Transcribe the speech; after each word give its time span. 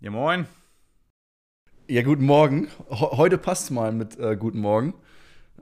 Ja, 0.00 0.10
moin. 0.10 0.46
Ja, 1.88 2.02
guten 2.02 2.24
Morgen. 2.24 2.68
Ho- 2.88 3.16
heute 3.18 3.36
passt's 3.38 3.70
mal 3.70 3.92
mit 3.92 4.18
äh, 4.18 4.36
Guten 4.36 4.60
Morgen. 4.60 4.94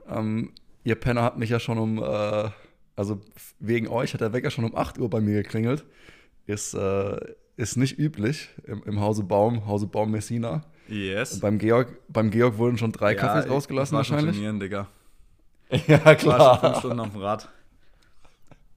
Ähm, 0.07 0.53
ihr 0.83 0.95
Penner 0.95 1.23
habt 1.23 1.37
mich 1.37 1.49
ja 1.49 1.59
schon 1.59 1.77
um, 1.77 2.01
äh, 2.01 2.49
also 2.95 3.19
wegen 3.59 3.87
euch 3.87 4.13
hat 4.13 4.21
der 4.21 4.31
Wecker 4.33 4.51
schon 4.51 4.65
um 4.65 4.75
8 4.75 4.97
Uhr 4.99 5.09
bei 5.09 5.19
mir 5.21 5.41
geklingelt. 5.43 5.85
Ist, 6.45 6.73
äh, 6.73 7.17
ist 7.57 7.75
nicht 7.77 7.97
üblich 7.99 8.49
im, 8.65 8.83
im 8.83 8.99
Hause 9.01 9.23
Baum, 9.23 9.65
Hause 9.67 9.87
Baum 9.87 10.11
Messina. 10.11 10.63
Yes. 10.87 11.39
Beim 11.39 11.57
Georg, 11.59 11.99
beim 12.07 12.31
Georg 12.31 12.57
wurden 12.57 12.77
schon 12.77 12.91
drei 12.91 13.15
Kaffees 13.15 13.45
ich- 13.45 13.51
rausgelassen 13.51 13.99
ich 13.99 14.07
schon 14.07 14.15
wahrscheinlich. 14.15 14.35
Trainieren, 14.37 14.59
Digga. 14.59 14.87
Ja, 15.87 15.97
Ich 15.97 16.05
war 16.05 16.17
schon 16.19 16.19
fünf 16.19 16.59
klar. 16.61 16.75
Stunden 16.79 16.99
auf 16.99 17.11
dem 17.11 17.21
Rad. 17.21 17.47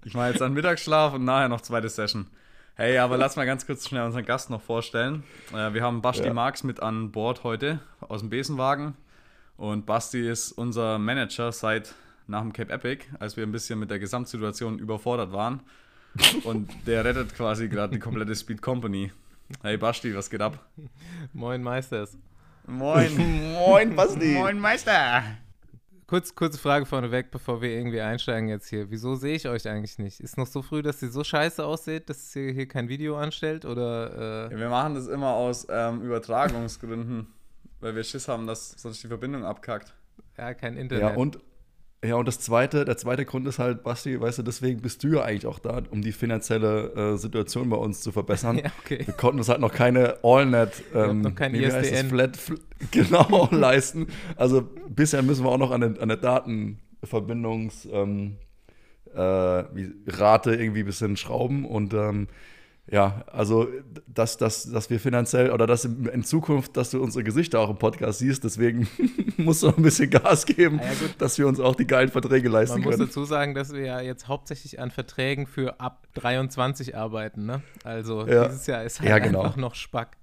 Ich 0.04 0.14
mache 0.14 0.28
jetzt 0.30 0.42
einen 0.42 0.54
Mittagsschlaf 0.54 1.14
und 1.14 1.24
nachher 1.24 1.48
noch 1.48 1.60
zweite 1.60 1.88
Session. 1.88 2.26
Hey, 2.74 2.98
aber 2.98 3.16
lass 3.16 3.36
mal 3.36 3.46
ganz 3.46 3.66
kurz 3.66 3.86
schnell 3.88 4.02
unseren 4.04 4.24
Gast 4.24 4.50
noch 4.50 4.60
vorstellen. 4.62 5.22
Äh, 5.52 5.74
wir 5.74 5.82
haben 5.82 6.02
Basti 6.02 6.24
Ja. 6.26 6.32
Marx 6.34 6.64
mit 6.64 6.80
an 6.80 7.12
Bord 7.12 7.44
heute 7.44 7.80
aus 8.00 8.20
dem 8.20 8.30
Besenwagen. 8.30 8.94
Und 9.56 9.86
Basti 9.86 10.26
ist 10.28 10.52
unser 10.52 10.98
Manager 10.98 11.52
seit 11.52 11.94
nach 12.26 12.40
dem 12.40 12.52
Cape 12.52 12.72
Epic, 12.72 13.04
als 13.20 13.36
wir 13.36 13.44
ein 13.44 13.52
bisschen 13.52 13.78
mit 13.78 13.90
der 13.90 13.98
Gesamtsituation 13.98 14.78
überfordert 14.78 15.32
waren. 15.32 15.60
Und 16.44 16.70
der 16.86 17.04
rettet 17.04 17.34
quasi 17.34 17.68
gerade 17.68 17.92
die 17.94 17.98
komplette 18.00 18.34
Speed 18.34 18.60
Company. 18.62 19.12
Hey 19.62 19.76
Basti, 19.76 20.14
was 20.16 20.30
geht 20.30 20.40
ab? 20.40 20.58
Moin 21.32 21.62
Meisters. 21.62 22.16
Moin. 22.66 23.52
Moin, 23.54 23.94
Basti. 23.94 24.34
Moin 24.34 24.58
Meister. 24.58 25.22
Kurz, 26.12 26.34
kurze 26.34 26.58
Frage 26.58 26.84
vorneweg, 26.84 27.30
bevor 27.30 27.62
wir 27.62 27.70
irgendwie 27.70 28.02
einsteigen 28.02 28.46
jetzt 28.46 28.68
hier. 28.68 28.90
Wieso 28.90 29.14
sehe 29.14 29.34
ich 29.34 29.48
euch 29.48 29.66
eigentlich 29.66 29.98
nicht? 29.98 30.20
Ist 30.20 30.36
noch 30.36 30.46
so 30.46 30.60
früh, 30.60 30.82
dass 30.82 31.00
ihr 31.00 31.08
so 31.08 31.24
scheiße 31.24 31.64
aussieht, 31.64 32.10
dass 32.10 32.36
ihr 32.36 32.52
hier 32.52 32.68
kein 32.68 32.90
Video 32.90 33.16
anstellt? 33.16 33.64
Oder 33.64 34.50
äh, 34.50 34.52
Ja, 34.52 34.60
wir 34.60 34.68
machen 34.68 34.94
das 34.94 35.06
immer 35.06 35.30
aus 35.30 35.66
ähm, 35.70 36.02
Übertragungsgründen, 36.02 37.28
weil 37.80 37.96
wir 37.96 38.04
Schiss 38.04 38.28
haben, 38.28 38.46
dass 38.46 38.72
sonst 38.72 39.02
die 39.02 39.06
Verbindung 39.08 39.46
abkackt. 39.46 39.94
ja, 40.36 40.52
kein 40.52 40.76
Internet? 40.76 41.02
Ja, 41.02 41.14
und, 41.16 41.38
ja, 42.04 42.16
und 42.16 42.26
das 42.26 42.40
zweite, 42.40 42.84
der 42.84 42.96
zweite 42.96 43.24
Grund 43.24 43.46
ist 43.46 43.60
halt, 43.60 43.84
Basti, 43.84 44.20
weißt 44.20 44.38
du, 44.38 44.42
deswegen 44.42 44.80
bist 44.80 45.04
du 45.04 45.08
ja 45.14 45.22
eigentlich 45.22 45.46
auch 45.46 45.60
da, 45.60 45.82
um 45.90 46.02
die 46.02 46.10
finanzielle 46.10 46.92
äh, 46.94 47.16
Situation 47.16 47.70
bei 47.70 47.76
uns 47.76 48.00
zu 48.00 48.10
verbessern. 48.10 48.58
Ja, 48.62 48.70
okay. 48.84 49.02
Wir 49.04 49.14
konnten 49.14 49.38
uns 49.38 49.48
halt 49.48 49.60
noch 49.60 49.72
keine 49.72 50.16
AllNet, 50.24 50.82
ähm, 50.94 51.22
noch 51.22 51.34
kein 51.34 51.52
das? 51.52 51.86
ISDN. 51.86 52.08
Flat, 52.08 52.36
fl 52.36 52.58
genau, 52.90 53.48
leisten. 53.52 54.08
Also 54.36 54.68
bisher 54.88 55.22
müssen 55.22 55.44
wir 55.44 55.50
auch 55.50 55.58
noch 55.58 55.70
an 55.70 55.80
der, 55.80 56.02
an 56.02 56.08
der 56.08 56.16
Datenverbindungs 56.16 57.88
ähm, 57.92 58.36
äh, 59.14 59.60
irgendwie 59.60 60.80
ein 60.80 60.86
bisschen 60.86 61.16
schrauben 61.16 61.64
und 61.64 61.94
ähm, 61.94 62.26
ja, 62.90 63.24
also 63.30 63.68
dass, 64.06 64.36
dass, 64.36 64.64
dass 64.70 64.90
wir 64.90 64.98
finanziell 64.98 65.50
oder 65.52 65.66
dass 65.66 65.84
in 65.84 66.24
Zukunft, 66.24 66.76
dass 66.76 66.90
du 66.90 67.00
unsere 67.02 67.22
Gesichter 67.24 67.60
auch 67.60 67.70
im 67.70 67.76
Podcast 67.78 68.18
siehst, 68.18 68.42
deswegen 68.44 68.88
musst 69.36 69.62
du 69.62 69.68
noch 69.68 69.76
ein 69.76 69.82
bisschen 69.82 70.10
Gas 70.10 70.44
geben, 70.46 70.80
ja, 70.82 70.90
dass 71.18 71.38
wir 71.38 71.46
uns 71.46 71.60
auch 71.60 71.76
die 71.76 71.86
geilen 71.86 72.08
Verträge 72.10 72.48
leisten 72.48 72.74
Man 72.80 72.82
muss 72.84 72.96
können. 72.96 73.06
dazu 73.08 73.24
sagen, 73.24 73.54
dass 73.54 73.72
wir 73.72 73.84
ja 73.84 74.00
jetzt 74.00 74.26
hauptsächlich 74.28 74.80
an 74.80 74.90
Verträgen 74.90 75.46
für 75.46 75.78
ab 75.80 76.06
23 76.14 76.96
arbeiten, 76.96 77.46
ne? 77.46 77.62
Also 77.84 78.26
Ja. 78.26 78.46
dieses 78.48 78.66
Jahr 78.66 78.82
ist 78.82 78.98
halt 79.00 79.08
Ja, 79.08 79.18
genau. 79.18 79.42
einfach 79.42 79.56
noch 79.56 79.74
Spack. 79.76 80.16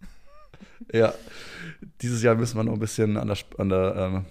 Ja, 0.93 1.13
dieses 2.01 2.21
Jahr 2.23 2.35
müssen 2.35 2.57
wir 2.57 2.63
noch 2.63 2.73
ein 2.73 2.79
bisschen 2.79 3.15
an 3.17 3.27
der, 3.27 3.37
an 3.57 3.69
der 3.69 3.95
ähm, 3.95 4.25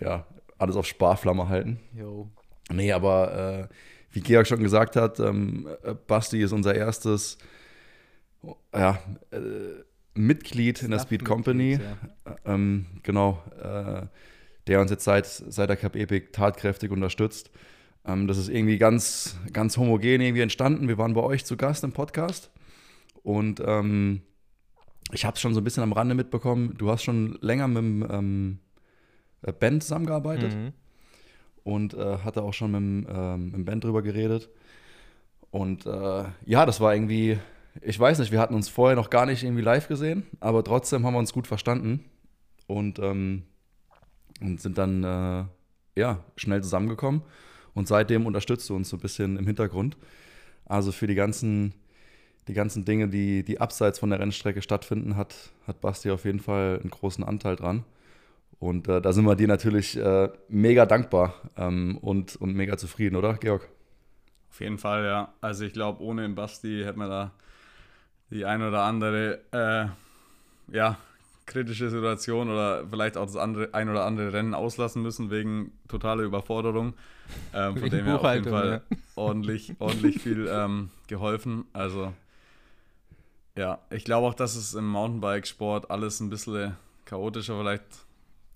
ja, 0.00 0.26
alles 0.58 0.76
auf 0.76 0.86
Sparflamme 0.86 1.48
halten. 1.48 1.80
Jo. 1.94 2.30
Nee, 2.72 2.92
aber 2.92 3.68
äh, 3.70 3.74
wie 4.10 4.20
Georg 4.20 4.46
schon 4.46 4.62
gesagt 4.62 4.96
hat, 4.96 5.20
ähm, 5.20 5.68
äh, 5.82 5.94
Basti 5.94 6.40
ist 6.40 6.52
unser 6.52 6.74
erstes 6.74 7.36
ja, 8.74 8.98
äh, 9.30 9.38
Mitglied 10.14 10.82
in 10.82 10.90
der 10.90 11.00
Speed 11.00 11.24
Company. 11.24 11.78
Ja. 11.80 12.36
Ähm, 12.44 12.86
genau, 13.02 13.42
äh, 13.60 14.06
der 14.66 14.80
uns 14.80 14.90
jetzt 14.90 15.04
seit, 15.04 15.26
seit 15.26 15.68
der 15.68 15.76
Cup 15.76 15.96
Epic 15.96 16.28
tatkräftig 16.32 16.90
unterstützt. 16.90 17.50
Ähm, 18.06 18.26
das 18.28 18.38
ist 18.38 18.48
irgendwie 18.48 18.78
ganz, 18.78 19.36
ganz 19.52 19.76
homogen 19.76 20.20
irgendwie 20.20 20.42
entstanden. 20.42 20.88
Wir 20.88 20.98
waren 20.98 21.14
bei 21.14 21.22
euch 21.22 21.44
zu 21.44 21.56
Gast 21.56 21.84
im 21.84 21.92
Podcast 21.92 22.50
und 23.22 23.60
ähm, 23.64 24.22
ich 25.12 25.24
habe 25.24 25.34
es 25.34 25.40
schon 25.40 25.52
so 25.54 25.60
ein 25.60 25.64
bisschen 25.64 25.82
am 25.82 25.92
Rande 25.92 26.14
mitbekommen. 26.14 26.74
Du 26.78 26.90
hast 26.90 27.02
schon 27.02 27.36
länger 27.40 27.68
mit 27.68 27.78
dem 27.78 28.06
ähm, 28.10 28.58
äh, 29.42 29.52
Ben 29.52 29.80
zusammengearbeitet 29.80 30.54
Mhm. 30.54 30.72
und 31.62 31.94
äh, 31.94 32.18
hatte 32.18 32.42
auch 32.42 32.54
schon 32.54 32.70
mit 32.70 32.80
dem, 32.80 33.06
ähm, 33.08 33.44
mit 33.46 33.54
dem 33.54 33.64
Ben 33.64 33.80
drüber 33.80 34.02
geredet. 34.02 34.48
Und 35.50 35.86
äh, 35.86 36.24
ja, 36.46 36.66
das 36.66 36.80
war 36.80 36.94
irgendwie, 36.94 37.38
ich 37.80 37.98
weiß 37.98 38.18
nicht, 38.18 38.32
wir 38.32 38.40
hatten 38.40 38.54
uns 38.54 38.68
vorher 38.68 38.96
noch 38.96 39.10
gar 39.10 39.26
nicht 39.26 39.42
irgendwie 39.42 39.62
live 39.62 39.88
gesehen, 39.88 40.24
aber 40.40 40.62
trotzdem 40.62 41.04
haben 41.04 41.14
wir 41.14 41.18
uns 41.18 41.32
gut 41.32 41.46
verstanden 41.46 42.04
und, 42.66 42.98
ähm, 42.98 43.42
und 44.40 44.60
sind 44.60 44.78
dann 44.78 45.04
äh, 45.04 45.44
ja, 46.00 46.24
schnell 46.36 46.62
zusammengekommen. 46.62 47.22
Und 47.74 47.88
seitdem 47.88 48.26
unterstützt 48.26 48.68
du 48.70 48.76
uns 48.76 48.88
so 48.88 48.96
ein 48.96 49.00
bisschen 49.00 49.36
im 49.36 49.46
Hintergrund. 49.46 49.96
Also 50.64 50.92
für 50.92 51.08
die 51.08 51.16
ganzen, 51.16 51.74
die 52.46 52.54
ganzen 52.54 52.84
Dinge, 52.84 53.08
die, 53.08 53.44
die 53.44 53.60
abseits 53.60 53.98
von 53.98 54.10
der 54.10 54.20
Rennstrecke 54.20 54.62
stattfinden, 54.62 55.16
hat, 55.16 55.34
hat 55.66 55.80
Basti 55.80 56.10
auf 56.10 56.24
jeden 56.24 56.40
Fall 56.40 56.78
einen 56.80 56.90
großen 56.90 57.24
Anteil 57.24 57.56
dran. 57.56 57.84
Und 58.60 58.88
äh, 58.88 59.00
da 59.00 59.12
sind 59.12 59.24
wir 59.24 59.34
dir 59.34 59.48
natürlich 59.48 59.96
äh, 59.96 60.28
mega 60.48 60.86
dankbar 60.86 61.34
ähm, 61.56 61.98
und, 61.98 62.36
und 62.36 62.54
mega 62.54 62.76
zufrieden, 62.76 63.16
oder, 63.16 63.34
Georg? 63.34 63.68
Auf 64.50 64.60
jeden 64.60 64.78
Fall, 64.78 65.04
ja. 65.04 65.34
Also 65.40 65.64
ich 65.64 65.72
glaube, 65.72 66.00
ohne 66.00 66.22
den 66.22 66.36
Basti 66.36 66.82
hätte 66.84 66.98
man 66.98 67.10
da 67.10 67.32
die 68.34 68.44
ein 68.44 68.62
oder 68.62 68.82
andere 68.82 69.40
äh, 69.52 70.74
ja, 70.74 70.98
kritische 71.46 71.88
Situation 71.88 72.50
oder 72.50 72.84
vielleicht 72.86 73.16
auch 73.16 73.26
das 73.26 73.36
andere, 73.36 73.72
ein 73.72 73.88
oder 73.88 74.04
andere 74.04 74.32
Rennen 74.32 74.54
auslassen 74.54 75.02
müssen 75.02 75.30
wegen 75.30 75.72
totaler 75.88 76.24
Überforderung. 76.24 76.94
Ähm, 77.54 77.76
von 77.76 77.88
dem 77.88 78.04
her 78.04 78.20
auf 78.20 78.34
jeden 78.34 78.50
Fall 78.50 78.82
ordentlich, 79.14 79.74
ordentlich 79.78 80.20
viel 80.20 80.48
ähm, 80.52 80.90
geholfen. 81.06 81.64
Also 81.72 82.12
ja, 83.56 83.78
ich 83.90 84.04
glaube 84.04 84.26
auch, 84.26 84.34
dass 84.34 84.56
es 84.56 84.74
im 84.74 84.88
Mountainbike-Sport 84.88 85.90
alles 85.90 86.20
ein 86.20 86.28
bisschen 86.28 86.76
chaotischer 87.04 87.56
vielleicht 87.58 87.84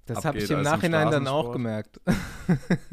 Das 0.09 0.25
habe 0.25 0.39
ich 0.39 0.51
im 0.51 0.63
Nachhinein 0.63 1.11
dann 1.11 1.27
auch 1.29 1.53
gemerkt. 1.53 2.01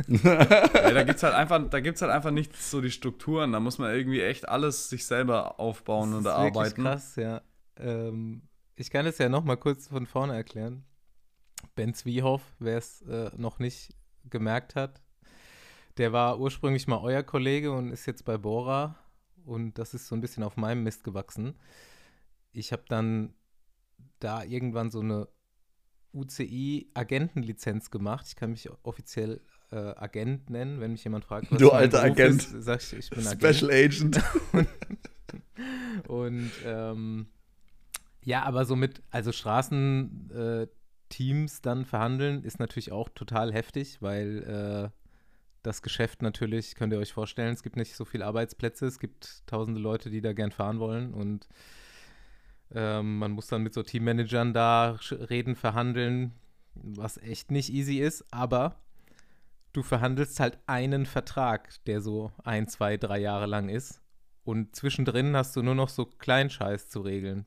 Ja, 0.08 0.92
da 0.92 1.04
gibt 1.04 1.18
es 1.18 1.24
halt 1.24 1.34
einfach, 1.34 1.70
da 1.70 1.80
gibt's 1.80 2.02
halt 2.02 2.12
einfach 2.12 2.32
nicht 2.32 2.56
so 2.62 2.82
die 2.82 2.92
Strukturen. 2.92 3.52
Da 3.54 3.60
muss 3.60 3.78
man 3.78 3.94
irgendwie 3.94 4.22
echt 4.22 4.48
alles 4.50 4.90
sich 4.90 5.06
selber 5.06 5.60
aufbauen 5.60 6.14
und 6.14 6.24
Das 6.24 6.34
ist 6.34 6.44
wirklich 6.44 6.56
erarbeiten. 6.56 6.84
krass, 6.84 7.16
ja. 7.16 7.42
Ähm, 7.78 8.42
ich 8.76 8.90
kann 8.92 9.06
es 9.06 9.18
ja 9.18 9.30
noch 9.30 9.44
mal 9.44 9.56
kurz 9.56 9.88
von 9.88 10.06
vorne 10.06 10.36
erklären. 10.36 10.84
Ben 11.76 11.94
Zwiehoff, 11.94 12.42
wer 12.60 12.78
es 12.78 13.02
äh, 13.04 13.32
noch 13.38 13.60
nicht 13.60 13.96
gemerkt 14.30 14.76
hat, 14.76 15.02
der 15.98 16.12
war 16.12 16.40
ursprünglich 16.40 16.88
mal 16.88 17.00
euer 17.02 17.24
Kollege 17.24 17.72
und 17.72 17.92
ist 17.92 18.06
jetzt 18.06 18.26
bei 18.26 18.38
Bora 18.38 18.96
und 19.46 19.78
das 19.80 19.94
ist 19.94 20.08
so 20.08 20.16
ein 20.16 20.22
bisschen 20.22 20.44
auf 20.44 20.58
meinem 20.58 20.84
Mist 20.84 21.04
gewachsen. 21.04 21.56
Ich 22.52 22.72
habe 22.72 22.84
dann 22.90 23.34
da 24.20 24.44
irgendwann 24.44 24.92
so 24.92 25.00
eine 25.00 25.28
UCI-Agentenlizenz 26.16 27.92
gemacht. 27.92 28.26
Ich 28.28 28.36
kann 28.36 28.52
mich 28.52 28.70
offiziell 28.84 29.42
äh, 29.72 29.76
Agent 29.76 30.50
nennen, 30.50 30.80
wenn 30.80 30.92
mich 30.92 31.04
jemand 31.04 31.26
fragt, 31.26 31.52
was 31.52 31.60
Du 31.60 31.72
alter 31.72 32.02
Beruf 32.02 32.12
Agent. 32.12 32.42
Ist, 32.42 32.64
sag 32.64 32.82
ich, 32.82 32.94
ich 32.94 33.10
bin. 33.10 33.24
Special 33.24 33.72
Agent. 33.72 34.22
Und 36.08 36.52
ähm, 36.66 37.28
ja, 38.24 38.44
aber 38.44 38.66
so 38.66 38.76
mit, 38.76 39.02
also 39.12 39.32
Straßenteams 39.32 40.70
äh, 41.58 41.62
dann 41.62 41.86
verhandeln, 41.86 42.44
ist 42.44 42.60
natürlich 42.60 42.92
auch 42.92 43.10
total 43.10 43.54
heftig, 43.54 44.02
weil 44.02 44.44
äh, 44.44 44.90
das 45.64 45.82
Geschäft 45.82 46.22
natürlich, 46.22 46.76
könnt 46.76 46.94
ihr 46.94 47.00
euch 47.00 47.14
vorstellen, 47.14 47.54
es 47.54 47.64
gibt 47.64 47.76
nicht 47.76 47.96
so 47.96 48.06
viele 48.06 48.26
Arbeitsplätze, 48.26 48.86
es 48.86 49.00
gibt 49.00 49.46
tausende 49.48 49.80
Leute, 49.80 50.10
die 50.10 50.22
da 50.22 50.34
gern 50.34 50.52
fahren 50.52 50.80
wollen 50.80 51.14
und 51.14 51.48
ähm, 52.74 53.20
man 53.20 53.32
muss 53.32 53.48
dann 53.48 53.64
mit 53.64 53.74
so 53.74 53.84
Teammanagern 53.84 54.54
da 54.54 54.98
reden, 55.12 55.56
verhandeln, 55.56 56.34
was 56.74 57.18
echt 57.18 57.52
nicht 57.52 57.72
easy 57.72 58.00
ist, 58.00 58.26
aber 58.32 58.76
du 59.74 59.84
verhandelst 59.84 60.40
halt 60.40 60.58
einen 60.68 61.06
Vertrag, 61.06 61.84
der 61.86 62.02
so 62.02 62.32
ein, 62.44 62.68
zwei, 62.68 62.98
drei 62.98 63.20
Jahre 63.20 63.46
lang 63.46 63.70
ist. 63.70 64.02
Und 64.44 64.76
zwischendrin 64.76 65.36
hast 65.36 65.56
du 65.56 65.64
nur 65.64 65.76
noch 65.76 65.90
so 65.90 66.06
Kleinscheiß 66.06 66.90
zu 66.90 67.02
regeln. 67.02 67.46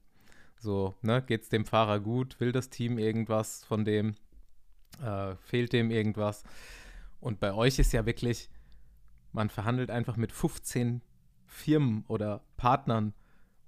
So, 0.58 0.94
ne, 1.02 1.22
geht's 1.22 1.48
dem 1.48 1.64
Fahrer 1.64 2.00
gut? 2.00 2.38
Will 2.40 2.52
das 2.52 2.70
Team 2.70 2.98
irgendwas 2.98 3.64
von 3.64 3.84
dem? 3.84 4.14
Äh, 5.02 5.36
fehlt 5.36 5.72
dem 5.72 5.90
irgendwas? 5.90 6.42
Und 7.20 7.38
bei 7.40 7.54
euch 7.54 7.78
ist 7.78 7.92
ja 7.92 8.04
wirklich, 8.06 8.50
man 9.32 9.50
verhandelt 9.50 9.90
einfach 9.90 10.16
mit 10.16 10.32
15 10.32 11.02
Firmen 11.46 12.04
oder 12.08 12.42
Partnern 12.56 13.14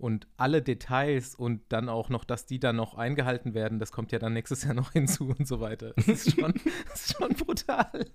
und 0.00 0.26
alle 0.38 0.62
Details 0.62 1.34
und 1.34 1.60
dann 1.68 1.88
auch 1.88 2.08
noch, 2.08 2.24
dass 2.24 2.46
die 2.46 2.58
dann 2.58 2.76
noch 2.76 2.94
eingehalten 2.94 3.52
werden, 3.52 3.78
das 3.78 3.92
kommt 3.92 4.12
ja 4.12 4.18
dann 4.18 4.32
nächstes 4.32 4.64
Jahr 4.64 4.74
noch 4.74 4.92
hinzu 4.92 5.34
und 5.38 5.46
so 5.46 5.60
weiter. 5.60 5.92
Das 5.96 6.08
ist 6.08 6.40
schon, 6.40 6.54
das 6.88 7.06
ist 7.06 7.16
schon 7.16 7.34
brutal. 7.34 8.06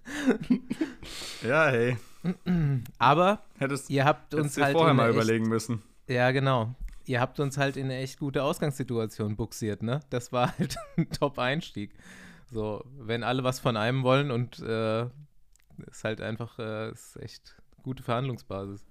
Ja, 1.43 1.67
hey. 1.67 1.97
Aber 2.97 3.43
Hättest 3.59 3.89
ihr 3.89 4.03
habt 4.03 4.33
uns 4.33 4.57
halt 4.57 4.75
vorher 4.75 4.95
mal 4.95 5.09
echt, 5.09 5.15
überlegen 5.15 5.47
müssen. 5.47 5.83
Ja, 6.07 6.31
genau. 6.31 6.73
Ihr 7.05 7.21
habt 7.21 7.39
uns 7.39 7.57
halt 7.57 7.77
in 7.77 7.85
eine 7.85 7.97
echt 7.97 8.17
gute 8.17 8.41
Ausgangssituation 8.41 9.35
buxiert, 9.35 9.83
ne? 9.83 9.99
Das 10.09 10.31
war 10.31 10.57
halt 10.57 10.77
ein 10.97 11.09
Top-Einstieg. 11.11 11.93
So, 12.51 12.83
wenn 12.97 13.23
alle 13.23 13.43
was 13.43 13.59
von 13.59 13.77
einem 13.77 14.03
wollen 14.03 14.31
und 14.31 14.59
äh, 14.59 15.03
ist 15.87 16.03
halt 16.03 16.19
einfach, 16.19 16.57
äh, 16.57 16.91
ist 16.91 17.17
echt 17.17 17.55
gute 17.83 18.01
Verhandlungsbasis. 18.01 18.85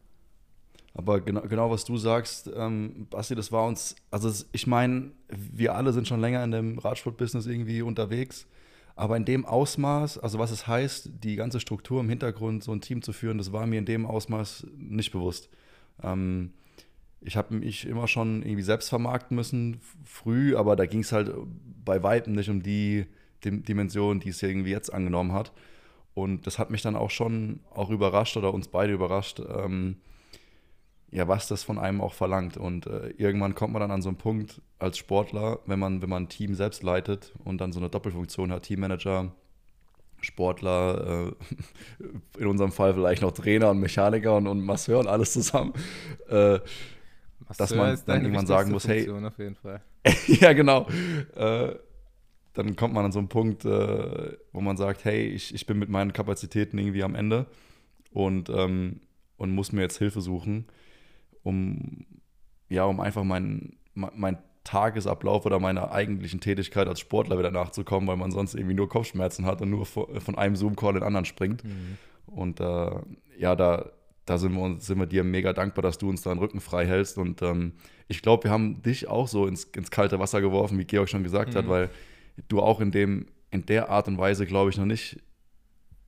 Aber 0.94 1.20
genau, 1.20 1.40
genau 1.42 1.70
was 1.70 1.84
du 1.84 1.96
sagst, 1.96 2.50
ähm, 2.56 3.08
Basti, 3.10 3.34
das 3.34 3.50
war 3.50 3.66
uns, 3.66 3.96
also 4.12 4.30
ich 4.52 4.66
meine, 4.66 5.10
wir 5.28 5.74
alle 5.74 5.92
sind 5.92 6.06
schon 6.06 6.20
länger 6.20 6.42
in 6.44 6.52
dem 6.52 6.78
Radsport-Business 6.78 7.46
irgendwie 7.46 7.82
unterwegs, 7.82 8.46
aber 8.94 9.16
in 9.16 9.24
dem 9.24 9.44
Ausmaß, 9.44 10.18
also 10.18 10.38
was 10.38 10.52
es 10.52 10.68
heißt, 10.68 11.10
die 11.24 11.34
ganze 11.34 11.58
Struktur 11.58 12.00
im 12.00 12.08
Hintergrund, 12.08 12.62
so 12.62 12.70
ein 12.70 12.80
Team 12.80 13.02
zu 13.02 13.12
führen, 13.12 13.38
das 13.38 13.52
war 13.52 13.66
mir 13.66 13.80
in 13.80 13.86
dem 13.86 14.06
Ausmaß 14.06 14.68
nicht 14.76 15.10
bewusst. 15.10 15.48
Ähm, 16.00 16.52
ich 17.20 17.36
habe 17.36 17.54
mich 17.54 17.86
immer 17.86 18.06
schon 18.06 18.42
irgendwie 18.42 18.62
selbst 18.62 18.88
vermarkten 18.88 19.34
müssen, 19.34 19.80
früh, 20.04 20.54
aber 20.54 20.76
da 20.76 20.86
ging 20.86 21.00
es 21.00 21.10
halt 21.10 21.32
bei 21.84 22.02
Weitem 22.04 22.34
nicht 22.34 22.50
um 22.50 22.62
die 22.62 23.06
Dim 23.44 23.64
Dimension, 23.64 24.20
die 24.20 24.28
es 24.28 24.42
irgendwie 24.42 24.70
jetzt 24.70 24.92
angenommen 24.92 25.32
hat. 25.32 25.52
Und 26.14 26.46
das 26.46 26.58
hat 26.60 26.70
mich 26.70 26.82
dann 26.82 26.94
auch 26.94 27.10
schon 27.10 27.60
auch 27.70 27.90
überrascht 27.90 28.36
oder 28.36 28.54
uns 28.54 28.68
beide 28.68 28.92
überrascht, 28.92 29.40
ähm, 29.40 29.96
ja, 31.14 31.28
was 31.28 31.46
das 31.46 31.62
von 31.62 31.78
einem 31.78 32.00
auch 32.00 32.12
verlangt. 32.12 32.56
Und 32.56 32.86
äh, 32.86 33.10
irgendwann 33.16 33.54
kommt 33.54 33.72
man 33.72 33.80
dann 33.80 33.92
an 33.92 34.02
so 34.02 34.08
einen 34.08 34.18
Punkt 34.18 34.60
als 34.80 34.98
Sportler, 34.98 35.60
wenn 35.64 35.78
man, 35.78 36.02
wenn 36.02 36.10
man 36.10 36.24
ein 36.24 36.28
Team 36.28 36.54
selbst 36.54 36.82
leitet 36.82 37.32
und 37.44 37.60
dann 37.60 37.72
so 37.72 37.78
eine 37.78 37.88
Doppelfunktion 37.88 38.50
hat, 38.50 38.64
Teammanager, 38.64 39.32
Sportler, 40.20 41.32
äh, 42.36 42.38
in 42.40 42.46
unserem 42.48 42.72
Fall 42.72 42.94
vielleicht 42.94 43.22
noch 43.22 43.30
Trainer 43.30 43.70
und 43.70 43.78
Mechaniker 43.78 44.36
und, 44.36 44.48
und 44.48 44.60
Masseur 44.64 44.98
und 44.98 45.06
alles 45.06 45.32
zusammen. 45.32 45.72
Äh, 46.28 46.58
Dass 47.58 47.74
man 47.74 47.96
dann 48.06 48.22
irgendwann 48.22 48.46
sagen 48.46 48.72
muss, 48.72 48.88
hey- 48.88 49.04
Funktion 49.04 49.24
Auf 49.24 49.38
jeden 49.38 49.54
Fall. 49.54 49.82
ja, 50.26 50.52
genau. 50.52 50.88
Äh, 51.36 51.76
dann 52.54 52.74
kommt 52.74 52.92
man 52.94 53.04
an 53.04 53.12
so 53.12 53.20
einen 53.20 53.28
Punkt, 53.28 53.64
äh, 53.64 54.36
wo 54.52 54.60
man 54.60 54.76
sagt, 54.76 55.04
hey, 55.04 55.26
ich, 55.26 55.54
ich 55.54 55.64
bin 55.66 55.78
mit 55.78 55.88
meinen 55.90 56.12
Kapazitäten 56.12 56.76
irgendwie 56.78 57.04
am 57.04 57.14
Ende 57.14 57.46
und, 58.12 58.48
ähm, 58.48 59.00
und 59.36 59.52
muss 59.54 59.72
mir 59.72 59.82
jetzt 59.82 59.98
Hilfe 59.98 60.20
suchen, 60.20 60.66
um, 61.44 62.04
ja, 62.68 62.84
um 62.84 62.98
einfach 63.00 63.22
meinen 63.22 63.78
mein, 63.94 64.38
Tagesablauf 64.64 65.44
oder 65.44 65.60
meiner 65.60 65.92
eigentlichen 65.92 66.40
Tätigkeit 66.40 66.88
als 66.88 66.98
Sportler 66.98 67.38
wieder 67.38 67.50
nachzukommen, 67.50 68.08
weil 68.08 68.16
man 68.16 68.30
sonst 68.32 68.54
irgendwie 68.54 68.74
nur 68.74 68.88
Kopfschmerzen 68.88 69.44
hat 69.44 69.60
und 69.60 69.68
nur 69.68 69.84
von, 69.84 70.38
einem 70.38 70.56
Zoom-Call 70.56 70.90
in 70.90 70.94
den 70.96 71.02
anderen 71.02 71.26
springt. 71.26 71.62
Und 72.26 72.60
äh, 72.60 72.90
ja, 73.38 73.56
da, 73.56 73.90
da 74.24 74.38
sind 74.38 74.54
wir, 74.54 74.62
uns, 74.62 74.86
sind 74.86 74.98
wir 74.98 75.06
dir 75.06 75.22
mega 75.22 75.52
dankbar, 75.52 75.82
dass 75.82 75.98
du 75.98 76.08
uns 76.08 76.22
da 76.22 76.30
den 76.32 76.38
Rücken 76.38 76.60
frei 76.60 76.86
hältst. 76.86 77.18
Und 77.18 77.42
ähm, 77.42 77.74
ich 78.08 78.22
glaube, 78.22 78.44
wir 78.44 78.50
haben 78.50 78.80
dich 78.80 79.06
auch 79.06 79.28
so 79.28 79.46
ins, 79.46 79.64
ins 79.64 79.90
kalte 79.90 80.18
Wasser 80.18 80.40
geworfen, 80.40 80.78
wie 80.78 80.86
Georg 80.86 81.10
schon 81.10 81.22
gesagt 81.22 81.54
hat, 81.54 81.66
Mhm. 81.66 81.70
weil 81.70 81.90
du 82.48 82.60
auch 82.60 82.80
in, 82.80 82.90
dem, 82.90 83.26
in 83.50 83.66
der 83.66 83.90
Art 83.90 84.08
und 84.08 84.16
Weise, 84.16 84.46
glaube 84.46 84.70
ich, 84.70 84.78
noch 84.78 84.86
nicht 84.86 85.20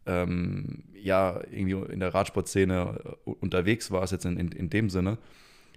ähm, 0.06 0.85
ja, 0.94 1.41
irgendwie 1.50 1.93
in 1.93 2.00
der 2.00 2.14
Radsportszene 2.14 3.00
äh, 3.05 3.31
unterwegs 3.31 3.91
warst, 3.91 4.12
jetzt 4.12 4.25
in, 4.25 4.37
in, 4.38 4.53
in 4.53 4.70
dem 4.70 4.91
Sinne. 4.91 5.19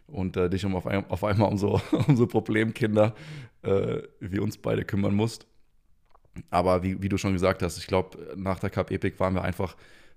Und 0.08 0.38
äh, 0.38 0.50
dich 0.50 0.66
um 0.66 0.76
auf, 0.76 0.88
ein, 0.88 1.06
auf 1.10 1.24
einmal 1.24 1.50
um 1.50 1.58
so, 1.58 1.82
um 2.08 2.16
so 2.16 2.28
Problemkinder 2.28 3.14
äh, 3.62 4.02
wie 4.20 4.40
uns 4.40 4.58
beide 4.58 4.86
kümmern 4.86 5.14
musst. 5.14 5.46
Aber 6.50 6.84
wie, 6.84 7.02
wie 7.02 7.10
du 7.10 7.18
schon 7.18 7.34
gesagt 7.34 7.62
hast, 7.62 7.78
ich 7.78 7.88
glaube, 7.88 8.36
nach 8.36 8.60
der 8.60 8.70
Cup 8.70 8.92
Epic 8.92 9.20
waren 9.20 9.34
wir 9.34 9.44
einfach 9.44 9.76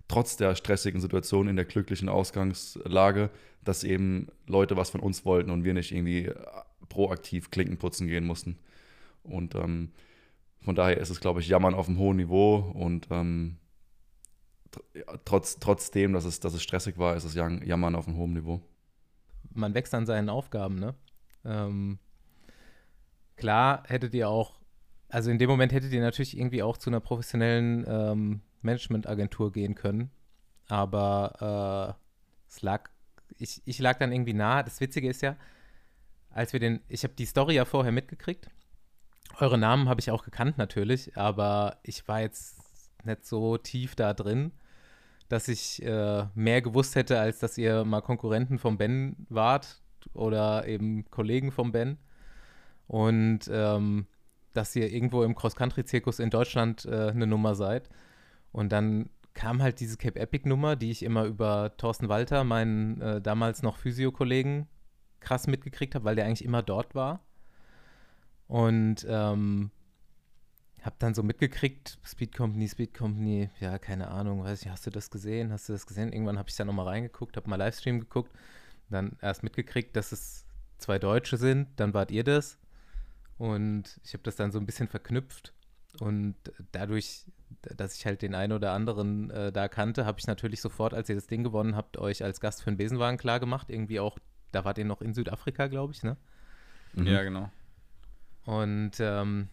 trotz 0.09 0.37
der 0.37 0.55
stressigen 0.55 1.01
Situation 1.01 1.49
in 1.49 1.57
der 1.57 1.65
glücklichen 1.65 2.09
Ausgangslage, 2.09 3.31
dass 3.65 3.85
eben 3.85 4.29
Leute 4.47 4.77
was 4.77 4.91
von 4.91 5.01
uns 5.01 5.25
wollten 5.25 5.51
und 5.51 5.65
wir 5.65 5.75
nicht 5.75 5.93
irgendwie 5.93 6.27
äh, 6.27 6.35
proaktiv 6.89 7.51
Klinken 7.51 7.79
putzen 7.79 8.07
gehen 8.09 8.27
mussten. 8.27 8.59
Und 9.23 9.55
ähm, 9.55 9.91
von 10.61 10.75
daher 10.75 10.99
ist 10.99 11.11
es, 11.11 11.21
glaube 11.21 11.41
ich, 11.41 11.49
Jammern 11.49 11.75
auf 11.75 11.89
einem 11.89 11.99
hohen 11.99 12.17
Niveau 12.17 12.57
und 12.57 13.09
ähm, 13.11 13.57
trotz, 15.25 15.59
trotzdem, 15.59 16.13
dass 16.13 16.25
es, 16.25 16.41
dass 16.41 16.55
es 16.55 16.63
stressig 16.63 16.99
war, 16.99 17.17
ist 17.17 17.25
es 17.25 17.35
Jam- 17.35 17.63
Jammern 17.63 17.95
auf 17.95 18.07
einem 18.09 18.17
hohen 18.17 18.33
Niveau. 18.33 18.61
man 19.55 19.75
wächst 19.75 19.95
an 19.95 20.07
seinen 20.07 20.29
Aufgaben, 20.29 20.77
ne? 20.77 20.95
Ähm, 21.45 21.99
klar 23.37 23.83
hättet 23.87 24.15
ihr 24.15 24.29
auch, 24.29 24.61
also 25.09 25.31
in 25.31 25.39
dem 25.39 25.51
Moment 25.51 25.73
hättet 25.73 25.93
ihr 25.93 26.01
natürlich 26.01 26.37
irgendwie 26.37 26.63
auch 26.63 26.77
zu 26.77 26.91
einer 26.91 27.01
professionellen 27.01 27.85
ähm, 27.87 28.41
Managementagentur 28.63 29.53
gehen 29.53 29.75
können, 29.75 30.11
aber 30.69 31.99
äh, 31.99 32.49
es 32.49 32.63
lag, 32.63 32.91
ich, 33.39 33.63
ich 33.65 33.79
lag 33.79 33.99
dann 33.99 34.13
irgendwie 34.13 34.35
nah. 34.35 34.63
Das 34.63 34.81
Witzige 34.81 35.09
ist 35.09 35.23
ja, 35.23 35.37
als 36.31 36.53
wir 36.53 36.61
den, 36.61 36.81
ich 36.89 37.03
habe 37.05 37.15
die 37.15 37.27
Story 37.27 37.55
ja 37.55 37.65
vorher 37.65 37.93
mitgekriegt. 37.93 38.49
Eure 39.39 39.59
Namen 39.59 39.89
habe 39.89 40.01
ich 40.01 40.11
auch 40.11 40.25
gekannt 40.25 40.59
natürlich, 40.59 41.17
aber 41.17 41.79
ich 41.83 42.07
war 42.07 42.21
jetzt 42.21 42.61
nicht 43.05 43.27
so 43.27 43.57
tief 43.59 43.97
da 43.97 44.15
drin 44.15 44.53
dass 45.33 45.49
ich 45.49 45.83
äh, 45.83 46.27
mehr 46.35 46.61
gewusst 46.61 46.95
hätte, 46.95 47.19
als 47.19 47.39
dass 47.39 47.57
ihr 47.57 47.87
mal 47.87 48.03
Konkurrenten 48.03 48.59
vom 48.59 48.77
Ben 48.77 49.17
wart 49.31 49.81
oder 50.13 50.69
eben 50.69 51.07
Kollegen 51.11 51.53
vom 51.53 51.73
Ben. 51.73 51.97
Und 52.87 53.51
ähm, 53.51 54.05
dass 54.53 54.77
ihr 54.77 54.93
irgendwo 54.93 55.23
im 55.23 55.35
Cross-Country-Zirkus 55.35 56.19
in 56.19 56.29
Deutschland 56.29 56.85
äh, 56.85 57.09
eine 57.09 57.27
Nummer 57.27 57.55
seid. 57.55 57.89
Und 58.51 58.73
dann 58.73 59.09
kam 59.33 59.63
halt 59.63 59.81
diese 59.81 59.97
Cape 59.97 60.21
Epic-Nummer, 60.21 60.77
die 60.77 60.91
ich 60.91 61.03
immer 61.03 61.25
über 61.25 61.75
Thorsten 61.79 62.11
Walter, 62.11 62.45
meinen 62.45 63.01
äh, 63.01 63.23
damals 63.23 63.63
noch 63.63 63.79
Physio-Kollegen, 63.79 64.69
krass 65.21 65.47
mitgekriegt 65.47 65.95
habe, 65.95 66.05
weil 66.05 66.15
der 66.15 66.27
eigentlich 66.27 66.45
immer 66.45 66.63
dort 66.63 66.95
war. 66.95 67.21
Und 68.49 69.07
ähm, 69.09 69.71
hab 70.83 70.99
dann 70.99 71.15
so 71.15 71.23
mitgekriegt, 71.23 71.99
Speed 72.05 72.35
Company, 72.35 72.69
Speed 72.69 72.95
Company, 72.95 73.51
ja, 73.61 73.79
keine 73.79 74.09
Ahnung, 74.09 74.45
weiß 74.45 74.63
ich, 74.63 74.69
hast 74.69 74.87
du 74.87 74.91
das 74.91 75.11
gesehen? 75.11 75.53
Hast 75.53 75.69
du 75.69 75.73
das 75.73 75.87
gesehen? 75.87 76.13
Irgendwann 76.13 76.39
habe 76.39 76.49
ich 76.49 76.57
da 76.57 76.65
nochmal 76.65 76.89
reingeguckt, 76.89 77.37
habe 77.37 77.49
mal 77.49 77.57
Livestream 77.57 78.01
geguckt, 78.01 78.33
dann 78.91 79.17
erst 79.21 79.43
mitgekriegt, 79.43 79.95
dass 79.97 80.13
es 80.13 80.45
zwei 80.79 80.99
Deutsche 80.99 81.37
sind, 81.37 81.69
dann 81.77 81.95
wart 81.95 82.11
ihr 82.11 82.25
das. 82.25 82.59
Und 83.39 84.01
ich 84.05 84.13
habe 84.13 84.23
das 84.25 84.37
dann 84.37 84.53
so 84.53 84.59
ein 84.59 84.67
bisschen 84.67 84.89
verknüpft. 84.89 85.53
Und 86.01 86.37
dadurch, 86.73 87.27
dass 87.63 87.97
ich 87.97 88.07
halt 88.07 88.23
den 88.23 88.35
einen 88.35 88.53
oder 88.53 88.73
anderen 88.73 89.31
äh, 89.31 89.53
da 89.53 89.69
kannte, 89.69 90.05
habe 90.05 90.19
ich 90.19 90.27
natürlich 90.27 90.61
sofort, 90.61 90.95
als 90.95 91.09
ihr 91.09 91.15
das 91.15 91.27
Ding 91.27 91.45
gewonnen 91.45 91.77
habt, 91.77 91.99
euch 91.99 92.25
als 92.25 92.41
Gast 92.41 92.63
für 92.63 92.71
den 92.71 92.77
Besenwagen 92.77 93.19
klar 93.19 93.41
gemacht. 93.41 93.71
Irgendwie 93.71 94.01
auch, 94.01 94.19
da 94.53 94.65
wart 94.65 94.79
ihr 94.79 94.85
noch 94.85 95.03
in 95.03 95.15
Südafrika, 95.15 95.67
glaube 95.69 95.93
ich, 95.93 96.03
ne? 96.03 96.17
Mhm. 96.95 97.07
Ja, 97.07 97.23
genau. 97.23 97.51
Und 98.45 98.93
ähm, 98.99 99.49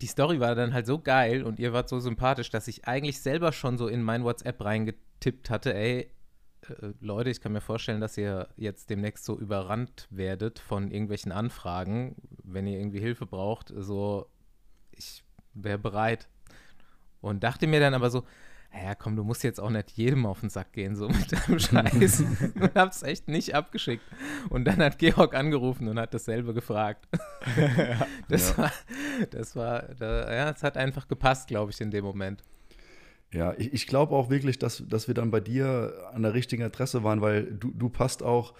die 0.00 0.06
Story 0.06 0.40
war 0.40 0.54
dann 0.54 0.72
halt 0.72 0.86
so 0.86 0.98
geil 0.98 1.42
und 1.44 1.58
ihr 1.58 1.72
wart 1.72 1.88
so 1.88 2.00
sympathisch, 2.00 2.50
dass 2.50 2.68
ich 2.68 2.86
eigentlich 2.86 3.20
selber 3.20 3.52
schon 3.52 3.78
so 3.78 3.88
in 3.88 4.02
mein 4.02 4.24
WhatsApp 4.24 4.64
reingetippt 4.64 5.50
hatte, 5.50 5.74
ey, 5.74 6.10
äh, 6.68 6.92
Leute, 7.00 7.30
ich 7.30 7.40
kann 7.40 7.52
mir 7.52 7.60
vorstellen, 7.60 8.00
dass 8.00 8.16
ihr 8.16 8.48
jetzt 8.56 8.90
demnächst 8.90 9.24
so 9.24 9.38
überrannt 9.38 10.06
werdet 10.10 10.58
von 10.58 10.90
irgendwelchen 10.90 11.32
Anfragen, 11.32 12.16
wenn 12.42 12.66
ihr 12.66 12.78
irgendwie 12.78 13.00
Hilfe 13.00 13.26
braucht, 13.26 13.72
so, 13.76 14.26
ich 14.92 15.22
wäre 15.54 15.78
bereit. 15.78 16.28
Und 17.20 17.44
dachte 17.44 17.66
mir 17.66 17.80
dann 17.80 17.94
aber 17.94 18.10
so, 18.10 18.24
ja 18.74 18.94
komm, 18.94 19.16
du 19.16 19.24
musst 19.24 19.42
jetzt 19.44 19.60
auch 19.60 19.70
nicht 19.70 19.90
jedem 19.92 20.24
auf 20.26 20.40
den 20.40 20.48
Sack 20.50 20.72
gehen, 20.72 20.96
so 20.96 21.08
mit 21.08 21.32
deinem 21.32 21.58
Scheiß. 21.58 22.20
und 22.60 22.74
hab's 22.74 23.02
echt 23.02 23.28
nicht 23.28 23.54
abgeschickt. 23.54 24.02
Und 24.50 24.64
dann 24.64 24.78
hat 24.78 24.98
Georg 24.98 25.34
angerufen 25.34 25.88
und 25.88 25.98
hat 25.98 26.14
dasselbe 26.14 26.54
gefragt. 26.54 27.06
das 28.28 28.50
Ja. 28.50 28.58
war, 28.58 28.72
das 29.30 29.56
war, 29.56 29.82
da, 29.98 30.32
ja, 30.34 30.50
es 30.50 30.62
hat 30.62 30.76
einfach 30.76 31.08
gepasst, 31.08 31.48
glaube 31.48 31.70
ich, 31.72 31.80
in 31.80 31.90
dem 31.90 32.04
Moment. 32.04 32.42
Ja, 33.32 33.54
ich, 33.56 33.72
ich 33.72 33.86
glaube 33.86 34.14
auch 34.14 34.28
wirklich, 34.30 34.58
dass, 34.58 34.82
dass 34.86 35.08
wir 35.08 35.14
dann 35.14 35.30
bei 35.30 35.40
dir 35.40 35.94
an 36.12 36.22
der 36.22 36.34
richtigen 36.34 36.62
Adresse 36.62 37.02
waren, 37.02 37.20
weil 37.22 37.44
du, 37.44 37.70
du 37.70 37.88
passt 37.88 38.22
auch, 38.22 38.52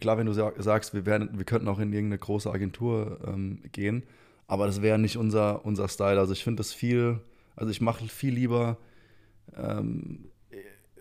klar, 0.00 0.18
wenn 0.18 0.26
du 0.26 0.32
sa- 0.32 0.52
sagst, 0.58 0.92
wir, 0.92 1.06
werden, 1.06 1.30
wir 1.38 1.44
könnten 1.44 1.68
auch 1.68 1.78
in 1.78 1.92
irgendeine 1.92 2.18
große 2.18 2.50
Agentur 2.50 3.20
ähm, 3.26 3.62
gehen, 3.70 4.02
aber 4.48 4.66
das 4.66 4.82
wäre 4.82 4.98
nicht 4.98 5.16
unser, 5.18 5.64
unser 5.64 5.88
Style. 5.88 6.18
Also 6.18 6.32
ich 6.32 6.42
finde 6.42 6.60
das 6.60 6.72
viel, 6.72 7.20
also 7.54 7.70
ich 7.70 7.80
mache 7.80 8.06
viel 8.08 8.34
lieber, 8.34 8.76
ähm, 9.56 10.28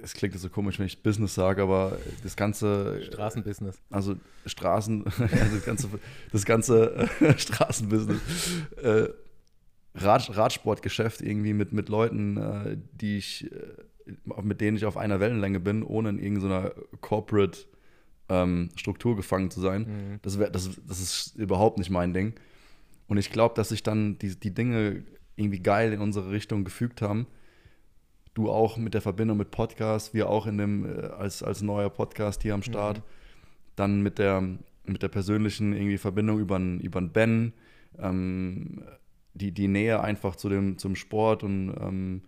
es 0.02 0.14
klingt 0.14 0.38
so 0.38 0.50
komisch, 0.50 0.80
wenn 0.80 0.86
ich 0.86 1.02
Business 1.02 1.34
sage, 1.34 1.62
aber 1.62 1.98
das 2.24 2.36
ganze 2.36 3.04
Straßenbusiness. 3.04 3.82
also 3.90 4.16
Straßen, 4.46 5.04
das 5.18 5.66
ganze, 5.66 5.88
das 6.32 6.46
ganze 6.46 7.10
äh, 7.20 7.38
Straßenbusiness, 7.38 8.20
äh, 8.82 9.08
Rad, 9.96 10.36
Radsportgeschäft 10.36 11.22
irgendwie 11.22 11.54
mit, 11.54 11.74
mit 11.74 11.90
Leuten, 11.90 12.38
äh, 12.38 12.78
die 12.94 13.18
ich, 13.18 13.50
mit 14.42 14.62
denen 14.62 14.78
ich 14.78 14.86
auf 14.86 14.98
einer 14.98 15.20
Wellenlänge 15.20 15.60
bin, 15.60 15.84
ohne 15.84 16.10
in 16.10 16.20
irgendeiner 16.20 16.72
Corporate 17.02 17.60
ähm, 18.30 18.70
Struktur 18.76 19.16
gefangen 19.16 19.50
zu 19.50 19.60
sein. 19.60 19.82
Mhm. 19.82 20.20
Das, 20.22 20.38
wär, 20.38 20.50
das, 20.50 20.70
das 20.88 21.00
ist 21.00 21.36
überhaupt 21.36 21.78
nicht 21.78 21.90
mein 21.90 22.14
Ding. 22.14 22.34
Und 23.08 23.18
ich 23.18 23.32
glaube, 23.32 23.56
dass 23.56 23.70
sich 23.70 23.84
dann 23.84 24.20
die, 24.20 24.38
die 24.40 24.54
Dinge 24.54 25.04
irgendwie 25.36 25.60
geil 25.60 25.94
in 25.94 26.02
unsere 26.02 26.32
Richtung 26.32 26.64
gefügt 26.64 27.02
haben. 27.02 27.28
Du 28.38 28.52
auch 28.52 28.78
mit 28.78 28.94
der 28.94 29.02
Verbindung 29.02 29.38
mit 29.38 29.52
Podcast, 29.52 30.14
wir 30.14 30.30
auch 30.30 30.46
in 30.46 30.58
dem, 30.58 30.86
äh, 30.86 31.08
als, 31.08 31.42
als 31.42 31.62
neuer 31.62 31.90
Podcast 31.90 32.44
hier 32.44 32.54
am 32.54 32.62
Start. 32.62 33.00
Mhm. 33.00 33.04
Dann 33.76 34.02
mit 34.02 34.20
der, 34.20 34.44
mit 34.86 35.02
der 35.02 35.08
persönlichen 35.08 35.74
irgendwie 35.74 35.98
Verbindung 35.98 36.40
über 36.40 36.60
über 36.60 37.02
Ben, 37.02 37.54
ähm, 38.00 38.84
die, 39.34 39.52
die 39.52 39.68
Nähe 39.68 40.02
einfach 40.02 40.36
zu 40.36 40.50
dem, 40.50 40.78
zum 40.78 40.96
Sport 40.96 41.44
und 41.44 41.76
ähm, 41.80 42.22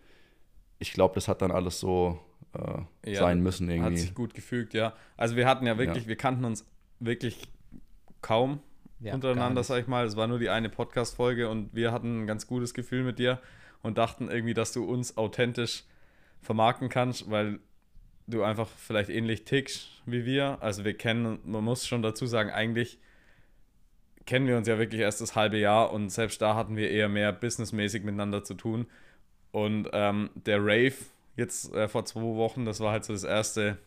ich 0.79 0.93
glaube, 0.93 1.15
das 1.15 1.27
hat 1.27 1.41
dann 1.41 1.51
alles 1.51 1.79
so 1.79 2.19
äh, 2.53 3.11
Ja, 3.11 3.19
sein 3.19 3.41
müssen 3.41 3.69
irgendwie. 3.69 3.91
Hat 3.91 3.97
sich 3.97 4.15
gut 4.15 4.33
gefügt, 4.33 4.73
ja. 4.73 4.93
Also 5.17 5.35
wir 5.35 5.47
hatten 5.47 5.65
ja 5.65 5.77
wirklich, 5.77 6.07
wir 6.07 6.15
kannten 6.15 6.45
uns 6.45 6.65
wirklich 6.99 7.47
kaum 8.21 8.59
Ja, 8.99 9.13
untereinander, 9.13 9.63
sag 9.63 9.81
ich 9.81 9.87
mal. 9.87 10.05
Es 10.05 10.15
war 10.15 10.27
nur 10.27 10.39
die 10.39 10.49
eine 10.49 10.69
Podcast-Folge 10.69 11.49
und 11.49 11.73
wir 11.73 11.91
hatten 11.91 12.23
ein 12.23 12.27
ganz 12.27 12.47
gutes 12.47 12.73
Gefühl 12.73 13.03
mit 13.03 13.19
dir 13.19 13.39
und 13.81 13.97
dachten 13.97 14.29
irgendwie, 14.29 14.53
dass 14.53 14.71
du 14.71 14.85
uns 14.85 15.17
authentisch 15.17 15.83
vermarkten 16.41 16.89
kannst, 16.89 17.29
weil 17.29 17.59
du 18.27 18.43
einfach 18.43 18.67
vielleicht 18.67 19.09
ähnlich 19.09 19.45
tickst 19.45 19.89
wie 20.05 20.25
wir. 20.25 20.57
Also 20.61 20.85
wir 20.85 20.93
kennen, 20.93 21.39
man 21.43 21.63
muss 21.63 21.87
schon 21.87 22.01
dazu 22.01 22.25
sagen, 22.25 22.51
eigentlich 22.51 22.99
kennen 24.25 24.47
wir 24.47 24.57
uns 24.57 24.67
ja 24.67 24.77
wirklich 24.77 25.01
erst 25.01 25.21
das 25.21 25.35
halbe 25.35 25.57
Jahr 25.57 25.91
und 25.91 26.09
selbst 26.09 26.41
da 26.41 26.55
hatten 26.55 26.75
wir 26.75 26.91
eher 26.91 27.09
mehr 27.09 27.33
businessmäßig 27.33 28.03
miteinander 28.03 28.43
zu 28.43 28.53
tun. 28.53 28.87
Und 29.51 29.89
ähm, 29.91 30.29
der 30.35 30.59
Rave 30.59 30.93
jetzt 31.35 31.73
äh, 31.73 31.87
vor 31.87 32.05
zwei 32.05 32.21
Wochen, 32.21 32.65
das 32.65 32.79
war 32.79 32.91
halt 32.91 33.05
so 33.05 33.13
das 33.13 33.23
erste 33.23 33.77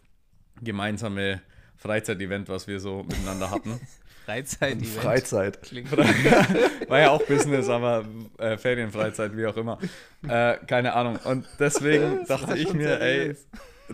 gemeinsame 0.61 1.41
Freizeitevent, 1.77 2.49
was 2.49 2.67
wir 2.67 2.81
so 2.81 3.05
miteinander 3.05 3.51
hatten. 3.51 3.81
Freizeit. 4.25 4.87
Freizeit. 4.87 5.63
Klingt 5.63 5.91
War 6.89 7.01
ja 7.01 7.11
auch 7.11 7.23
Business, 7.25 7.69
aber 7.69 8.05
äh, 8.39 8.57
Ferienfreizeit, 8.57 9.37
wie 9.37 9.47
auch 9.47 9.57
immer. 9.57 9.79
Äh, 10.27 10.59
keine 10.67 10.93
Ahnung. 10.95 11.17
Und 11.25 11.47
deswegen 11.59 12.25
dachte 12.29 12.57
ich 12.57 12.73
mir, 12.73 13.01
ey, 13.01 13.37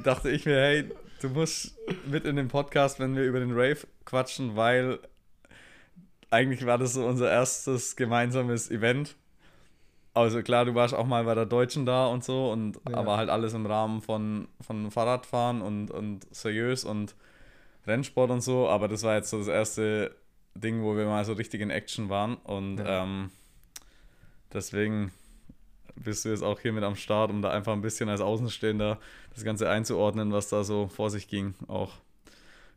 dachte 0.03 0.31
ich 0.31 0.45
mir, 0.47 0.57
hey, 0.61 0.91
du 1.23 1.29
musst 1.31 1.77
mit 2.07 2.25
in 2.25 2.37
den 2.37 2.49
Podcast, 2.49 3.01
wenn 3.01 3.17
wir 3.17 3.25
über 3.25 3.41
den 3.41 3.53
Rave 3.53 3.79
quatschen, 4.05 4.57
weil 4.57 4.99
eigentlich 6.31 6.67
war 6.67 6.79
das 6.79 6.93
so 6.93 7.07
unser 7.07 7.31
erstes 7.31 7.97
gemeinsames 7.97 8.71
Event. 8.71 9.17
Also 10.15 10.43
klar, 10.43 10.65
du 10.65 10.75
warst 10.75 10.95
auch 10.95 11.07
mal 11.07 11.25
bei 11.25 11.35
der 11.35 11.47
Deutschen 11.47 11.87
da 11.87 12.07
und 12.09 12.25
so, 12.25 12.51
und 12.51 12.79
Ja. 12.89 12.97
aber 12.97 13.17
halt 13.17 13.31
alles 13.31 13.55
im 13.55 13.65
Rahmen 13.67 14.03
von, 14.03 14.49
von 14.61 14.91
Fahrradfahren 14.91 15.63
und, 15.63 15.91
und 15.91 16.27
seriös 16.35 16.85
und 16.85 17.15
Rennsport 17.89 18.31
und 18.31 18.41
so. 18.43 18.69
Aber 18.69 18.87
das 18.89 19.03
war 19.03 19.17
jetzt 19.17 19.31
so 19.31 19.39
das 19.39 19.49
erste 19.49 20.15
Ding, 20.55 20.83
wo 20.83 20.97
wir 20.97 21.07
mal 21.07 21.25
so 21.25 21.33
richtig 21.33 21.61
in 21.61 21.71
Action 21.71 22.09
waren. 22.09 22.37
Und 22.37 22.79
Ja. 22.79 23.03
ähm, 23.05 23.31
deswegen 24.53 25.13
bist 25.97 26.25
du 26.25 26.29
jetzt 26.29 26.43
auch 26.43 26.61
hier 26.61 26.73
mit 26.73 26.85
am 26.85 26.97
Start, 26.97 27.31
um 27.31 27.43
da 27.43 27.51
einfach 27.51 27.73
ein 27.73 27.81
bisschen 27.83 28.09
als 28.09 28.21
Außenstehender 28.21 28.99
das 29.35 29.45
Ganze 29.45 29.69
einzuordnen, 29.69 30.33
was 30.33 30.49
da 30.49 30.63
so 30.65 30.89
vor 30.89 31.11
sich 31.11 31.29
ging. 31.29 31.55
Auch 31.67 31.93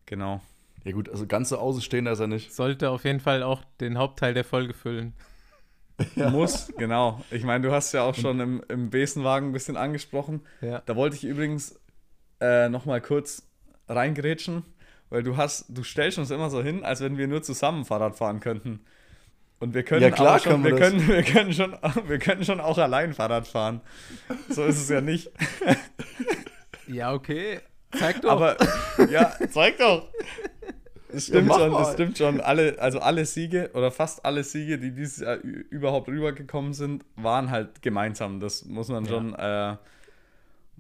genau. 0.06 0.42
Ja 0.84 0.92
gut, 0.94 1.10
also 1.10 1.28
ganz 1.28 1.50
so 1.50 1.58
außenstehender 1.58 2.14
ist 2.14 2.20
er 2.20 2.28
nicht. 2.28 2.52
Sollte 2.54 2.90
auf 2.90 3.04
jeden 3.04 3.20
Fall 3.20 3.44
auch 3.44 3.64
den 3.80 3.98
Hauptteil 4.00 4.34
der 4.34 4.44
Folge 4.44 4.74
füllen. 4.74 5.14
Muss, 6.16 6.74
genau. 6.78 7.24
Ich 7.30 7.44
meine, 7.44 7.68
du 7.68 7.72
hast 7.72 7.94
ja 7.94 8.02
auch 8.04 8.16
schon 8.16 8.40
im, 8.40 8.64
im 8.70 8.90
Besenwagen 8.90 9.50
ein 9.50 9.54
bisschen 9.54 9.78
angesprochen. 9.78 10.42
Ja. 10.62 10.82
Da 10.88 10.96
wollte 10.96 11.16
ich 11.16 11.24
übrigens 11.24 11.80
äh, 12.40 12.70
nochmal 12.70 13.02
kurz 13.02 13.44
reingrätschen, 13.88 14.64
weil 15.12 15.22
du 15.22 15.38
hast, 15.38 15.66
du 15.70 15.84
stellst 15.84 16.18
uns 16.18 16.32
immer 16.32 16.50
so 16.50 16.64
hin, 16.64 16.84
als 16.84 17.02
wenn 17.02 17.18
wir 17.18 17.28
nur 17.28 17.44
zusammen 17.44 17.86
Fahrrad 17.86 18.16
fahren 18.16 18.40
könnten. 18.40 18.80
Und 19.60 19.76
wir 19.76 19.84
können 19.84 20.02
Ja, 20.02 20.10
klar 20.10 20.40
schon, 20.40 20.54
können 20.54 20.64
wir 20.64 20.72
wir, 20.72 20.80
können, 20.80 21.08
wir 21.08 21.22
können 21.22 21.54
schon, 21.54 21.76
wir 22.08 22.18
können 22.18 22.44
schon 22.44 22.60
auch 22.60 22.80
allein 22.80 23.14
Fahrrad 23.14 23.48
fahren. 23.48 23.82
So 24.50 24.66
ist 24.66 24.82
es 24.82 24.90
ja 24.90 25.02
nicht. 25.02 25.30
Ja, 26.88 27.14
okay. 27.14 27.60
Zeig 27.98 28.22
doch. 28.22 28.32
Aber 28.32 28.58
ja, 29.10 29.32
zeig 29.50 29.78
doch. 29.78 30.10
Das 31.12 31.26
stimmt 31.28 31.48
mach 31.48 31.58
schon, 31.60 31.72
das 31.72 31.82
mal. 31.88 31.94
stimmt 31.94 32.18
schon. 32.18 32.42
Alle, 32.42 32.78
also 32.80 33.00
alle 33.00 33.26
Siege 33.26 33.70
oder 33.74 33.92
fast 33.92 34.26
alle 34.26 34.44
Siege, 34.44 34.78
die 34.78 34.92
dieses 34.92 35.20
Jahr 35.20 35.38
überhaupt 35.38 36.08
rübergekommen 36.10 36.74
sind, 36.74 37.06
waren 37.16 37.50
halt 37.50 37.82
gemeinsam. 37.82 38.40
Das 38.40 38.66
muss 38.66 38.90
man 38.90 39.06
Ja. 39.06 39.10
schon, 39.10 39.36
äh, 39.36 39.78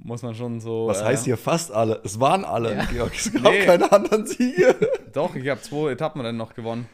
muss 0.03 0.21
man 0.23 0.35
schon 0.35 0.59
so. 0.59 0.87
Was 0.87 1.01
äh, 1.01 1.05
heißt 1.05 1.25
hier 1.25 1.37
fast 1.37 1.71
alle? 1.71 2.01
Es 2.03 2.19
waren 2.19 2.43
alle, 2.45 2.75
Ja. 2.75 2.85
Georg. 2.85 3.13
Es 3.15 3.31
gab 3.43 3.43
Nee. 3.43 3.65
keine 3.65 3.91
anderen 3.91 4.25
Siege. 4.25 4.75
Doch, 5.13 5.35
ich 5.35 5.47
habe 5.49 5.61
zwei 5.61 5.91
Etappenrennen 5.91 6.37
noch 6.37 6.53
gewonnen. 6.53 6.87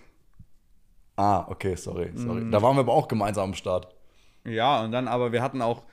Ah, 1.16 1.46
okay, 1.50 1.76
sorry, 1.76 2.12
sorry. 2.16 2.42
Mm. 2.42 2.52
Da 2.52 2.62
waren 2.62 2.76
wir 2.76 2.82
aber 2.82 2.94
auch 2.94 3.08
gemeinsam 3.08 3.46
am 3.50 3.54
Start. 3.56 3.88
Ja, 4.46 4.84
und 4.84 4.92
dann, 4.92 5.08
aber 5.08 5.32
wir 5.32 5.42
hatten 5.42 5.62
auch, 5.62 5.84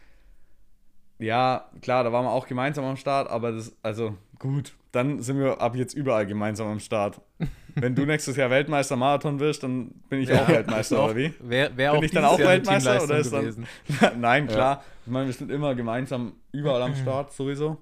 ja, 1.18 1.68
klar, 1.80 2.04
da 2.04 2.12
waren 2.12 2.24
wir 2.26 2.30
auch 2.30 2.46
gemeinsam 2.46 2.84
am 2.84 2.96
Start, 2.96 3.30
aber 3.30 3.52
das, 3.52 3.74
also 3.82 4.14
gut, 4.38 4.74
dann 4.92 5.22
sind 5.22 5.38
wir 5.38 5.60
ab 5.60 5.76
jetzt 5.76 5.94
überall 5.94 6.26
gemeinsam 6.26 6.66
am 6.68 6.80
Start. 6.80 7.20
Wenn 7.74 7.94
du 7.94 8.04
nächstes 8.06 8.36
Jahr 8.36 8.50
Weltmeister 8.50 8.96
Marathon 8.96 9.40
wirst, 9.40 9.62
dann 9.62 9.88
bin 10.08 10.20
ich 10.20 10.28
Ja, 10.28 10.42
auch 10.42 10.48
Weltmeister, 10.48 10.96
doch. 10.96 11.04
oder 11.06 11.16
wie? 11.16 11.34
Wäre 11.40 11.76
wär 11.76 11.90
Bin 11.92 11.98
auch 11.98 12.02
ich 12.04 12.10
dann 12.12 12.24
auch 12.24 12.38
Jahr 12.38 12.48
Weltmeister 12.50 13.02
oder 13.02 13.18
ist 13.18 13.32
dann- 13.32 13.40
gewesen. 13.42 13.66
Nein, 14.20 14.46
klar. 14.46 14.84
Ich 15.06 15.12
meine, 15.12 15.26
wir 15.26 15.32
sind 15.32 15.50
immer 15.50 15.74
gemeinsam 15.74 16.34
überall 16.52 16.82
am 16.82 16.94
Start, 16.94 17.32
sowieso. 17.32 17.78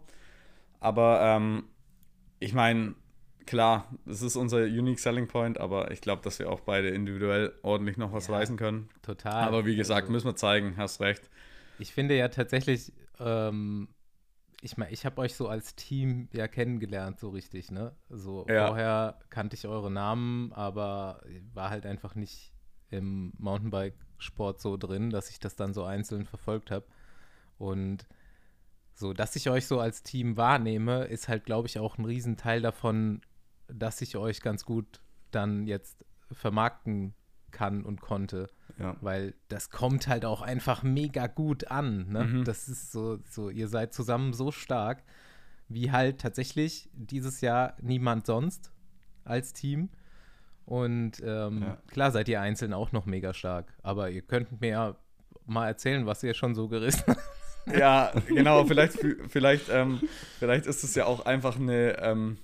Aber 0.80 1.20
ähm, 1.22 1.64
ich 2.40 2.54
meine, 2.54 2.94
klar, 3.46 3.86
das 4.06 4.22
ist 4.22 4.36
unser 4.36 4.58
Unique 4.62 4.98
Selling 4.98 5.28
Point, 5.28 5.58
aber 5.60 5.90
ich 5.90 6.00
glaube, 6.00 6.22
dass 6.22 6.38
wir 6.38 6.50
auch 6.50 6.60
beide 6.60 6.88
individuell 6.88 7.52
ordentlich 7.62 7.96
noch 7.96 8.12
was 8.12 8.28
Ja. 8.28 8.34
reißen 8.36 8.56
können. 8.56 8.88
Total. 9.02 9.44
Aber 9.46 9.66
wie 9.66 9.76
gesagt, 9.76 10.02
Also- 10.02 10.12
müssen 10.12 10.26
wir 10.26 10.36
zeigen, 10.36 10.74
hast 10.76 11.00
recht. 11.00 11.28
Ich 11.78 11.92
finde 11.92 12.16
ja 12.16 12.28
tatsächlich, 12.28 12.92
ähm, 13.20 13.88
ich 14.62 14.76
meine, 14.76 14.92
ich 14.92 15.04
habe 15.04 15.20
euch 15.20 15.34
so 15.34 15.48
als 15.48 15.74
Team 15.74 16.28
ja 16.32 16.46
kennengelernt, 16.46 17.18
so 17.18 17.30
richtig, 17.30 17.72
ne? 17.72 17.96
So 18.08 18.46
Ja. 18.48 18.68
vorher 18.68 19.18
kannte 19.28 19.56
ich 19.56 19.66
eure 19.66 19.90
Namen, 19.90 20.52
aber 20.52 21.22
war 21.52 21.70
halt 21.70 21.84
einfach 21.84 22.14
nicht 22.14 22.54
im 22.88 23.32
Mountainbike-Sport 23.38 24.60
so 24.60 24.76
drin, 24.76 25.10
dass 25.10 25.30
ich 25.30 25.40
das 25.40 25.56
dann 25.56 25.74
so 25.74 25.84
einzeln 25.84 26.26
verfolgt 26.26 26.70
habe. 26.70 26.86
Und 27.58 28.06
so, 28.94 29.12
dass 29.12 29.34
ich 29.34 29.50
euch 29.50 29.66
so 29.66 29.80
als 29.80 30.04
Team 30.04 30.36
wahrnehme, 30.36 31.04
ist 31.06 31.28
halt, 31.28 31.44
glaube 31.44 31.66
ich, 31.66 31.80
auch 31.80 31.98
ein 31.98 32.04
Riesenteil 32.04 32.60
davon, 32.62 33.20
dass 33.66 34.00
ich 34.00 34.16
euch 34.16 34.42
ganz 34.42 34.64
gut 34.64 35.00
dann 35.32 35.66
jetzt 35.66 36.04
vermarkten 36.30 37.14
kann 37.52 37.84
und 37.84 38.00
konnte. 38.00 38.48
Ja. 38.78 38.96
Weil 39.00 39.34
das 39.48 39.70
kommt 39.70 40.08
halt 40.08 40.24
auch 40.24 40.42
einfach 40.42 40.82
mega 40.82 41.26
gut 41.28 41.70
an. 41.70 42.08
Ne? 42.10 42.24
Mhm. 42.24 42.44
Das 42.44 42.68
ist 42.68 42.90
so, 42.90 43.18
so, 43.30 43.50
ihr 43.50 43.68
seid 43.68 43.92
zusammen 43.94 44.32
so 44.32 44.50
stark, 44.50 45.02
wie 45.68 45.92
halt 45.92 46.20
tatsächlich 46.20 46.88
dieses 46.94 47.40
Jahr 47.42 47.76
niemand 47.80 48.26
sonst 48.26 48.72
als 49.24 49.52
Team. 49.52 49.90
Und 50.64 51.20
ähm, 51.24 51.62
Ja. 51.62 51.78
klar 51.88 52.10
seid 52.12 52.28
ihr 52.28 52.40
einzeln 52.40 52.72
auch 52.72 52.92
noch 52.92 53.06
mega 53.06 53.34
stark. 53.34 53.72
Aber 53.82 54.10
ihr 54.10 54.22
könnt 54.22 54.60
mir 54.60 54.68
ja 54.70 54.96
mal 55.46 55.66
erzählen, 55.66 56.06
was 56.06 56.22
ihr 56.22 56.34
schon 56.34 56.54
so 56.54 56.68
gerissen 56.68 57.04
habt. 57.06 57.20
Ja, 57.78 58.12
genau, 58.26 58.64
vielleicht, 58.64 58.98
vielleicht, 59.28 59.68
ähm, 59.70 60.00
vielleicht 60.40 60.66
ist 60.66 60.82
es 60.82 60.96
ja 60.96 61.04
auch 61.06 61.24
einfach 61.26 61.54
eine, 61.60 61.96
ähm, 62.02 62.38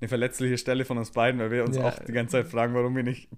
eine 0.00 0.08
verletzliche 0.08 0.56
Stelle 0.56 0.86
von 0.86 0.96
uns 0.96 1.10
beiden, 1.10 1.38
weil 1.38 1.50
wir 1.50 1.64
uns 1.64 1.76
Ja. 1.76 1.84
auch 1.84 1.98
die 1.98 2.12
ganze 2.12 2.38
Zeit 2.38 2.46
fragen, 2.48 2.72
warum 2.72 2.96
wir 2.96 3.02
nicht 3.02 3.28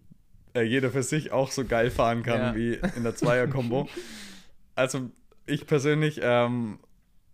äh, 0.55 0.63
jeder 0.63 0.91
für 0.91 1.03
sich 1.03 1.33
auch 1.33 1.51
so 1.51 1.65
geil 1.65 1.91
fahren 1.91 2.23
kann 2.23 2.39
Ja. 2.41 2.55
wie 2.55 2.79
in 2.97 3.03
der 3.03 3.15
Zweier-Kombo. 3.15 3.89
also 4.75 5.11
ich 5.47 5.67
persönlich 5.67 6.21
ähm, 6.23 6.79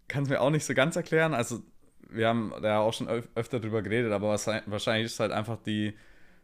kann 0.09 0.25
es 0.25 0.29
mir 0.29 0.41
auch 0.41 0.51
nicht 0.51 0.65
so 0.65 0.75
ganz 0.75 0.97
erklären. 0.97 1.35
Also 1.35 1.63
wir 2.09 2.27
haben 2.29 2.53
da 2.63 2.81
auch 2.81 2.93
schon 2.93 3.09
öf 3.09 3.29
öfter 3.35 3.61
drüber 3.61 3.83
geredet, 3.83 4.13
aber 4.13 4.29
wahrscheinlich 4.67 5.07
ist 5.07 5.21
halt 5.21 5.31
einfach 5.33 5.59
die, 5.65 5.95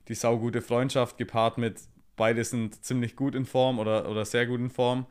die 0.09 0.15
saugute 0.15 0.63
Freundschaft 0.63 1.19
gepaart 1.19 1.59
mit 1.59 1.81
beide 2.15 2.45
sind 2.45 2.85
ziemlich 2.85 3.17
gut 3.17 3.35
in 3.35 3.45
Form 3.45 3.79
oder, 3.79 4.09
oder 4.09 4.25
sehr 4.25 4.47
gut 4.47 4.61
in 4.61 4.71
Form. 4.71 5.07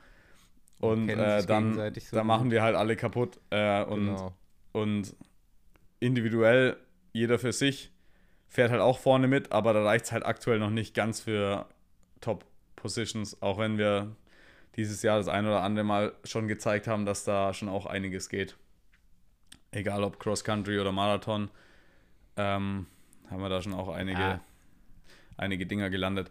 Und 0.79 1.09
äh, 1.09 1.45
dann 1.45 1.73
so 1.75 2.15
da 2.15 2.23
machen 2.23 2.51
wir 2.51 2.61
halt 2.63 2.75
alle 2.75 2.95
kaputt. 2.95 3.39
Äh, 3.49 3.83
und, 3.83 4.05
Genau. 4.07 4.33
und 4.71 5.15
individuell, 5.99 6.77
jeder 7.13 7.39
für 7.39 7.53
sich, 7.53 7.91
fährt 8.47 8.71
halt 8.71 8.81
auch 8.81 8.99
vorne 8.99 9.27
mit, 9.27 9.51
aber 9.51 9.73
da 9.73 9.83
reicht 9.83 10.05
es 10.05 10.11
halt 10.11 10.25
aktuell 10.25 10.59
noch 10.59 10.69
nicht 10.69 10.93
ganz 10.93 11.19
für 11.21 11.65
Top-Positions, 12.21 13.41
auch 13.41 13.57
wenn 13.57 13.77
wir 13.77 14.15
dieses 14.75 15.01
Jahr 15.03 15.17
das 15.17 15.27
ein 15.27 15.45
oder 15.45 15.61
andere 15.61 15.85
Mal 15.85 16.13
schon 16.23 16.47
gezeigt 16.47 16.87
haben, 16.87 17.05
dass 17.05 17.23
da 17.23 17.53
schon 17.53 17.69
auch 17.69 17.85
einiges 17.85 18.29
geht. 18.29 18.55
Egal 19.71 20.03
ob 20.03 20.19
Cross-Country 20.19 20.79
oder 20.79 20.91
Marathon, 20.91 21.49
ähm, 22.37 22.85
haben 23.29 23.41
wir 23.41 23.49
da 23.49 23.61
schon 23.61 23.73
auch 23.73 23.89
einige, 23.89 24.19
Ja. 24.21 24.39
einige 25.37 25.65
Dinger 25.65 25.89
gelandet. 25.89 26.29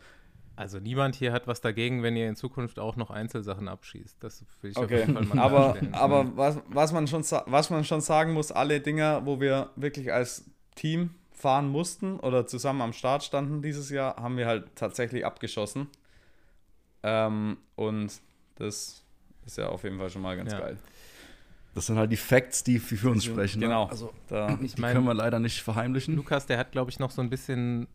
Also 0.57 0.79
niemand 0.79 1.17
hier 1.17 1.33
hat 1.33 1.47
was 1.49 1.61
dagegen, 1.61 2.03
wenn 2.03 2.17
ihr 2.17 2.29
in 2.29 2.37
Zukunft 2.37 2.79
auch 2.79 2.95
noch 2.97 3.11
Einzelsachen 3.11 3.67
abschießt. 3.67 4.23
Das 4.23 4.45
will 4.61 4.71
ich 4.71 4.77
auf 4.77 4.85
Okay, 4.85 5.01
jeden 5.01 5.15
Fall 5.15 5.25
mal 5.25 5.39
aber, 5.39 5.77
aber 5.93 6.37
was, 6.37 6.59
was, 6.69 6.93
man 6.93 7.09
schon, 7.09 7.23
was 7.23 7.71
man 7.71 7.85
schon 7.85 8.01
sagen 8.01 8.33
muss, 8.33 8.53
alle 8.53 8.81
Dinger, 8.81 9.27
wo 9.27 9.41
wir 9.41 9.71
wirklich 9.77 10.13
als 10.13 10.45
Team 10.77 11.11
fahren 11.35 11.69
mussten 11.69 12.19
oder 12.21 12.47
zusammen 12.47 12.81
am 12.81 12.93
Start 12.93 13.23
standen 13.25 13.61
dieses 13.61 13.91
Jahr, 13.91 14.17
haben 14.17 14.37
wir 14.37 14.47
halt 14.47 14.75
tatsächlich 14.77 15.27
abgeschossen. 15.27 15.89
Ähm, 17.03 17.59
und 17.77 18.13
das 18.57 19.03
ist 19.45 19.59
ja 19.59 19.69
auf 19.69 19.85
jeden 19.85 19.99
Fall 19.99 20.11
schon 20.11 20.23
mal 20.23 20.37
ganz 20.37 20.53
Ja. 20.53 20.61
geil. 20.61 20.79
Das 21.75 21.87
sind 21.87 21.99
halt 21.99 22.13
die 22.13 22.17
Facts, 22.17 22.63
die 22.63 22.79
für, 22.79 23.11
uns 23.11 23.25
sprechen. 23.25 23.59
ne? 23.59 23.67
Genau. 23.67 23.87
Also, 23.87 24.13
Da, 24.29 24.57
Ich 24.63 24.77
die 24.77 24.81
meine, 24.81 24.95
können 24.95 25.07
wir 25.07 25.15
leider 25.15 25.41
nicht 25.41 25.61
verheimlichen. 25.63 26.15
Lukas, 26.15 26.47
der 26.47 26.57
hat, 26.57 26.71
glaube 26.71 26.91
ich, 26.91 27.01
noch 27.01 27.11
so 27.11 27.21
ein 27.21 27.29
bisschen 27.31 27.89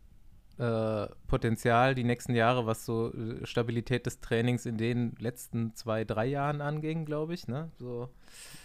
äh, 0.58 1.06
Potenzial 1.26 1.94
die 1.94 2.04
nächsten 2.04 2.34
Jahre, 2.34 2.66
was 2.66 2.84
so 2.84 3.12
äh, 3.14 3.46
Stabilität 3.46 4.04
des 4.06 4.20
Trainings 4.20 4.66
in 4.66 4.76
den 4.76 5.14
letzten 5.18 5.74
zwei, 5.74 6.04
drei 6.04 6.26
Jahren 6.26 6.60
anging, 6.60 7.04
glaube 7.06 7.34
ich. 7.34 7.48
Ne? 7.48 7.70
So, 7.78 8.08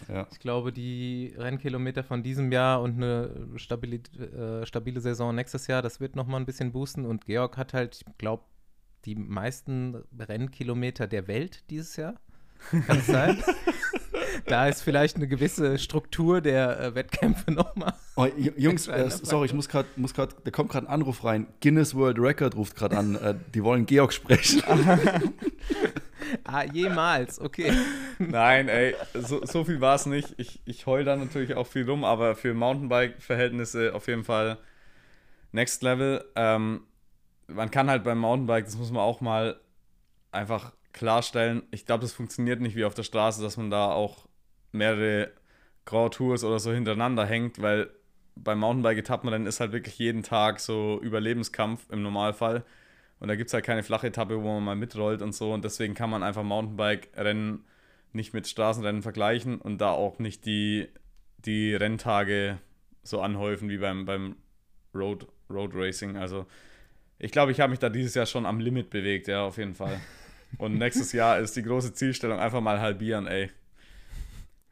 Ja. 0.08 0.26
ich 0.30 0.38
glaube, 0.38 0.72
die 0.72 1.34
Rennkilometer 1.38 2.04
von 2.04 2.22
diesem 2.22 2.52
Jahr 2.52 2.82
und 2.82 2.96
eine 2.96 3.30
stabili 3.56 4.02
äh, 4.18 4.66
stabile 4.66 5.00
Saison 5.00 5.34
nächstes 5.34 5.66
Jahr, 5.68 5.80
das 5.82 6.00
wird 6.00 6.16
nochmal 6.16 6.40
ein 6.40 6.46
bisschen 6.46 6.72
boosten. 6.72 7.06
Und 7.06 7.26
Georg 7.26 7.56
hat 7.56 7.72
halt, 7.72 8.04
ich 8.06 8.18
glaube, 8.18 8.44
die 9.04 9.14
meisten 9.14 10.02
Rennkilometer 10.18 11.06
der 11.06 11.28
Welt 11.28 11.64
dieses 11.70 11.96
Jahr. 11.96 12.14
Kann 12.86 12.98
es 12.98 13.06
sein? 13.06 13.42
da 14.46 14.68
ist 14.68 14.82
vielleicht 14.82 15.16
eine 15.16 15.26
gewisse 15.26 15.78
Struktur 15.78 16.40
der 16.40 16.80
äh, 16.80 16.94
Wettkämpfe 16.94 17.50
nochmal. 17.50 17.94
Oh, 18.16 18.26
Jungs, 18.56 18.88
äh, 18.88 19.10
sorry, 19.10 19.46
ich 19.46 19.54
muss 19.54 19.68
gerade, 19.68 19.88
muss 19.96 20.14
grad, 20.14 20.34
da 20.44 20.50
kommt 20.50 20.70
gerade 20.70 20.86
ein 20.86 20.92
Anruf 20.92 21.24
rein. 21.24 21.46
Guinness 21.60 21.94
World 21.94 22.18
Record 22.18 22.56
ruft 22.56 22.76
gerade 22.76 22.96
an. 22.96 23.14
Äh, 23.16 23.34
die 23.54 23.62
wollen 23.62 23.86
Georg 23.86 24.12
sprechen. 24.12 24.62
Ah, 26.44 26.64
jemals, 26.64 27.40
okay. 27.40 27.72
Nein, 28.18 28.68
ey, 28.68 28.94
so, 29.14 29.44
so 29.44 29.64
viel 29.64 29.80
war 29.80 29.94
es 29.94 30.06
nicht. 30.06 30.34
Ich, 30.38 30.60
ich 30.64 30.86
heul 30.86 31.04
da 31.04 31.16
natürlich 31.16 31.54
auch 31.54 31.66
viel 31.66 31.88
rum, 31.88 32.04
aber 32.04 32.34
für 32.34 32.54
Mountainbike-Verhältnisse 32.54 33.94
auf 33.94 34.08
jeden 34.08 34.24
Fall 34.24 34.58
Next 35.52 35.82
Level. 35.82 36.24
Ähm, 36.34 36.82
man 37.46 37.70
kann 37.70 37.88
halt 37.88 38.04
beim 38.04 38.18
Mountainbike, 38.18 38.64
das 38.64 38.76
muss 38.76 38.90
man 38.90 39.02
auch 39.02 39.20
mal 39.20 39.60
einfach 40.32 40.72
klarstellen, 40.96 41.62
ich 41.70 41.86
glaube, 41.86 42.02
das 42.02 42.12
funktioniert 42.12 42.60
nicht 42.60 42.74
wie 42.74 42.84
auf 42.84 42.94
der 42.94 43.04
Straße, 43.04 43.40
dass 43.42 43.56
man 43.56 43.70
da 43.70 43.92
auch 43.92 44.26
mehrere 44.72 45.30
Grand 45.84 46.14
Tours 46.14 46.42
oder 46.42 46.58
so 46.58 46.72
hintereinander 46.72 47.24
hängt, 47.24 47.62
weil 47.62 47.90
beim 48.34 48.58
Mountainbike-Etappenrennen 48.58 49.46
ist 49.46 49.60
halt 49.60 49.72
wirklich 49.72 49.98
jeden 49.98 50.22
Tag 50.22 50.58
so 50.58 51.00
Überlebenskampf 51.00 51.88
im 51.90 52.02
Normalfall. 52.02 52.64
Und 53.20 53.28
da 53.28 53.36
gibt 53.36 53.48
es 53.48 53.54
halt 53.54 53.64
keine 53.64 53.82
flache 53.82 54.08
Etappe, 54.08 54.42
wo 54.42 54.54
man 54.54 54.64
mal 54.64 54.76
mitrollt 54.76 55.22
und 55.22 55.34
so. 55.34 55.52
Und 55.52 55.64
deswegen 55.64 55.94
kann 55.94 56.10
man 56.10 56.22
einfach 56.22 56.42
Mountainbike-Rennen 56.42 57.64
nicht 58.12 58.34
mit 58.34 58.46
Straßenrennen 58.46 59.02
vergleichen 59.02 59.58
und 59.60 59.78
da 59.78 59.90
auch 59.90 60.18
nicht 60.18 60.44
die, 60.44 60.88
die 61.38 61.74
Renntage 61.74 62.58
so 63.02 63.20
anhäufen 63.20 63.68
wie 63.68 63.78
beim, 63.78 64.04
beim 64.04 64.36
Road, 64.94 65.26
Road 65.48 65.72
Racing. 65.74 66.16
Also 66.16 66.46
ich 67.18 67.30
glaube, 67.30 67.52
ich 67.52 67.60
habe 67.60 67.70
mich 67.70 67.78
da 67.78 67.88
dieses 67.88 68.14
Jahr 68.14 68.26
schon 68.26 68.44
am 68.44 68.60
Limit 68.60 68.90
bewegt, 68.90 69.28
ja, 69.28 69.44
auf 69.44 69.56
jeden 69.58 69.74
Fall. 69.74 70.00
Und 70.58 70.78
nächstes 70.78 71.12
Jahr 71.12 71.38
ist 71.38 71.56
die 71.56 71.62
große 71.62 71.92
Zielstellung 71.92 72.38
einfach 72.38 72.60
mal 72.60 72.80
halbieren, 72.80 73.26
ey. 73.26 73.50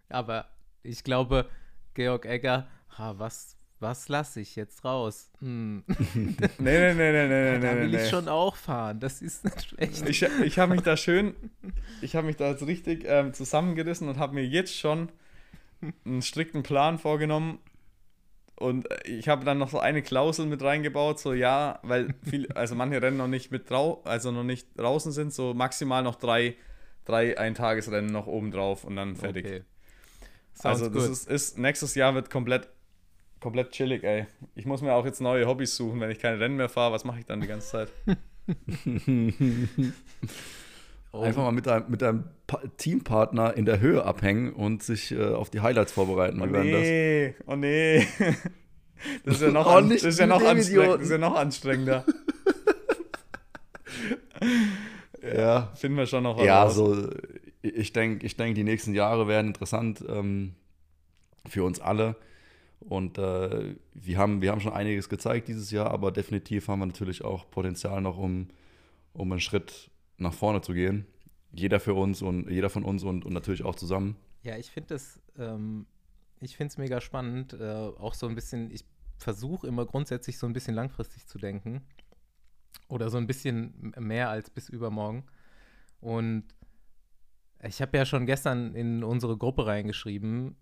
Aber 0.08 0.46
ich 0.82 1.04
glaube, 1.04 1.48
Georg 1.94 2.26
Egger, 2.26 2.68
ah, 2.96 3.14
was, 3.16 3.56
was 3.80 4.08
lasse 4.08 4.40
ich 4.40 4.56
jetzt 4.56 4.84
raus? 4.84 5.30
Hm. 5.40 5.84
Nee, 6.16 6.38
nee, 6.58 6.94
nee, 6.94 7.12
nee, 7.12 7.28
nee, 7.28 7.58
da 7.60 7.74
nee, 7.74 7.80
will 7.80 7.88
nee. 7.88 8.02
ich 8.02 8.08
schon 8.08 8.28
auch 8.28 8.56
fahren. 8.56 9.00
Das 9.00 9.22
ist 9.22 9.44
echt. 9.76 10.08
Ich, 10.08 10.22
ich 10.22 10.58
habe 10.58 10.72
mich 10.72 10.82
da 10.82 10.96
schön, 10.96 11.34
ich 12.00 12.16
habe 12.16 12.26
mich 12.26 12.36
da 12.36 12.50
jetzt 12.50 12.66
richtig 12.66 13.04
ähm, 13.06 13.32
zusammengerissen 13.32 14.08
und 14.08 14.18
habe 14.18 14.34
mir 14.34 14.46
jetzt 14.46 14.76
schon 14.76 15.10
einen 16.04 16.22
strikten 16.22 16.62
Plan 16.62 16.98
vorgenommen. 16.98 17.58
Und 18.56 18.87
ich 19.04 19.28
habe 19.28 19.44
dann 19.44 19.58
noch 19.58 19.70
so 19.70 19.80
eine 19.80 20.02
Klausel 20.02 20.46
mit 20.46 20.62
reingebaut, 20.62 21.18
so 21.18 21.32
ja, 21.32 21.80
weil 21.82 22.14
viel, 22.23 22.46
also 22.54 22.75
manche 22.75 23.02
Rennen 23.02 23.16
noch 23.16 23.28
nicht 23.28 23.50
mit 23.50 23.68
drau, 23.68 24.00
also 24.04 24.30
noch 24.30 24.44
nicht 24.44 24.68
draußen 24.78 25.12
sind, 25.12 25.32
so 25.32 25.54
maximal 25.54 26.02
noch 26.02 26.14
drei, 26.14 26.54
drei 27.04 27.37
Eintagesrennen 27.37 28.12
noch 28.12 28.26
oben 28.26 28.52
drauf 28.52 28.84
und 28.84 28.96
dann 28.96 29.16
fertig. 29.16 29.44
Okay. 29.44 29.62
Also 30.62 30.88
das 30.88 31.08
ist, 31.08 31.28
ist, 31.28 31.58
nächstes 31.58 31.96
Jahr 31.96 32.14
wird 32.14 32.30
komplett, 32.30 32.68
komplett 33.40 33.73
chillig, 33.73 34.04
ey. 34.04 34.26
Ich 34.54 34.66
muss 34.66 34.82
mir 34.82 34.94
auch 34.94 35.04
jetzt 35.04 35.20
neue 35.20 35.49
Hobbys 35.49 35.75
suchen, 35.75 36.00
wenn 36.00 36.12
ich 36.12 36.20
keine 36.20 36.38
Rennen 36.38 36.57
mehr 36.57 36.68
fahre, 36.68 36.92
was 36.92 37.05
mache 37.05 37.18
ich 37.18 37.26
dann 37.26 37.40
die 37.40 37.48
ganze 37.48 37.68
Zeit? 37.68 37.88
Oh, 41.16 41.20
Einfach 41.22 41.42
mal 41.44 41.53
mit 41.53 41.66
deinem, 41.66 41.88
mit 41.90 42.03
deinem 42.03 42.24
Pa- 42.48 42.61
Teampartner 42.77 43.57
in 43.57 43.64
der 43.66 43.79
Höhe 43.81 44.05
abhängen 44.05 44.53
und 44.53 44.83
sich 44.83 45.12
äh, 45.12 45.27
auf 45.33 45.48
die 45.48 45.61
Highlights 45.61 45.92
vorbereiten. 45.92 46.40
Oh 46.42 46.46
das? 46.46 46.64
nee, 46.64 47.35
oh 47.46 47.55
nee. 47.57 48.05
Das 49.24 49.35
ist 49.37 49.42
ja 49.42 49.50
noch, 49.50 49.66
Oh, 49.66 49.70
an, 49.77 49.90
das 49.90 50.03
ist 50.03 50.18
ja 50.18 50.27
noch, 50.27 50.42
anstrengend, 50.42 50.94
das 50.94 51.03
ist 51.03 51.11
ja 51.11 51.18
noch 51.18 51.35
anstrengender. 51.37 52.05
Ja, 55.37 55.72
Finden 55.74 55.96
wir 55.96 56.07
schon 56.07 56.22
noch 56.24 56.37
was 56.38 56.44
ja 56.46 56.62
raus. 56.64 56.74
so, 56.74 57.09
ich 57.62 57.92
denke, 57.92 58.27
ich 58.27 58.37
denk, 58.37 58.55
die 58.57 58.64
nächsten 58.64 58.94
Jahre 58.94 59.27
werden 59.27 59.48
interessant 59.48 60.05
ähm, 60.09 60.55
für 61.46 61.64
uns 61.64 61.81
alle. 61.81 62.16
Und 62.81 63.16
äh, 63.16 63.74
wir, 63.94 64.18
haben, 64.18 64.42
wir 64.42 64.50
haben 64.50 64.61
schon 64.61 64.74
einiges 64.74 65.09
gezeigt 65.09 65.48
dieses 65.48 65.70
Jahr, 65.70 65.90
aber 65.90 66.12
definitiv 66.12 66.68
haben 66.68 66.81
wir 66.81 66.87
natürlich 66.87 67.24
auch 67.24 67.50
Potenzial 67.50 68.03
noch, 68.03 68.18
um, 68.18 68.48
um 69.14 69.33
einen 69.33 69.40
Schritt 69.40 69.90
nach 70.18 70.35
vorne 70.35 70.61
zu 70.61 70.72
gehen. 70.72 71.07
Jeder 71.53 71.81
für 71.81 71.94
uns 71.94 72.22
und 72.22 72.50
jeder 72.50 72.70
von 72.70 72.85
uns 72.85 73.03
und, 73.05 73.24
und 73.24 73.33
natürlich 73.33 73.64
auch 73.64 73.74
zusammen. 73.74 74.16
Ja, 74.42 74.57
ich 74.57 74.70
finde 74.70 74.94
das, 74.94 75.20
ähm, 75.38 75.87
es 76.40 76.79
mega 76.79 77.00
spannend. 77.00 77.53
Äh, 77.55 77.64
auch 77.64 78.14
so 78.14 78.27
ein 78.27 78.35
bisschen, 78.35 78.70
ich 78.70 78.85
versuche 79.18 79.66
immer 79.66 79.87
grundsätzlich 79.87 80.38
so 80.38 80.46
ein 80.46 80.53
bisschen 80.53 80.74
langfristig 80.74 81.27
zu 81.27 81.38
denken. 81.38 81.83
Oder 82.88 83.09
so 83.09 83.18
ein 83.18 83.27
bisschen 83.27 83.94
mehr 83.98 84.29
als 84.29 84.50
bis 84.50 84.68
übermorgen. 84.68 85.24
Und 86.00 86.44
ich 87.62 87.81
habe 87.81 87.96
ja 87.96 88.05
schon 88.05 88.27
gestern 88.27 88.74
in 88.74 89.03
unsere 89.05 89.38
Gruppe 89.38 89.66
reingeschrieben, 89.66 90.57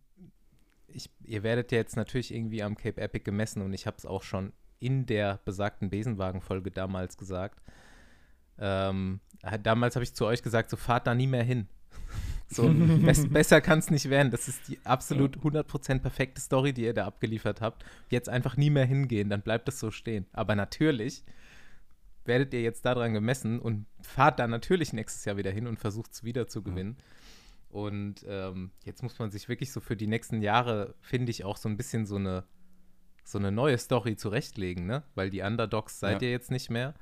ich, 0.95 1.11
ihr 1.25 1.43
werdet 1.43 1.73
ja 1.73 1.79
jetzt 1.79 1.97
natürlich 1.97 2.35
irgendwie 2.35 2.63
am 2.63 2.77
Cape 2.77 3.01
Epic 3.01 3.25
gemessen 3.25 3.63
und 3.63 3.73
ich 3.73 3.87
habe 3.87 3.97
es 3.97 4.07
auch 4.07 4.23
schon 4.23 4.53
in 4.79 5.07
der 5.07 5.41
besagten 5.45 5.91
Besenwagen-Folge 5.91 6.71
damals 6.71 7.17
gesagt. 7.17 7.63
Ähm, 8.59 9.21
äh, 9.43 9.59
damals 9.59 9.97
habe 9.97 10.05
ich 10.05 10.15
zu 10.15 10.27
euch 10.27 10.43
gesagt, 10.43 10.71
so 10.71 10.77
fahrt 10.77 11.07
da 11.07 11.15
nie 11.15 11.27
mehr 11.27 11.45
hin. 11.45 11.69
So, 12.49 12.71
bess, 12.71 13.27
besser 13.31 13.63
kann 13.63 13.79
es 13.79 13.91
nicht 13.91 14.11
werden. 14.11 14.31
Das 14.31 14.47
ist 14.47 14.69
die 14.69 14.79
absolut 14.85 15.39
100% 15.39 16.01
perfekte 16.01 16.39
Story, 16.39 16.75
die 16.75 16.83
ihr 16.83 16.93
da 16.93 17.07
abgeliefert 17.07 17.63
habt. 17.63 17.83
Jetzt 18.11 18.29
einfach 18.29 18.59
nie 18.59 18.69
mehr 18.69 18.85
hingehen, 18.85 19.31
dann 19.31 19.41
bleibt 19.41 19.71
es 19.71 19.81
so 19.81 19.91
stehen. 19.91 20.27
Aber 20.35 20.55
natürlich 20.55 21.25
werdet 22.27 22.53
ihr 22.53 22.61
jetzt 22.61 22.85
daran 22.85 23.15
gemessen 23.15 23.59
und 23.59 23.87
fahrt 24.03 24.39
da 24.39 24.47
natürlich 24.47 24.93
nächstes 24.93 25.25
Jahr 25.25 25.39
wieder 25.39 25.51
hin 25.51 25.67
und 25.67 25.79
versucht 25.79 26.13
es 26.13 26.25
wieder 26.25 26.47
zu 26.47 26.63
gewinnen. 26.63 26.99
Und 27.71 28.17
ähm, 28.29 28.71
jetzt 28.85 29.03
muss 29.03 29.19
man 29.19 29.31
sich 29.31 29.49
wirklich 29.49 29.73
so 29.73 29.81
für 29.81 29.97
die 29.97 30.07
nächsten 30.07 30.43
Jahre, 30.43 30.95
finde 31.01 31.31
ich, 31.31 31.45
auch 31.45 31.57
so 31.57 31.71
ein 31.71 31.79
bisschen 31.79 32.05
so 32.05 32.17
eine, 32.17 32.45
so 33.25 33.39
eine 33.39 33.51
neue 33.51 33.79
Story 33.79 34.15
zurechtlegen, 34.17 34.85
ne? 34.85 35.05
Weil 35.15 35.31
die 35.31 35.41
Underdogs 35.41 36.01
seid 36.01 36.21
Ja. 36.21 36.29
ihr 36.29 36.33
jetzt 36.33 36.51
nicht 36.51 36.69
mehr. 36.69 36.93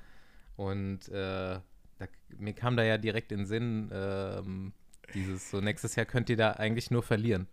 Und 0.61 1.09
äh, 1.09 1.13
da, 1.13 2.07
mir 2.39 2.53
kam 2.53 2.77
da 2.77 2.83
ja 2.85 2.99
direkt 2.99 3.33
in 3.33 3.39
den 3.39 3.47
Sinn, 3.47 3.91
ähm, 3.95 4.73
dieses 5.15 5.51
so 5.51 5.61
nächstes 5.63 5.97
Jahr 5.97 6.05
könnt 6.05 6.29
ihr 6.29 6.37
da 6.37 6.51
eigentlich 6.53 6.91
nur 6.91 7.03
verlieren. 7.03 7.47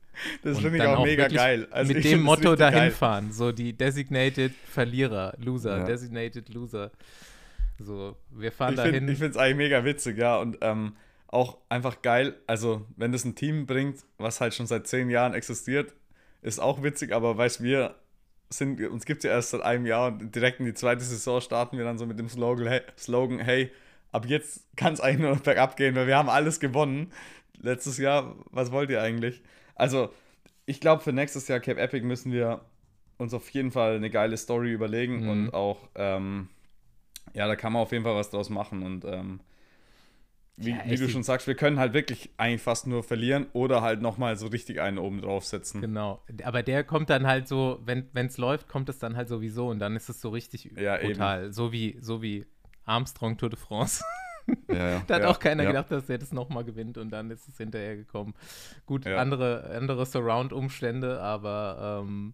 Das 0.43 0.59
finde 0.59 0.77
ich 0.77 0.83
dann 0.83 0.95
auch 0.97 1.05
mega 1.05 1.29
geil. 1.29 1.67
Also 1.71 1.93
mit 1.93 2.03
ich 2.03 2.11
dem 2.11 2.21
Motto 2.21 2.55
dahin 2.57 2.79
geil. 2.79 2.91
fahren. 2.91 3.31
So 3.31 3.53
die 3.53 3.71
Designated 3.71 4.51
Verlierer, 4.69 5.33
Loser, 5.37 5.77
Ja. 5.77 5.85
Designated 5.85 6.49
Loser. 6.49 6.91
So, 7.79 8.17
wir 8.31 8.51
fahren 8.51 8.73
Ich 8.73 8.77
dahin. 8.77 9.07
finde 9.07 9.27
es 9.27 9.37
eigentlich 9.37 9.55
mega 9.57 9.85
witzig, 9.85 10.17
ja. 10.17 10.37
Und 10.37 10.57
ähm, 10.59 10.97
auch 11.27 11.59
einfach 11.69 12.01
geil. 12.01 12.35
Also, 12.45 12.85
wenn 12.97 13.13
das 13.13 13.23
ein 13.23 13.35
Team 13.35 13.67
bringt, 13.67 13.99
was 14.17 14.41
halt 14.41 14.53
schon 14.53 14.67
seit 14.67 14.85
zehn 14.85 15.09
Jahren 15.09 15.33
existiert, 15.33 15.93
ist 16.41 16.59
auch 16.59 16.83
witzig, 16.83 17.13
aber 17.13 17.37
weißt 17.37 17.63
wir 17.63 17.95
sind, 18.49 18.81
uns 18.81 19.05
gibt 19.05 19.19
es 19.19 19.23
ja 19.25 19.31
erst 19.31 19.49
seit 19.51 19.61
einem 19.61 19.85
Jahr 19.85 20.07
und 20.07 20.33
direkt 20.33 20.59
in 20.59 20.65
die 20.65 20.73
zweite 20.73 21.03
Saison 21.03 21.41
starten 21.41 21.77
wir 21.77 21.85
dann 21.85 21.97
so 21.97 22.05
mit 22.05 22.17
dem 22.17 22.29
Slogan, 22.29 22.67
hey, 22.67 22.81
Slogan, 22.97 23.39
hey 23.39 23.71
ab 24.11 24.25
jetzt 24.25 24.65
kann 24.77 24.93
es 24.93 25.01
eigentlich 25.01 25.19
nur 25.19 25.31
noch 25.35 25.41
bergab 25.41 25.75
gehen, 25.75 25.95
weil 25.95 26.07
wir 26.07 26.17
haben 26.17 26.29
alles 26.29 26.59
gewonnen. 26.59 27.11
Letztes 27.61 27.97
Jahr, 27.97 28.35
was 28.51 28.71
wollt 28.71 28.89
ihr 28.89 29.01
eigentlich? 29.01 29.41
Also, 29.75 30.09
ich 30.65 30.79
glaube, 30.79 31.03
für 31.03 31.11
nächstes 31.11 31.47
Jahr 31.47 31.59
Cape 31.59 31.79
Epic 31.79 32.05
müssen 32.05 32.31
wir 32.31 32.61
uns 33.17 33.33
auf 33.33 33.49
jeden 33.49 33.71
Fall 33.71 33.95
eine 33.95 34.09
geile 34.09 34.37
Story 34.37 34.71
überlegen 34.71 35.23
Mhm. 35.23 35.29
und 35.29 35.53
auch, 35.53 35.89
ähm, 35.95 36.49
ja, 37.33 37.47
da 37.47 37.55
kann 37.55 37.73
man 37.73 37.81
auf 37.81 37.91
jeden 37.91 38.03
Fall 38.03 38.15
was 38.15 38.29
draus 38.29 38.49
machen 38.49 38.83
und 38.83 39.05
ähm, 39.05 39.39
wie, 40.57 40.71
Ja, 40.71 40.81
wie 40.85 40.97
du 40.97 41.07
schon 41.07 41.21
sagst, 41.23 41.45
wir 41.47 41.53
können 41.55 41.77
halt 41.79 41.93
wirklich 41.93 42.31
eigentlich 42.37 42.61
fast 42.63 42.87
nur 42.87 43.03
verlieren 43.03 43.45
oder 43.53 43.81
halt 43.83 44.01
nochmal 44.01 44.37
so 44.37 44.47
richtig 44.47 44.81
einen 44.81 44.97
oben 44.97 45.21
draufsetzen. 45.21 45.81
Genau. 45.81 46.21
Aber 46.43 46.63
der 46.63 46.83
kommt 46.83 47.09
dann 47.11 47.27
halt 47.27 47.47
so, 47.47 47.79
wenn 47.85 48.09
es 48.13 48.37
läuft, 48.37 48.67
kommt 48.67 48.89
es 48.89 48.97
dann 48.97 49.15
halt 49.15 49.29
sowieso 49.29 49.69
und 49.69 49.79
dann 49.79 49.95
ist 49.95 50.09
es 50.09 50.19
so 50.19 50.29
richtig 50.29 50.71
Ja, 50.75 50.97
eben. 50.99 51.13
brutal. 51.13 51.53
So 51.53 51.71
wie, 51.71 51.97
so 52.01 52.21
wie 52.23 52.45
Armstrong 52.85 53.37
Tour 53.37 53.49
de 53.49 53.59
France. 53.59 54.03
Ja, 54.69 54.75
ja. 54.91 55.03
Da 55.07 55.15
hat 55.15 55.23
Ja, 55.23 55.27
auch 55.29 55.39
keiner 55.39 55.65
gedacht, 55.65 55.91
dass 55.91 56.05
der 56.05 56.19
das 56.19 56.31
nochmal 56.31 56.63
gewinnt 56.63 56.97
und 56.97 57.09
dann 57.09 57.31
ist 57.31 57.49
es 57.49 57.57
hinterher 57.57 57.97
gekommen. 57.97 58.33
Gut, 58.85 59.05
andere, 59.05 59.65
andere 59.75 60.05
Surround-Umstände, 60.05 61.19
aber 61.19 62.03
ähm, 62.07 62.33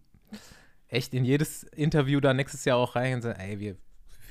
echt 0.86 1.12
in 1.12 1.24
jedes 1.24 1.64
Interview 1.64 2.20
da 2.20 2.32
nächstes 2.32 2.64
Jahr 2.66 2.76
auch 2.78 2.94
rein 2.94 3.14
und 3.14 3.22
sagen, 3.22 3.40
ey, 3.40 3.58
wir 3.58 3.76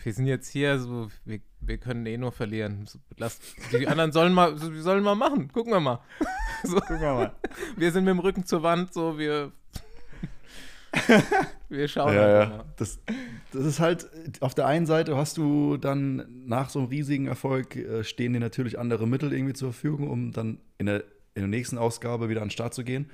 wir 0.04 0.14
sind 0.14 0.28
jetzt 0.28 0.50
hier, 0.50 0.80
so, 0.80 1.10
wir, 1.26 1.42
wir 1.66 1.78
können 1.78 2.06
eh 2.06 2.18
nur 2.18 2.32
verlieren. 2.32 2.86
Lass, 3.18 3.40
die 3.72 3.88
anderen 3.88 4.12
sollen 4.12 4.34
mal, 4.34 4.58
so, 4.58 4.74
sollen 4.82 5.04
mal 5.04 5.16
machen. 5.16 5.52
Gucken 5.52 5.74
wir 5.74 5.80
mal. 5.80 6.00
So, 6.66 6.78
Gucken 6.78 7.02
wir 7.02 7.14
mal. 7.14 7.32
wir 7.76 7.92
sind 7.92 8.06
mit 8.06 8.12
dem 8.12 8.20
Rücken 8.20 8.46
zur 8.46 8.64
Wand, 8.64 8.94
so, 8.94 9.18
wir. 9.18 9.52
wir 11.70 11.88
schauen 11.90 12.14
Ja, 12.16 12.26
einfach 12.26 12.52
ja. 12.52 12.58
mal. 12.58 12.66
Das, 12.78 13.00
das 13.52 13.66
ist 13.66 13.80
halt, 13.82 14.10
auf 14.40 14.56
der 14.56 14.68
einen 14.68 14.86
Seite 14.86 15.18
hast 15.18 15.38
du 15.38 15.76
dann 15.76 16.26
nach 16.46 16.70
so 16.70 16.80
einem 16.80 16.88
riesigen 16.88 17.28
Erfolg 17.28 17.76
äh, 17.76 18.06
stehen 18.06 18.32
dir 18.32 18.40
natürlich 18.40 18.80
andere 18.80 19.08
Mittel 19.08 19.34
irgendwie 19.34 19.54
zur 19.54 19.74
Verfügung, 19.74 20.10
um 20.10 20.32
dann 20.32 20.60
in 20.78 20.86
der, 20.86 21.04
in 21.36 21.42
der 21.42 21.48
nächsten 21.48 21.78
Ausgabe 21.78 22.30
wieder 22.30 22.42
an 22.42 22.48
den 22.48 22.52
Start 22.52 22.74
zu 22.74 22.86
gehen. 22.86 23.10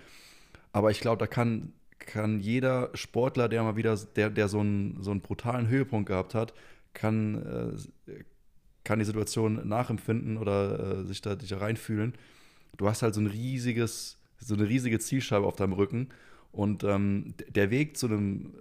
Aber 0.71 0.91
ich 0.91 0.99
glaube, 0.99 1.17
da 1.17 1.25
kann, 1.25 1.73
kann 1.97 2.39
jeder 2.39 2.91
Sportler, 2.93 3.49
der 3.49 3.63
mal 3.63 3.75
wieder, 3.77 3.97
der, 4.15 4.29
der 4.29 4.47
so 4.47 4.59
einen, 4.59 5.01
so 5.01 5.09
einen 5.11 5.21
brutalen 5.21 5.67
Höhepunkt 5.67 6.07
gehabt 6.07 6.35
hat, 6.35 6.53
kann, 6.93 7.77
äh, 8.07 8.13
kann 8.89 8.97
die 8.97 9.05
Situation 9.05 9.67
nachempfinden 9.67 10.37
oder 10.37 11.01
äh, 11.01 11.05
sich, 11.05 11.21
da, 11.21 11.39
sich 11.39 11.49
da 11.49 11.59
reinfühlen. 11.59 12.15
Du 12.75 12.89
hast 12.89 13.03
halt 13.03 13.13
so 13.13 13.21
ein 13.21 13.27
riesiges, 13.27 14.17
so 14.39 14.55
eine 14.55 14.67
riesige 14.67 14.97
Zielscheibe 14.97 15.45
auf 15.45 15.55
deinem 15.55 15.73
Rücken. 15.73 16.09
Und 16.51 16.83
ähm, 16.83 17.35
der 17.49 17.69
Weg 17.69 17.97
zu 17.97 18.07
einem, 18.07 18.55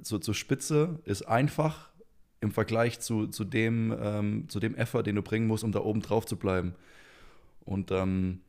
äh, 0.00 0.02
zu, 0.02 0.18
zur 0.18 0.34
Spitze 0.34 0.98
ist 1.04 1.28
einfach 1.28 1.90
im 2.40 2.50
Vergleich 2.50 2.98
zu, 2.98 3.28
zu, 3.28 3.44
dem, 3.44 3.96
ähm, 4.02 4.48
zu 4.48 4.58
dem 4.58 4.74
Effort, 4.74 5.04
den 5.04 5.14
du 5.14 5.22
bringen 5.22 5.46
musst, 5.46 5.62
um 5.62 5.70
da 5.70 5.78
oben 5.78 6.00
drauf 6.00 6.26
zu 6.26 6.36
bleiben. 6.36 6.74
Und 7.60 7.92
ähm, 7.92 8.40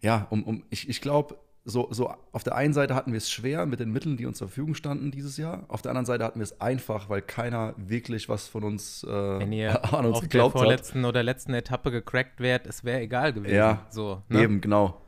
ja, 0.00 0.26
um, 0.30 0.42
um, 0.42 0.64
ich, 0.70 0.88
ich 0.88 1.02
glaube, 1.02 1.38
so, 1.66 1.88
so 1.90 2.14
auf 2.32 2.44
der 2.44 2.54
einen 2.56 2.74
Seite 2.74 2.94
hatten 2.94 3.12
wir 3.12 3.16
es 3.16 3.30
schwer 3.30 3.64
mit 3.64 3.80
den 3.80 3.90
Mitteln, 3.90 4.18
die 4.18 4.26
uns 4.26 4.38
zur 4.38 4.48
Verfügung 4.48 4.74
standen 4.74 5.10
dieses 5.10 5.38
Jahr. 5.38 5.64
Auf 5.68 5.80
der 5.80 5.92
anderen 5.92 6.04
Seite 6.04 6.24
hatten 6.24 6.38
wir 6.38 6.44
es 6.44 6.60
einfach, 6.60 7.08
weil 7.08 7.22
keiner 7.22 7.74
wirklich 7.78 8.28
was 8.28 8.48
von 8.48 8.64
uns, 8.64 9.02
äh, 9.04 9.08
Wenn 9.08 9.52
ihr 9.52 9.82
an 9.94 10.04
uns 10.04 10.16
auf 10.16 10.20
der 10.20 10.28
geglaubt 10.28 10.54
hat. 10.54 10.60
vorletzten 10.60 11.04
oder 11.06 11.22
letzten 11.22 11.54
Etappe 11.54 11.90
gecrackt 11.90 12.40
wärt, 12.40 12.66
es 12.66 12.84
wäre 12.84 13.00
egal 13.00 13.32
gewesen. 13.32 13.54
Ja, 13.54 13.86
so, 13.90 14.22
ne? 14.28 14.42
Eben, 14.42 14.60
genau. 14.60 15.00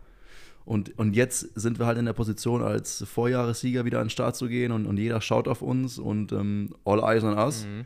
Und, 0.65 0.99
und 0.99 1.15
jetzt 1.15 1.41
sind 1.61 1.79
wir 1.79 1.87
halt 1.87 1.99
in 1.99 2.07
der 2.07 2.15
Position, 2.15 2.63
als 2.63 3.05
Vorjahressieger 3.05 3.85
wieder 3.85 3.99
an 3.99 4.07
den 4.07 4.11
Start 4.11 4.35
zu 4.35 4.49
gehen 4.49 4.73
und, 4.73 4.87
und 4.87 4.97
jeder 4.97 5.21
schaut 5.21 5.49
auf 5.49 5.63
uns 5.63 5.99
und 5.99 6.33
ähm, 6.33 6.75
all 6.85 7.01
eyes 7.01 7.23
on 7.23 7.39
us. 7.39 7.67
Mhm. 7.67 7.85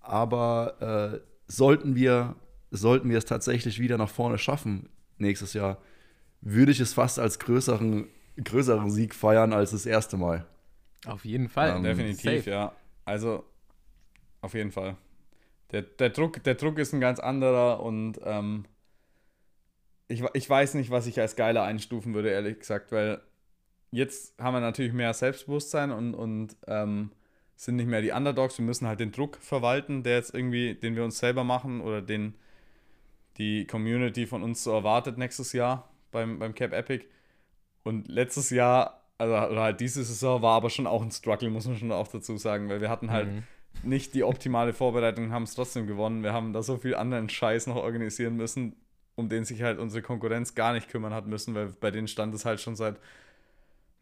Aber 0.00 1.12
äh, 1.12 1.20
sollten, 1.48 1.96
wir, 1.96 2.36
sollten 2.70 3.10
wir 3.10 3.18
es 3.18 3.24
tatsächlich 3.24 3.78
wieder 3.78 3.98
nach 3.98 4.08
vorne 4.08 4.38
schaffen 4.38 4.88
nächstes 5.18 5.52
Jahr, 5.52 5.78
würde 6.42 6.72
ich 6.72 6.80
es 6.80 6.92
fast 6.92 7.18
als 7.18 7.38
größeren, 7.38 8.08
größeren 8.42 8.90
Sieg 8.90 9.14
feiern 9.14 9.52
als 9.52 9.70
das 9.70 9.86
erste 9.86 10.16
Mal. 10.16 10.44
Auf 11.06 11.24
jeden 11.24 11.48
Fall. 11.48 11.76
Ähm, 11.76 11.82
Definitiv, 11.82 12.44
Safe. 12.44 12.50
ja. 12.50 12.72
Also, 13.04 13.44
auf 14.40 14.54
jeden 14.54 14.72
Fall. 14.72 14.96
Der, 15.70 15.82
der, 15.82 16.10
Druck, 16.10 16.42
der 16.42 16.56
Druck 16.56 16.78
ist 16.78 16.92
ein 16.92 17.00
ganz 17.00 17.18
anderer 17.18 17.82
und 17.82 18.20
ähm, 18.24 18.66
ich, 20.08 20.22
ich 20.34 20.50
weiß 20.50 20.74
nicht, 20.74 20.90
was 20.90 21.06
ich 21.06 21.18
als 21.18 21.36
geiler 21.36 21.62
einstufen 21.62 22.12
würde, 22.12 22.28
ehrlich 22.28 22.58
gesagt, 22.58 22.92
weil 22.92 23.22
jetzt 23.90 24.38
haben 24.38 24.54
wir 24.54 24.60
natürlich 24.60 24.92
mehr 24.92 25.14
Selbstbewusstsein 25.14 25.90
und, 25.90 26.14
und 26.14 26.56
ähm, 26.66 27.12
sind 27.56 27.76
nicht 27.76 27.88
mehr 27.88 28.02
die 28.02 28.10
Underdogs. 28.10 28.58
Wir 28.58 28.66
müssen 28.66 28.86
halt 28.86 29.00
den 29.00 29.12
Druck 29.12 29.38
verwalten, 29.40 30.02
der 30.02 30.16
jetzt 30.16 30.34
irgendwie, 30.34 30.74
den 30.74 30.96
wir 30.96 31.04
uns 31.04 31.18
selber 31.18 31.44
machen 31.44 31.80
oder 31.80 32.02
den 32.02 32.34
die 33.38 33.66
Community 33.66 34.26
von 34.26 34.42
uns 34.42 34.62
so 34.62 34.72
erwartet 34.72 35.16
nächstes 35.16 35.54
Jahr 35.54 35.91
beim, 36.12 36.38
beim 36.38 36.54
Cap 36.54 36.72
Epic. 36.72 37.04
Und 37.82 38.06
letztes 38.08 38.50
Jahr, 38.50 39.02
also 39.18 39.34
oder 39.34 39.62
halt 39.62 39.80
diese 39.80 40.04
Saison, 40.04 40.42
war 40.42 40.54
aber 40.56 40.70
schon 40.70 40.86
auch 40.86 41.02
ein 41.02 41.10
Struggle, 41.10 41.50
muss 41.50 41.66
man 41.66 41.76
schon 41.76 41.92
auch 41.92 42.08
dazu 42.08 42.36
sagen, 42.38 42.68
weil 42.68 42.80
wir 42.80 42.90
hatten 42.90 43.10
halt 43.10 43.28
Mhm. 43.28 43.42
nicht 43.82 44.14
die 44.14 44.22
optimale 44.24 44.72
Vorbereitung 44.72 45.26
und 45.26 45.32
haben 45.32 45.42
es 45.44 45.54
trotzdem 45.54 45.86
gewonnen. 45.86 46.22
Wir 46.22 46.32
haben 46.32 46.52
da 46.52 46.62
so 46.62 46.76
viel 46.76 46.94
anderen 46.94 47.28
Scheiß 47.28 47.66
noch 47.66 47.76
organisieren 47.76 48.36
müssen, 48.36 48.76
um 49.16 49.28
den 49.28 49.44
sich 49.44 49.62
halt 49.62 49.78
unsere 49.78 50.02
Konkurrenz 50.02 50.54
gar 50.54 50.72
nicht 50.74 50.88
kümmern 50.88 51.12
hat 51.14 51.26
müssen, 51.26 51.54
weil 51.54 51.68
bei 51.80 51.90
denen 51.90 52.08
stand 52.08 52.34
es 52.34 52.44
halt 52.44 52.60
schon 52.60 52.76
seit 52.76 52.96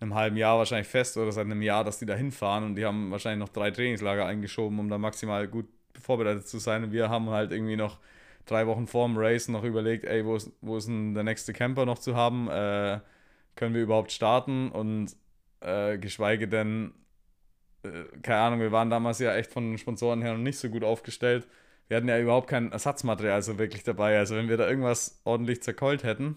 einem 0.01 0.15
halben 0.15 0.37
Jahr 0.37 0.59
wahrscheinlich 0.59 0.89
fest 0.89 1.17
oder 1.17 1.31
seit 1.33 1.45
einem 1.47 1.63
Jahr, 1.63 1.85
dass 1.85 1.99
die 1.99 2.07
da 2.07 2.15
hinfahren 2.15 2.65
und 2.65 2.75
die 2.77 2.85
haben 2.87 3.11
wahrscheinlich 3.11 3.47
noch 3.47 3.53
drei 3.53 3.71
Trainingslager 3.71 4.25
eingeschoben, 4.27 4.79
um 4.79 4.89
da 4.89 4.99
maximal 4.99 5.47
gut 5.47 5.67
vorbereitet 6.01 6.49
zu 6.49 6.59
sein. 6.59 6.85
Und 6.85 6.93
wir 6.93 7.11
haben 7.11 7.29
halt 7.31 7.53
irgendwie 7.53 7.77
noch 7.77 7.99
drei 8.51 8.67
Wochen 8.67 8.87
vor 8.87 9.07
dem 9.07 9.17
Race 9.17 9.49
noch 9.49 9.65
überlegt, 9.65 10.05
ey, 10.05 10.25
wo 10.25 10.37
ist, 10.37 10.53
wo 10.61 10.77
ist 10.77 10.89
denn 10.89 11.15
der 11.15 11.25
nächste 11.25 11.53
Camper 11.53 11.87
noch 11.87 11.99
zu 11.99 12.17
haben? 12.17 12.49
Äh, 12.49 13.01
können 13.57 13.75
wir 13.75 13.83
überhaupt 13.83 14.13
starten? 14.13 14.71
Und 14.71 15.15
äh, 15.61 15.99
geschweige 15.99 16.49
denn, 16.49 16.93
äh, 17.83 18.05
keine 18.23 18.41
Ahnung, 18.41 18.61
wir 18.61 18.73
waren 18.73 18.91
damals 18.91 19.19
ja 19.19 19.35
echt 19.35 19.53
von 19.53 19.71
den 19.71 19.79
Sponsoren 19.79 20.23
her 20.23 20.33
noch 20.33 20.41
nicht 20.41 20.59
so 20.59 20.69
gut 20.69 20.85
aufgestellt. 20.85 21.47
Wir 21.89 21.97
hatten 21.97 22.09
ja 22.09 22.19
überhaupt 22.19 22.49
kein 22.49 22.73
Ersatzmaterial 22.73 23.43
so 23.43 23.59
wirklich 23.59 23.83
dabei. 23.83 24.17
Also 24.19 24.37
wenn 24.37 24.49
wir 24.49 24.57
da 24.57 24.69
irgendwas 24.69 25.21
ordentlich 25.25 25.63
zerkeult 25.63 26.05
hätten, 26.05 26.37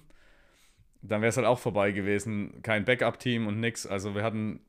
dann 1.02 1.22
wäre 1.22 1.30
es 1.30 1.38
halt 1.38 1.48
auch 1.48 1.60
vorbei 1.60 1.92
gewesen. 1.92 2.62
Kein 2.64 2.86
Backup-Team 2.86 3.48
und 3.48 3.60
nix. 3.60 3.86
Also 3.86 4.16
wir 4.16 4.24
hatten 4.24 4.62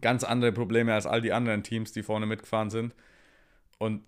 ganz 0.00 0.24
andere 0.24 0.52
Probleme 0.52 0.94
als 0.94 1.06
all 1.06 1.20
die 1.20 1.32
anderen 1.32 1.62
Teams, 1.62 1.92
die 1.92 2.02
vorne 2.02 2.26
mitgefahren 2.26 2.70
sind. 2.70 2.94
Und 3.78 4.02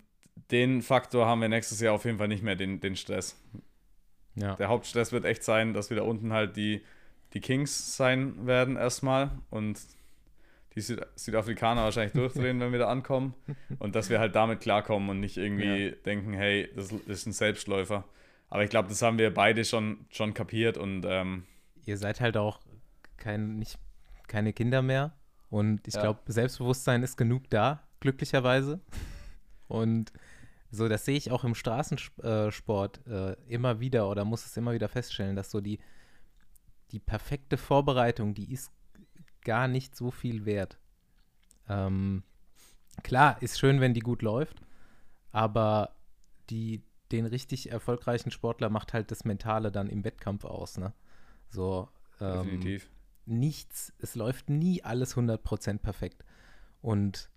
den 0.51 0.81
Faktor 0.81 1.25
haben 1.25 1.41
wir 1.41 1.49
nächstes 1.49 1.79
Jahr 1.81 1.93
auf 1.93 2.05
jeden 2.05 2.17
Fall 2.17 2.27
nicht 2.27 2.43
mehr, 2.43 2.55
den, 2.55 2.79
den 2.79 2.95
Stress. 2.95 3.39
Ja. 4.35 4.55
Der 4.55 4.67
Hauptstress 4.69 5.11
wird 5.11 5.25
echt 5.25 5.43
sein, 5.43 5.73
dass 5.73 5.89
wir 5.89 5.97
da 5.97 6.03
unten 6.03 6.31
halt 6.33 6.55
die, 6.57 6.81
die 7.33 7.41
Kings 7.41 7.97
sein 7.97 8.45
werden 8.45 8.75
erstmal 8.77 9.31
und 9.49 9.79
die 10.75 10.81
Süd 10.81 11.01
Südafrikaner 11.15 11.83
wahrscheinlich 11.83 12.13
durchdrehen, 12.21 12.59
wenn 12.59 12.71
wir 12.71 12.79
da 12.79 12.87
ankommen. 12.89 13.33
Und 13.79 13.95
dass 13.95 14.09
wir 14.09 14.19
halt 14.19 14.35
damit 14.35 14.59
klarkommen 14.61 15.09
und 15.09 15.19
nicht 15.19 15.37
irgendwie 15.37 15.87
Ja. 15.87 15.95
denken, 16.05 16.33
hey, 16.33 16.69
das 16.75 16.91
ist 16.91 17.25
ein 17.25 17.33
Selbstläufer. 17.33 18.03
Aber 18.49 18.63
ich 18.63 18.69
glaube, 18.69 18.87
das 18.89 19.01
haben 19.01 19.17
wir 19.17 19.33
beide 19.33 19.65
schon, 19.65 20.05
schon 20.09 20.33
kapiert 20.33 20.77
und 20.77 21.03
ähm, 21.05 21.43
Ihr 21.85 21.97
seid 21.97 22.21
halt 22.21 22.37
auch 22.37 22.59
kein, 23.17 23.57
nicht, 23.57 23.79
keine 24.27 24.53
Kinder 24.53 24.81
mehr. 24.81 25.13
Und 25.49 25.87
ich 25.87 25.95
Ja. 25.95 26.01
glaube, 26.01 26.19
Selbstbewusstsein 26.31 27.01
ist 27.01 27.17
genug 27.17 27.49
da, 27.49 27.81
glücklicherweise. 28.01 28.79
Und 29.67 30.11
so, 30.69 30.87
das 30.87 31.05
sehe 31.05 31.17
ich 31.17 31.31
auch 31.31 31.43
im 31.43 31.55
Straßensport 31.55 33.07
äh, 33.07 33.33
immer 33.47 33.79
wieder 33.79 34.09
oder 34.09 34.25
muss 34.25 34.45
es 34.45 34.57
immer 34.57 34.73
wieder 34.73 34.89
feststellen, 34.89 35.35
dass 35.35 35.49
so 35.49 35.61
die, 35.61 35.79
die 36.91 36.99
perfekte 36.99 37.57
Vorbereitung, 37.57 38.33
die 38.33 38.51
ist 38.51 38.71
gar 39.43 39.67
nicht 39.67 39.95
so 39.95 40.11
viel 40.11 40.45
wert. 40.45 40.77
Ähm, 41.69 42.23
klar, 43.03 43.41
ist 43.41 43.59
schön, 43.59 43.79
wenn 43.79 43.93
die 43.93 44.01
gut 44.01 44.21
läuft, 44.21 44.61
aber 45.31 45.95
die, 46.49 46.83
den 47.11 47.25
richtig 47.25 47.71
erfolgreichen 47.71 48.31
Sportler 48.31 48.69
macht 48.69 48.93
halt 48.93 49.11
das 49.11 49.23
Mentale 49.23 49.71
dann 49.71 49.87
im 49.87 50.03
Wettkampf 50.03 50.43
aus, 50.43 50.77
ne? 50.77 50.93
So, 51.49 51.87
ähm, 52.19 52.43
definitiv. 52.43 52.89
nichts, 53.25 53.93
es 53.99 54.15
läuft 54.15 54.49
nie 54.49 54.83
alles 54.83 55.15
100% 55.15 55.77
perfekt. 55.77 56.25
Und 56.81 57.29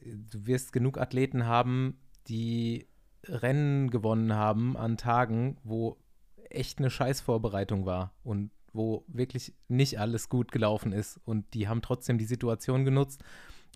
äh, 0.00 0.16
du 0.16 0.46
wirst 0.46 0.72
genug 0.72 0.96
Athleten 0.96 1.44
haben, 1.44 1.98
die 2.28 2.86
Rennen 3.24 3.90
gewonnen 3.90 4.34
haben 4.34 4.76
an 4.76 4.96
Tagen, 4.96 5.58
wo 5.64 5.96
echt 6.50 6.78
eine 6.78 6.90
Scheißvorbereitung 6.90 7.86
war 7.86 8.12
und 8.22 8.50
wo 8.72 9.04
wirklich 9.08 9.54
nicht 9.68 9.98
alles 9.98 10.28
gut 10.28 10.52
gelaufen 10.52 10.92
ist. 10.92 11.20
Und 11.24 11.54
die 11.54 11.66
haben 11.66 11.82
trotzdem 11.82 12.18
die 12.18 12.24
Situation 12.24 12.84
genutzt 12.84 13.24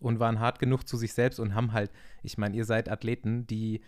und 0.01 0.21
waren 0.21 0.41
hart 0.41 0.59
genug 0.59 0.87
zu 0.87 0.97
sich 0.97 1.13
selbst 1.13 1.41
und 1.41 1.55
haben 1.55 1.73
halt, 1.73 1.91
ich 2.23 2.39
meine, 2.39 2.57
ihr 2.57 2.65
seid 2.65 2.89
Athleten, 2.89 3.47
die 3.47 3.81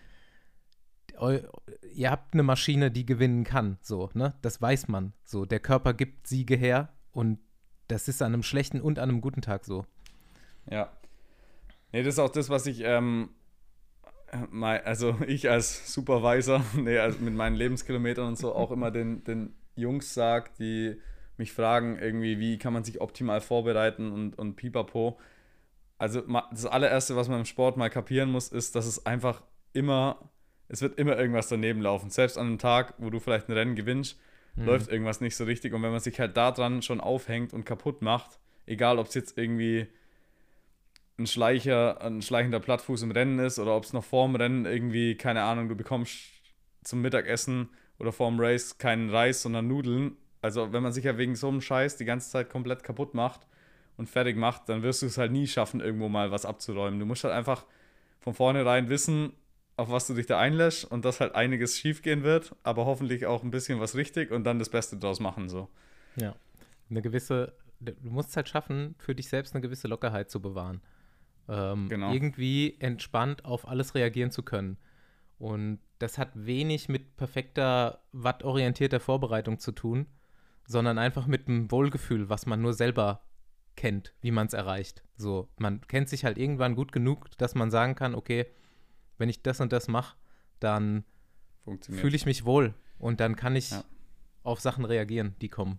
ihr 1.93 2.11
habt 2.11 2.35
eine 2.35 2.43
Maschine, 2.43 2.91
die 2.91 3.07
gewinnen 3.07 3.45
kann, 3.45 3.79
so, 3.81 4.11
ne? 4.15 4.35
Das 4.43 4.61
weiß 4.61 4.89
man. 4.89 5.13
So, 5.25 5.45
der 5.45 5.61
Körper 5.61 5.95
gibt 5.95 6.27
Siege 6.27 6.57
her 6.57 6.89
und 7.13 7.39
das 7.89 8.09
ist 8.09 8.23
an 8.23 8.33
einem 8.33 8.43
schlechten 8.43 8.81
und 8.81 8.99
an 8.99 9.11
einem 9.11 9.21
guten 9.21 9.43
Tag 9.43 9.65
so. 9.65 9.87
Ja. 10.71 10.91
Nee, 11.93 12.03
das 12.03 12.15
ist 12.15 12.19
auch 12.19 12.31
das, 12.31 12.49
was 12.49 12.67
ich, 12.67 12.81
ähm, 12.83 13.31
also 14.33 15.17
ich 15.27 15.51
als 15.51 15.93
Supervisor, 15.93 16.65
nee, 16.77 16.99
also 16.99 17.19
mit 17.21 17.35
meinen 17.35 17.57
Lebenskilometern 17.57 18.29
und 18.29 18.39
so 18.39 18.55
auch 18.55 18.71
immer 18.71 18.91
den, 18.91 19.25
den 19.25 19.55
Jungs 19.77 20.15
sage, 20.15 20.51
die 20.59 21.01
mich 21.37 21.53
fragen, 21.53 21.99
irgendwie, 21.99 22.39
wie 22.39 22.59
kann 22.59 22.73
man 22.73 22.85
sich 22.85 23.01
optimal 23.01 23.41
vorbereiten 23.41 24.13
und, 24.13 24.39
und 24.39 24.57
pipapo. 24.57 25.19
Also 25.99 26.23
das 26.51 26.67
allererste, 26.67 27.17
was 27.17 27.29
man 27.29 27.41
im 27.41 27.45
Sport 27.45 27.77
mal 27.77 27.91
kapieren 27.91 28.31
muss, 28.31 28.49
ist, 28.49 28.75
dass 28.75 28.87
es 28.87 29.07
einfach 29.07 29.43
immer, 29.73 30.31
es 30.69 30.83
wird 30.83 30.99
immer 30.99 31.17
irgendwas 31.17 31.49
daneben 31.49 31.81
laufen. 31.81 32.11
Selbst 32.11 32.39
an 32.39 32.47
einem 32.47 32.59
Tag, 32.59 32.95
wo 32.99 33.11
du 33.11 33.21
vielleicht 33.21 33.49
ein 33.49 33.53
Rennen 33.53 33.77
gewinnst, 33.77 34.19
läuft 34.57 34.91
irgendwas 34.91 35.21
nicht 35.21 35.37
so 35.37 35.45
richtig. 35.45 35.73
Und 35.73 35.83
wenn 35.83 35.93
man 35.93 36.01
sich 36.01 36.19
halt 36.21 36.37
daran 36.37 36.83
schon 36.83 37.01
aufhängt 37.01 37.53
und 37.53 37.65
kaputt 37.65 38.03
macht, 38.03 38.39
egal 38.67 38.99
ob 38.99 39.07
es 39.07 39.15
jetzt 39.15 39.39
irgendwie 39.39 39.87
ein 41.23 41.27
Schleicher, 41.27 42.01
ein 42.03 42.23
schleichender 42.23 42.61
Plattfuß 42.61 43.03
im 43.03 43.11
Rennen 43.11 43.39
ist 43.39 43.59
oder 43.59 43.77
ob 43.77 43.85
es 43.85 43.93
noch 43.93 44.05
vorm 44.05 44.35
Rennen 44.37 44.67
irgendwie, 44.67 45.17
keine 45.17 45.43
Ahnung, 45.43 45.69
du 45.69 45.75
bekommst 45.75 46.19
zum 46.85 47.01
Mittagessen 47.01 47.71
oder 47.99 48.13
vorm 48.13 48.39
Race 48.41 48.79
keinen 48.79 49.11
Reis, 49.11 49.43
sondern 49.43 49.69
Nudeln. 49.69 50.17
Also 50.41 50.73
wenn 50.73 50.83
man 50.83 50.93
sich 50.93 51.05
ja 51.05 51.17
wegen 51.19 51.37
so 51.37 51.49
einem 51.49 51.61
Scheiß 51.61 51.97
die 51.97 52.05
ganze 52.05 52.31
Zeit 52.31 52.51
komplett 52.51 52.83
kaputt 52.83 53.15
macht 53.15 53.47
und 53.97 54.09
fertig 54.09 54.37
macht, 54.37 54.69
dann 54.69 54.83
wirst 54.83 55.03
du 55.03 55.07
es 55.07 55.19
halt 55.19 55.33
nie 55.33 55.47
schaffen, 55.47 55.81
irgendwo 55.81 56.09
mal 56.09 56.31
was 56.31 56.45
abzuräumen. 56.45 56.99
Du 56.99 57.07
musst 57.07 57.25
halt 57.25 57.35
einfach 57.35 57.65
von 58.21 58.35
vornherein 58.35 58.89
wissen, 58.89 59.33
auf 59.77 59.91
was 59.91 60.07
du 60.07 60.15
dich 60.15 60.27
da 60.27 60.39
einlässt 60.39 60.85
und 60.85 61.05
dass 61.05 61.21
halt 61.21 61.35
einiges 61.35 61.79
schief 61.79 62.03
gehen 62.03 62.23
wird, 62.23 62.55
aber 62.63 62.85
hoffentlich 62.87 63.27
auch 63.27 63.43
ein 63.43 63.51
bisschen 63.51 63.81
was 63.81 63.95
richtig 63.95 64.31
und 64.31 64.45
dann 64.45 64.59
das 64.59 64.69
Beste 64.69 64.97
draus 64.97 65.21
machen. 65.21 65.49
So. 65.49 65.69
Ja. 66.17 66.35
Eine 66.91 67.03
gewisse, 67.03 67.55
du 67.81 68.11
musst 68.11 68.31
es 68.31 68.37
halt 68.37 68.49
schaffen, 68.49 68.95
für 68.99 69.15
dich 69.15 69.29
selbst 69.29 69.55
eine 69.55 69.63
gewisse 69.63 69.89
Lockerheit 69.89 70.31
zu 70.31 70.41
bewahren. 70.41 70.81
Ähm, 71.49 71.89
Genau. 71.89 72.13
Irgendwie 72.13 72.77
entspannt 72.81 73.45
auf 73.45 73.67
alles 73.69 73.95
reagieren 73.95 74.31
zu 74.31 74.43
können. 74.43 74.77
Und 75.39 75.81
das 75.99 76.19
hat 76.19 76.31
wenig 76.35 76.89
mit 76.89 77.17
perfekter, 77.17 78.01
wattorientierter 78.13 79.01
Vorbereitung 79.01 79.59
zu 79.59 79.73
tun, 79.73 80.07
sondern 80.67 80.99
einfach 80.99 81.27
mit 81.27 81.49
einem 81.49 81.71
Wohlgefühl, 81.71 82.29
was 82.29 82.47
man 82.47 82.61
nur 82.63 82.75
selber 82.75 83.23
kennt, 83.75 84.15
wie 84.21 84.31
man 84.31 84.47
es 84.47 84.53
erreicht. 84.53 85.03
So, 85.17 85.49
man 85.59 85.81
kennt 85.89 86.09
sich 86.09 86.25
halt 86.25 86.39
irgendwann 86.39 86.75
gut 86.77 86.93
genug, 86.93 87.31
dass 87.39 87.55
man 87.55 87.71
sagen 87.71 87.95
kann, 87.95 88.15
okay, 88.15 88.47
wenn 89.19 89.29
ich 89.29 89.43
das 89.43 89.61
und 89.61 89.73
das 89.73 89.89
mache, 89.89 90.17
dann 90.61 91.05
fühle 91.81 92.17
ich 92.17 92.27
mich 92.27 92.45
wohl 92.45 92.75
und 92.99 93.21
dann 93.21 93.35
kann 93.37 93.57
ich 93.57 93.71
Ja. 93.71 93.85
auf 94.43 94.61
Sachen 94.61 94.85
reagieren, 94.85 95.35
die 95.41 95.49
kommen. 95.49 95.79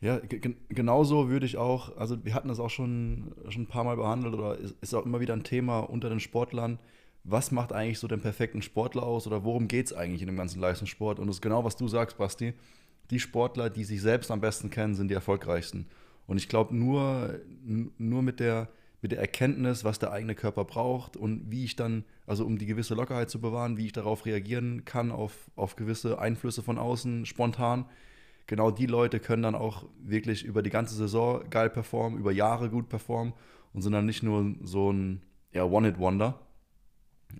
Ja, 0.00 0.18
ge- 0.18 0.38
gen- 0.38 0.56
genauso 0.70 1.28
würde 1.28 1.44
ich 1.44 1.58
auch, 1.58 1.96
also 1.96 2.24
wir 2.24 2.32
hatten 2.34 2.48
das 2.48 2.58
auch 2.58 2.70
schon, 2.70 3.34
schon 3.50 3.62
ein 3.62 3.66
paar 3.66 3.84
Mal 3.84 3.96
behandelt 3.96 4.34
oder 4.34 4.56
ist, 4.56 4.94
auch 4.94 5.04
immer 5.04 5.20
wieder 5.20 5.34
ein 5.34 5.44
Thema 5.44 5.80
unter 5.80 6.08
den 6.08 6.20
Sportlern. 6.20 6.78
Was 7.24 7.50
macht 7.50 7.72
eigentlich 7.74 7.98
so 7.98 8.08
den 8.08 8.20
perfekten 8.22 8.62
Sportler 8.62 9.02
aus 9.02 9.26
oder 9.26 9.44
worum 9.44 9.68
geht 9.68 9.86
es 9.86 9.92
eigentlich 9.92 10.22
in 10.22 10.26
dem 10.28 10.36
ganzen 10.38 10.58
Leistungssport? 10.60 11.18
Und 11.18 11.26
das 11.26 11.36
ist 11.36 11.42
genau, 11.42 11.64
was 11.64 11.76
du 11.76 11.86
sagst, 11.86 12.16
Basti. 12.16 12.54
Die 13.10 13.20
Sportler, 13.20 13.68
die 13.68 13.84
sich 13.84 14.00
selbst 14.00 14.30
am 14.30 14.40
besten 14.40 14.70
kennen, 14.70 14.94
sind 14.94 15.08
die 15.08 15.14
erfolgreichsten. 15.14 15.86
Und 16.26 16.38
ich 16.38 16.48
glaube, 16.48 16.74
nur, 16.74 17.40
nur 17.98 18.22
mit 18.22 18.40
der, 18.40 18.68
mit 19.02 19.12
der 19.12 19.18
Erkenntnis, 19.18 19.84
was 19.84 19.98
der 19.98 20.12
eigene 20.12 20.34
Körper 20.34 20.64
braucht 20.64 21.16
und 21.16 21.50
wie 21.50 21.64
ich 21.64 21.76
dann, 21.76 22.04
also 22.26 22.46
um 22.46 22.56
die 22.56 22.66
gewisse 22.66 22.94
Lockerheit 22.94 23.28
zu 23.28 23.40
bewahren, 23.40 23.76
wie 23.76 23.86
ich 23.86 23.92
darauf 23.92 24.24
reagieren 24.24 24.84
kann, 24.86 25.10
auf, 25.10 25.50
auf 25.56 25.76
gewisse 25.76 26.18
Einflüsse 26.20 26.62
von 26.62 26.78
außen, 26.78 27.26
spontan, 27.26 27.84
genau 28.50 28.72
die 28.72 28.86
Leute 28.86 29.20
können 29.20 29.44
dann 29.44 29.54
auch 29.54 29.84
wirklich 30.02 30.44
über 30.44 30.60
die 30.62 30.70
ganze 30.70 30.96
Saison 30.96 31.48
geil 31.50 31.70
performen, 31.70 32.18
über 32.18 32.32
Jahre 32.32 32.68
gut 32.68 32.88
performen 32.88 33.32
und 33.72 33.82
sind 33.82 33.92
dann 33.92 34.06
nicht 34.06 34.24
nur 34.24 34.56
so 34.62 34.92
ein 34.92 35.22
ja, 35.52 35.64
One-Hit-Wonder. 35.64 36.40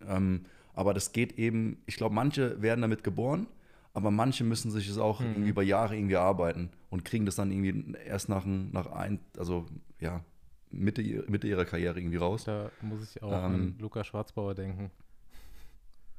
Ähm, 0.07 0.44
aber 0.73 0.94
das 0.94 1.11
geht 1.12 1.33
eben, 1.37 1.83
ich 1.87 1.96
glaube, 1.96 2.14
manche 2.14 2.62
werden 2.62 2.81
damit 2.81 3.03
geboren, 3.03 3.49
aber 3.92 4.12
manche 4.12 4.44
müssen 4.44 4.70
sich 4.70 4.88
es 4.88 4.99
auch 4.99 5.18
Mhm. 5.20 5.27
irgendwie 5.27 5.51
über 5.51 5.62
Jahre 5.64 5.96
irgendwie 5.96 6.14
erarbeiten 6.14 6.70
und 6.90 7.05
kriegen 7.05 7.27
das 7.27 7.35
dann 7.35 7.51
irgendwie 7.51 7.92
erst 8.07 8.29
nach, 8.29 8.44
ein- 8.46 8.70
nach 8.70 8.87
ein, 8.87 9.18
also 9.37 9.66
ja, 9.99 10.25
Mitte, 10.70 11.03
Mitte 11.29 11.49
ihrer 11.49 11.64
Karriere 11.64 11.99
irgendwie 11.99 12.18
raus. 12.18 12.44
Da 12.44 12.70
muss 12.81 13.03
ich 13.03 13.20
auch 13.20 13.33
Ähm, 13.33 13.75
an 13.75 13.75
Luca 13.81 14.05
Schwarzbauer 14.05 14.55
denken. 14.55 14.92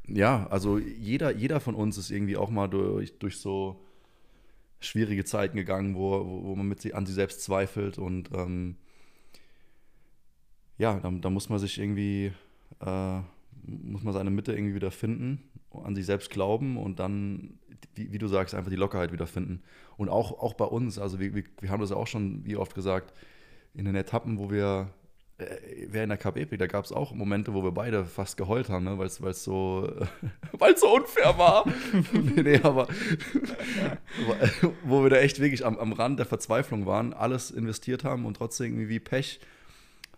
Ja, 0.07 0.47
also 0.49 0.77
jeder, 0.77 1.31
jeder 1.33 1.61
von 1.61 1.75
uns 1.75 1.97
ist 1.97 2.11
irgendwie 2.11 2.35
auch 2.35 2.49
mal 2.49 2.67
durch, 2.67 3.17
durch 3.19 3.39
so 3.39 3.79
schwierige 4.81 5.23
Zeiten 5.23 5.55
gegangen, 5.55 5.95
wo, 5.95 6.43
wo, 6.43 6.55
man 6.55 6.67
mit 6.67 6.93
an 6.93 7.05
sich 7.05 7.15
selbst 7.15 7.43
zweifelt 7.43 7.97
und 7.97 8.29
ähm, 8.33 8.75
ja, 10.77 10.99
da, 10.99 11.11
da 11.11 11.29
muss 11.29 11.47
man 11.47 11.59
sich 11.59 11.79
irgendwie, 11.79 12.33
äh, 12.81 13.19
muss 13.63 14.03
man 14.03 14.13
seine 14.13 14.31
Mitte 14.31 14.53
irgendwie 14.53 14.75
wieder 14.75 14.91
finden, 14.91 15.43
an 15.71 15.95
sich 15.95 16.07
selbst 16.07 16.31
glauben 16.31 16.77
und 16.77 16.99
dann, 16.99 17.59
wie, 17.93 18.11
wie 18.11 18.17
du 18.17 18.27
sagst, 18.27 18.55
einfach 18.55 18.71
die 18.71 18.77
Lockerheit 18.77 19.11
wieder 19.13 19.27
finden. 19.27 19.61
Und 19.97 20.09
auch, 20.09 20.39
auch 20.39 20.55
bei 20.55 20.65
uns, 20.65 20.97
also 20.97 21.19
wir, 21.19 21.35
wir, 21.35 21.43
wir 21.59 21.69
haben 21.69 21.81
das 21.81 21.91
auch 21.91 22.07
schon, 22.07 22.43
wie 22.45 22.55
oft 22.55 22.73
gesagt, 22.73 23.13
in 23.75 23.85
den 23.85 23.95
Etappen, 23.95 24.39
wo 24.39 24.49
wir 24.49 24.89
äh, 25.37 25.85
in 25.85 26.09
der 26.09 26.17
Cup 26.17 26.37
Epic, 26.37 26.57
da 26.57 26.67
gab 26.67 26.85
es 26.85 26.91
auch 26.91 27.13
Momente, 27.13 27.53
wo 27.53 27.63
wir 27.63 27.71
beide 27.71 28.05
fast 28.05 28.37
geheult 28.37 28.69
haben, 28.69 28.85
ne? 28.85 28.97
weil 28.97 29.07
es 29.07 29.43
so, 29.43 29.87
so 30.75 30.95
unfair 30.95 31.37
war. 31.37 31.65
nee, 32.35 32.59
aber 32.61 32.87
wo 34.83 35.03
wir 35.03 35.09
da 35.09 35.17
echt 35.17 35.39
wirklich 35.39 35.65
am, 35.65 35.77
am 35.77 35.93
Rand 35.93 36.19
der 36.19 36.25
Verzweiflung 36.25 36.85
waren, 36.85 37.13
alles 37.13 37.51
investiert 37.51 38.03
haben 38.03 38.25
und 38.25 38.35
trotzdem 38.35 38.67
irgendwie 38.67 38.89
wie 38.89 38.99
Pech. 38.99 39.39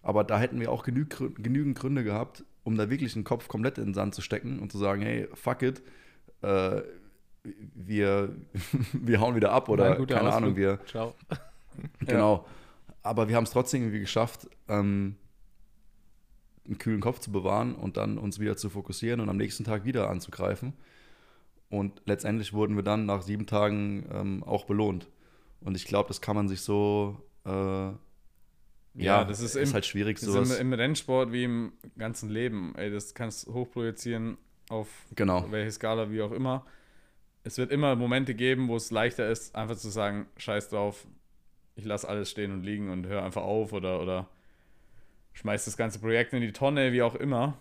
Aber 0.01 0.23
da 0.23 0.39
hätten 0.39 0.59
wir 0.59 0.71
auch 0.71 0.83
genü 0.83 1.05
genügend 1.05 1.77
Gründe 1.77 2.03
gehabt, 2.03 2.43
um 2.63 2.77
da 2.77 2.89
wirklich 2.89 3.13
den 3.13 3.23
Kopf 3.23 3.47
komplett 3.47 3.77
in 3.77 3.85
den 3.85 3.93
Sand 3.93 4.15
zu 4.15 4.21
stecken 4.21 4.59
und 4.59 4.71
zu 4.71 4.77
sagen, 4.77 5.01
hey, 5.01 5.27
fuck 5.33 5.61
it, 5.61 5.81
äh, 6.41 6.81
wir, 7.75 8.35
wir 8.93 9.19
hauen 9.19 9.35
wieder 9.35 9.51
ab 9.51 9.69
oder 9.69 9.95
keine 10.05 10.33
Ahnung, 10.33 10.51
Ausflug. 10.51 10.55
wir, 10.57 10.79
Ciao. 10.85 11.13
Genau. 12.01 12.45
Aber 13.01 13.27
wir 13.27 13.35
haben 13.35 13.45
es 13.45 13.51
trotzdem 13.51 13.81
irgendwie 13.81 13.99
geschafft, 13.99 14.47
ähm, 14.69 15.15
einen 16.65 16.77
kühlen 16.77 17.01
Kopf 17.01 17.19
zu 17.19 17.31
bewahren 17.31 17.75
und 17.75 17.97
dann 17.97 18.17
uns 18.17 18.39
wieder 18.39 18.55
zu 18.55 18.69
fokussieren 18.69 19.19
und 19.19 19.29
am 19.29 19.37
nächsten 19.37 19.63
Tag 19.63 19.83
wieder 19.83 20.09
anzugreifen. 20.09 20.73
Und 21.73 22.03
letztendlich 22.05 22.53
wurden 22.53 22.75
wir 22.75 22.83
dann 22.83 23.07
nach 23.07 23.23
sieben 23.23 23.47
Tagen 23.47 24.05
ähm, 24.11 24.43
auch 24.43 24.65
belohnt. 24.65 25.07
Und 25.61 25.75
ich 25.75 25.85
glaube, 25.85 26.07
das 26.07 26.21
kann 26.21 26.35
man 26.35 26.47
sich 26.47 26.61
so, 26.61 27.17
äh, 27.45 27.49
ja, 27.49 27.97
Ja, 28.93 29.23
das 29.25 29.39
ist 29.39 29.55
im- 29.55 29.73
halt 29.73 29.83
schwierig, 29.85 30.19
Das 30.19 30.27
ist 30.27 30.33
sowas. 30.33 30.59
im, 30.59 30.67
im 30.71 30.73
Rennsport 30.73 31.31
wie 31.31 31.45
im 31.45 31.73
ganzen 31.97 32.29
Leben. 32.29 32.75
Ey, 32.75 32.91
das 32.91 33.15
kannst 33.15 33.47
du 33.47 33.53
hochprojizieren 33.53 34.37
auf 34.69 34.87
Genau. 35.15 35.49
welche 35.49 35.71
Skala, 35.71 36.11
wie 36.11 36.21
auch 36.21 36.31
immer. 36.31 36.63
Es 37.43 37.57
wird 37.57 37.71
immer 37.71 37.95
Momente 37.95 38.35
geben, 38.35 38.67
wo 38.67 38.75
es 38.75 38.91
leichter 38.91 39.27
ist, 39.27 39.55
einfach 39.55 39.75
zu 39.75 39.89
sagen, 39.89 40.27
scheiß 40.37 40.69
drauf, 40.69 41.07
ich 41.75 41.85
lasse 41.85 42.07
alles 42.07 42.29
stehen 42.29 42.51
und 42.51 42.61
liegen 42.61 42.91
und 42.91 43.07
höre 43.07 43.23
einfach 43.23 43.41
auf 43.41 43.73
oder, 43.73 43.99
oder 43.99 44.29
schmeiß 45.33 45.65
das 45.65 45.75
ganze 45.75 45.97
Projekt 45.97 46.33
in 46.33 46.41
die 46.41 46.51
Tonne, 46.53 46.91
wie 46.93 47.01
auch 47.01 47.15
immer. 47.15 47.57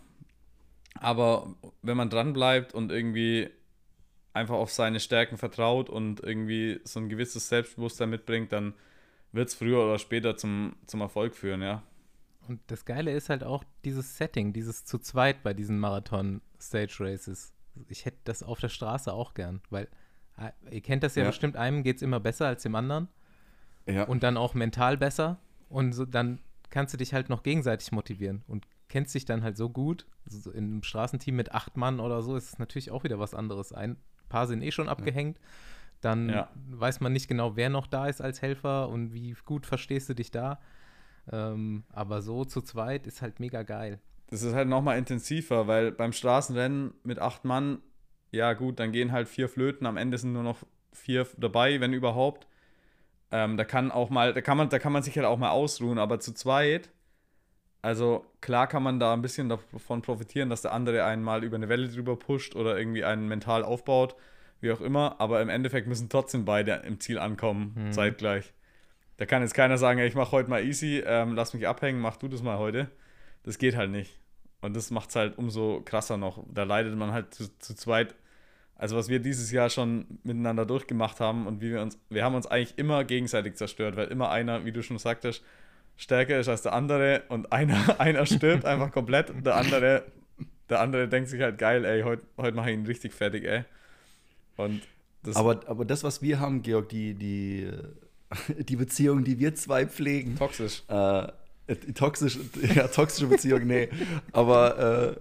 Aber 0.96 1.54
wenn 1.80 1.96
man 1.96 2.10
dran 2.10 2.34
bleibt 2.34 2.74
und 2.74 2.92
irgendwie 2.92 3.48
einfach 4.34 4.54
auf 4.54 4.70
seine 4.70 5.00
Stärken 5.00 5.36
vertraut 5.36 5.90
und 5.90 6.20
irgendwie 6.20 6.80
so 6.84 7.00
ein 7.00 7.08
gewisses 7.08 7.48
Selbstbewusstsein 7.48 8.10
mitbringt, 8.10 8.52
dann 8.52 8.74
wird 9.32 9.48
es 9.48 9.54
früher 9.54 9.82
oder 9.84 9.98
später 9.98 10.36
zum, 10.36 10.76
zum 10.86 11.00
Erfolg 11.00 11.34
führen, 11.34 11.62
ja. 11.62 11.82
Und 12.48 12.60
das 12.66 12.84
Geile 12.84 13.12
ist 13.12 13.28
halt 13.28 13.44
auch 13.44 13.62
dieses 13.84 14.16
Setting, 14.16 14.52
dieses 14.52 14.84
zu 14.84 14.98
zweit 14.98 15.42
bei 15.42 15.54
diesen 15.54 15.78
Marathon-Stage-Races. 15.78 17.52
Ich 17.88 18.04
hätte 18.04 18.18
das 18.24 18.42
auf 18.42 18.60
der 18.60 18.68
Straße 18.68 19.12
auch 19.12 19.34
gern, 19.34 19.60
weil 19.70 19.88
äh, 20.38 20.50
ihr 20.74 20.80
kennt 20.80 21.02
das 21.02 21.14
ja, 21.14 21.22
Ja. 21.22 21.28
bestimmt, 21.30 21.56
einem 21.56 21.82
geht 21.82 21.96
es 21.96 22.02
immer 22.02 22.20
besser 22.20 22.46
als 22.46 22.62
dem 22.62 22.74
anderen 22.74 23.08
Ja. 23.86 24.04
und 24.04 24.22
dann 24.22 24.36
auch 24.36 24.54
mental 24.54 24.96
besser 24.96 25.38
und 25.68 25.92
so, 25.92 26.04
dann 26.04 26.40
kannst 26.70 26.92
du 26.94 26.98
dich 26.98 27.14
halt 27.14 27.28
noch 27.28 27.42
gegenseitig 27.42 27.92
motivieren 27.92 28.42
und 28.46 28.66
kennst 28.88 29.14
dich 29.14 29.24
dann 29.24 29.42
halt 29.42 29.56
so 29.56 29.70
gut. 29.70 30.06
So 30.26 30.50
in 30.50 30.64
einem 30.64 30.82
Straßenteam 30.82 31.34
mit 31.36 31.52
acht 31.52 31.76
Mann 31.76 32.00
oder 32.00 32.22
so 32.22 32.36
ist 32.36 32.52
es 32.52 32.58
natürlich 32.58 32.90
auch 32.90 33.04
wieder 33.04 33.18
was 33.18 33.34
anderes. 33.34 33.72
Ein 33.72 33.96
paar 34.32 34.46
sind 34.46 34.62
eh 34.62 34.72
schon 34.72 34.88
abgehängt. 34.88 35.38
Dann 36.00 36.28
Ja. 36.28 36.48
weiß 36.70 37.00
man 37.00 37.12
nicht 37.12 37.28
genau, 37.28 37.54
wer 37.54 37.68
noch 37.68 37.86
da 37.86 38.08
ist 38.08 38.20
als 38.20 38.42
Helfer 38.42 38.88
und 38.88 39.12
wie 39.12 39.36
gut 39.44 39.66
verstehst 39.66 40.08
du 40.08 40.14
dich 40.14 40.30
da. 40.30 40.58
Ähm, 41.30 41.84
aber 41.92 42.22
so 42.22 42.44
zu 42.44 42.60
zweit 42.62 43.06
ist 43.06 43.22
halt 43.22 43.38
mega 43.38 43.62
geil. 43.62 44.00
Das 44.28 44.42
ist 44.42 44.54
halt 44.54 44.68
nochmal 44.68 44.98
intensiver, 44.98 45.66
weil 45.68 45.92
beim 45.92 46.12
Straßenrennen 46.12 46.94
mit 47.04 47.18
acht 47.18 47.44
Mann, 47.44 47.78
ja 48.32 48.54
gut, 48.54 48.80
dann 48.80 48.90
gehen 48.90 49.12
halt 49.12 49.28
vier 49.28 49.48
Flöten, 49.48 49.86
am 49.86 49.96
Ende 49.96 50.18
sind 50.18 50.32
nur 50.32 50.42
noch 50.42 50.58
vier 50.92 51.26
dabei, 51.36 51.80
wenn 51.80 51.92
überhaupt. 51.92 52.48
Ähm, 53.30 53.56
da 53.56 53.64
kann 53.64 53.92
auch 53.92 54.10
mal, 54.10 54.34
da 54.34 54.40
kann 54.40 54.56
man, 54.56 54.68
da 54.70 54.78
kann 54.78 54.92
man 54.92 55.02
sich 55.02 55.16
halt 55.16 55.26
auch 55.26 55.38
mal 55.38 55.50
ausruhen, 55.50 55.98
aber 55.98 56.18
zu 56.18 56.32
zweit, 56.34 56.90
also 57.82 58.24
klar 58.40 58.66
kann 58.68 58.82
man 58.82 58.98
da 59.00 59.12
ein 59.12 59.22
bisschen 59.22 59.48
davon 59.48 60.02
profitieren, 60.02 60.48
dass 60.48 60.62
der 60.62 60.72
andere 60.72 61.04
einen 61.04 61.22
mal 61.22 61.44
über 61.44 61.56
eine 61.56 61.68
Welle 61.68 61.88
drüber 61.88 62.16
pusht 62.16 62.54
oder 62.56 62.78
irgendwie 62.78 63.04
einen 63.04 63.26
mental 63.28 63.64
aufbaut, 63.64 64.14
wie 64.60 64.70
auch 64.72 64.80
immer, 64.80 65.16
aber 65.20 65.42
im 65.42 65.48
Endeffekt 65.48 65.88
müssen 65.88 66.08
trotzdem 66.08 66.44
beide 66.44 66.82
im 66.86 67.00
Ziel 67.00 67.18
ankommen, 67.18 67.72
Hm. 67.74 67.92
zeitgleich. 67.92 68.52
Da 69.16 69.26
kann 69.26 69.42
jetzt 69.42 69.54
keiner 69.54 69.76
sagen, 69.78 69.98
ey, 69.98 70.06
ich 70.08 70.14
mache 70.14 70.32
heute 70.32 70.48
mal 70.48 70.64
easy, 70.64 71.02
ähm, 71.04 71.34
lass 71.34 71.52
mich 71.54 71.66
abhängen, 71.68 72.00
mach 72.00 72.16
du 72.16 72.28
das 72.28 72.42
mal 72.42 72.58
heute. 72.58 72.88
Das 73.42 73.58
geht 73.58 73.76
halt 73.76 73.90
nicht. 73.90 74.18
Und 74.60 74.74
das 74.76 74.90
macht 74.92 75.10
es 75.10 75.16
halt 75.16 75.36
umso 75.38 75.82
krasser 75.84 76.16
noch. 76.16 76.44
Da 76.52 76.62
leidet 76.62 76.94
man 76.96 77.12
halt 77.12 77.34
zu, 77.34 77.48
zu 77.58 77.74
zweit. 77.74 78.14
Also 78.76 78.96
was 78.96 79.08
wir 79.08 79.18
dieses 79.18 79.50
Jahr 79.52 79.68
schon 79.70 80.06
miteinander 80.22 80.64
durchgemacht 80.66 81.20
haben 81.20 81.46
und 81.48 81.60
wie 81.60 81.72
wir 81.72 81.82
uns, 81.82 81.98
wir 82.10 82.24
haben 82.24 82.34
uns 82.36 82.46
eigentlich 82.46 82.78
immer 82.78 83.04
gegenseitig 83.04 83.56
zerstört, 83.56 83.96
weil 83.96 84.06
immer 84.08 84.30
einer, 84.30 84.64
wie 84.64 84.72
du 84.72 84.82
schon 84.82 84.98
sagtest, 84.98 85.44
stärker 85.96 86.38
ist 86.38 86.48
als 86.48 86.62
der 86.62 86.72
andere 86.72 87.22
und 87.28 87.52
einer, 87.52 88.00
einer 88.00 88.26
stirbt 88.26 88.64
einfach 88.64 88.90
komplett 88.92 89.30
und 89.30 89.46
der 89.46 89.56
andere, 89.56 90.04
der 90.68 90.80
andere 90.80 91.08
denkt 91.08 91.28
sich 91.28 91.40
halt 91.40 91.58
geil, 91.58 91.84
ey, 91.84 92.02
heute 92.02 92.24
heut 92.36 92.54
mache 92.54 92.70
ich 92.70 92.78
ihn 92.78 92.86
richtig 92.86 93.12
fertig, 93.12 93.44
ey. 93.44 93.64
Und 94.56 94.82
das 95.22 95.36
aber, 95.36 95.60
aber 95.66 95.84
das, 95.84 96.04
was 96.04 96.22
wir 96.22 96.40
haben, 96.40 96.62
Georg, 96.62 96.88
die, 96.88 97.14
die, 97.14 97.70
die 98.58 98.76
Beziehung, 98.76 99.24
die 99.24 99.38
wir 99.38 99.54
zwei 99.54 99.86
pflegen, 99.86 100.36
toxisch. 100.36 100.82
Äh, 100.88 101.28
toxisch, 101.94 102.38
ja, 102.74 102.88
toxische 102.88 103.26
Beziehung, 103.26 103.66
nee. 103.66 103.88
Aber, 104.32 105.16
äh, 105.16 105.20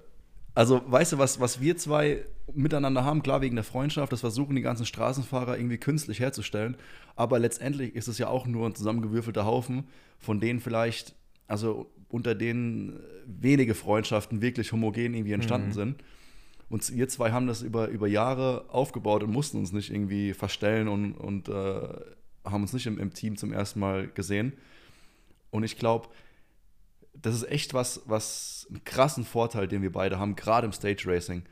also, 0.53 0.81
weißt 0.85 1.13
du, 1.13 1.17
was, 1.17 1.39
was 1.39 1.61
wir 1.61 1.77
zwei 1.77 2.25
miteinander 2.53 3.05
haben, 3.05 3.23
klar 3.23 3.41
wegen 3.41 3.55
der 3.55 3.63
Freundschaft, 3.63 4.11
das 4.11 4.19
versuchen 4.19 4.55
die 4.55 4.61
ganzen 4.61 4.85
Straßenfahrer 4.85 5.57
irgendwie 5.57 5.77
künstlich 5.77 6.19
herzustellen. 6.19 6.75
Aber 7.15 7.39
letztendlich 7.39 7.95
ist 7.95 8.07
es 8.07 8.17
ja 8.17 8.27
auch 8.27 8.45
nur 8.45 8.67
ein 8.67 8.75
zusammengewürfelter 8.75 9.45
Haufen, 9.45 9.85
von 10.19 10.39
denen 10.39 10.59
vielleicht 10.59 11.15
also 11.47 11.91
unter 12.09 12.35
denen 12.35 12.99
wenige 13.25 13.73
Freundschaften 13.75 14.41
wirklich 14.41 14.71
homogen 14.71 15.13
irgendwie 15.13 15.33
entstanden 15.33 15.69
Mhm. 15.69 15.73
sind. 15.73 16.03
Und 16.69 16.95
wir 16.95 17.09
zwei 17.09 17.31
haben 17.31 17.47
das 17.47 17.61
über, 17.61 17.89
über 17.89 18.07
Jahre 18.07 18.65
aufgebaut 18.69 19.23
und 19.23 19.31
mussten 19.31 19.57
uns 19.57 19.73
nicht 19.73 19.91
irgendwie 19.91 20.33
verstellen 20.33 20.87
und, 20.87 21.13
und 21.13 21.49
äh, 21.49 21.53
haben 22.45 22.61
uns 22.61 22.71
nicht 22.73 22.87
im, 22.87 22.97
im 22.97 23.13
Team 23.13 23.35
zum 23.35 23.51
ersten 23.51 23.79
Mal 23.81 24.07
gesehen. 24.07 24.53
Und 25.49 25.63
ich 25.63 25.77
glaube, 25.77 26.07
das 27.13 27.35
ist 27.35 27.49
echt 27.49 27.73
was, 27.73 28.01
was 28.05 28.67
einen 28.69 28.83
krassen 28.83 29.25
Vorteil, 29.25 29.67
den 29.67 29.81
wir 29.81 29.91
beide 29.91 30.17
haben, 30.19 30.35
gerade 30.35 30.65
im 30.65 30.73
Stage 30.73 31.03
Racing. 31.05 31.43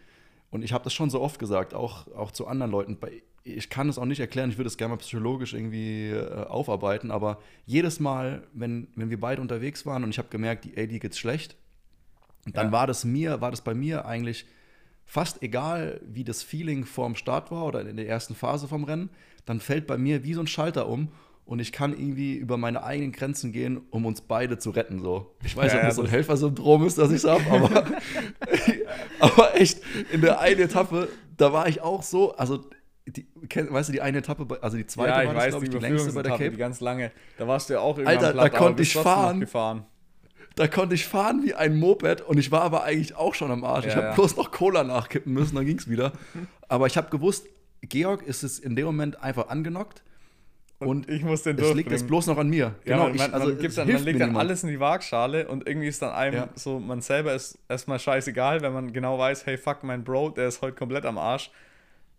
Und 0.51 0.63
ich 0.63 0.73
habe 0.73 0.83
das 0.83 0.93
schon 0.93 1.09
so 1.09 1.21
oft 1.21 1.39
gesagt, 1.39 1.73
auch, 1.73 2.07
auch 2.15 2.31
zu 2.31 2.47
anderen 2.47 2.71
Leuten. 2.71 2.97
Ich 3.43 3.69
kann 3.69 3.87
es 3.89 3.97
auch 3.97 4.05
nicht 4.05 4.19
erklären, 4.19 4.49
ich 4.49 4.57
würde 4.57 4.67
es 4.67 4.77
gerne 4.77 4.93
mal 4.93 4.97
psychologisch 4.97 5.53
irgendwie 5.53 6.09
äh, 6.09 6.45
aufarbeiten, 6.45 7.11
aber 7.11 7.39
jedes 7.65 7.99
Mal, 7.99 8.47
wenn, 8.53 8.87
wenn 8.95 9.09
wir 9.09 9.19
beide 9.19 9.41
unterwegs 9.41 9.85
waren 9.85 10.03
und 10.03 10.09
ich 10.09 10.17
habe 10.17 10.29
gemerkt, 10.29 10.65
die, 10.65 10.87
die 10.87 10.99
geht's 10.99 11.19
schlecht, 11.19 11.55
dann 12.45 12.67
Ja. 12.67 12.71
war 12.71 12.87
das 12.87 13.05
mir, 13.05 13.41
war 13.41 13.51
das 13.51 13.61
bei 13.61 13.73
mir 13.73 14.05
eigentlich 14.05 14.45
fast 15.05 15.41
egal, 15.41 16.01
wie 16.05 16.23
das 16.23 16.43
Feeling 16.43 16.85
vorm 16.85 17.15
Start 17.15 17.51
war 17.51 17.65
oder 17.65 17.81
in 17.81 17.97
der 17.97 18.07
ersten 18.07 18.35
Phase 18.35 18.67
vom 18.67 18.83
Rennen, 18.83 19.09
dann 19.45 19.59
fällt 19.59 19.87
bei 19.87 19.97
mir 19.97 20.23
wie 20.23 20.33
so 20.33 20.41
ein 20.41 20.47
Schalter 20.47 20.87
um 20.87 21.09
und 21.49 21.57
ich 21.57 21.71
kann 21.71 21.93
irgendwie 21.93 22.35
über 22.35 22.57
meine 22.57 22.83
eigenen 22.83 23.11
Grenzen 23.11 23.51
gehen, 23.51 23.81
um 23.89 24.05
uns 24.05 24.21
beide 24.21 24.59
zu 24.59 24.69
retten. 24.69 25.01
So. 25.01 25.35
Ich 25.43 25.57
weiß 25.57 25.73
Ja, 25.73 25.79
ob 25.79 25.85
das 25.85 25.95
so 25.95 26.03
ein 26.03 26.07
Helfersyndrom 26.07 26.85
ist, 26.85 26.99
das 26.99 27.11
ich 27.11 27.23
habe, 27.23 27.43
aber, 27.49 27.85
aber 29.19 29.55
echt, 29.59 29.81
in 30.11 30.21
der 30.21 30.39
einen 30.41 30.59
Etappe, 30.59 31.07
da 31.37 31.51
war 31.51 31.67
ich 31.67 31.81
auch 31.81 32.03
so, 32.03 32.35
also, 32.35 32.69
die, 33.07 33.25
weißt 33.51 33.89
du, 33.89 33.93
die 33.93 34.01
eine 34.01 34.19
Etappe, 34.19 34.61
also 34.61 34.77
die 34.77 34.85
zweite 34.85 35.09
ja, 35.09 35.21
ich 35.23 35.27
war 35.29 35.35
weiß, 35.37 35.49
glaube 35.49 35.65
die 35.65 35.71
ich, 35.71 35.81
die 35.81 35.89
längste 35.89 36.13
bei 36.13 36.21
der 36.21 36.33
Cape. 36.33 36.51
die 36.51 36.57
ganz 36.57 36.81
lange. 36.81 37.11
Da 37.39 37.47
warst 37.47 37.67
du 37.67 37.73
ja 37.73 37.79
auch 37.79 37.97
irgendwann 37.97 38.17
Alter, 38.17 38.27
da 38.27 38.33
platt, 38.33 38.53
aber 38.53 38.57
konnte 38.65 38.83
ich 38.83 38.93
fahren. 38.93 39.39
gefahren. 39.39 39.85
Da 40.53 40.67
konnte 40.67 40.93
ich 40.93 41.07
fahren 41.07 41.41
wie 41.43 41.55
ein 41.55 41.79
Moped 41.79 42.21
und 42.21 42.37
ich 42.37 42.51
war 42.51 42.61
aber 42.61 42.83
eigentlich 42.83 43.15
auch 43.15 43.33
schon 43.33 43.49
am 43.49 43.63
Arsch. 43.63 43.87
ich 43.87 43.93
Ja, 43.93 43.97
habe 43.97 44.07
ja. 44.09 44.13
bloß 44.13 44.37
noch 44.37 44.51
Cola 44.51 44.83
nachkippen 44.83 45.33
müssen, 45.33 45.55
dann 45.55 45.65
ging 45.65 45.79
es 45.79 45.89
wieder. 45.89 46.11
Aber 46.67 46.85
ich 46.85 46.95
habe 46.95 47.09
gewusst, 47.09 47.47
Georg 47.81 48.21
ist 48.21 48.43
es 48.43 48.59
in 48.59 48.75
dem 48.75 48.85
Moment 48.85 49.23
einfach 49.23 49.49
angenockt 49.49 50.03
und 50.79 51.09
Ich 51.09 51.23
muss 51.23 51.43
den 51.43 51.57
es 51.57 51.61
liegt 51.73 51.91
jetzt 51.91 52.01
durchbringen. 52.01 52.07
bloß 52.07 52.27
noch 52.27 52.37
an 52.37 52.49
mir. 52.49 52.75
Ja, 52.85 52.93
genau, 52.95 53.03
man, 53.03 53.11
ich, 53.15 53.21
man, 53.21 53.33
also 53.33 53.47
man, 53.49 53.57
dann, 53.75 53.87
man 53.93 54.03
legt 54.03 54.21
dann 54.21 54.35
alles 54.37 54.63
in 54.63 54.69
die 54.69 54.79
Waagschale 54.79 55.47
und 55.47 55.67
irgendwie 55.67 55.87
ist 55.87 56.01
dann 56.01 56.11
einem 56.13 56.35
Ja. 56.35 56.49
so, 56.55 56.79
man 56.79 57.01
selber 57.01 57.33
ist 57.33 57.59
erstmal 57.67 57.99
scheißegal, 57.99 58.61
wenn 58.61 58.73
man 58.73 58.93
genau 58.93 59.17
weiß, 59.19 59.45
hey 59.45 59.57
fuck, 59.57 59.83
mein 59.83 60.03
Bro, 60.03 60.29
der 60.31 60.47
ist 60.47 60.61
heute 60.61 60.75
komplett 60.75 61.05
am 61.05 61.17
Arsch. 61.17 61.51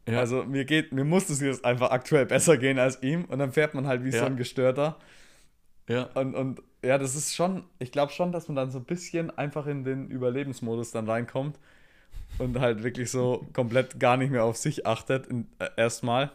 Ja. 0.09 0.19
Also 0.19 0.45
mir 0.45 0.65
geht, 0.65 0.93
mir 0.93 1.05
muss 1.05 1.29
es 1.31 1.41
jetzt 1.41 1.65
einfach 1.65 1.91
aktuell 1.91 2.27
besser 2.27 2.57
gehen 2.57 2.79
als 2.79 3.03
ihm 3.03 3.25
und 3.27 3.39
dann 3.39 3.53
fährt 3.53 3.75
man 3.75 3.87
halt 3.87 4.05
wie 4.05 4.11
so 4.11 4.19
Ja. 4.19 4.27
ein 4.27 4.37
Gestörter. 4.37 4.97
Ja. 5.89 6.05
Und, 6.15 6.35
und 6.35 6.63
ja, 6.85 6.99
das 6.99 7.15
ist 7.17 7.35
schon, 7.35 7.65
ich 7.79 7.93
glaube 7.93 8.13
schon, 8.13 8.33
dass 8.33 8.49
man 8.49 8.57
dann 8.57 8.71
so 8.71 8.79
ein 8.79 8.85
bisschen 8.85 9.31
einfach 9.37 9.67
in 9.67 9.85
den 9.85 10.09
Überlebensmodus 10.09 10.91
dann 10.93 11.09
reinkommt 11.09 11.59
und 12.39 12.59
halt 12.61 12.83
wirklich 12.83 13.11
so 13.11 13.47
komplett 13.53 13.99
gar 14.01 14.17
nicht 14.17 14.31
mehr 14.31 14.45
auf 14.45 14.57
sich 14.57 14.87
achtet, 14.87 15.29
äh, 15.59 15.69
erstmal. 15.77 16.31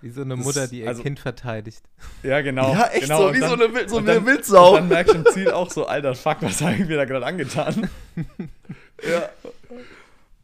Wie 0.00 0.10
so 0.10 0.20
eine 0.22 0.36
Das 0.36 0.44
Mutter, 0.44 0.68
die 0.68 0.80
ihr 0.82 0.88
also- 0.88 1.02
Kind 1.02 1.18
verteidigt. 1.18 1.82
Ja, 2.22 2.40
genau. 2.40 2.72
Ja, 2.72 2.86
echt 2.88 3.02
genau. 3.02 3.28
so, 3.28 3.34
wie 3.34 3.40
dann- 3.40 3.48
so 3.58 3.64
eine, 3.64 3.88
so 3.88 3.96
und 3.96 4.08
eine 4.08 4.14
dann- 4.18 4.26
Wildsau. 4.26 4.70
Und 4.70 4.76
dann 4.76 4.88
merkst 4.88 5.14
du 5.14 5.18
im 5.18 5.26
Ziel 5.26 5.50
auch 5.50 5.70
so, 5.70 5.86
alter 5.86 6.14
Fuck, 6.14 6.38
was 6.42 6.60
habe 6.62 6.74
ich 6.74 6.86
mir 6.86 6.96
da 6.96 7.04
gerade 7.04 7.26
angetan? 7.26 7.90
ja. 9.08 9.28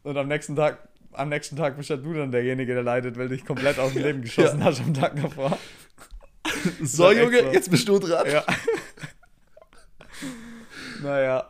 Und 0.03 0.17
am 0.17 0.27
nächsten 0.27 0.55
Tag, 0.55 0.87
am 1.13 1.29
nächsten 1.29 1.55
Tag 1.55 1.77
bist 1.77 1.89
ja 1.89 1.95
du 1.97 2.13
dann 2.13 2.31
derjenige, 2.31 2.73
der 2.73 2.83
leidet, 2.83 3.17
weil 3.17 3.29
du 3.29 3.35
dich 3.35 3.45
komplett 3.45 3.79
aus 3.79 3.93
dem 3.93 4.03
Leben 4.03 4.21
geschossen 4.21 4.63
hast 4.63 4.81
am 4.81 4.93
Tag 4.93 5.15
davor. 5.21 5.57
So, 6.83 7.11
Junge, 7.11 7.39
so. 7.39 7.51
jetzt 7.53 7.71
bist 7.71 7.87
du 7.87 7.97
dran. 7.97 8.27
Ja. 8.29 8.43
naja, 11.01 11.49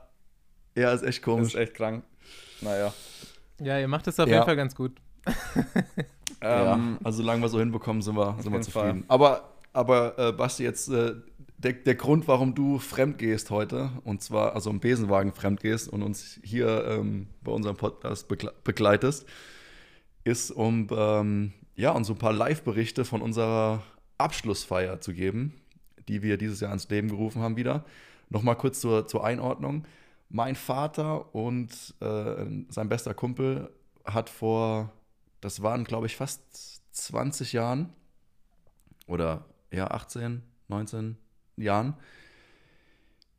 Ja, 0.76 0.92
ist 0.94 1.02
echt 1.04 1.18
das 1.20 1.22
komisch. 1.24 1.48
ist 1.54 1.56
echt 1.56 1.74
krank. 1.74 2.04
Naja. 2.62 2.94
Ja, 3.62 3.80
ihr 3.80 3.88
macht 3.88 4.08
es 4.08 4.20
auf 4.20 4.28
Ja. 4.28 4.36
jeden 4.36 4.46
Fall 4.46 4.56
ganz 4.56 4.76
gut. 4.76 4.94
Ja, 6.46 6.76
Ähm, 6.76 7.00
also 7.04 7.18
solange 7.18 7.42
wir 7.42 7.50
so 7.50 7.60
hinbekommen, 7.60 8.02
sind 8.02 8.16
wir, 8.16 8.38
sind 8.40 8.54
wir 8.54 8.62
zufrieden. 8.62 9.04
Fall. 9.04 9.04
Aber, 9.08 9.50
aber 9.74 10.18
äh, 10.20 10.32
Basti, 10.32 10.64
jetzt 10.64 10.90
äh, 10.90 11.16
der, 11.58 11.74
der 11.74 11.96
Grund, 11.96 12.28
warum 12.28 12.54
du 12.54 12.80
fremd 12.80 13.18
gehst 13.18 13.50
heute, 13.50 13.90
und 14.04 14.22
zwar 14.22 14.54
also 14.54 14.70
im 14.70 14.80
Besenwagen 14.80 15.34
fremd 15.34 15.62
gehst 15.62 15.90
und 15.90 16.04
uns 16.04 16.40
hier 16.44 16.86
ähm, 16.88 17.28
bei 17.44 17.52
unserem 17.52 17.76
Podcast 17.78 18.28
begle 18.28 18.54
begleitest, 18.64 19.26
ist, 20.24 20.52
um 20.52 20.88
ähm, 20.92 21.54
ja, 21.76 21.92
uns 21.92 22.08
so 22.08 22.14
ein 22.14 22.20
paar 22.20 22.34
Live-Berichte 22.34 23.06
von 23.06 23.22
unserer 23.22 23.82
Abschlussfeier 24.18 25.02
zu 25.02 25.14
geben, 25.14 25.54
die 26.08 26.22
wir 26.22 26.38
dieses 26.38 26.60
Jahr 26.60 26.74
ins 26.74 26.90
Leben 26.90 27.10
gerufen 27.10 27.42
haben 27.42 27.58
wieder. 27.58 27.86
Nochmal 28.30 28.56
kurz 28.56 28.80
zur, 28.80 29.08
zur 29.08 29.24
Einordnung. 29.24 29.86
Mein 30.30 30.56
Vater 30.56 31.34
und 31.36 31.70
äh, 32.02 32.46
sein 32.70 32.90
bester 32.90 33.14
Kumpel 33.14 33.70
hat 34.04 34.30
vor, 34.30 34.92
das 35.42 35.62
waren 35.62 35.84
glaube 35.84 36.08
ich 36.08 36.16
fast 36.16 36.42
20 36.94 37.54
Jahren 37.54 37.94
oder 39.08 39.46
ja 39.72 39.88
18, 39.88 40.42
19 40.68 41.18
Jahren, 41.58 41.96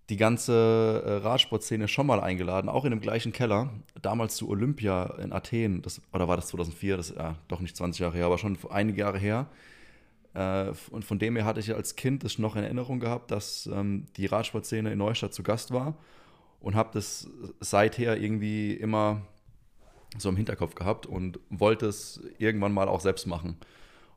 die 0.09 0.17
ganze 0.17 1.03
äh, 1.05 1.13
Radsportszene 1.27 1.89
schon 1.89 2.07
mal 2.07 2.21
eingeladen, 2.21 2.69
auch 2.69 2.85
in 2.85 2.91
dem 2.91 3.01
gleichen 3.01 3.33
Keller, 3.33 3.71
damals 4.01 4.37
zu 4.37 4.49
Olympia 4.49 5.15
in 5.19 5.33
Athen, 5.33 5.83
das, 5.83 6.01
oder 6.13 6.29
war 6.29 6.37
das 6.37 6.49
2004, 6.49 6.97
das 6.97 7.11
ist 7.11 7.17
ja 7.17 7.37
doch 7.49 7.61
nicht 7.61 7.77
20 7.77 8.01
Jahre 8.01 8.17
her, 8.17 8.27
aber 8.27 8.39
schon 8.39 8.57
einige 8.71 9.01
Jahre 9.01 9.19
her. 9.19 9.49
Äh, 10.35 10.73
und 10.91 11.05
von 11.05 11.19
dem 11.19 11.35
her 11.35 11.45
hatte 11.45 11.59
ich 11.59 11.75
als 11.75 11.97
Kind 11.97 12.23
das 12.23 12.39
noch 12.39 12.55
in 12.55 12.63
Erinnerung 12.63 13.01
gehabt, 13.01 13.33
dass 13.33 13.67
ähm, 13.67 14.07
die 14.17 14.27
Radsportszene 14.27 14.93
in 14.93 14.99
Neustadt 14.99 15.35
zu 15.35 15.43
Gast 15.43 15.73
war 15.73 15.97
und 16.61 16.77
habe 16.77 16.91
das 16.93 17.29
seither 17.61 18.17
irgendwie 18.17 18.75
immer 18.75 19.23
so 20.19 20.29
im 20.29 20.37
Hinterkopf 20.37 20.75
gehabt 20.75 21.07
und 21.07 21.39
wollte 21.51 21.87
es 21.87 22.21
irgendwann 22.39 22.73
mal 22.73 22.89
auch 22.89 23.01
selbst 23.01 23.27
machen. 23.27 23.57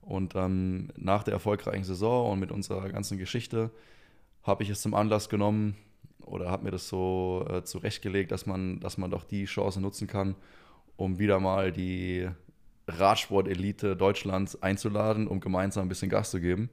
Und 0.02 0.36
ähm, 0.36 0.90
nach 0.98 1.24
der 1.24 1.34
erfolgreichen 1.34 1.84
Saison 1.84 2.32
und 2.32 2.40
mit 2.40 2.52
unserer 2.52 2.90
ganzen 2.90 3.18
Geschichte 3.18 3.72
habe 4.44 4.64
ich 4.64 4.70
es 4.70 4.82
zum 4.82 4.94
Anlass 4.94 5.30
genommen 5.30 5.76
oder 6.22 6.50
habe 6.50 6.64
mir 6.64 6.72
das 6.72 6.88
so 6.88 7.46
äh, 7.50 7.64
zurechtgelegt, 7.64 8.32
dass 8.32 8.46
man, 8.46 8.80
dass 8.80 8.98
man 8.98 9.12
doch 9.12 9.24
die 9.24 9.46
Chance 9.46 9.82
nutzen 9.82 10.08
kann, 10.08 10.36
um 10.96 11.20
wieder 11.20 11.40
mal 11.40 11.72
die 11.72 12.30
Radsport-Elite 12.88 13.96
Deutschlands 13.96 14.62
einzuladen, 14.62 15.28
um 15.28 15.40
gemeinsam 15.40 15.86
ein 15.86 15.90
bisschen 15.90 16.10
Gas 16.10 16.32
zu 16.32 16.40
geben. 16.40 16.70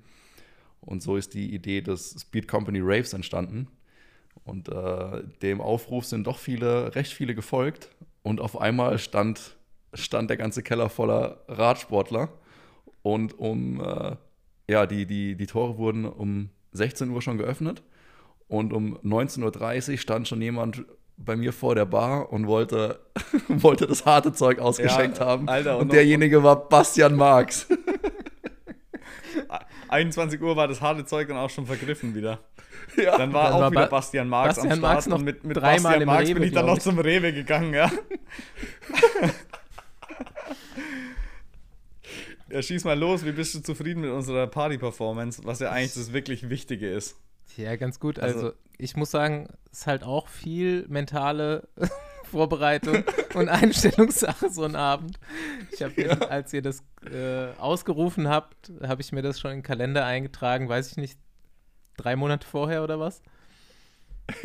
Und 0.80 1.02
so 1.02 1.16
ist 1.16 1.34
die 1.34 1.52
Idee 1.54 1.80
des 1.80 2.16
Speed 2.20 2.48
Company 2.48 2.80
Raves 2.82 3.12
entstanden. 3.12 3.68
Und 4.44 4.68
äh, 4.68 5.24
dem 5.42 5.60
Aufruf 5.60 6.04
sind 6.04 6.26
doch 6.26 6.38
viele, 6.38 6.94
recht 6.94 7.12
viele 7.12 7.34
gefolgt. 7.34 7.90
Und 8.26 8.40
auf 8.40 8.60
einmal 8.60 8.98
stand, 8.98 9.56
stand 9.94 10.30
der 10.30 10.36
ganze 10.36 10.64
Keller 10.64 10.88
voller 10.88 11.44
Radsportler. 11.46 12.28
Und 13.02 13.38
um, 13.38 13.80
äh, 13.80 14.16
ja, 14.68 14.84
die, 14.86 15.06
die, 15.06 15.36
die 15.36 15.46
Tore 15.46 15.78
wurden 15.78 16.04
um 16.04 16.50
16 16.72 17.08
Uhr 17.10 17.22
schon 17.22 17.38
geöffnet. 17.38 17.84
Und 18.48 18.72
um 18.72 18.98
19.30 18.98 19.92
Uhr 19.92 19.98
stand 19.98 20.26
schon 20.26 20.42
jemand 20.42 20.84
bei 21.16 21.36
mir 21.36 21.52
vor 21.52 21.76
der 21.76 21.84
Bar 21.84 22.32
und 22.32 22.48
wollte, 22.48 22.98
wollte 23.48 23.86
das 23.86 24.04
harte 24.04 24.32
Zeug 24.32 24.58
ausgeschenkt 24.58 25.18
Ja, 25.18 25.26
haben. 25.26 25.48
Alter, 25.48 25.76
und 25.76 25.82
und 25.82 25.92
derjenige 25.92 26.42
war 26.42 26.68
Bastian 26.68 27.14
Marx. 27.14 27.68
21 29.88 30.40
Uhr 30.40 30.56
war 30.56 30.68
das 30.68 30.80
harte 30.80 31.04
Zeug 31.04 31.28
dann 31.28 31.36
auch 31.36 31.50
schon 31.50 31.66
vergriffen 31.66 32.14
wieder. 32.14 32.40
ja. 32.96 33.16
Dann 33.18 33.32
war 33.32 33.44
Dann 33.44 33.52
auch 33.54 33.60
war 33.60 33.70
wieder 33.70 33.80
Ba- 33.82 33.88
Bastian 33.96 34.28
Marx 34.28 34.56
Bastian 34.56 34.72
am 34.72 34.78
Start 34.78 34.92
Marx 34.94 35.06
noch 35.06 35.18
und 35.18 35.24
mit, 35.24 35.44
mit 35.44 35.56
dreimal 35.56 35.74
Bastian 35.82 36.00
im 36.02 36.06
Marx 36.06 36.28
Rewe, 36.28 36.34
bin 36.34 36.42
ich 36.44 36.52
dann 36.52 36.66
noch 36.66 36.76
ich. 36.76 36.82
zum 36.82 36.98
Rewe 36.98 37.32
gegangen, 37.32 37.74
ja. 37.74 37.90
ja, 42.50 42.62
schieß 42.62 42.84
mal 42.84 42.98
los, 42.98 43.24
wie 43.24 43.32
bist 43.32 43.54
du 43.54 43.60
zufrieden 43.60 44.00
mit 44.02 44.10
unserer 44.10 44.46
Party-Performance, 44.46 45.42
was 45.44 45.58
ja 45.60 45.70
eigentlich 45.70 45.94
das 45.94 46.12
wirklich 46.12 46.48
Wichtige 46.48 46.88
ist. 46.90 47.16
Ja, 47.56 47.76
ganz 47.76 47.98
gut. 48.00 48.18
Also- 48.18 48.38
Also, 48.38 48.52
ich 48.78 48.96
muss 48.96 49.10
sagen, 49.10 49.48
es 49.72 49.80
ist 49.80 49.86
halt 49.86 50.04
auch 50.04 50.28
viel 50.28 50.84
mentale 50.88 51.66
Vorbereitung 52.30 53.04
und 53.34 53.48
Einstellungssache 53.48 54.50
so 54.50 54.64
ein 54.64 54.76
Abend. 54.76 55.18
Ich 55.72 55.82
habe, 55.82 56.00
ja. 56.00 56.14
als 56.28 56.52
ihr 56.52 56.62
das 56.62 56.82
äh, 57.10 57.48
ausgerufen 57.58 58.28
habt, 58.28 58.72
habe 58.82 59.02
ich 59.02 59.12
mir 59.12 59.22
das 59.22 59.40
schon 59.40 59.52
in 59.52 59.58
den 59.58 59.62
Kalender 59.62 60.04
eingetragen, 60.04 60.68
weiß 60.68 60.90
ich 60.92 60.96
nicht, 60.96 61.18
drei 61.96 62.16
Monate 62.16 62.46
vorher 62.46 62.82
oder 62.82 63.00
was? 63.00 63.22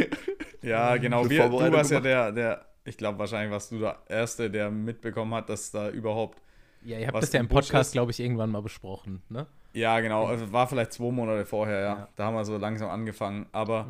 Ja, 0.61 0.95
genau. 0.97 1.27
Wir, 1.27 1.49
du 1.49 1.71
warst 1.71 1.91
ja 1.91 1.99
der, 1.99 2.31
der, 2.31 2.65
ich 2.83 2.97
glaube 2.97 3.17
wahrscheinlich 3.19 3.51
warst 3.51 3.71
du 3.71 3.79
der 3.79 3.97
Erste, 4.07 4.49
der 4.49 4.69
mitbekommen 4.69 5.33
hat, 5.33 5.49
dass 5.49 5.71
da 5.71 5.89
überhaupt 5.89 6.39
Ja, 6.83 6.99
ihr 6.99 7.07
habt 7.07 7.15
Was 7.15 7.25
das 7.25 7.33
ja 7.33 7.39
im 7.39 7.47
Podcast, 7.47 7.93
glaube 7.93 8.11
ich, 8.11 8.19
irgendwann 8.19 8.51
mal 8.51 8.61
besprochen, 8.61 9.23
ne? 9.29 9.47
Ja, 9.73 9.99
genau. 10.01 10.25
Also 10.25 10.51
war 10.51 10.67
vielleicht 10.67 10.93
zwei 10.93 11.11
Monate 11.11 11.45
vorher, 11.45 11.79
ja. 11.79 11.95
Ja. 11.95 12.07
Da 12.15 12.25
haben 12.25 12.35
wir 12.35 12.45
so 12.45 12.57
langsam 12.57 12.89
angefangen. 12.89 13.47
Aber 13.51 13.87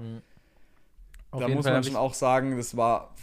Auf 1.31 1.41
da 1.41 1.47
muss 1.47 1.65
Fall 1.65 1.73
man 1.73 1.83
schon 1.83 1.95
auch 1.95 2.13
sagen, 2.13 2.55
das 2.55 2.77
war 2.77 3.13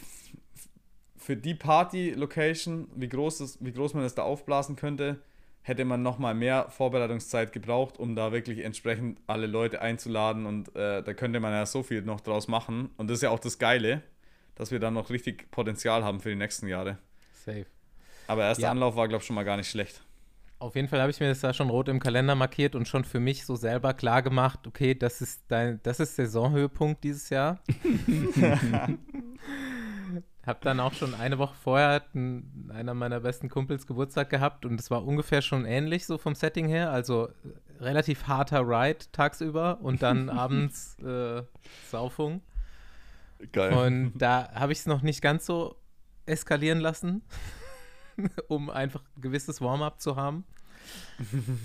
für 1.29 1.37
die 1.37 1.55
Party-Location, 1.55 2.89
wie 2.97 3.11
groß, 3.11 3.37
das, 3.37 3.59
wie 3.63 3.71
groß 3.71 3.93
man 3.93 4.03
das 4.03 4.15
da 4.15 4.23
aufblasen 4.23 4.77
könnte, 4.77 5.19
hätte 5.61 5.85
man 5.85 6.03
nochmal 6.03 6.35
mehr 6.35 6.71
Vorbereitungszeit 6.71 7.53
gebraucht, 7.53 7.99
um 7.99 8.17
da 8.17 8.33
wirklich 8.33 8.65
entsprechend 8.65 9.21
alle 9.27 9.47
Leute 9.47 9.83
einzuladen 9.83 10.47
und 10.47 10.75
äh, 10.75 11.03
da 11.03 11.13
könnte 11.13 11.39
man 11.39 11.53
ja 11.53 11.67
so 11.67 11.83
viel 11.83 12.01
noch 12.01 12.23
draus 12.23 12.49
machen. 12.49 12.89
Und 12.97 13.11
das 13.11 13.17
ist 13.19 13.23
ja 13.25 13.29
auch 13.29 13.41
das 13.41 13.59
Geile, 13.59 14.01
dass 14.55 14.71
wir 14.71 14.79
dann 14.79 14.95
noch 14.95 15.11
richtig 15.11 15.51
Potenzial 15.51 16.03
haben 16.03 16.21
für 16.21 16.31
die 16.31 16.35
nächsten 16.35 16.67
Jahre. 16.67 16.97
Safe. 17.45 17.67
Aber 18.27 18.45
erster 18.45 18.63
Ja. 18.63 18.71
Anlauf 18.71 18.97
war, 18.97 19.07
glaube 19.07 19.21
ich, 19.21 19.27
schon 19.27 19.37
mal 19.37 19.45
gar 19.45 19.59
nicht 19.59 19.69
schlecht. 19.69 20.03
Auf 20.61 20.77
jeden 20.77 20.89
Fall 20.89 21.03
habe 21.03 21.11
ich 21.11 21.21
mir 21.21 21.29
das 21.29 21.41
da 21.41 21.53
schon 21.53 21.69
rot 21.69 21.89
im 21.89 22.01
Kalender 22.01 22.37
markiert 22.37 22.75
und 22.75 22.89
schon 22.89 23.05
für 23.05 23.21
mich 23.21 23.45
so 23.45 23.55
selber 23.55 23.93
klar 23.93 24.23
gemacht, 24.23 24.67
okay, 24.67 24.95
das 24.95 25.21
ist 25.21 25.43
dein, 25.49 25.79
das 25.83 26.01
ist 26.01 26.17
Saisonhöhepunkt 26.17 27.05
dieses 27.05 27.29
Jahr. 27.29 27.63
Hab 30.47 30.63
dann 30.63 30.81
auch 30.81 30.95
schon 30.95 31.15
eine 31.15 31.39
Woche 31.39 31.55
vorher 31.55 31.91
hat 31.91 32.15
ein, 32.15 32.71
einer 32.75 32.95
meiner 32.95 33.21
besten 33.21 33.49
Kumpels 33.49 33.87
Geburtstag 33.87 34.31
gehabt 34.31 34.65
und 34.65 34.81
es 34.81 34.91
war 34.91 35.05
ungefähr 35.05 35.43
schon 35.43 35.67
ähnlich 35.67 36.07
so 36.07 36.17
vom 36.17 36.35
Setting 36.35 36.69
her, 36.69 36.91
also 36.91 37.29
äh, 37.29 37.83
relativ 37.83 38.27
harter 38.27 38.61
Ride 38.61 39.07
tagsüber 39.13 39.79
und 39.83 40.03
dann 40.03 40.31
abends 40.31 40.97
äh, 41.01 41.43
Saufung. 41.91 42.41
Geil. 43.53 43.73
Und 43.73 44.19
da 44.19 44.51
habe 44.55 44.73
ich 44.73 44.79
es 44.79 44.87
noch 44.87 45.03
nicht 45.03 45.23
ganz 45.23 45.47
so 45.47 45.77
eskalieren 46.27 46.81
lassen, 46.81 47.23
um 48.49 48.71
einfach 48.71 49.03
ein 49.17 49.23
gewisses 49.23 49.61
Warm-up 49.61 50.01
zu 50.01 50.17
haben. 50.17 50.45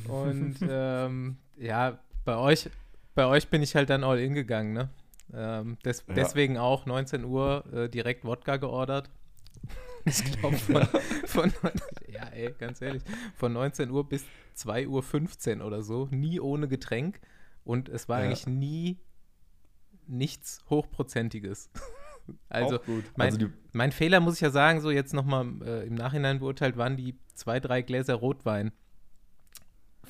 Und 0.07 0.57
ähm, 0.69 1.37
ja, 1.57 1.99
bei 2.25 2.37
euch, 2.37 2.69
bei 3.15 3.25
euch 3.25 3.47
bin 3.49 3.61
ich 3.61 3.75
halt 3.75 3.89
dann 3.89 4.03
all 4.03 4.19
in 4.19 4.33
gegangen, 4.33 4.73
ne? 4.73 4.89
Ähm, 5.33 5.77
des, 5.85 6.03
Ja. 6.07 6.13
Deswegen 6.15 6.57
auch 6.57 6.85
19 6.85 7.23
Uhr 7.23 7.63
äh, 7.73 7.89
direkt 7.89 8.25
Wodka 8.25 8.57
geordert. 8.57 9.09
Ich 10.05 10.21
glaube 10.37 10.57
von, 10.57 10.85
von, 11.27 11.53
ja 12.11 12.25
ey, 12.33 12.53
ganz 12.59 12.81
ehrlich, 12.81 13.03
von 13.37 13.53
19 13.53 13.89
Uhr 13.89 14.07
bis 14.09 14.25
2.15 14.57 15.59
Uhr 15.59 15.65
oder 15.65 15.81
so, 15.81 16.09
nie 16.11 16.41
ohne 16.41 16.67
Getränk. 16.67 17.21
Und 17.63 17.87
es 17.87 18.09
war 18.09 18.19
Ja. 18.19 18.25
eigentlich 18.25 18.45
nie 18.45 18.97
nichts 20.05 20.61
Hochprozentiges. 20.69 21.69
Also, 22.49 22.79
mein, 23.15 23.33
Also 23.33 23.47
mein 23.71 23.91
Fehler, 23.93 24.19
muss 24.19 24.35
ich 24.35 24.41
ja 24.41 24.49
sagen, 24.49 24.81
so 24.81 24.91
jetzt 24.91 25.13
nochmal 25.13 25.45
äh, 25.65 25.87
im 25.87 25.95
Nachhinein 25.95 26.39
beurteilt, 26.39 26.75
waren 26.77 26.97
die 26.97 27.17
zwei, 27.33 27.61
drei 27.61 27.81
Gläser 27.81 28.15
Rotwein. 28.15 28.73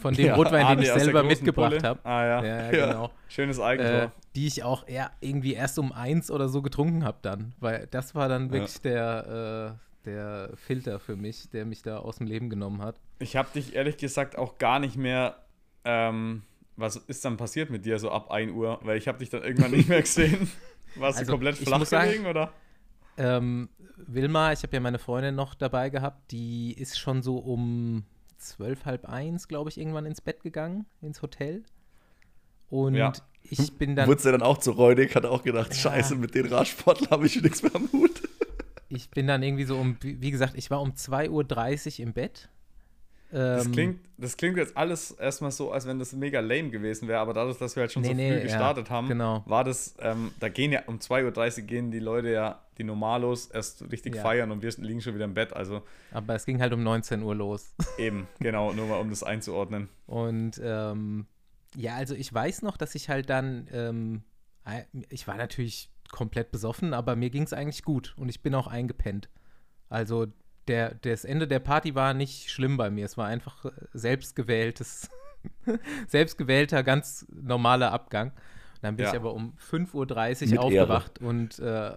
Von 0.03 0.13
dem 0.13 0.25
Ja, 0.27 0.35
Rotwein, 0.35 0.65
Ah, 0.65 0.75
den 0.75 0.83
ich 0.83 0.91
selber 0.91 1.23
mitgebracht 1.23 1.83
habe. 1.83 1.99
Ah 2.05 2.23
ja, 2.25 2.43
Ja, 2.43 2.61
ja, 2.71 2.87
genau. 2.87 3.09
schönes 3.29 3.57
Äh, 3.57 3.63
Eigentor. 3.63 4.11
die 4.35 4.45
ich 4.47 4.61
auch 4.63 4.87
eher 4.87 5.11
irgendwie 5.21 5.53
erst 5.53 5.79
um 5.79 5.91
eins 5.93 6.29
oder 6.29 6.49
so 6.49 6.61
getrunken 6.61 7.03
habe 7.05 7.17
dann. 7.21 7.53
Weil 7.59 7.87
das 7.89 8.13
war 8.13 8.27
dann 8.29 8.51
wirklich 8.51 8.81
der, 8.81 9.77
äh, 10.03 10.05
der 10.05 10.51
Filter 10.55 10.99
für 10.99 11.15
mich, 11.15 11.49
der 11.51 11.65
mich 11.65 11.81
da 11.81 11.97
aus 11.99 12.17
dem 12.17 12.27
Leben 12.27 12.49
genommen 12.49 12.81
hat. 12.81 12.99
Ich 13.19 13.35
habe 13.37 13.47
dich 13.55 13.73
ehrlich 13.75 13.97
gesagt 13.97 14.37
auch 14.37 14.57
gar 14.57 14.79
nicht 14.79 14.97
mehr. 14.97 15.37
Ähm, 15.85 16.43
was 16.75 16.95
ist 16.97 17.23
dann 17.23 17.37
passiert 17.37 17.69
mit 17.69 17.85
dir 17.85 17.97
so 17.99 18.11
ab 18.11 18.29
1 18.31 18.51
Uhr? 18.51 18.79
Weil 18.83 18.97
ich 18.97 19.07
habe 19.07 19.19
dich 19.19 19.29
dann 19.29 19.43
irgendwann 19.43 19.71
nicht 19.71 19.87
mehr 19.87 20.01
gesehen. 20.01 20.49
Warst 20.95 21.19
Also, 21.19 21.31
du 21.31 21.33
komplett 21.33 21.55
flach 21.57 21.89
gelegen, 21.89 22.25
oder? 22.25 22.51
Ähm, 23.17 23.69
Wilma, 23.95 24.51
ich 24.51 24.63
habe 24.63 24.73
ja 24.75 24.79
meine 24.81 24.99
Freundin 24.99 25.35
noch 25.35 25.53
dabei 25.55 25.89
gehabt, 25.89 26.31
die 26.31 26.73
ist 26.73 26.99
schon 26.99 27.21
so 27.21 27.37
um 27.37 28.03
zwölf, 28.47 28.85
halb 28.85 29.05
eins, 29.09 29.47
glaube 29.47 29.69
ich, 29.69 29.77
irgendwann 29.77 30.05
ins 30.05 30.21
Bett 30.21 30.43
gegangen, 30.43 30.85
ins 31.01 31.21
Hotel. 31.21 31.63
Und 32.69 32.95
Ja. 32.95 33.13
ich 33.43 33.73
bin 33.77 33.95
dann, 33.95 34.07
Wurde 34.09 34.23
er 34.25 34.31
dann 34.33 34.41
auch 34.41 34.57
zu 34.57 34.71
räudig, 34.71 35.15
hat 35.15 35.25
auch 35.25 35.43
gedacht, 35.43 35.69
Ja. 35.73 35.79
scheiße, 35.79 36.15
mit 36.15 36.35
den 36.35 36.47
Radsportlern 36.47 37.09
habe 37.11 37.25
ich 37.25 37.41
nichts 37.41 37.61
mehr 37.63 37.75
am 37.75 37.89
Hut. 37.91 38.21
ich 38.89 39.09
bin 39.09 39.27
dann 39.27 39.43
irgendwie 39.43 39.65
so 39.65 39.77
um, 39.77 39.97
wie 40.01 40.31
gesagt, 40.31 40.53
ich 40.55 40.69
war 40.71 40.81
um 40.81 40.91
2.30 40.91 41.99
Uhr 41.99 42.05
im 42.07 42.13
Bett. 42.13 42.49
Das 43.31 43.65
Ähm, 43.65 43.71
klingt, 43.71 43.99
das 44.17 44.37
klingt 44.37 44.57
jetzt 44.57 44.77
alles 44.77 45.09
erstmal 45.11 45.49
so, 45.49 45.71
als 45.71 45.87
wenn 45.87 45.97
das 45.97 46.13
mega 46.13 46.39
lame 46.39 46.69
gewesen 46.69 47.07
wäre, 47.07 47.19
aber 47.19 47.33
dadurch, 47.33 47.57
dass 47.57 47.75
wir 47.75 47.81
halt 47.81 47.91
schon 47.91 48.03
Nee, 48.03 48.09
so 48.09 48.13
nee, 48.13 48.29
früh 48.29 48.35
ja, 48.37 48.41
gestartet 48.43 48.89
haben, 48.91 49.07
genau. 49.07 49.41
war 49.47 49.63
das, 49.63 49.95
ähm, 49.99 50.31
da 50.39 50.49
gehen 50.49 50.71
ja 50.71 50.83
um 50.85 50.99
2.30 50.99 51.61
Uhr 51.61 51.67
gehen 51.67 51.89
die 51.91 51.97
Leute 51.99 52.29
ja, 52.29 52.62
die 52.77 52.83
Normalos, 52.83 53.47
erst 53.47 53.89
richtig 53.91 54.15
Ja. 54.15 54.21
feiern 54.21 54.51
und 54.51 54.61
wir 54.61 54.71
liegen 54.77 55.01
schon 55.01 55.15
wieder 55.15 55.25
im 55.25 55.33
Bett. 55.33 55.53
Also 55.53 55.83
Aber 56.11 56.35
es 56.35 56.45
ging 56.45 56.59
halt 56.61 56.73
um 56.73 56.83
19 56.83 57.21
Uhr 57.23 57.35
los. 57.35 57.73
eben, 57.97 58.27
genau, 58.39 58.73
nur 58.73 58.87
mal 58.87 58.99
um 58.99 59.09
das 59.09 59.23
einzuordnen. 59.23 59.89
Und 60.05 60.59
ähm, 60.63 61.27
ja, 61.75 61.95
also 61.95 62.15
ich 62.15 62.33
weiß 62.33 62.61
noch, 62.61 62.77
dass 62.77 62.95
ich 62.95 63.09
halt 63.09 63.29
dann, 63.29 63.67
ähm, 63.71 64.23
ich 65.09 65.27
war 65.27 65.35
natürlich 65.37 65.89
komplett 66.11 66.51
besoffen, 66.51 66.93
aber 66.93 67.15
mir 67.15 67.29
ging 67.31 67.43
es 67.43 67.53
eigentlich 67.53 67.83
gut 67.83 68.13
und 68.17 68.29
ich 68.29 68.41
bin 68.43 68.53
auch 68.55 68.67
eingepennt. 68.67 69.29
Also 69.89 70.27
der, 70.67 70.93
das 70.95 71.25
Ende 71.25 71.47
der 71.47 71.59
Party 71.59 71.95
war 71.95 72.13
nicht 72.13 72.49
schlimm 72.49 72.77
bei 72.77 72.89
mir. 72.89 73.05
Es 73.05 73.17
war 73.17 73.27
einfach 73.27 73.65
äh, 73.65 73.71
selbstgewähltes, 73.93 75.09
selbstgewählter, 76.07 76.83
ganz 76.83 77.25
normaler 77.31 77.91
Abgang. 77.91 78.29
Und 78.29 78.83
dann 78.83 78.95
bin 78.95 79.05
Ja. 79.05 79.11
ich 79.11 79.17
aber 79.17 79.33
um 79.33 79.53
5.30 79.57 80.49
Mit 80.49 80.59
Uhr 80.59 80.63
aufgewacht 80.65 81.19
und 81.19 81.59
äh, 81.59 81.95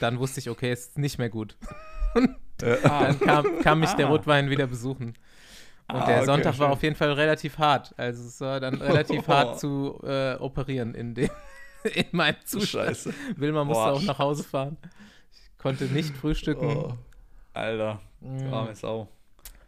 dann 0.00 0.18
wusste 0.18 0.40
ich, 0.40 0.48
okay, 0.50 0.70
es 0.72 0.86
ist 0.88 0.98
nicht 0.98 1.18
mehr 1.18 1.28
gut. 1.30 1.56
Dann 2.58 3.20
kam, 3.20 3.60
kam 3.60 3.80
mich 3.80 3.92
der 3.92 4.06
Ah. 4.06 4.10
Rotwein 4.10 4.50
wieder 4.50 4.66
besuchen. 4.66 5.08
Und 5.90 5.96
Ah, 6.00 6.06
der 6.06 6.16
okay, 6.16 6.26
Sonntag 6.26 6.58
war 6.58 6.66
schön. 6.68 6.72
auf 6.72 6.82
jeden 6.82 6.96
Fall 6.96 7.12
relativ 7.12 7.56
hart. 7.58 7.94
Also 7.96 8.26
es 8.26 8.40
war 8.40 8.58
dann 8.58 8.74
relativ 8.82 9.28
hart 9.28 9.60
zu 9.60 10.00
äh, 10.02 10.34
operieren 10.34 10.94
in, 10.94 11.14
dem, 11.14 11.30
in 11.94 12.06
meinem 12.10 12.36
Zustand. 12.44 12.88
Scheiße. 12.88 13.14
Wilma 13.36 13.62
musste 13.64 13.84
Boah. 13.84 13.92
auch 13.92 14.02
nach 14.02 14.18
Hause 14.18 14.42
fahren. 14.42 14.76
Ich 15.32 15.58
konnte 15.58 15.84
nicht 15.84 16.16
frühstücken. 16.16 16.66
Oh. 16.76 16.94
Alter, 17.54 18.00
Mm. 18.20 18.52
arme 18.52 18.74
Sau. 18.74 19.06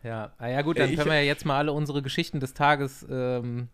Ja, 0.02 0.32
ah, 0.38 0.48
ja 0.48 0.62
gut, 0.62 0.76
Ey, 0.76 0.82
dann 0.82 0.90
ich- 0.90 0.96
können 0.96 1.10
wir 1.10 1.16
ja 1.20 1.26
jetzt 1.26 1.44
mal 1.46 1.58
alle 1.58 1.72
unsere 1.72 2.02
Geschichten 2.02 2.40
des 2.40 2.52
Tages 2.54 3.06
ähm, 3.08 3.68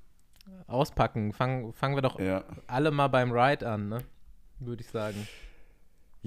auspacken. 0.66 1.32
Fangen, 1.32 1.72
fangen 1.72 1.94
wir 1.96 2.02
doch 2.02 2.20
Ja. 2.20 2.44
alle 2.66 2.90
mal 2.90 3.08
beim 3.08 3.32
Ride 3.32 3.66
an, 3.66 3.88
ne? 3.88 3.98
Würde 4.58 4.82
ich 4.82 4.90
sagen. 4.90 5.26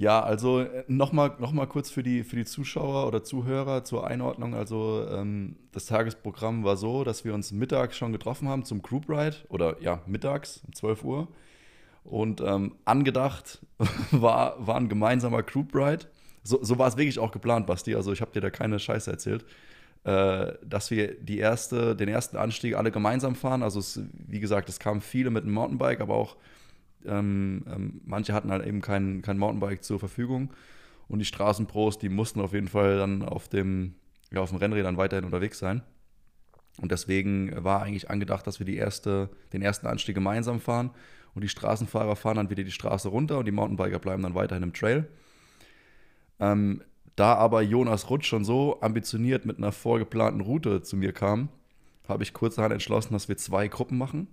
Ja, 0.00 0.22
also 0.22 0.66
nochmal 0.88 1.32
noch 1.40 1.52
mal 1.52 1.66
kurz 1.66 1.90
für 1.90 2.02
die, 2.02 2.24
für 2.24 2.34
die 2.34 2.46
Zuschauer 2.46 3.06
oder 3.06 3.22
Zuhörer 3.22 3.84
zur 3.84 4.06
Einordnung. 4.06 4.54
Also 4.54 5.06
ähm, 5.10 5.56
das 5.72 5.84
Tagesprogramm 5.84 6.64
war 6.64 6.78
so, 6.78 7.04
dass 7.04 7.26
wir 7.26 7.34
uns 7.34 7.52
mittags 7.52 7.98
schon 7.98 8.10
getroffen 8.10 8.48
haben 8.48 8.64
zum 8.64 8.80
Group 8.80 9.10
Ride 9.10 9.36
oder 9.50 9.76
ja, 9.82 10.00
mittags 10.06 10.62
um 10.66 10.72
12 10.72 11.04
Uhr. 11.04 11.28
Und 12.02 12.40
ähm, 12.40 12.76
angedacht 12.86 13.58
war, 14.10 14.66
war 14.66 14.76
ein 14.76 14.88
gemeinsamer 14.88 15.42
Group 15.42 15.74
Ride. 15.74 16.06
So, 16.44 16.64
so 16.64 16.78
war 16.78 16.88
es 16.88 16.96
wirklich 16.96 17.18
auch 17.18 17.30
geplant, 17.30 17.66
Basti. 17.66 17.94
Also 17.94 18.10
ich 18.10 18.22
habe 18.22 18.32
dir 18.32 18.40
da 18.40 18.48
keine 18.48 18.78
Scheiße 18.78 19.10
erzählt. 19.10 19.44
Äh, 20.04 20.54
dass 20.64 20.90
wir 20.90 21.14
die 21.20 21.36
erste, 21.36 21.94
den 21.94 22.08
ersten 22.08 22.38
Anstieg 22.38 22.74
alle 22.74 22.90
gemeinsam 22.90 23.34
fahren. 23.34 23.62
Also 23.62 23.80
es, 23.80 24.00
wie 24.14 24.40
gesagt, 24.40 24.70
es 24.70 24.78
kamen 24.78 25.02
viele 25.02 25.28
mit 25.28 25.44
dem 25.44 25.52
Mountainbike, 25.52 26.00
aber 26.00 26.14
auch 26.14 26.36
ähm, 27.06 27.64
ähm, 27.66 28.00
manche 28.04 28.32
hatten 28.32 28.50
halt 28.50 28.66
eben 28.66 28.80
kein, 28.80 29.22
kein 29.22 29.38
Mountainbike 29.38 29.82
zur 29.82 29.98
Verfügung. 29.98 30.52
Und 31.08 31.18
die 31.18 31.24
Straßenpros, 31.24 31.98
die 31.98 32.08
mussten 32.08 32.40
auf 32.40 32.52
jeden 32.52 32.68
Fall 32.68 32.98
dann 32.98 33.22
auf 33.22 33.48
dem, 33.48 33.94
ja, 34.30 34.40
auf 34.40 34.50
dem 34.50 34.58
Rennrädern 34.58 34.96
weiterhin 34.96 35.24
unterwegs 35.24 35.58
sein. 35.58 35.82
Und 36.80 36.92
deswegen 36.92 37.52
war 37.64 37.82
eigentlich 37.82 38.10
angedacht, 38.10 38.46
dass 38.46 38.58
wir 38.58 38.66
die 38.66 38.76
erste, 38.76 39.28
den 39.52 39.60
ersten 39.60 39.86
Anstieg 39.86 40.14
gemeinsam 40.14 40.60
fahren. 40.60 40.90
Und 41.34 41.42
die 41.42 41.48
Straßenfahrer 41.48 42.16
fahren 42.16 42.36
dann 42.36 42.50
wieder 42.50 42.64
die 42.64 42.70
Straße 42.70 43.08
runter 43.08 43.38
und 43.38 43.44
die 43.44 43.52
Mountainbiker 43.52 43.98
bleiben 43.98 44.22
dann 44.22 44.34
weiterhin 44.34 44.62
im 44.62 44.72
Trail. 44.72 45.08
Ähm, 46.38 46.82
da 47.16 47.34
aber 47.34 47.62
Jonas 47.62 48.08
Rutsch 48.08 48.26
schon 48.26 48.44
so 48.44 48.80
ambitioniert 48.80 49.44
mit 49.44 49.58
einer 49.58 49.72
vorgeplanten 49.72 50.40
Route 50.40 50.82
zu 50.82 50.96
mir 50.96 51.12
kam, 51.12 51.50
habe 52.08 52.22
ich 52.22 52.32
kurzerhand 52.32 52.72
entschlossen, 52.72 53.12
dass 53.12 53.28
wir 53.28 53.36
zwei 53.36 53.68
Gruppen 53.68 53.98
machen. 53.98 54.28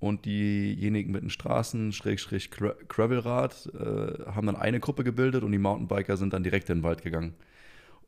Und 0.00 0.24
diejenigen 0.26 1.12
mit 1.12 1.22
dem 1.22 1.30
Straßen-Gravelrad 1.30 3.70
äh, 3.74 4.24
haben 4.30 4.46
dann 4.46 4.56
eine 4.56 4.80
Gruppe 4.80 5.04
gebildet 5.04 5.42
und 5.44 5.52
die 5.52 5.58
Mountainbiker 5.58 6.16
sind 6.16 6.32
dann 6.32 6.42
direkt 6.42 6.68
in 6.70 6.78
den 6.78 6.84
Wald 6.84 7.02
gegangen. 7.02 7.34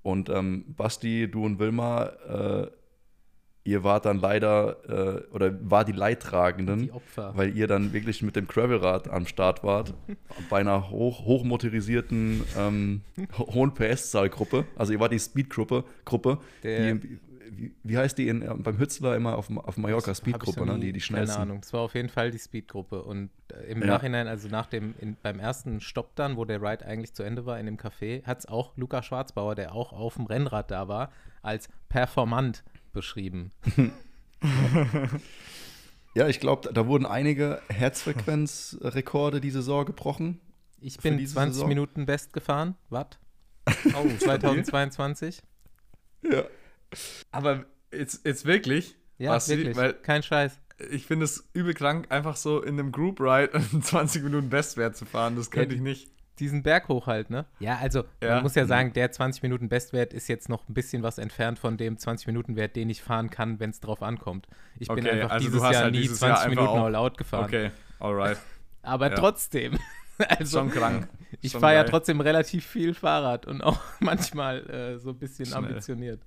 Und 0.03 0.29
ähm, 0.29 0.65
Basti, 0.77 1.29
du 1.31 1.45
und 1.45 1.59
Wilma, 1.59 2.05
äh, 2.29 2.67
ihr 3.65 3.83
wart 3.83 4.05
dann 4.05 4.21
leider, 4.21 5.25
äh, 5.29 5.35
oder 5.35 5.59
war 5.69 5.85
die 5.85 5.91
Leidtragenden, 5.93 6.83
Die 6.83 6.93
Opfer. 6.93 7.33
weil 7.37 7.57
ihr 7.57 7.67
dann 7.67 7.93
wirklich 7.93 8.23
mit 8.23 8.37
dem 8.37 8.47
Gravelrad 8.47 9.09
am 9.11 9.27
Start 9.27 9.65
wart, 9.65 9.95
bei 10.51 10.61
einer 10.61 10.91
hoch, 10.91 11.25
hochmotorisierten, 11.25 12.43
ähm, 12.57 13.01
ho- 13.37 13.53
hohen 13.55 13.75
PS-Zahl-Gruppe. 13.75 14.67
Also 14.77 14.93
ihr 14.93 15.01
wart 15.01 15.11
die 15.13 15.19
Speed-Gruppe, 15.19 15.83
Gruppe, 16.05 16.39
die, 16.63 17.19
wie, 17.51 17.75
wie 17.83 17.97
heißt 17.99 18.19
die 18.19 18.29
in, 18.29 18.43
äh, 18.43 18.55
beim 18.57 18.79
Hützler 18.79 19.17
immer 19.17 19.37
auf, 19.37 19.51
auf 19.57 19.77
Mallorca, 19.77 20.15
Speed-Gruppe, 20.15 20.67
ne? 20.67 20.79
die, 20.79 20.93
die 20.93 21.01
schnellsten. 21.01 21.35
Keine 21.35 21.43
Ahnung. 21.43 21.61
Es 21.63 21.73
war 21.73 21.81
auf 21.81 21.95
jeden 21.95 22.09
Fall 22.09 22.31
die 22.31 22.39
Speedgruppe. 22.39 23.03
Und 23.03 23.31
äh, 23.53 23.71
im 23.71 23.81
Ja. 23.81 23.87
Nachhinein, 23.87 24.27
also 24.29 24.49
nach 24.49 24.67
dem, 24.67 24.95
in, 25.01 25.17
beim 25.23 25.39
ersten 25.39 25.81
Stopp 25.81 26.15
dann, 26.17 26.37
wo 26.37 26.45
der 26.45 26.61
Ride 26.63 26.85
eigentlich 26.87 27.15
zu 27.15 27.23
Ende 27.23 27.47
war 27.47 27.59
in 27.59 27.67
dem 27.67 27.77
Café, 27.77 28.25
hat 28.25 28.41
es 28.41 28.47
auch 28.47 28.77
Luca 28.77 29.03
Schwarzbauer, 29.03 29.55
der 29.55 29.75
auch 29.75 29.93
auf 29.93 30.15
dem 30.15 30.27
Rennrad 30.27 30.71
da 30.71 30.89
war, 30.89 31.11
als 31.43 31.69
performant 31.89 32.65
beschrieben. 32.93 33.51
Ja, 36.15 36.29
ich 36.29 36.41
glaube, 36.41 36.73
da 36.73 36.87
wurden 36.87 37.05
einige 37.05 37.61
Herzfrequenzrekorde 37.69 39.39
die 39.43 39.51
Saison 39.51 39.85
gebrochen. 39.85 40.41
Ich 40.81 40.97
bin 40.99 41.19
diese 41.19 41.35
20 41.35 41.55
Saison? 41.55 41.69
Minuten 41.69 42.07
best 42.07 42.33
gefahren. 42.33 42.75
Watt. 42.89 43.19
Oh, 43.95 44.09
2022. 44.19 45.43
Ja. 46.23 46.45
Aber 47.31 47.65
jetzt, 47.93 48.27
jetzt 48.27 48.45
wirklich, 48.47 48.97
Ja, 49.19 49.33
Basti, 49.33 49.57
wirklich. 49.59 49.77
weil 49.77 49.95
Kein 49.95 50.23
Scheiß. 50.23 50.59
ich 50.91 51.07
finde 51.07 51.25
es 51.25 51.49
übel 51.53 51.75
krank, 51.75 52.07
einfach 52.11 52.37
so 52.37 52.63
in 52.63 52.79
einem 52.79 52.93
Group 52.93 53.21
Ride 53.21 53.55
einen 53.73 53.83
20 53.83 54.23
Minuten 54.23 54.49
Bestwert 54.51 54.97
zu 54.97 55.05
fahren. 55.05 55.37
Das 55.37 55.51
könnte 55.51 55.75
Ja, 55.75 55.77
ich 55.77 55.83
nicht. 55.83 56.11
Diesen 56.39 56.63
Berg 56.63 56.89
hoch 56.89 57.07
halt, 57.07 57.31
ne? 57.31 57.47
Ja, 57.61 57.79
also 57.79 58.05
Ja. 58.23 58.35
man 58.35 58.43
muss 58.43 58.55
ja 58.55 58.67
sagen, 58.67 58.93
der 58.93 59.11
20 59.11 59.43
Minuten 59.43 59.71
Bestwert 59.71 60.13
ist 60.13 60.29
jetzt 60.29 60.51
noch 60.51 60.69
ein 60.69 60.75
bisschen 60.75 61.03
was 61.03 61.17
entfernt 61.17 61.59
von 61.59 61.79
dem 61.79 61.97
20 61.97 62.27
Minuten 62.27 62.57
Wert, 62.57 62.77
den 62.77 62.91
ich 62.91 63.03
fahren 63.03 63.31
kann, 63.31 63.59
wenn 63.59 63.71
es 63.71 63.81
drauf 63.81 64.03
ankommt. 64.03 64.47
Ich 64.79 64.89
bin 64.89 64.99
Okay, 64.99 65.11
einfach 65.13 65.31
also 65.31 65.47
du 65.47 65.51
dieses 65.53 65.65
hast 65.65 65.73
Jahr 65.73 65.83
halt 65.85 65.95
nie 65.95 66.03
dieses 66.03 66.21
Jahr 66.21 66.37
20 66.37 66.51
einfach 66.51 66.63
Minuten 66.63 66.79
auch- 66.81 66.85
all 66.85 66.95
out 66.95 67.17
gefahren. 67.17 67.45
Okay, 67.47 67.71
alright. 68.01 68.37
Aber 68.83 69.09
Ja. 69.11 69.15
trotzdem. 69.17 69.79
Also, 70.19 70.61
Schon 70.61 70.71
krank. 70.71 71.09
ich 71.43 71.53
fahre 71.53 71.75
ja 71.75 71.85
trotzdem 71.85 72.23
relativ 72.23 72.65
viel 72.65 72.95
Fahrrad 72.95 73.45
und 73.45 73.61
auch 73.61 73.79
manchmal 74.01 74.61
äh, 74.71 74.99
so 74.99 75.11
ein 75.11 75.19
bisschen 75.19 75.45
Schnell. 75.45 75.59
ambitioniert. 75.59 76.23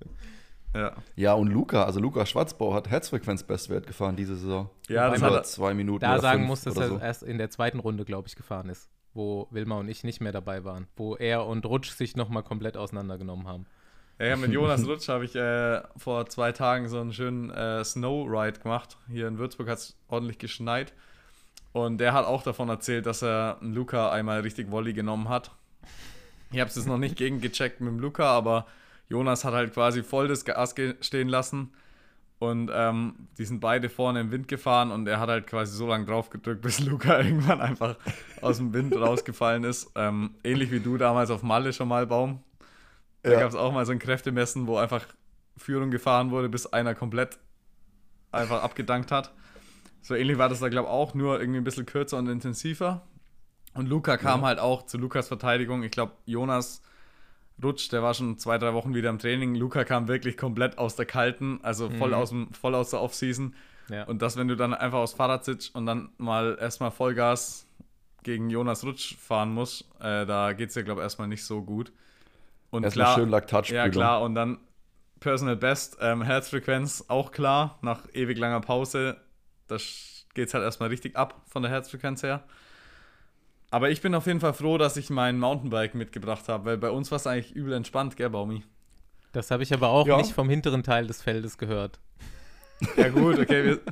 Ja, 0.74 0.92
Ja, 1.16 1.34
und 1.34 1.48
Luca, 1.48 1.84
also 1.84 2.00
Luca 2.00 2.26
Schwarzbau 2.26 2.74
hat 2.74 2.88
Herzfrequenz-Bestwert 2.88 3.86
gefahren 3.86 4.16
diese 4.16 4.36
Saison. 4.36 4.70
ja 4.88 5.10
das 5.10 5.22
hat 5.22 5.32
er, 5.32 5.42
zwei 5.42 5.74
Minuten 5.74 6.00
Da 6.00 6.12
oder 6.12 6.22
sagen 6.22 6.44
muss, 6.44 6.62
dass 6.62 6.76
er 6.76 6.88
so. 6.88 6.98
erst 6.98 7.22
in 7.22 7.38
der 7.38 7.50
zweiten 7.50 7.80
Runde, 7.80 8.04
glaube 8.04 8.28
ich, 8.28 8.36
gefahren 8.36 8.68
ist, 8.68 8.88
wo 9.14 9.48
Wilma 9.50 9.76
und 9.78 9.88
ich 9.88 10.04
nicht 10.04 10.20
mehr 10.20 10.32
dabei 10.32 10.64
waren, 10.64 10.86
wo 10.96 11.16
er 11.16 11.46
und 11.46 11.66
Rutsch 11.66 11.90
sich 11.90 12.16
nochmal 12.16 12.42
komplett 12.42 12.76
auseinandergenommen 12.76 13.48
haben. 13.48 13.66
ja, 14.18 14.26
ja, 14.26 14.36
mit 14.36 14.52
Jonas 14.52 14.86
Rutsch 14.86 15.08
habe 15.08 15.24
ich 15.24 15.34
äh, 15.34 15.82
vor 15.96 16.26
zwei 16.26 16.52
Tagen 16.52 16.88
so 16.88 17.00
einen 17.00 17.12
schönen 17.12 17.50
äh, 17.50 17.84
Snow-Ride 17.84 18.60
gemacht. 18.60 18.96
Hier 19.08 19.26
in 19.26 19.38
Würzburg 19.38 19.68
hat 19.68 19.78
es 19.78 19.96
ordentlich 20.08 20.38
geschneit. 20.38 20.92
Und 21.72 21.98
der 21.98 22.12
hat 22.12 22.26
auch 22.26 22.42
davon 22.42 22.68
erzählt, 22.68 23.06
dass 23.06 23.22
er 23.22 23.58
Luca 23.60 24.10
einmal 24.10 24.40
richtig 24.40 24.70
Volley 24.70 24.92
genommen 24.92 25.28
hat. 25.28 25.52
Ich 26.52 26.58
habe 26.58 26.68
es 26.68 26.76
jetzt 26.76 26.88
noch 26.88 26.98
nicht 26.98 27.16
gegengecheckt 27.16 27.80
mit 27.80 27.92
dem 27.92 28.00
Luca, 28.00 28.24
aber 28.24 28.66
Jonas 29.10 29.44
hat 29.44 29.52
halt 29.52 29.74
quasi 29.74 30.02
voll 30.02 30.28
das 30.28 30.44
Gas 30.46 30.74
stehen 31.02 31.28
lassen. 31.28 31.74
Und 32.38 32.70
ähm, 32.72 33.28
die 33.36 33.44
sind 33.44 33.60
beide 33.60 33.90
vorne 33.90 34.20
im 34.20 34.30
Wind 34.30 34.48
gefahren 34.48 34.92
und 34.92 35.06
er 35.06 35.20
hat 35.20 35.28
halt 35.28 35.46
quasi 35.46 35.76
so 35.76 35.86
lange 35.86 36.06
drauf 36.06 36.30
gedrückt, 36.30 36.62
bis 36.62 36.80
Luca 36.86 37.18
irgendwann 37.20 37.60
einfach 37.60 37.96
aus 38.40 38.56
dem 38.56 38.72
Wind 38.72 38.96
rausgefallen 38.96 39.64
ist. 39.64 39.90
Ähm, 39.94 40.30
ähnlich 40.42 40.70
wie 40.70 40.80
du 40.80 40.96
damals 40.96 41.30
auf 41.30 41.42
Malle 41.42 41.74
schon 41.74 41.88
mal, 41.88 42.06
Baum. 42.06 42.42
Da 43.22 43.32
Ja. 43.32 43.40
gab 43.40 43.50
es 43.50 43.54
auch 43.56 43.72
mal 43.72 43.84
so 43.84 43.92
ein 43.92 43.98
Kräftemessen, 43.98 44.66
wo 44.66 44.78
einfach 44.78 45.04
Führung 45.58 45.90
gefahren 45.90 46.30
wurde, 46.30 46.48
bis 46.48 46.66
einer 46.66 46.94
komplett 46.94 47.38
einfach 48.32 48.62
abgedankt 48.62 49.12
hat. 49.12 49.34
So 50.00 50.14
ähnlich 50.14 50.38
war 50.38 50.48
das 50.48 50.60
da, 50.60 50.70
glaube 50.70 50.88
ich, 50.88 50.92
auch, 50.94 51.12
nur 51.12 51.38
irgendwie 51.40 51.60
ein 51.60 51.64
bisschen 51.64 51.84
kürzer 51.84 52.16
und 52.16 52.26
intensiver. 52.28 53.02
Und 53.74 53.86
Luca 53.86 54.16
kam 54.16 54.40
Ja. 54.40 54.46
halt 54.46 54.60
auch 54.60 54.86
zu 54.86 54.96
Lukas 54.96 55.28
Verteidigung. 55.28 55.82
Ich 55.82 55.90
glaube, 55.90 56.12
Jonas 56.24 56.80
Rutsch, 57.62 57.90
der 57.92 58.02
war 58.02 58.14
schon 58.14 58.38
zwei, 58.38 58.58
drei 58.58 58.72
Wochen 58.74 58.94
wieder 58.94 59.10
im 59.10 59.18
Training. 59.18 59.54
Luca 59.54 59.84
kam 59.84 60.08
wirklich 60.08 60.36
komplett 60.36 60.78
aus 60.78 60.96
der 60.96 61.06
kalten, 61.06 61.60
also 61.62 61.90
voll, 61.90 62.08
Mhm. 62.08 62.14
aus, 62.14 62.28
dem, 62.30 62.52
voll 62.54 62.74
aus 62.74 62.90
der 62.90 63.00
Offseason. 63.02 63.54
Ja. 63.90 64.04
Und 64.04 64.22
das, 64.22 64.36
wenn 64.36 64.48
du 64.48 64.56
dann 64.56 64.72
einfach 64.72 64.98
aufs 64.98 65.14
Fahrrad 65.14 65.44
sitzt 65.44 65.74
und 65.74 65.84
dann 65.86 66.10
mal 66.16 66.56
erstmal 66.60 66.90
Vollgas 66.90 67.66
gegen 68.22 68.50
Jonas 68.50 68.84
Rutsch 68.84 69.16
fahren 69.16 69.52
musst, 69.52 69.82
äh, 70.00 70.26
da 70.26 70.52
geht 70.52 70.68
es 70.68 70.74
dir, 70.74 70.84
glaube 70.84 71.00
ich, 71.00 71.04
erstmal 71.04 71.28
nicht 71.28 71.44
so 71.44 71.62
gut. 71.62 71.92
Und 72.70 72.84
Erstmal 72.84 73.06
klar, 73.06 73.16
schön 73.16 73.28
Laktatspülung. 73.30 73.84
ja, 73.84 73.90
klar, 73.90 74.22
und 74.22 74.34
dann 74.34 74.58
Personal 75.18 75.56
Best, 75.56 75.98
ähm, 76.00 76.22
Herzfrequenz 76.22 77.04
auch 77.08 77.32
klar, 77.32 77.78
nach 77.82 78.02
ewig 78.14 78.38
langer 78.38 78.60
Pause. 78.60 79.16
Da 79.66 79.76
geht 80.34 80.48
es 80.48 80.54
halt 80.54 80.64
erstmal 80.64 80.88
richtig 80.88 81.16
ab 81.16 81.42
von 81.48 81.62
der 81.62 81.70
Herzfrequenz 81.72 82.22
her. 82.22 82.44
Aber 83.70 83.90
ich 83.90 84.00
bin 84.00 84.14
auf 84.14 84.26
jeden 84.26 84.40
Fall 84.40 84.52
froh, 84.52 84.78
dass 84.78 84.96
ich 84.96 85.10
mein 85.10 85.38
Mountainbike 85.38 85.94
mitgebracht 85.94 86.48
habe, 86.48 86.64
weil 86.64 86.78
bei 86.78 86.90
uns 86.90 87.10
war 87.10 87.16
es 87.16 87.26
eigentlich 87.26 87.54
übel 87.54 87.72
entspannt, 87.72 88.16
gell, 88.16 88.30
Baumi? 88.30 88.64
Das 89.32 89.50
habe 89.52 89.62
ich 89.62 89.72
aber 89.72 89.88
auch 89.90 90.06
Ja. 90.06 90.16
nicht 90.16 90.32
vom 90.32 90.48
hinteren 90.48 90.82
Teil 90.82 91.06
des 91.06 91.22
Feldes 91.22 91.56
gehört. 91.56 92.00
Ja, 92.96 93.10
gut, 93.10 93.38
okay. 93.38 93.64
Wir 93.64 93.80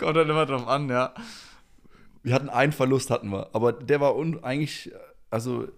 Kommt 0.00 0.16
dann 0.16 0.28
immer 0.28 0.46
drauf 0.46 0.66
an, 0.66 0.88
ja. 0.88 1.14
Wir 2.22 2.34
hatten 2.34 2.48
einen 2.48 2.72
Verlust, 2.72 3.10
hatten 3.10 3.28
wir. 3.30 3.48
Aber 3.54 3.72
der 3.72 4.00
war 4.00 4.16
un 4.16 4.42
eigentlich, 4.42 4.90
also 5.30 5.68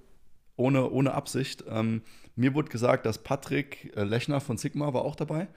ohne, 0.57 0.89
ohne 0.91 1.13
Absicht. 1.13 1.65
Ähm, 1.69 2.03
mir 2.35 2.55
wurde 2.55 2.71
gesagt, 2.71 3.05
dass 3.05 3.19
Patrick 3.19 3.93
äh, 3.97 4.05
Lechner 4.05 4.41
von 4.41 4.57
Sigma 4.57 4.95
war 4.95 5.03
auch 5.03 5.17
dabei. 5.17 5.49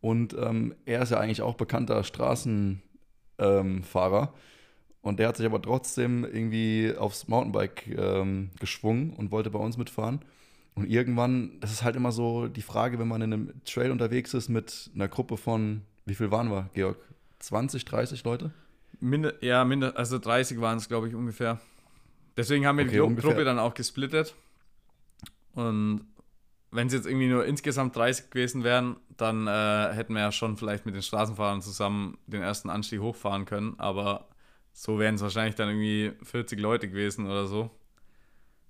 Und 0.00 0.34
ähm, 0.34 0.74
er 0.86 1.02
ist 1.02 1.10
ja 1.10 1.18
eigentlich 1.20 1.42
auch 1.42 1.54
bekannter 1.56 2.02
Straßenfahrer. 2.04 2.80
Ähm. 3.38 3.82
Und 5.06 5.20
der 5.20 5.28
hat 5.28 5.36
sich 5.36 5.46
aber 5.46 5.62
trotzdem 5.62 6.24
irgendwie 6.24 6.92
aufs 6.98 7.28
Mountainbike 7.28 7.86
ähm, 7.96 8.50
geschwungen 8.58 9.10
und 9.12 9.30
wollte 9.30 9.50
bei 9.50 9.58
uns 9.58 9.76
mitfahren. 9.76 10.20
Und 10.74 10.90
irgendwann, 10.90 11.52
das 11.60 11.70
ist 11.70 11.84
halt 11.84 11.94
immer 11.94 12.10
so 12.10 12.48
die 12.48 12.62
Frage, 12.62 12.98
wenn 12.98 13.06
man 13.06 13.22
in 13.22 13.32
einem 13.32 13.64
Trail 13.64 13.92
unterwegs 13.92 14.34
ist 14.34 14.48
mit 14.48 14.90
einer 14.94 15.06
Gruppe 15.06 15.36
von, 15.36 15.82
wie 16.06 16.14
viel 16.16 16.30
waren 16.32 16.50
wir, 16.50 16.70
Georg? 16.74 16.98
20, 17.38 17.84
30 17.84 18.24
Leute? 18.24 18.52
Minde, 18.98 19.36
ja, 19.40 19.64
minder, 19.64 19.96
also 19.96 20.18
30 20.18 20.60
waren 20.60 20.78
es, 20.78 20.88
glaube 20.88 21.06
ich, 21.08 21.14
ungefähr. 21.14 21.60
Deswegen 22.36 22.66
haben 22.66 22.76
wir 22.78 22.84
die 22.84 22.90
Okay, 22.90 22.98
Gru 22.98 23.06
ungefähr. 23.06 23.30
Gruppe 23.30 23.44
dann 23.44 23.58
auch 23.60 23.74
gesplittet. 23.74 24.34
Und 25.54 26.00
wenn 26.72 26.88
es 26.88 26.92
jetzt 26.92 27.06
irgendwie 27.06 27.28
nur 27.28 27.46
insgesamt 27.46 27.94
30 27.94 28.30
gewesen 28.30 28.64
wären, 28.64 28.96
dann 29.16 29.46
äh, 29.46 29.94
hätten 29.94 30.14
wir 30.14 30.20
ja 30.20 30.32
schon 30.32 30.56
vielleicht 30.56 30.84
mit 30.84 30.96
den 30.96 31.02
Straßenfahrern 31.02 31.62
zusammen 31.62 32.18
den 32.26 32.42
ersten 32.42 32.70
Anstieg 32.70 33.00
hochfahren 33.00 33.44
können. 33.44 33.76
Aber 33.78 34.26
so 34.78 34.98
wären 34.98 35.14
es 35.14 35.22
wahrscheinlich 35.22 35.54
dann 35.54 35.70
irgendwie 35.70 36.12
40 36.22 36.60
Leute 36.60 36.86
gewesen 36.86 37.24
oder 37.24 37.46
so. 37.46 37.70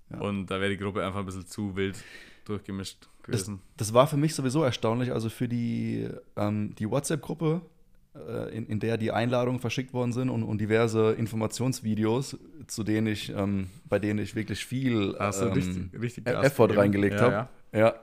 Ja. 0.08 0.20
Und 0.20 0.46
da 0.46 0.60
wäre 0.60 0.70
die 0.70 0.76
Gruppe 0.76 1.04
einfach 1.04 1.18
ein 1.18 1.26
bisschen 1.26 1.48
zu 1.48 1.74
wild 1.74 1.98
durchgemischt 2.44 3.08
Das, 3.26 3.42
gewesen. 3.42 3.60
das 3.76 3.92
war 3.92 4.06
für 4.06 4.16
mich 4.16 4.32
sowieso 4.32 4.62
erstaunlich. 4.62 5.12
Also 5.12 5.28
für 5.30 5.48
die, 5.48 6.08
ähm, 6.36 6.76
die 6.78 6.88
WhatsApp-Gruppe, 6.88 7.60
äh, 8.14 8.56
in, 8.56 8.68
in 8.68 8.78
der 8.78 8.98
die 8.98 9.10
Einladungen 9.10 9.58
verschickt 9.58 9.92
worden 9.92 10.12
sind 10.12 10.30
und, 10.30 10.44
und 10.44 10.60
diverse 10.60 11.10
Informationsvideos, 11.14 12.38
zu 12.68 12.84
denen 12.84 13.08
ich, 13.08 13.30
ähm, 13.30 13.66
bei 13.88 13.98
denen 13.98 14.20
ich 14.20 14.36
wirklich 14.36 14.64
viel 14.64 15.16
ähm, 15.18 15.52
richtig, 15.54 16.00
richtig 16.00 16.24
Gas 16.26 16.46
Effort 16.46 16.68
gegeben. 16.68 16.80
reingelegt 16.82 17.14
ja, 17.16 17.20
habe. 17.20 17.48
Ja. 17.72 17.78
Ja. 17.80 17.94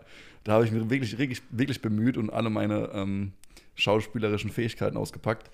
da 0.43 0.51
habe 0.51 0.65
ich 0.65 0.73
mich 0.73 0.89
wirklich, 0.89 1.17
wirklich, 1.17 1.41
wirklich 1.51 1.81
bemüht 1.81 2.17
und 2.17 2.31
alle 2.31 2.49
meine 2.49 2.89
ähm, 2.93 3.31
schauspielerischen 3.75 4.49
Fähigkeiten 4.49 4.97
ausgepackt. 4.97 5.49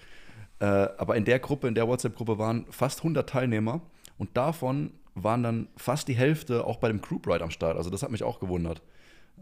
Äh, 0.60 0.66
aber 0.66 1.16
in 1.16 1.26
der 1.26 1.40
Gruppe, 1.40 1.68
in 1.68 1.76
der 1.76 1.88
WhatsApp-Gruppe 1.88 2.38
waren 2.38 2.66
fast 2.70 3.00
100 3.00 3.28
Teilnehmer 3.30 3.82
und 4.18 4.36
davon 4.36 4.92
waren 5.16 5.44
dann 5.44 5.68
fast 5.78 6.08
die 6.08 6.16
Hälfte 6.16 6.66
auch 6.66 6.78
bei 6.78 6.88
dem 6.90 7.02
Group 7.02 7.28
Ride 7.28 7.44
am 7.44 7.52
Start. 7.52 7.78
Also 7.78 7.90
das 7.90 8.04
hat 8.04 8.12
mich 8.12 8.24
auch 8.24 8.40
gewundert. 8.40 8.82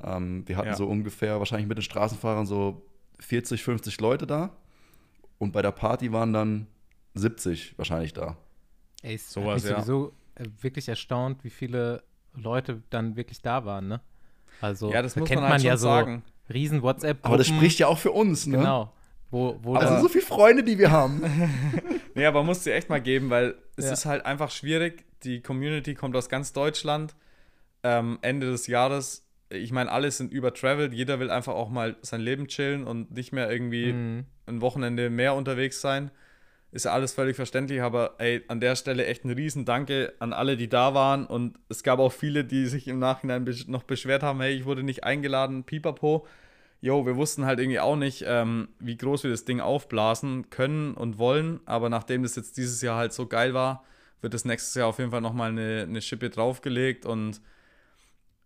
Ähm, 0.03 0.43
wir 0.47 0.57
hatten 0.57 0.69
Ja. 0.69 0.75
so 0.75 0.85
ungefähr 0.87 1.39
wahrscheinlich 1.39 1.67
mit 1.67 1.77
den 1.77 1.83
Straßenfahrern 1.83 2.45
so 2.45 2.81
40, 3.19 3.63
50 3.63 3.99
Leute 3.99 4.27
da 4.27 4.51
und 5.39 5.51
bei 5.51 5.61
der 5.63 5.71
Party 5.71 6.11
waren 6.13 6.33
dann 6.33 6.67
70 7.15 7.77
wahrscheinlich 7.77 8.13
da. 8.13 8.37
Ey, 9.01 9.17
Sowas, 9.17 9.47
hat 9.47 9.55
mich 9.63 9.71
ja. 9.71 9.77
sowieso 9.81 10.13
äh, 10.35 10.45
wirklich 10.61 10.87
erstaunt, 10.87 11.43
wie 11.43 11.49
viele 11.49 12.03
Leute 12.35 12.83
dann 12.91 13.15
wirklich 13.15 13.41
da 13.41 13.65
waren, 13.65 13.87
ne? 13.87 14.01
Also, 14.61 14.91
ja, 14.91 15.01
das 15.01 15.13
da 15.15 15.19
muss 15.21 15.29
kennt 15.29 15.41
man 15.41 15.51
halt 15.51 15.63
ja 15.63 15.71
schon 15.73 15.79
so 15.79 15.87
sagen. 15.87 16.23
riesen 16.51 16.81
whatsapp 16.81 17.17
Aber 17.23 17.37
das 17.37 17.47
spricht 17.47 17.79
ja 17.79 17.87
auch 17.87 17.97
für 17.99 18.11
uns, 18.11 18.47
ne? 18.47 18.57
Genau. 18.57 18.91
Wo, 19.29 19.59
wo 19.61 19.77
sind 19.79 19.99
so 20.01 20.07
viele 20.07 20.23
Freunde, 20.25 20.63
die 20.63 20.77
wir 20.77 20.91
haben. 20.91 21.21
Nee, 22.15 22.25
aber 22.25 22.43
muss 22.43 22.63
dir 22.63 22.73
echt 22.73 22.89
mal 22.89 22.99
geben, 23.01 23.29
weil 23.29 23.55
es 23.75 23.85
Ja. 23.85 23.91
ist 23.93 24.05
halt 24.05 24.25
einfach 24.25 24.49
schwierig. 24.49 25.05
Die 25.23 25.41
Community 25.41 25.93
kommt 25.93 26.15
aus 26.15 26.29
ganz 26.29 26.51
Deutschland. 26.51 27.15
Ähm, 27.83 28.17
Ende 28.23 28.47
des 28.49 28.65
Jahres, 28.65 29.23
ich 29.49 29.71
meine, 29.71 29.91
alle 29.91 30.09
sind 30.09 30.33
übertravelt. 30.33 30.93
Jeder 30.93 31.19
will 31.19 31.29
einfach 31.29 31.53
auch 31.53 31.69
mal 31.69 31.95
sein 32.01 32.21
Leben 32.21 32.47
chillen 32.47 32.85
und 32.85 33.11
nicht 33.11 33.33
mehr 33.33 33.51
irgendwie 33.51 33.93
Mhm. 33.93 34.25
ein 34.47 34.61
Wochenende 34.61 35.11
mehr 35.11 35.35
unterwegs 35.35 35.79
sein. 35.79 36.09
Ist 36.71 36.85
ja 36.85 36.91
alles 36.91 37.13
völlig 37.13 37.35
verständlich, 37.35 37.81
aber 37.83 38.15
ey, 38.17 38.43
an 38.47 38.59
der 38.59 38.75
Stelle 38.75 39.05
echt 39.05 39.23
ein 39.23 39.29
riesen 39.31 39.63
Danke 39.63 40.13
an 40.19 40.33
alle, 40.33 40.57
die 40.57 40.67
da 40.69 40.95
waren. 40.95 41.25
Und 41.27 41.59
es 41.69 41.83
gab 41.83 41.99
auch 41.99 42.11
viele, 42.11 42.43
die 42.45 42.65
sich 42.65 42.87
im 42.87 42.97
Nachhinein 42.97 43.47
noch 43.67 43.83
beschwert 43.83 44.23
haben, 44.23 44.41
hey, 44.41 44.53
ich 44.55 44.65
wurde 44.65 44.81
nicht 44.83 45.03
eingeladen, 45.03 45.63
pipapo. 45.65 46.25
Jo, 46.79 47.05
wir 47.05 47.15
wussten 47.15 47.45
halt 47.45 47.59
irgendwie 47.59 47.79
auch 47.79 47.95
nicht, 47.95 48.23
ähm, 48.27 48.69
wie 48.79 48.97
groß 48.97 49.23
wir 49.23 49.31
das 49.31 49.45
Ding 49.45 49.59
aufblasen 49.61 50.49
können 50.49 50.93
und 50.93 51.17
wollen. 51.17 51.59
Aber 51.65 51.89
nachdem 51.89 52.23
das 52.23 52.35
jetzt 52.35 52.57
dieses 52.57 52.81
Jahr 52.81 52.97
halt 52.97 53.13
so 53.13 53.27
geil 53.27 53.53
war, 53.53 53.83
wird 54.21 54.33
das 54.33 54.45
nächstes 54.45 54.75
Jahr 54.75 54.87
auf 54.87 54.99
jeden 54.99 55.11
Fall 55.11 55.21
nochmal 55.21 55.49
eine, 55.49 55.83
eine 55.83 56.01
Schippe 56.01 56.29
draufgelegt. 56.29 57.05
Und 57.05 57.41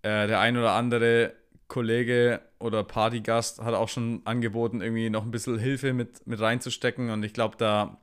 äh, 0.02 0.28
der 0.28 0.40
ein 0.40 0.58
oder 0.58 0.74
andere 0.74 1.34
Kollege 1.68 2.42
oder 2.60 2.84
Partygast 2.84 3.62
hat 3.62 3.74
auch 3.74 3.90
schon 3.90 4.22
angeboten, 4.26 4.82
irgendwie 4.82 5.10
noch 5.10 5.24
ein 5.24 5.32
bisschen 5.32 5.60
Hilfe 5.60 5.94
mit, 5.94 6.26
mit 6.26 6.40
reinzustecken. 6.40 7.10
Und 7.10 7.24
ich 7.24 7.34
glaube, 7.34 7.58
da, 7.58 7.98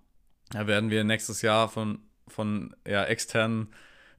da 0.51 0.67
werden 0.67 0.91
wir 0.91 1.05
nächstes 1.05 1.43
Jahr 1.43 1.69
von, 1.69 2.01
von 2.27 2.75
ja, 2.87 3.05
externen 3.05 3.69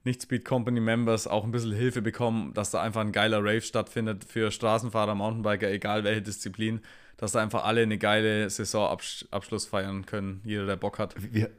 Nicht-Speed 0.04 0.44
Company 0.44 0.80
Members 0.80 1.26
auch 1.26 1.44
ein 1.44 1.50
bisschen 1.50 1.72
Hilfe 1.72 2.00
bekommen, 2.02 2.54
dass 2.54 2.70
da 2.70 2.80
einfach 2.82 3.02
ein 3.02 3.12
geiler 3.12 3.38
Rave 3.40 3.60
stattfindet 3.60 4.24
für 4.24 4.50
Straßenfahrer, 4.50 5.14
Mountainbiker, 5.14 5.70
egal 5.70 6.04
welche 6.04 6.22
Disziplin, 6.22 6.80
dass 7.18 7.32
da 7.32 7.40
einfach 7.42 7.64
alle 7.64 7.82
eine 7.82 7.98
geile 7.98 8.48
Saisonabschluss 8.48 9.66
feiern 9.66 10.06
können, 10.06 10.40
jeder, 10.44 10.64
der 10.66 10.76
Bock 10.76 10.98
hat. 10.98 11.14
Wir, 11.18 11.50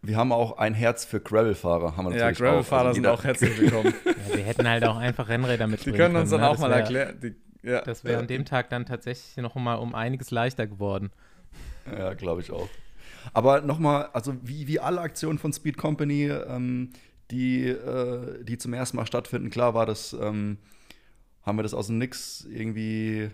wir 0.00 0.16
haben 0.16 0.32
auch 0.32 0.56
ein 0.56 0.72
Herz 0.74 1.04
für 1.04 1.20
Gravel-Fahrer, 1.20 1.96
haben 1.96 2.06
wir 2.06 2.12
Ja, 2.12 2.18
natürlich 2.26 2.38
Gravel-Fahrer. 2.38 2.88
Also 2.88 2.94
sind 2.94 3.06
auch 3.06 3.22
herzlich 3.24 3.60
willkommen. 3.60 3.92
ja, 4.06 4.36
wir 4.36 4.44
hätten 4.44 4.66
halt 4.68 4.84
auch 4.84 4.96
einfach 4.96 5.28
Rennräder 5.28 5.66
Die 5.66 5.70
mitbringen 5.72 5.96
können 5.96 6.16
uns 6.16 6.30
dann 6.30 6.40
ne? 6.40 6.48
auch 6.48 6.58
mal 6.58 6.70
wär- 6.70 6.78
erklären, 6.78 7.20
die, 7.22 7.34
Ja. 7.68 7.82
Das 7.82 8.04
wäre 8.04 8.18
an 8.20 8.26
dem 8.26 8.44
Tag 8.46 8.70
dann 8.70 8.86
tatsächlich 8.86 9.36
noch 9.36 9.54
mal 9.54 9.74
um 9.74 9.94
einiges 9.94 10.30
leichter 10.30 10.66
geworden. 10.66 11.10
Ja, 11.86 12.14
glaube 12.14 12.40
ich 12.40 12.50
auch. 12.50 12.68
Aber 13.34 13.60
nochmal, 13.60 14.08
also 14.14 14.34
wie, 14.42 14.66
wie 14.66 14.80
alle 14.80 15.00
Aktionen 15.00 15.38
von 15.38 15.52
Speed 15.52 15.76
Company, 15.76 16.24
ähm, 16.28 16.90
die, 17.32 17.66
äh, 17.66 18.44
die 18.44 18.58
zum 18.58 18.74
ersten 18.74 18.96
Mal 18.96 19.06
stattfinden, 19.06 19.50
klar 19.50 19.74
war 19.74 19.86
das, 19.86 20.12
ähm, 20.12 20.58
haben 21.42 21.58
wir 21.58 21.62
das 21.62 21.74
aus 21.74 21.88
dem 21.88 21.98
Nix 21.98 22.46
irgendwie 22.48 23.30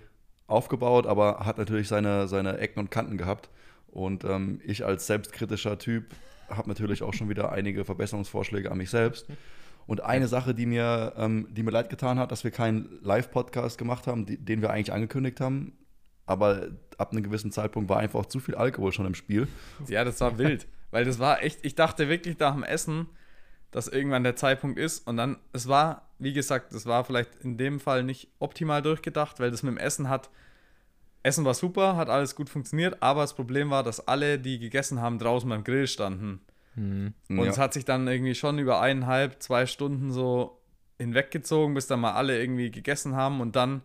aufgebaut, 0.46 1.06
aber 1.06 1.40
hat 1.44 1.58
natürlich 1.58 1.88
seine, 1.88 2.28
seine 2.28 2.58
Ecken 2.58 2.80
und 2.80 2.90
Kanten 2.90 3.18
gehabt. 3.18 3.50
Und 3.88 4.24
ähm, 4.24 4.60
ich 4.64 4.84
als 4.84 5.06
selbstkritischer 5.06 5.78
Typ 5.78 6.06
habe 6.48 6.68
natürlich 6.68 7.02
auch 7.02 7.12
schon 7.12 7.28
wieder 7.28 7.52
einige 7.52 7.84
Verbesserungsvorschläge 7.84 8.70
an 8.70 8.78
mich 8.78 8.90
selbst. 8.90 9.26
Und 9.86 10.02
eine 10.02 10.28
Sache, 10.28 10.54
die 10.54 10.66
mir, 10.66 11.14
ähm, 11.16 11.48
die 11.50 11.62
mir 11.62 11.70
leid 11.70 11.90
getan 11.90 12.18
hat, 12.18 12.30
dass 12.30 12.44
wir 12.44 12.50
keinen 12.50 12.98
Live-Podcast 13.02 13.78
gemacht 13.78 14.06
haben, 14.06 14.26
die, 14.26 14.38
den 14.38 14.62
wir 14.62 14.70
eigentlich 14.70 14.92
angekündigt 14.92 15.40
haben. 15.40 15.76
Aber 16.26 16.68
ab 16.98 17.12
einem 17.12 17.22
gewissen 17.22 17.52
Zeitpunkt 17.52 17.88
war 17.88 17.98
einfach 17.98 18.26
zu 18.26 18.38
viel 18.38 18.54
Alkohol 18.54 18.92
schon 18.92 19.06
im 19.06 19.14
Spiel. 19.14 19.48
Ja, 19.88 20.04
das 20.04 20.20
war 20.20 20.38
wild. 20.38 20.66
Weil 20.90 21.04
das 21.04 21.18
war 21.18 21.42
echt, 21.42 21.64
ich 21.64 21.74
dachte 21.74 22.08
wirklich 22.08 22.38
nach 22.38 22.54
dem 22.54 22.62
Essen, 22.62 23.06
dass 23.70 23.88
irgendwann 23.88 24.24
der 24.24 24.36
Zeitpunkt 24.36 24.78
ist. 24.78 25.06
Und 25.06 25.16
dann, 25.16 25.36
es 25.52 25.68
war, 25.68 26.08
wie 26.18 26.32
gesagt, 26.32 26.72
es 26.72 26.86
war 26.86 27.04
vielleicht 27.04 27.30
in 27.42 27.56
dem 27.56 27.80
Fall 27.80 28.02
nicht 28.02 28.28
optimal 28.38 28.82
durchgedacht, 28.82 29.40
weil 29.40 29.50
das 29.50 29.62
mit 29.62 29.72
dem 29.74 29.78
Essen 29.78 30.08
hat, 30.08 30.30
Essen 31.22 31.44
war 31.44 31.54
super, 31.54 31.96
hat 31.96 32.08
alles 32.08 32.36
gut 32.36 32.48
funktioniert, 32.48 33.02
aber 33.02 33.22
das 33.22 33.34
Problem 33.34 33.70
war, 33.70 33.82
dass 33.82 34.06
alle, 34.06 34.38
die 34.38 34.58
gegessen 34.58 35.00
haben, 35.00 35.18
draußen 35.18 35.48
beim 35.48 35.64
Grill 35.64 35.86
standen. 35.86 36.40
Hm. 36.74 37.12
Und 37.28 37.38
Ja. 37.38 37.50
es 37.50 37.58
hat 37.58 37.74
sich 37.74 37.84
dann 37.84 38.06
irgendwie 38.06 38.34
schon 38.34 38.58
über 38.58 38.80
eineinhalb, 38.80 39.42
zwei 39.42 39.66
Stunden 39.66 40.12
so 40.12 40.60
hinweggezogen, 40.98 41.74
bis 41.74 41.86
dann 41.86 42.00
mal 42.00 42.12
alle 42.12 42.38
irgendwie 42.40 42.70
gegessen 42.70 43.16
haben 43.16 43.40
und 43.40 43.56
dann 43.56 43.82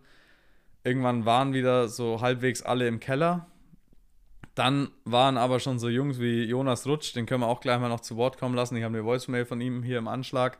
irgendwann 0.84 1.24
waren 1.24 1.52
wieder 1.52 1.88
so 1.88 2.20
halbwegs 2.20 2.62
alle 2.62 2.86
im 2.86 3.00
Keller. 3.00 3.46
Dann 4.54 4.90
waren 5.04 5.36
aber 5.36 5.58
schon 5.58 5.78
so 5.78 5.88
Jungs 5.88 6.20
wie 6.20 6.44
Jonas 6.44 6.86
Rutsch, 6.86 7.14
den 7.14 7.26
können 7.26 7.40
wir 7.40 7.48
auch 7.48 7.60
gleich 7.60 7.80
mal 7.80 7.88
noch 7.88 8.00
zu 8.00 8.16
Wort 8.16 8.38
kommen 8.38 8.54
lassen. 8.54 8.76
Ich 8.76 8.84
habe 8.84 8.96
eine 8.96 9.04
Voicemail 9.04 9.44
von 9.44 9.60
ihm 9.60 9.82
hier 9.82 9.98
im 9.98 10.06
Anschlag. 10.06 10.58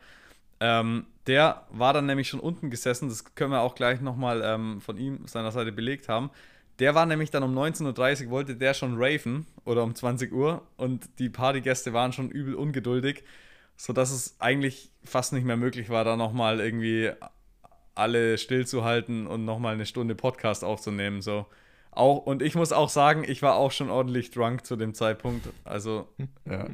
Ähm, 0.60 1.06
der 1.26 1.66
war 1.70 1.92
dann 1.92 2.06
nämlich 2.06 2.28
schon 2.28 2.40
unten 2.40 2.70
gesessen, 2.70 3.08
das 3.08 3.34
können 3.34 3.52
wir 3.52 3.60
auch 3.60 3.74
gleich 3.74 4.00
nochmal 4.00 4.42
ähm, 4.44 4.80
von 4.80 4.96
ihm, 4.96 5.26
seiner 5.26 5.52
Seite 5.52 5.72
belegt 5.72 6.08
haben. 6.08 6.30
Der 6.80 6.94
war 6.94 7.06
nämlich 7.06 7.30
dann 7.30 7.44
um 7.44 7.56
19.30 7.56 8.24
Uhr, 8.24 8.30
wollte 8.30 8.56
der 8.56 8.74
schon 8.74 8.94
raven 8.96 9.46
oder 9.64 9.84
um 9.84 9.94
20 9.94 10.32
Uhr 10.32 10.62
und 10.76 11.08
die 11.18 11.28
Partygäste 11.28 11.92
waren 11.92 12.12
schon 12.12 12.30
übel 12.30 12.54
ungeduldig, 12.54 13.22
sodass 13.76 14.10
es 14.10 14.36
eigentlich 14.40 14.90
fast 15.04 15.32
nicht 15.32 15.44
mehr 15.44 15.56
möglich 15.56 15.88
war, 15.88 16.04
da 16.04 16.16
nochmal 16.16 16.60
irgendwie 16.60 17.12
alle 17.94 18.38
stillzuhalten 18.38 19.28
und 19.28 19.44
nochmal 19.44 19.74
eine 19.74 19.86
Stunde 19.86 20.16
Podcast 20.16 20.64
aufzunehmen. 20.64 21.22
So. 21.22 21.46
Auch, 21.94 22.26
und 22.26 22.42
ich 22.42 22.54
muss 22.54 22.72
auch 22.72 22.88
sagen, 22.88 23.24
ich 23.26 23.42
war 23.42 23.56
auch 23.56 23.70
schon 23.70 23.90
ordentlich 23.90 24.30
drunk 24.30 24.64
zu 24.66 24.76
dem 24.76 24.94
Zeitpunkt. 24.94 25.48
Also, 25.64 26.08
Ja. 26.48 26.66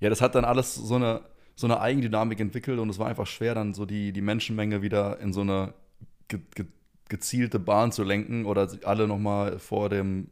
ja, 0.00 0.10
das 0.10 0.20
hat 0.20 0.34
dann 0.34 0.44
alles 0.44 0.74
so 0.74 0.94
eine, 0.96 1.22
so 1.54 1.66
eine 1.66 1.80
Eigendynamik 1.80 2.40
entwickelt 2.40 2.78
und 2.78 2.88
es 2.88 2.98
war 2.98 3.08
einfach 3.08 3.26
schwer, 3.26 3.54
dann 3.54 3.74
so 3.74 3.84
die, 3.86 4.12
die 4.12 4.20
Menschenmenge 4.20 4.82
wieder 4.82 5.18
in 5.20 5.32
so 5.32 5.40
eine 5.40 5.74
ge 6.28 6.40
ge 6.54 6.66
gezielte 7.08 7.58
Bahn 7.58 7.90
zu 7.90 8.04
lenken 8.04 8.44
oder 8.44 8.68
alle 8.84 9.08
nochmal 9.08 9.58
vor 9.58 9.88
dem 9.88 10.28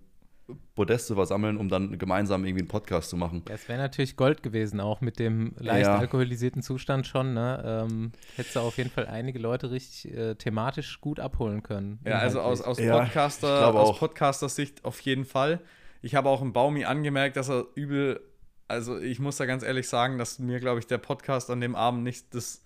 Podest 0.77 1.09
zu 1.09 1.15
versammeln, 1.17 1.57
um 1.57 1.69
dann 1.69 1.99
gemeinsam 1.99 2.45
irgendwie 2.45 2.61
einen 2.63 2.69
Podcast 2.69 3.11
zu 3.11 3.17
machen. 3.17 3.43
Ja, 3.49 3.55
es 3.55 3.69
wäre 3.69 3.79
natürlich 3.81 4.17
Gold 4.17 4.43
gewesen, 4.43 4.79
auch 4.81 5.01
mit 5.01 5.19
dem 5.19 5.55
leicht 5.59 5.87
Ja. 5.87 5.99
alkoholisierten 5.99 6.63
Zustand 6.63 7.07
schon. 7.07 7.35
Ne? 7.35 7.85
Ähm, 7.89 8.13
hättest 8.37 8.55
du 8.57 8.61
auf 8.61 8.77
jeden 8.79 8.91
Fall 8.91 9.07
einige 9.07 9.39
Leute 9.41 9.71
richtig 9.73 10.13
äh, 10.15 10.35
thematisch 10.37 11.01
gut 11.01 11.19
abholen 11.19 11.63
können. 11.63 11.99
ja, 12.05 12.19
also 12.19 12.41
aus, 12.41 12.63
aus, 12.63 12.79
Ja, 12.79 13.01
Podcaster, 13.01 13.59
glaube 13.59 13.81
aus. 13.81 13.99
Podcaster-Sicht 13.99 14.85
auf 14.85 15.01
jeden 15.01 15.25
Fall. 15.25 15.61
Ich 16.03 16.15
habe 16.15 16.29
auch 16.29 16.43
im 16.43 16.53
Baumi 16.53 16.85
angemerkt, 16.85 17.37
dass 17.37 17.49
er 17.51 17.67
übel, 17.75 18.21
also 18.69 18.99
ich 18.99 19.19
muss 19.19 19.39
da 19.39 19.47
ganz 19.47 19.65
ehrlich 19.65 19.89
sagen, 19.89 20.19
dass 20.19 20.39
mir, 20.39 20.61
glaube 20.61 20.79
ich, 20.79 20.87
der 20.87 20.99
Podcast 20.99 21.51
an 21.51 21.61
dem 21.61 21.75
Abend 21.75 22.05
nicht 22.05 22.33
das, 22.35 22.63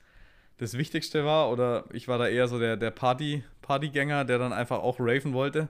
das 0.58 0.76
Wichtigste 0.76 1.24
war. 1.24 1.50
Oder 1.50 1.84
ich 1.94 2.08
war 2.08 2.18
da 2.18 2.28
eher 2.28 2.46
so 2.48 2.58
der, 2.58 2.76
der 2.76 2.90
Party, 2.90 3.42
Partygänger, 3.62 4.26
der 4.26 4.38
dann 4.38 4.52
einfach 4.52 4.80
auch 4.80 4.96
raven 4.98 5.32
wollte. 5.32 5.68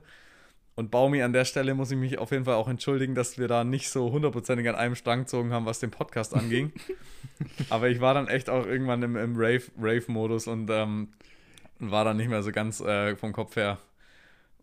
Und 0.80 0.90
Baumi, 0.90 1.20
an 1.20 1.34
der 1.34 1.44
Stelle 1.44 1.74
muss 1.74 1.90
ich 1.90 1.98
mich 1.98 2.16
auf 2.16 2.30
jeden 2.30 2.46
Fall 2.46 2.54
auch 2.54 2.66
entschuldigen, 2.66 3.14
dass 3.14 3.36
wir 3.36 3.48
da 3.48 3.64
nicht 3.64 3.90
so 3.90 4.12
hundertprozentig 4.12 4.66
an 4.66 4.76
einem 4.76 4.94
Strang 4.94 5.20
gezogen 5.20 5.52
haben, 5.52 5.66
was 5.66 5.78
den 5.78 5.90
Podcast 5.90 6.34
anging. 6.34 6.72
Aber 7.68 7.90
ich 7.90 8.00
war 8.00 8.14
dann 8.14 8.28
echt 8.28 8.48
auch 8.48 8.64
irgendwann 8.64 9.02
im, 9.02 9.14
im 9.14 9.36
Rave- 9.36 9.70
Rave-Modus 9.78 10.46
und 10.46 10.70
ähm, 10.70 11.08
war 11.80 12.06
dann 12.06 12.16
nicht 12.16 12.30
mehr 12.30 12.42
so 12.42 12.50
ganz 12.50 12.80
äh, 12.80 13.14
vom 13.16 13.34
Kopf 13.34 13.56
her 13.56 13.76
Ja, 13.76 13.78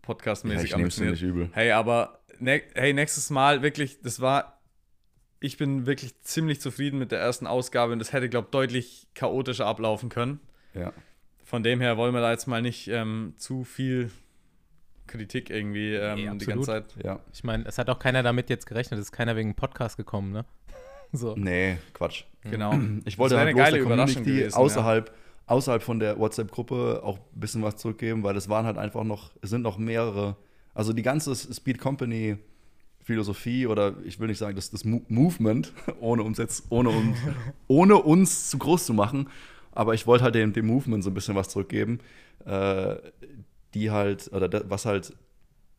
podcastmäßig 0.02 0.74
ich 0.76 0.82
es 0.88 0.96
dir 0.96 1.12
nicht 1.12 1.22
übel. 1.22 1.52
Hey, 1.54 1.70
aber 1.70 2.18
ne 2.40 2.64
hey, 2.74 2.94
nächstes 2.94 3.30
Mal 3.30 3.62
wirklich, 3.62 4.02
das 4.02 4.20
war, 4.20 4.60
ich 5.40 5.58
bin 5.58 5.86
wirklich 5.86 6.20
ziemlich 6.22 6.60
zufrieden 6.60 6.98
mit 6.98 7.12
der 7.12 7.20
ersten 7.20 7.46
Ausgabe 7.46 7.94
und 7.94 8.00
das 8.00 8.12
hätte, 8.12 8.28
glaube 8.28 8.48
ich, 8.48 8.52
deutlich 8.54 9.08
chaotischer 9.14 9.68
ablaufen 9.68 10.10
können. 10.10 10.40
Ja. 10.74 10.94
Von 11.44 11.62
dem 11.62 11.80
her 11.80 11.96
wollen 11.96 12.16
wir 12.16 12.22
da 12.22 12.32
jetzt 12.32 12.48
mal 12.48 12.64
nicht 12.64 12.88
ähm, 12.88 13.36
zu 13.38 13.64
viel 13.64 14.10
Kritik 15.08 15.50
irgendwie 15.50 15.94
ähm, 15.94 16.16
Nee, 16.16 16.38
die 16.38 16.46
ganze 16.46 16.66
Zeit. 16.66 16.86
ja. 17.04 17.20
Ich 17.34 17.44
meine, 17.44 17.66
es 17.66 17.78
hat 17.78 17.90
auch 17.90 18.00
keiner 18.00 18.24
damit 18.24 18.50
jetzt 18.50 18.66
gerechnet, 18.66 19.00
es 19.00 19.08
ist 19.08 19.12
keiner 19.12 19.36
wegen 19.36 19.50
dem 19.52 19.56
Podcast 19.56 19.98
gekommen, 19.98 20.32
ne? 20.32 20.46
So. 21.14 21.36
Nee, 21.38 21.78
Quatsch. 21.94 22.26
Genau. 22.42 22.78
Ich 23.06 23.18
wollte 23.18 23.38
halt 23.38 23.54
bloß 23.54 23.66
eine 23.66 23.78
der 23.78 23.84
Community 23.84 24.24
gewesen, 24.24 24.56
außerhalb, 24.56 25.16
außerhalb 25.46 25.82
von 25.82 26.00
der 26.00 26.20
WhatsApp-Gruppe 26.20 27.02
auch 27.02 27.18
ein 27.18 27.40
bisschen 27.40 27.64
was 27.64 27.78
zurückgeben, 27.78 28.24
weil 28.24 28.36
es 28.36 28.50
waren 28.50 28.66
halt 28.66 28.78
einfach 28.78 29.06
noch, 29.06 29.32
es 29.42 29.50
sind 29.50 29.62
noch 29.62 29.78
mehrere, 29.78 30.36
also 30.74 30.92
die 30.92 31.04
ganze 31.04 31.34
Speed 31.34 31.80
Company 31.80 32.38
Philosophie 33.08 33.68
oder 33.68 33.94
ich 34.04 34.20
will 34.20 34.28
nicht 34.28 34.38
sagen, 34.38 34.58
das, 34.58 34.70
das 34.70 34.84
Mo 34.84 35.02
Movement, 35.08 35.72
ohne 36.02 36.24
uns 36.24 36.38
jetzt, 36.38 36.66
ohne 36.70 36.90
uns, 36.90 37.18
ohne 37.68 37.96
uns 37.96 38.50
zu 38.50 38.58
groß 38.58 38.86
zu 38.86 38.94
machen, 38.94 39.30
aber 39.72 39.94
ich 39.94 40.06
wollte 40.08 40.26
halt 40.26 40.36
dem, 40.36 40.52
dem 40.52 40.68
Movement 40.68 41.06
so 41.06 41.10
ein 41.10 41.14
bisschen 41.14 41.36
was 41.36 41.48
zurückgeben, 41.48 42.00
äh, 42.46 42.96
die 43.78 43.92
halt, 43.92 44.32
oder 44.34 44.50
da, 44.50 44.62
was 44.68 44.86
halt 44.86 45.14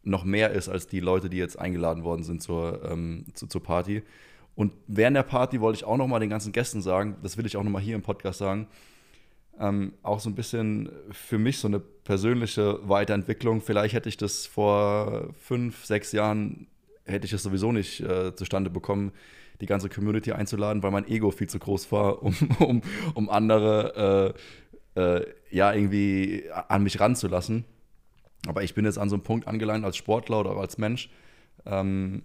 noch 0.03 0.24
mehr 0.24 0.53
ist 0.53 0.68
als 0.68 0.86
die 0.86 1.01
Leute, 1.01 1.28
die 1.28 1.36
jetzt 1.36 1.59
eingeladen 1.59 2.05
worden 2.05 2.22
sind 2.22 2.42
zur, 2.42 2.82
ähm, 2.84 3.26
zu, 3.34 3.46
zur 3.46 3.62
Party. 3.62 4.03
Und 4.55 4.72
während 4.86 5.16
der 5.16 5.22
Party 5.22 5.61
wollte 5.61 5.78
ich 5.78 5.84
auch 5.84 5.96
noch 5.96 6.07
mal 6.07 6.20
den 6.20 6.30
ganzen 6.30 6.53
Gästen 6.53 6.80
sagen, 6.80 7.16
das 7.22 7.36
will 7.36 7.46
ich 7.46 7.57
auch 7.57 7.62
noch 7.62 7.70
mal 7.70 7.82
hier 7.82 7.94
im 7.94 8.03
Podcast 8.03 8.38
sagen, 8.38 8.68
ähm, 9.61 9.94
auch 10.03 10.20
so 10.20 10.30
ein 10.30 10.34
bisschen 10.34 10.88
für 11.11 11.38
mich 11.38 11.59
so 11.59 11.68
eine 11.68 11.80
persönliche 11.80 12.78
Weiterentwicklung. 12.88 13.61
Vielleicht 13.61 13.94
hätte 13.94 14.09
ich 14.09 14.16
das 14.16 14.46
vor 14.46 15.30
fünf, 15.40 15.84
sechs 15.84 16.12
Jahren, 16.12 16.68
hätte 17.05 17.26
ich 17.26 17.32
es 17.32 17.42
sowieso 17.42 17.72
nicht 17.72 18.01
äh, 18.01 18.34
zustande 18.34 18.70
bekommen, 18.70 19.12
die 19.61 19.66
ganze 19.66 19.88
Community 19.88 20.32
einzuladen, 20.32 20.82
weil 20.82 20.92
mein 20.92 21.09
Ego 21.09 21.32
viel 21.32 21.49
zu 21.49 21.59
groß 21.59 21.90
war, 21.90 22.22
um, 22.22 22.34
um, 22.61 22.82
um 23.14 23.30
andere 23.30 24.34
äh, 24.96 25.01
äh, 25.01 25.26
ja 25.51 25.72
irgendwie 25.72 26.44
an 26.68 26.82
mich 26.82 27.01
ranzulassen. 27.01 27.64
Aber 28.49 28.62
ich 28.62 28.74
bin 28.74 28.84
jetzt 28.84 28.99
an 28.99 29.09
so 29.09 29.16
einem 29.16 29.22
Punkt 29.22 29.46
angelangt 29.46 29.84
als 29.84 29.96
Sportler 29.96 30.40
oder 30.40 30.57
als 30.57 30.78
Mensch, 30.78 31.11
ähm, 31.66 32.22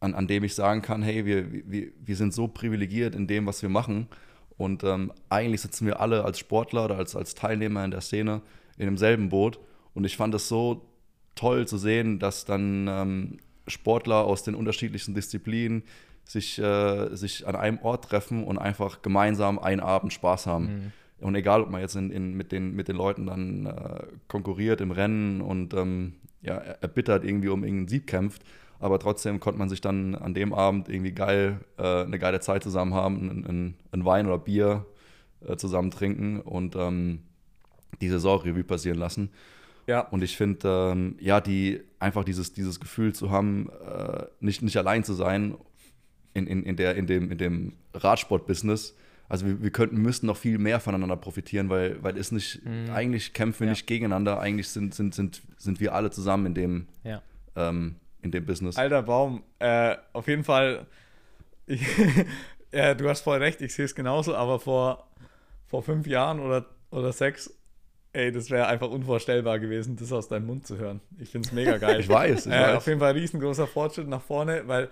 an, 0.00 0.14
an 0.14 0.26
dem 0.26 0.44
ich 0.44 0.54
sagen 0.54 0.82
kann, 0.82 1.02
hey, 1.02 1.24
wir, 1.24 1.52
wir, 1.70 1.92
wir 2.04 2.16
sind 2.16 2.32
so 2.34 2.48
privilegiert 2.48 3.14
in 3.14 3.26
dem, 3.26 3.46
was 3.46 3.62
wir 3.62 3.68
machen. 3.68 4.08
Und 4.56 4.84
ähm, 4.84 5.12
eigentlich 5.28 5.60
sitzen 5.60 5.86
wir 5.86 6.00
alle 6.00 6.24
als 6.24 6.38
Sportler 6.38 6.86
oder 6.86 6.96
als, 6.96 7.16
als 7.16 7.34
Teilnehmer 7.34 7.84
in 7.84 7.90
der 7.90 8.00
Szene 8.00 8.42
in 8.76 8.86
demselben 8.86 9.28
Boot. 9.28 9.58
Und 9.94 10.04
ich 10.04 10.16
fand 10.16 10.34
es 10.34 10.48
so 10.48 10.86
toll 11.34 11.66
zu 11.66 11.78
sehen, 11.78 12.18
dass 12.18 12.44
dann 12.44 12.88
ähm, 12.88 13.38
Sportler 13.66 14.24
aus 14.24 14.42
den 14.42 14.54
unterschiedlichsten 14.54 15.14
Disziplinen 15.14 15.82
sich, 16.24 16.58
äh, 16.58 17.14
sich 17.14 17.46
an 17.46 17.56
einem 17.56 17.78
Ort 17.82 18.04
treffen 18.04 18.44
und 18.44 18.58
einfach 18.58 19.02
gemeinsam 19.02 19.58
einen 19.58 19.80
Abend 19.80 20.12
Spaß 20.12 20.46
haben. 20.46 20.64
Mhm. 20.64 20.92
Und 21.24 21.34
egal, 21.36 21.62
ob 21.62 21.70
man 21.70 21.80
jetzt 21.80 21.96
in, 21.96 22.10
in, 22.10 22.34
mit, 22.34 22.52
den, 22.52 22.76
mit 22.76 22.86
den 22.88 22.96
Leuten 22.96 23.24
dann 23.24 23.64
äh, 23.64 24.02
konkurriert 24.28 24.82
im 24.82 24.90
Rennen 24.90 25.40
und 25.40 25.72
ähm, 25.72 26.16
ja, 26.42 26.56
erbittert 26.56 27.24
irgendwie 27.24 27.48
um 27.48 27.64
irgendeinen 27.64 27.88
Sieg 27.88 28.06
kämpft, 28.06 28.42
aber 28.78 28.98
trotzdem 28.98 29.40
konnte 29.40 29.58
man 29.58 29.70
sich 29.70 29.80
dann 29.80 30.14
an 30.14 30.34
dem 30.34 30.52
Abend 30.52 30.90
irgendwie 30.90 31.12
geil, 31.12 31.60
äh, 31.78 32.02
eine 32.02 32.18
geile 32.18 32.40
Zeit 32.40 32.62
zusammen 32.62 32.92
haben, 32.92 33.30
einen, 33.30 33.74
einen, 33.90 34.04
Wein 34.04 34.26
oder 34.26 34.36
Bier 34.36 34.84
äh, 35.48 35.56
zusammen 35.56 35.90
trinken 35.90 36.40
und 36.40 36.76
ähm, 36.76 37.20
die 38.02 38.10
Saisonrevue 38.10 38.62
passieren 38.62 38.98
lassen. 38.98 39.30
Ja, 39.86 40.00
Und 40.00 40.22
ich 40.22 40.36
finde, 40.36 40.92
ähm, 40.92 41.16
ja, 41.20 41.40
die 41.40 41.80
einfach 42.00 42.24
dieses, 42.24 42.52
dieses 42.52 42.80
Gefühl 42.80 43.14
zu 43.14 43.30
haben, 43.30 43.70
äh, 43.70 44.26
nicht, 44.40 44.60
nicht 44.60 44.76
allein 44.76 45.04
zu 45.04 45.14
sein 45.14 45.54
in, 46.34 46.46
in, 46.46 46.64
in, 46.64 46.76
der, 46.76 46.96
in 46.96 47.06
dem, 47.06 47.30
in 47.30 47.38
dem 47.38 47.72
Radsport-Business. 47.94 48.94
Also 49.34 49.46
wir, 49.46 49.62
wir 49.64 49.70
könnten, 49.70 49.96
müssten 50.00 50.26
noch 50.26 50.36
viel 50.36 50.58
mehr 50.58 50.78
voneinander 50.78 51.16
profitieren, 51.16 51.68
weil, 51.68 52.00
weil 52.04 52.16
es 52.16 52.30
nicht, 52.30 52.60
eigentlich 52.92 53.32
kämpfen 53.32 53.60
wir 53.60 53.66
Ja. 53.66 53.72
nicht 53.72 53.88
gegeneinander, 53.88 54.38
eigentlich 54.38 54.68
sind, 54.68 54.94
sind, 54.94 55.12
sind, 55.12 55.42
sind 55.56 55.80
wir 55.80 55.92
alle 55.92 56.12
zusammen 56.12 56.46
in 56.46 56.54
dem, 56.54 56.86
Ja. 57.02 57.20
ähm, 57.56 57.96
in 58.22 58.30
dem 58.30 58.46
Business. 58.46 58.76
alter 58.76 59.02
Baum. 59.02 59.42
Äh, 59.58 59.96
auf 60.12 60.28
jeden 60.28 60.44
Fall, 60.44 60.86
ja, 62.72 62.94
du 62.94 63.08
hast 63.08 63.22
voll 63.22 63.38
recht, 63.38 63.60
ich 63.60 63.74
sehe 63.74 63.84
es 63.86 63.94
genauso, 63.96 64.36
aber 64.36 64.60
vor, 64.60 65.08
vor 65.66 65.82
fünf 65.82 66.06
Jahren 66.06 66.38
oder, 66.38 66.66
oder 66.90 67.12
sechs 67.12 67.52
Ey, 68.12 68.30
das 68.30 68.48
wäre 68.48 68.68
einfach 68.68 68.88
unvorstellbar 68.90 69.58
gewesen, 69.58 69.96
das 69.96 70.12
aus 70.12 70.28
deinem 70.28 70.46
Mund 70.46 70.64
zu 70.68 70.78
hören. 70.78 71.00
Ich 71.18 71.30
finde 71.30 71.48
es 71.48 71.52
mega 71.52 71.78
geil. 71.78 71.98
Ich 71.98 72.08
weiß, 72.08 72.46
ich 72.46 72.52
äh, 72.52 72.60
weiß. 72.60 72.76
Auf 72.76 72.86
jeden 72.86 73.00
Fall 73.00 73.10
riesengroßer 73.14 73.66
Fortschritt 73.66 74.06
nach 74.06 74.22
vorne, 74.22 74.62
weil 74.68 74.88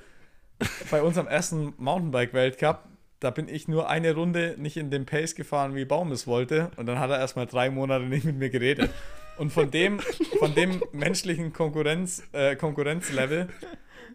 bei 0.90 1.00
unserem 1.02 1.28
ersten 1.28 1.72
Mountainbike-Weltcup, 1.76 2.80
da 3.22 3.30
bin 3.30 3.48
ich 3.48 3.68
nur 3.68 3.88
eine 3.88 4.14
Runde 4.14 4.56
nicht 4.58 4.76
in 4.76 4.90
dem 4.90 5.06
Pace 5.06 5.34
gefahren, 5.34 5.76
wie 5.76 5.84
Baum 5.84 6.10
es 6.10 6.26
wollte. 6.26 6.70
Und 6.76 6.86
dann 6.86 6.98
hat 6.98 7.10
er 7.10 7.18
erstmal 7.18 7.46
drei 7.46 7.70
Monate 7.70 8.04
nicht 8.04 8.24
mit 8.24 8.36
mir 8.36 8.50
geredet. 8.50 8.90
Und 9.38 9.52
von 9.52 9.70
dem, 9.70 10.00
von 10.40 10.54
dem 10.54 10.82
menschlichen 10.92 11.52
Konkurrenz, 11.52 12.22
äh, 12.32 12.56
Konkurrenzlevel 12.56 13.48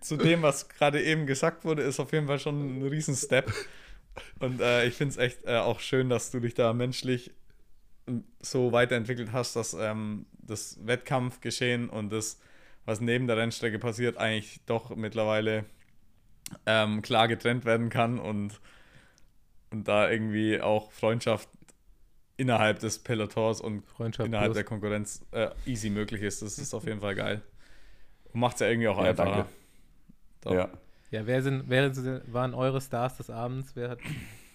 zu 0.01 0.17
dem, 0.17 0.41
was 0.41 0.67
gerade 0.67 1.01
eben 1.01 1.25
gesagt 1.25 1.63
wurde, 1.63 1.83
ist 1.83 1.99
auf 1.99 2.11
jeden 2.11 2.27
Fall 2.27 2.39
schon 2.39 2.79
ein 2.79 2.87
Riesen-Step. 2.87 3.51
Und 4.39 4.61
äh, 4.61 4.85
ich 4.85 4.95
finde 4.95 5.11
es 5.11 5.17
echt 5.17 5.45
äh, 5.45 5.57
auch 5.57 5.79
schön, 5.79 6.09
dass 6.09 6.29
du 6.31 6.39
dich 6.39 6.53
da 6.53 6.73
menschlich 6.73 7.31
so 8.41 8.71
weiterentwickelt 8.71 9.31
hast, 9.31 9.55
dass 9.55 9.73
ähm, 9.73 10.25
das 10.33 10.79
Wettkampfgeschehen 10.85 11.89
und 11.89 12.11
das, 12.11 12.39
was 12.85 13.01
neben 13.01 13.27
der 13.27 13.37
Rennstrecke 13.37 13.79
passiert, 13.79 14.17
eigentlich 14.17 14.61
doch 14.65 14.95
mittlerweile 14.95 15.65
ähm, 16.65 17.01
klar 17.01 17.27
getrennt 17.27 17.65
werden 17.65 17.89
kann 17.89 18.19
und, 18.19 18.59
und 19.72 19.88
da 19.88 20.09
irgendwie 20.09 20.61
auch 20.61 20.91
Freundschaft 20.91 21.49
innerhalb 22.38 22.80
des 22.80 22.99
Pelotons 22.99 23.61
und 23.61 23.86
Freundschaft 23.86 24.28
innerhalb 24.28 24.49
plus. 24.49 24.55
der 24.57 24.63
Konkurrenz 24.63 25.26
äh, 25.32 25.49
easy 25.65 25.89
möglich 25.89 26.22
ist. 26.22 26.41
Das 26.41 26.57
ist 26.59 26.74
auf 26.74 26.86
jeden 26.86 27.01
Fall 27.01 27.15
geil. 27.15 27.41
Und 28.34 28.39
macht 28.39 28.55
es 28.55 28.59
ja 28.61 28.68
irgendwie 28.68 28.88
auch 28.88 28.97
Ja, 28.97 29.03
einfacher. 29.09 29.47
Ja. 30.45 30.70
Ja, 31.09 31.26
wer 31.26 31.41
sind, 31.41 31.63
wer 31.68 31.93
sind, 31.93 32.22
waren 32.34 32.53
eure 32.53 32.82
Stars 32.82 33.18
des 33.18 33.30
Abends? 33.30 33.72
Wer 33.76 33.89
hat, 33.91 33.99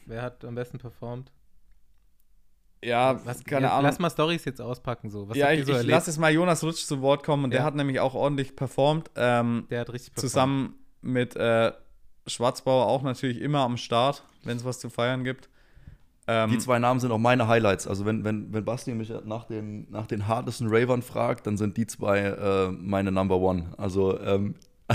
wer 0.06 0.22
hat 0.22 0.44
am 0.44 0.54
besten 0.54 0.78
performt? 0.78 1.32
Ja, 2.84 3.24
Was, 3.24 3.44
keine 3.44 3.66
ja, 3.66 3.72
Ahnung. 3.72 3.84
Lass 3.84 3.98
mal 3.98 4.10
Storys 4.10 4.44
jetzt 4.44 4.60
auspacken. 4.60 5.08
So. 5.08 5.28
Was 5.28 5.36
ja, 5.36 5.52
ich, 5.52 5.60
ihr 5.60 5.66
so 5.66 5.72
ich 5.78 5.86
lasse 5.86 6.10
jetzt 6.10 6.18
mal 6.18 6.32
Jonas 6.32 6.62
Rutsch 6.64 6.84
zu 6.84 7.00
Wort 7.00 7.22
kommen 7.24 7.44
und 7.44 7.50
der 7.50 7.60
Ja. 7.60 7.66
hat 7.66 7.74
nämlich 7.76 8.00
auch 8.00 8.14
ordentlich 8.14 8.56
performt. 8.56 9.10
Ähm, 9.14 9.66
Der 9.70 9.80
hat 9.80 9.92
richtig 9.92 10.14
performt. 10.14 10.30
zusammen 10.30 10.74
mit 11.00 11.36
äh, 11.36 11.72
Schwarzbauer 12.26 12.86
auch 12.86 13.02
natürlich 13.02 13.40
immer 13.40 13.60
am 13.60 13.76
Start, 13.76 14.24
wenn 14.44 14.56
es 14.56 14.64
was 14.64 14.78
zu 14.78 14.90
feiern 14.90 15.24
gibt. 15.24 15.48
Ähm, 16.26 16.50
Die 16.50 16.58
zwei 16.58 16.78
Namen 16.78 17.00
sind 17.00 17.10
auch 17.10 17.18
meine 17.18 17.48
Highlights. 17.48 17.86
Also 17.86 18.06
wenn, 18.06 18.24
wenn, 18.24 18.52
wenn 18.52 18.64
Basti 18.64 18.94
mich 18.94 19.12
nach 19.24 19.44
den, 19.44 19.90
nach 19.90 20.06
den 20.06 20.28
hartesten 20.28 20.68
Ravern 20.68 21.02
fragt, 21.02 21.46
dann 21.46 21.56
sind 21.56 21.76
die 21.76 21.86
zwei 21.86 22.20
äh, 22.20 22.70
meine 22.70 23.10
Number 23.10 23.38
One. 23.38 23.74
Also 23.76 24.18
ähm, 24.20 24.54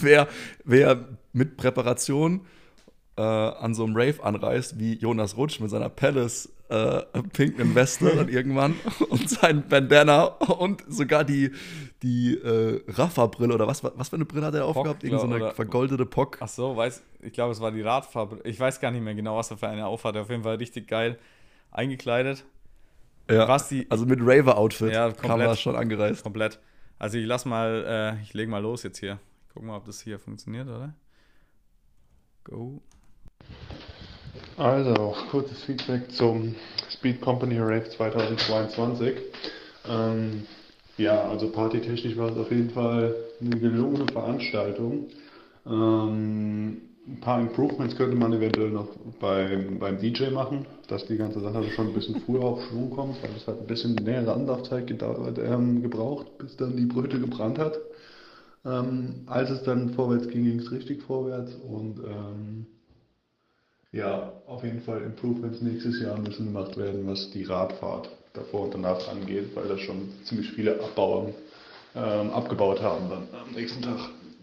wer, 0.00 0.26
wer 0.64 1.04
mit 1.32 1.56
Präparation 1.56 2.42
äh, 3.16 3.22
an 3.22 3.74
so 3.74 3.84
einem 3.84 3.96
Rave 3.96 4.22
anreist, 4.22 4.78
wie 4.78 4.94
Jonas 4.98 5.36
Rutsch 5.36 5.60
mit 5.60 5.70
seiner 5.70 5.88
Palace 5.88 6.48
äh, 6.68 7.02
pinken 7.32 7.74
Weste 7.74 8.06
dann 8.16 8.28
irgendwann 8.28 8.74
und 9.08 9.28
sein 9.28 9.68
Bandana 9.68 10.24
und 10.24 10.82
sogar 10.88 11.22
die, 11.22 11.52
die 12.04 12.34
äh, 12.36 12.82
Rafa-Brille 12.86 13.54
oder 13.54 13.66
was, 13.66 13.82
was 13.82 14.10
für 14.10 14.16
eine 14.16 14.24
Brille 14.26 14.46
hat 14.46 14.54
er 14.54 14.66
aufgehabt? 14.66 15.02
Irgend 15.02 15.20
so 15.20 15.26
eine 15.26 15.52
vergoldete 15.52 16.04
Pock. 16.06 16.36
Ach 16.40 16.48
so, 16.48 16.76
weiß, 16.76 17.02
ich 17.20 17.32
glaube, 17.32 17.52
es 17.52 17.60
war 17.60 17.72
die 17.72 17.80
Radfarbe. 17.80 18.40
Ich 18.44 18.60
weiß 18.60 18.78
gar 18.80 18.90
nicht 18.90 19.02
mehr 19.02 19.14
genau, 19.14 19.36
was 19.36 19.50
er 19.50 19.56
für 19.56 19.68
eine 19.68 19.86
aufhatte. 19.86 20.20
Auf 20.20 20.30
jeden 20.30 20.42
Fall 20.42 20.56
richtig 20.56 20.86
geil 20.86 21.18
eingekleidet. 21.70 22.44
Ja, 23.30 23.46
Basti, 23.46 23.86
also 23.88 24.04
mit 24.04 24.20
Raver-Outfit 24.20 24.92
Ja, 24.92 25.10
kam 25.12 25.30
komplett. 25.30 25.48
er 25.48 25.56
schon 25.56 25.76
angereist. 25.76 26.22
komplett. 26.22 26.60
Also 26.98 27.16
ich 27.18 27.26
lass 27.26 27.46
mal, 27.46 28.16
äh, 28.18 28.22
ich 28.22 28.34
lege 28.34 28.50
mal 28.50 28.58
los 28.62 28.82
jetzt 28.82 28.98
hier. 28.98 29.18
Gucken 29.52 29.68
mal, 29.68 29.76
ob 29.78 29.86
das 29.86 30.00
hier 30.02 30.18
funktioniert, 30.18 30.68
oder? 30.68 30.94
Go. 32.44 32.82
Also, 34.56 35.16
kurzes 35.30 35.62
Feedback 35.64 36.10
zum 36.12 36.54
Speed 36.90 37.20
Company 37.20 37.58
Rave 37.58 37.88
2022. 37.88 39.16
Ähm, 39.88 40.46
ja, 40.96 41.28
also 41.28 41.50
partytechnisch 41.50 42.16
war 42.16 42.30
es 42.30 42.36
auf 42.36 42.50
jeden 42.50 42.70
Fall 42.70 43.14
eine 43.40 43.58
gelungene 43.58 44.06
Veranstaltung. 44.06 45.08
Ähm, 45.66 46.82
ein 47.06 47.20
paar 47.20 47.40
Improvements 47.40 47.96
könnte 47.96 48.16
man 48.16 48.32
eventuell 48.32 48.70
noch 48.70 48.88
beim, 49.20 49.78
beim 49.78 49.98
DJ 49.98 50.30
machen, 50.30 50.66
dass 50.88 51.04
die 51.06 51.16
ganze 51.16 51.40
Sache 51.40 51.64
schon 51.70 51.88
ein 51.88 51.94
bisschen 51.94 52.20
früher 52.22 52.44
auf 52.44 52.62
Schwung 52.64 52.90
kommt, 52.90 53.22
weil 53.22 53.30
es 53.36 53.46
hat 53.46 53.60
ein 53.60 53.66
bisschen 53.66 53.96
längere 53.96 54.32
Anlaufzeit 54.32 54.90
ähm, 54.90 55.82
gebraucht, 55.82 56.38
bis 56.38 56.56
dann 56.56 56.76
die 56.76 56.86
Bröte 56.86 57.20
gebrannt 57.20 57.58
hat. 57.58 57.78
Ähm, 58.64 59.24
als 59.26 59.50
es 59.50 59.62
dann 59.64 59.90
vorwärts 59.90 60.28
ging, 60.28 60.44
ging 60.44 60.60
es 60.60 60.72
richtig 60.72 61.02
vorwärts 61.02 61.54
und 61.54 61.98
ähm, 61.98 62.66
ja, 63.92 64.32
auf 64.46 64.64
jeden 64.64 64.80
Fall 64.80 65.02
Improvements 65.02 65.60
nächstes 65.60 66.00
Jahr 66.00 66.18
müssen 66.18 66.46
gemacht 66.46 66.76
werden, 66.78 67.06
was 67.06 67.30
die 67.32 67.44
Radfahrt 67.44 68.10
davor 68.34 68.62
und 68.62 68.74
danach 68.74 69.08
angeht, 69.08 69.56
weil 69.56 69.68
das 69.68 69.80
schon 69.80 70.12
ziemlich 70.24 70.50
viele 70.50 70.74
Abbauern 70.80 71.34
ähm, 71.96 72.30
abgebaut 72.30 72.82
haben 72.82 73.08
dann 73.08 73.28
am 73.40 73.52
nächsten 73.52 73.82
Tag. 73.82 73.98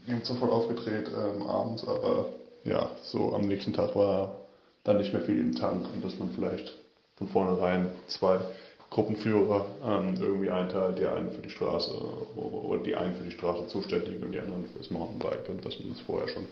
Wir 0.05 0.15
haben 0.15 0.23
zwar 0.23 0.37
voll 0.37 0.49
aufgedreht 0.49 1.09
ähm, 1.09 1.43
abends, 1.43 1.85
aber 1.87 2.29
ja, 2.63 2.89
so 3.03 3.35
am 3.35 3.41
nächsten 3.41 3.73
Tag 3.73 3.95
war 3.95 4.35
dann 4.83 4.97
nicht 4.97 5.13
mehr 5.13 5.21
viel 5.21 5.39
im 5.39 5.55
Tank 5.55 5.85
und 5.93 6.03
dass 6.03 6.17
man 6.17 6.31
vielleicht 6.31 6.73
von 7.17 7.27
vornherein 7.27 7.91
zwei 8.07 8.39
Gruppenführer 8.89 9.65
ähm, 9.85 10.15
irgendwie 10.19 10.49
einteilt, 10.49 10.97
der 10.97 11.15
einen 11.15 11.31
für 11.31 11.41
die 11.41 11.49
Straße 11.49 11.91
oder 12.35 12.83
die 12.83 12.95
einen 12.95 13.15
für 13.15 13.23
die 13.23 13.31
Straße 13.31 13.67
zuständig 13.67 14.21
und 14.21 14.31
die 14.31 14.39
anderen 14.39 14.65
fürs 14.65 14.89
Mountainbike 14.89 15.47
und 15.49 15.65
dass 15.65 15.79
man 15.79 15.89
das 15.89 16.01
vorher 16.01 16.27
schon 16.27 16.43
ein 16.43 16.49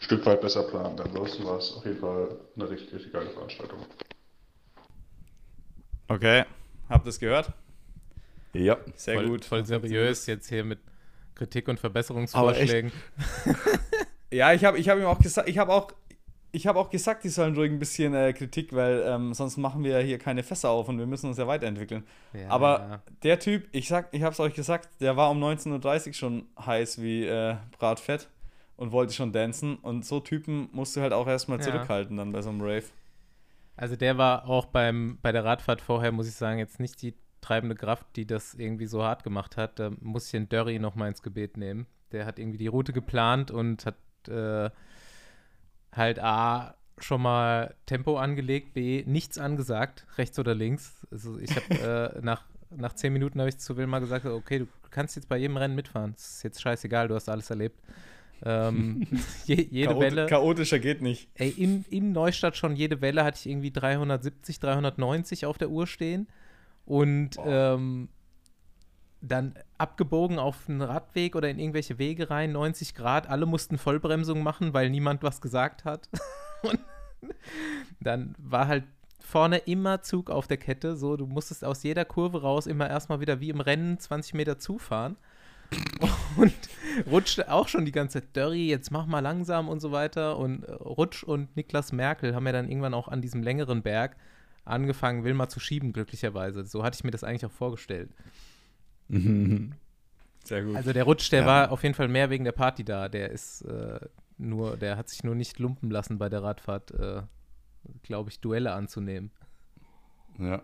Stück 0.00 0.24
weit 0.26 0.40
besser 0.40 0.62
plant. 0.64 1.00
Ansonsten 1.00 1.44
war 1.44 1.58
es 1.58 1.72
auf 1.76 1.84
jeden 1.84 1.98
Fall 1.98 2.28
eine 2.54 2.70
richtig, 2.70 2.92
richtig 2.92 3.12
geile 3.12 3.30
Veranstaltung. 3.30 3.80
Okay, 6.08 6.44
habt 6.90 7.06
ihr 7.06 7.10
es 7.10 7.18
gehört? 7.18 7.52
Ja. 8.52 8.76
Sehr 8.96 9.14
voll, 9.14 9.28
gut. 9.28 9.44
Voll 9.44 9.64
seriös 9.64 10.26
jetzt 10.26 10.48
hier 10.48 10.64
mit 10.64 10.80
Kritik 11.34 11.68
und 11.68 11.80
Verbesserungsvorschlägen. 11.80 12.92
Ja, 14.32 14.52
ich 14.52 14.64
habe 14.64 14.78
ich 14.78 14.88
hab 14.88 14.96
ihm 14.96 15.06
auch 15.06 15.18
gesagt, 15.18 15.48
ich 15.48 15.58
habe 15.58 15.72
auch, 15.72 15.90
ich 16.52 16.68
habe 16.68 16.78
auch 16.78 16.88
gesagt, 16.88 17.24
die 17.24 17.28
sollen 17.28 17.54
ruhig 17.56 17.72
ein 17.72 17.80
bisschen 17.80 18.14
äh, 18.14 18.32
Kritik, 18.32 18.72
weil 18.72 19.02
ähm, 19.04 19.34
sonst 19.34 19.56
machen 19.56 19.82
wir 19.82 19.98
ja 19.98 20.06
hier 20.06 20.18
keine 20.18 20.44
Fässer 20.44 20.70
auf 20.70 20.88
und 20.88 20.98
wir 21.00 21.06
müssen 21.06 21.26
uns 21.26 21.36
ja 21.38 21.48
weiterentwickeln. 21.48 22.04
Ja, 22.32 22.48
Aber 22.48 23.02
der 23.24 23.40
Typ, 23.40 23.66
ich 23.72 23.88
sag, 23.88 24.06
ich 24.12 24.22
habe 24.22 24.32
es 24.32 24.38
euch 24.38 24.54
gesagt, 24.54 24.88
der 25.00 25.16
war 25.16 25.30
um 25.32 25.42
19.30 25.42 26.06
Uhr 26.08 26.14
schon 26.14 26.46
heiß 26.64 27.02
wie 27.02 27.24
äh, 27.26 27.56
Bratfett 27.76 28.28
und 28.76 28.92
wollte 28.92 29.12
schon 29.14 29.32
dancen 29.32 29.76
und 29.78 30.04
so 30.04 30.20
Typen 30.20 30.68
musst 30.72 30.94
du 30.96 31.00
halt 31.00 31.12
auch 31.12 31.26
erstmal 31.26 31.58
Ja. 31.58 31.64
zurückhalten 31.64 32.16
dann 32.16 32.30
bei 32.30 32.40
so 32.40 32.50
einem 32.50 32.60
Rave. 32.60 32.84
Also 33.80 33.96
der 33.96 34.18
war 34.18 34.46
auch 34.46 34.66
beim, 34.66 35.18
bei 35.22 35.32
der 35.32 35.42
Radfahrt 35.42 35.80
vorher, 35.80 36.12
muss 36.12 36.28
ich 36.28 36.34
sagen, 36.34 36.58
jetzt 36.58 36.80
nicht 36.80 37.00
die 37.00 37.14
treibende 37.40 37.74
Kraft, 37.74 38.06
die 38.14 38.26
das 38.26 38.52
irgendwie 38.52 38.84
so 38.84 39.02
hart 39.02 39.22
gemacht 39.22 39.56
hat. 39.56 39.78
Da 39.78 39.90
muss 40.00 40.26
ich 40.26 40.32
den 40.32 40.50
Dörri 40.50 40.78
noch 40.78 40.96
mal 40.96 41.08
ins 41.08 41.22
Gebet 41.22 41.56
nehmen. 41.56 41.86
Der 42.12 42.26
hat 42.26 42.38
irgendwie 42.38 42.58
die 42.58 42.66
Route 42.66 42.92
geplant 42.92 43.50
und 43.50 43.86
hat 43.86 43.96
äh, 44.28 44.68
halt 45.92 46.18
A 46.18 46.74
schon 46.98 47.22
mal 47.22 47.74
Tempo 47.86 48.18
angelegt, 48.18 48.74
B 48.74 49.02
nichts 49.06 49.38
angesagt, 49.38 50.06
rechts 50.18 50.38
oder 50.38 50.54
links. 50.54 51.06
Also 51.10 51.38
ich 51.38 51.56
habe 51.56 52.12
äh, 52.18 52.20
nach, 52.20 52.44
nach 52.68 52.92
zehn 52.92 53.14
Minuten 53.14 53.40
habe 53.40 53.48
ich 53.48 53.56
zu 53.56 53.78
Wilma 53.78 54.00
gesagt, 54.00 54.26
okay, 54.26 54.58
du 54.58 54.68
kannst 54.90 55.16
jetzt 55.16 55.30
bei 55.30 55.38
jedem 55.38 55.56
Rennen 55.56 55.74
mitfahren. 55.74 56.12
Das 56.12 56.34
ist 56.34 56.42
jetzt 56.42 56.60
scheißegal, 56.60 57.08
du 57.08 57.14
hast 57.14 57.30
alles 57.30 57.48
erlebt. 57.48 57.80
Ähm, 58.44 59.06
je, 59.44 59.66
jede 59.70 59.88
Chaot 59.88 60.00
Welle. 60.00 60.26
Chaotischer 60.26 60.78
geht 60.78 61.02
nicht. 61.02 61.28
Ey, 61.34 61.50
in, 61.50 61.84
in 61.90 62.12
Neustadt 62.12 62.56
schon 62.56 62.76
jede 62.76 63.00
Welle 63.00 63.24
hatte 63.24 63.38
ich 63.38 63.50
irgendwie 63.50 63.70
370, 63.70 64.58
390 64.60 65.46
auf 65.46 65.58
der 65.58 65.70
Uhr 65.70 65.86
stehen. 65.86 66.28
Und 66.86 67.36
ähm, 67.44 68.08
dann 69.20 69.54
abgebogen 69.78 70.38
auf 70.38 70.68
einen 70.68 70.82
Radweg 70.82 71.36
oder 71.36 71.50
in 71.50 71.58
irgendwelche 71.58 71.98
Wege 71.98 72.30
rein, 72.30 72.52
90 72.52 72.94
Grad. 72.94 73.28
Alle 73.28 73.46
mussten 73.46 73.78
Vollbremsung 73.78 74.42
machen, 74.42 74.72
weil 74.72 74.90
niemand 74.90 75.22
was 75.22 75.40
gesagt 75.40 75.84
hat. 75.84 76.08
Und 76.62 76.80
dann 78.00 78.34
war 78.38 78.66
halt 78.66 78.84
vorne 79.18 79.58
immer 79.58 80.02
Zug 80.02 80.30
auf 80.30 80.46
der 80.46 80.56
Kette. 80.56 80.96
So, 80.96 81.16
du 81.16 81.26
musstest 81.26 81.64
aus 81.64 81.82
jeder 81.82 82.04
Kurve 82.04 82.42
raus 82.42 82.66
immer 82.66 82.88
erstmal 82.88 83.20
wieder 83.20 83.40
wie 83.40 83.50
im 83.50 83.60
Rennen 83.60 83.98
20 83.98 84.34
Meter 84.34 84.58
zufahren. 84.58 85.16
Und 86.36 86.52
rutschte 87.10 87.50
auch 87.50 87.68
schon 87.68 87.84
die 87.84 87.92
ganze 87.92 88.20
Zeit, 88.20 88.36
Dörri, 88.36 88.68
jetzt 88.68 88.90
mach 88.90 89.06
mal 89.06 89.20
langsam 89.20 89.68
und 89.68 89.80
so 89.80 89.92
weiter. 89.92 90.38
Und 90.38 90.64
äh, 90.64 90.72
Rutsch 90.72 91.22
und 91.22 91.54
Niklas 91.56 91.92
Merkel 91.92 92.34
haben 92.34 92.46
ja 92.46 92.52
dann 92.52 92.68
irgendwann 92.68 92.94
auch 92.94 93.08
an 93.08 93.20
diesem 93.20 93.42
längeren 93.42 93.82
Berg 93.82 94.16
angefangen, 94.64 95.24
Wilma 95.24 95.48
zu 95.48 95.60
schieben, 95.60 95.92
glücklicherweise. 95.92 96.64
So 96.64 96.82
hatte 96.82 96.96
ich 96.96 97.04
mir 97.04 97.10
das 97.10 97.24
eigentlich 97.24 97.46
auch 97.46 97.50
vorgestellt. 97.52 98.10
Sehr 100.44 100.62
gut. 100.64 100.76
Also 100.76 100.92
der 100.92 101.04
Rutsch, 101.04 101.30
der 101.32 101.40
Ja. 101.40 101.46
war 101.46 101.70
auf 101.72 101.82
jeden 101.82 101.94
Fall 101.94 102.08
mehr 102.08 102.30
wegen 102.30 102.44
der 102.44 102.52
Party 102.52 102.84
da. 102.84 103.08
Der 103.08 103.30
ist 103.30 103.62
äh, 103.62 104.00
nur, 104.38 104.76
der 104.76 104.96
hat 104.96 105.08
sich 105.08 105.22
nur 105.24 105.34
nicht 105.34 105.58
lumpen 105.58 105.90
lassen 105.90 106.18
bei 106.18 106.28
der 106.28 106.42
Radfahrt, 106.42 106.92
äh, 106.92 107.22
glaube 108.02 108.30
ich, 108.30 108.40
Duelle 108.40 108.72
anzunehmen. 108.72 109.30
Ja. 110.38 110.62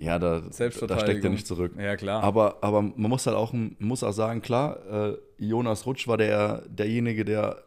Ja, 0.00 0.18
da, 0.18 0.40
da 0.40 0.70
steckt 0.70 1.24
er 1.24 1.30
nicht 1.30 1.46
zurück. 1.46 1.72
ja, 1.78 1.94
klar. 1.94 2.22
Aber, 2.22 2.58
aber 2.62 2.80
man 2.80 3.10
muss 3.10 3.26
halt 3.26 3.36
auch, 3.36 3.52
muss 3.52 4.02
auch 4.02 4.12
sagen, 4.12 4.40
klar, 4.40 4.78
äh, 4.90 5.16
Jonas 5.36 5.84
Rutsch 5.84 6.08
war 6.08 6.16
der, 6.16 6.62
derjenige, 6.68 7.24
der, 7.24 7.64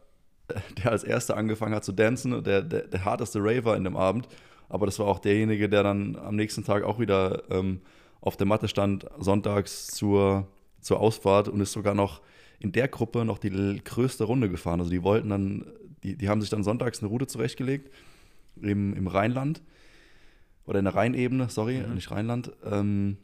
der 0.82 0.90
als 0.90 1.04
erster 1.04 1.36
angefangen 1.36 1.74
hat 1.74 1.84
zu 1.84 1.92
dancen, 1.92 2.42
der, 2.42 2.62
der, 2.62 2.88
der 2.88 3.04
harteste 3.04 3.38
Raver 3.40 3.76
in 3.76 3.84
dem 3.84 3.96
Abend. 3.96 4.28
Aber 4.68 4.86
das 4.86 4.98
war 4.98 5.06
auch 5.06 5.20
derjenige, 5.20 5.68
der 5.68 5.84
dann 5.84 6.16
am 6.16 6.34
nächsten 6.34 6.64
Tag 6.64 6.82
auch 6.82 6.98
wieder 6.98 7.44
ähm, 7.50 7.80
auf 8.20 8.36
der 8.36 8.46
Matte 8.46 8.66
stand 8.66 9.06
sonntags 9.20 9.86
zur, 9.88 10.48
zur 10.80 10.98
Ausfahrt 10.98 11.48
und 11.48 11.60
ist 11.60 11.72
sogar 11.72 11.94
noch 11.94 12.20
in 12.58 12.72
der 12.72 12.88
Gruppe 12.88 13.24
noch 13.24 13.38
die 13.38 13.80
größte 13.84 14.24
Runde 14.24 14.48
gefahren. 14.48 14.80
Also 14.80 14.90
die 14.90 15.04
wollten 15.04 15.28
dann, 15.28 15.66
die, 16.02 16.16
die 16.16 16.28
haben 16.28 16.40
sich 16.40 16.50
dann 16.50 16.64
sonntags 16.64 17.00
eine 17.00 17.10
Route 17.10 17.28
zurechtgelegt 17.28 17.92
im, 18.60 18.92
im 18.94 19.06
Rheinland 19.06 19.62
oder 20.66 20.78
in 20.78 20.84
der 20.84 20.94
Rheinebene, 20.94 21.48
sorry, 21.48 21.78
Mhm. 21.86 21.94
nicht 21.94 22.10
Rheinland. 22.10 22.52
Ähm, 22.64 23.16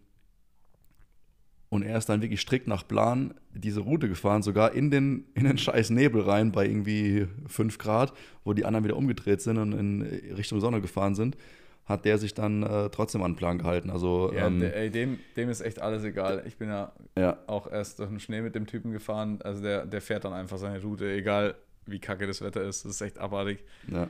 und 1.69 1.83
er 1.85 1.97
ist 1.99 2.09
dann 2.09 2.21
wirklich 2.21 2.41
strikt 2.41 2.67
nach 2.67 2.87
Plan 2.87 3.33
diese 3.55 3.81
Route 3.81 4.09
gefahren, 4.09 4.43
sogar 4.43 4.73
in 4.73 4.91
den, 4.91 5.27
in 5.35 5.45
den 5.45 5.57
scheiß 5.59 5.91
Nebel 5.91 6.23
rein 6.23 6.51
bei 6.51 6.67
irgendwie 6.67 7.29
5 7.47 7.79
Grad, 7.79 8.13
wo 8.45 8.53
die 8.55 8.65
anderen 8.65 8.85
wieder 8.85 8.97
umgedreht 8.97 9.41
sind 9.41 9.57
und 9.59 9.73
in 9.73 10.03
Richtung 10.37 10.61
Sonne 10.61 10.81
gefahren 10.81 11.15
sind, 11.15 11.37
hat 11.85 12.05
der 12.05 12.19
sich 12.19 12.35
dann 12.35 12.63
äh, 12.65 12.91
trotzdem 12.91 13.23
an 13.23 13.33
den 13.33 13.37
Plan 13.37 13.59
gehalten. 13.59 13.91
Also, 13.91 14.33
Ja, 14.35 14.47
ähm, 14.49 14.59
der, 14.61 14.77
ey, 14.77 14.91
dem, 14.91 15.19
dem 15.37 15.49
ist 15.49 15.61
echt 15.61 15.81
alles 15.81 16.03
egal. 16.05 16.43
Ich 16.47 16.57
bin 16.57 16.69
ja 16.69 16.93
ja, 17.17 17.39
auch 17.47 17.71
erst 17.71 18.01
durch 18.01 18.09
den 18.11 18.21
Schnee 18.21 18.41
mit 18.43 18.55
dem 18.57 18.67
Typen 18.67 18.91
gefahren. 18.93 19.39
Also 19.43 19.63
der, 19.63 19.87
der 19.87 20.01
fährt 20.01 20.25
dann 20.25 20.33
einfach 20.33 20.59
seine 20.59 20.81
Route, 20.83 21.09
egal 21.13 21.55
wie 21.87 21.99
kacke 22.01 22.27
das 22.27 22.43
Wetter 22.43 22.63
ist. 22.63 22.85
Das 22.85 22.93
ist 22.93 23.01
echt 23.01 23.19
abartig. 23.19 23.65
ja, 23.91 24.09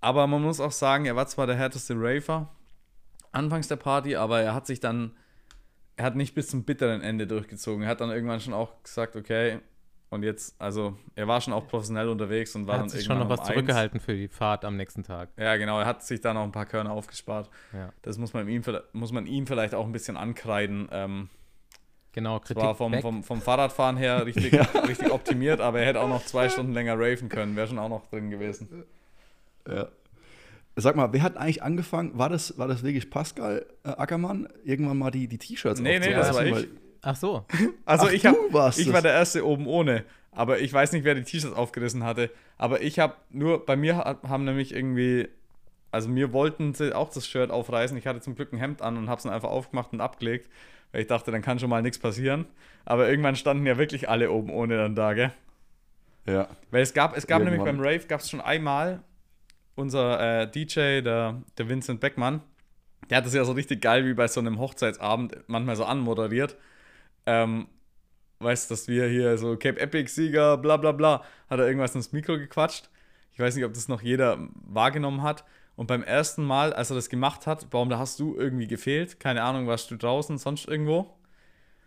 Aber 0.00 0.26
man 0.28 0.42
muss 0.42 0.60
auch 0.60 0.72
sagen, 0.72 1.06
er 1.06 1.14
war 1.16 1.26
zwar 1.26 1.46
der 1.48 1.56
härteste 1.56 1.94
Raver 1.96 2.48
anfangs 3.32 3.68
der 3.68 3.76
Party, 3.76 4.16
aber 4.16 4.40
er 4.40 4.54
hat 4.54 4.66
sich 4.66 4.80
dann, 4.80 5.12
er 5.96 6.04
hat 6.04 6.16
nicht 6.16 6.34
bis 6.34 6.48
zum 6.48 6.64
bitteren 6.64 7.02
Ende 7.02 7.26
durchgezogen. 7.26 7.82
Er 7.84 7.88
hat 7.88 8.00
dann 8.00 8.10
irgendwann 8.10 8.40
schon 8.40 8.54
auch 8.54 8.82
gesagt, 8.82 9.16
okay, 9.16 9.58
und 10.10 10.24
jetzt, 10.24 10.60
also 10.60 10.96
er 11.14 11.28
war 11.28 11.40
schon 11.40 11.52
auch 11.54 11.68
professionell 11.68 12.08
unterwegs 12.08 12.54
und 12.56 12.66
war 12.66 12.74
Er 12.74 12.78
dann 12.78 12.84
hat 12.86 12.90
sich 12.90 13.04
schon 13.04 13.16
noch 13.18 13.26
irgendwann 13.26 13.38
was 13.38 13.40
um 13.40 13.46
eins. 13.46 13.54
zurückgehalten 13.54 14.00
für 14.00 14.14
die 14.14 14.26
Fahrt 14.28 14.64
am 14.64 14.76
nächsten 14.76 15.04
Tag. 15.04 15.28
Ja, 15.36 15.56
genau, 15.56 15.78
er 15.78 15.86
hat 15.86 16.02
sich 16.02 16.20
da 16.20 16.34
noch 16.34 16.42
ein 16.42 16.50
paar 16.52 16.66
Körner 16.66 16.90
aufgespart. 16.90 17.48
Ja. 17.72 17.92
Das 18.02 18.18
muss 18.18 18.32
man 18.32 18.48
ihm, 18.48 18.62
muss 18.92 19.12
man 19.12 19.26
ihm 19.26 19.46
vielleicht 19.46 19.72
auch 19.74 19.86
ein 19.86 19.92
bisschen 19.92 20.16
ankreiden. 20.16 20.88
Ähm, 20.90 21.28
Genau, 22.12 22.40
Kritik 22.40 22.60
war 22.60 22.74
vom, 22.74 22.90
weg. 22.90 23.02
vom, 23.02 23.22
vom 23.22 23.40
Fahrradfahren 23.40 23.96
her 23.96 24.26
richtig, 24.26 24.52
richtig 24.88 25.12
optimiert, 25.12 25.60
aber 25.60 25.78
er 25.78 25.86
hätte 25.86 26.00
auch 26.00 26.08
noch 26.08 26.24
zwei 26.24 26.48
Stunden 26.48 26.72
länger 26.72 26.94
raven 26.98 27.28
können, 27.28 27.54
wäre 27.54 27.68
schon 27.68 27.78
auch 27.78 27.88
noch 27.88 28.04
drin 28.10 28.30
gewesen. 28.30 28.84
ja. 29.68 29.86
Sag 30.76 30.96
mal, 30.96 31.12
wer 31.12 31.22
hat 31.22 31.36
eigentlich 31.36 31.62
angefangen? 31.62 32.16
War 32.16 32.28
das, 32.28 32.56
war 32.58 32.68
das 32.68 32.82
wirklich 32.82 33.10
Pascal 33.10 33.66
äh, 33.84 33.88
Ackermann? 33.90 34.48
Irgendwann 34.64 34.98
mal 34.98 35.10
die, 35.10 35.26
die 35.28 35.38
T-Shirts 35.38 35.80
Nee, 35.80 35.98
nee, 35.98 36.12
das 36.12 36.34
war 36.34 36.46
ich. 36.46 36.68
Ach 37.02 37.16
so. 37.16 37.44
Also 37.84 38.06
Ach, 38.06 38.12
ich, 38.12 38.24
hab, 38.24 38.36
ich 38.78 38.92
war 38.92 39.02
der 39.02 39.12
Erste 39.12 39.44
oben 39.44 39.66
ohne, 39.66 40.04
aber 40.32 40.60
ich 40.60 40.72
weiß 40.72 40.92
nicht, 40.92 41.04
wer 41.04 41.14
die 41.14 41.22
T-Shirts 41.24 41.56
aufgerissen 41.56 42.04
hatte. 42.04 42.30
Aber 42.56 42.82
ich 42.82 42.98
habe 42.98 43.14
nur, 43.30 43.66
bei 43.66 43.74
mir 43.76 43.96
ha- 43.96 44.18
haben 44.28 44.44
nämlich 44.44 44.72
irgendwie, 44.74 45.28
also 45.90 46.08
mir 46.08 46.32
wollten 46.32 46.72
sie 46.72 46.94
auch 46.94 47.10
das 47.10 47.26
Shirt 47.26 47.50
aufreißen. 47.50 47.96
Ich 47.96 48.06
hatte 48.06 48.20
zum 48.20 48.36
Glück 48.36 48.52
ein 48.52 48.58
Hemd 48.58 48.80
an 48.80 48.96
und 48.96 49.08
habe 49.08 49.18
es 49.18 49.24
dann 49.24 49.32
einfach 49.32 49.50
aufgemacht 49.50 49.92
und 49.92 50.00
abgelegt, 50.00 50.48
weil 50.92 51.00
ich 51.02 51.08
dachte, 51.08 51.30
dann 51.32 51.42
kann 51.42 51.58
schon 51.58 51.68
mal 51.70 51.82
nichts 51.82 51.98
passieren. 51.98 52.46
Aber 52.84 53.08
irgendwann 53.08 53.34
standen 53.36 53.66
ja 53.66 53.76
wirklich 53.76 54.08
alle 54.08 54.30
oben 54.30 54.50
ohne 54.50 54.76
dann 54.76 54.94
da, 54.94 55.12
gell? 55.14 55.32
Ja, 56.26 56.48
Weil 56.70 56.82
es 56.82 56.94
gab, 56.94 57.16
es 57.16 57.26
gab 57.26 57.40
nämlich 57.42 57.60
beim 57.64 57.80
Rave, 57.80 58.06
gab 58.06 58.20
es 58.20 58.30
schon 58.30 58.40
einmal 58.40 59.02
unser 59.80 60.42
äh, 60.42 60.50
DJ, 60.50 61.00
der, 61.02 61.42
der 61.58 61.68
Vincent 61.68 62.00
Beckmann, 62.00 62.42
der 63.08 63.18
hat 63.18 63.26
das 63.26 63.34
ja 63.34 63.44
so 63.44 63.52
richtig 63.52 63.80
geil 63.82 64.04
wie 64.06 64.14
bei 64.14 64.28
so 64.28 64.40
einem 64.40 64.58
Hochzeitsabend 64.58 65.36
manchmal 65.48 65.76
so 65.76 65.84
anmoderiert. 65.84 66.56
Ähm, 67.26 67.66
weißt 68.40 68.70
dass 68.70 68.88
wir 68.88 69.06
hier 69.08 69.36
so 69.38 69.56
Cape 69.56 69.80
Epic 69.80 70.10
Sieger, 70.10 70.56
bla 70.56 70.76
bla 70.76 70.92
bla, 70.92 71.24
hat 71.48 71.58
er 71.58 71.66
irgendwas 71.66 71.94
ins 71.94 72.12
Mikro 72.12 72.38
gequatscht. 72.38 72.88
Ich 73.32 73.40
weiß 73.40 73.56
nicht, 73.56 73.64
ob 73.64 73.74
das 73.74 73.88
noch 73.88 74.02
jeder 74.02 74.48
wahrgenommen 74.66 75.22
hat. 75.22 75.44
Und 75.76 75.86
beim 75.86 76.02
ersten 76.02 76.44
Mal, 76.44 76.72
als 76.72 76.90
er 76.90 76.96
das 76.96 77.08
gemacht 77.08 77.46
hat, 77.46 77.66
warum 77.70 77.88
da 77.88 77.98
hast 77.98 78.20
du 78.20 78.36
irgendwie 78.36 78.66
gefehlt? 78.66 79.18
Keine 79.18 79.42
Ahnung, 79.42 79.66
warst 79.66 79.90
du 79.90 79.96
draußen, 79.96 80.36
sonst 80.36 80.68
irgendwo? 80.68 81.16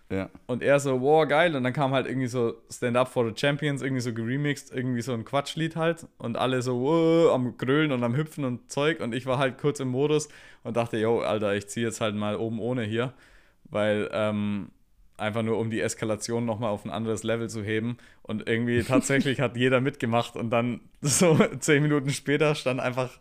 Ja. 0.09 0.29
Und 0.45 0.61
er 0.61 0.79
so, 0.79 1.01
wow, 1.01 1.27
geil. 1.27 1.55
Und 1.55 1.63
dann 1.63 1.73
kam 1.73 1.91
halt 1.91 2.07
irgendwie 2.07 2.27
so 2.27 2.55
Stand 2.69 2.97
Up 2.97 3.07
for 3.07 3.27
the 3.27 3.33
Champions, 3.35 3.81
irgendwie 3.81 4.01
so 4.01 4.13
geremixed, 4.13 4.73
irgendwie 4.73 5.01
so 5.01 5.13
ein 5.13 5.25
Quatschlied 5.25 5.75
halt. 5.75 6.07
Und 6.17 6.37
alle 6.37 6.61
so 6.61 6.79
wow, 6.81 7.33
am 7.33 7.57
Grölen 7.57 7.91
und 7.91 8.03
am 8.03 8.15
Hüpfen 8.15 8.45
und 8.45 8.71
Zeug. 8.71 8.99
Und 8.99 9.13
ich 9.13 9.25
war 9.25 9.37
halt 9.37 9.57
kurz 9.57 9.79
im 9.79 9.87
Modus 9.87 10.29
und 10.63 10.77
dachte, 10.77 10.97
yo, 10.97 11.21
Alter, 11.21 11.55
ich 11.55 11.67
ziehe 11.67 11.85
jetzt 11.85 12.01
halt 12.01 12.15
mal 12.15 12.35
oben 12.35 12.59
ohne 12.59 12.83
hier. 12.83 13.13
Weil, 13.65 14.09
ähm, 14.13 14.69
einfach 15.17 15.41
nur 15.41 15.57
um 15.57 15.69
die 15.69 15.81
Eskalation 15.81 16.45
nochmal 16.45 16.69
auf 16.69 16.85
ein 16.85 16.91
anderes 16.91 17.23
Level 17.23 17.49
zu 17.49 17.63
heben. 17.63 17.97
Und 18.21 18.47
irgendwie 18.47 18.83
tatsächlich 18.87 19.39
hat 19.39 19.57
jeder 19.57 19.81
mitgemacht. 19.81 20.35
Und 20.35 20.49
dann 20.51 20.81
so 21.01 21.37
zehn 21.59 21.81
Minuten 21.81 22.11
später 22.11 22.55
stand 22.55 22.79
einfach 22.79 23.17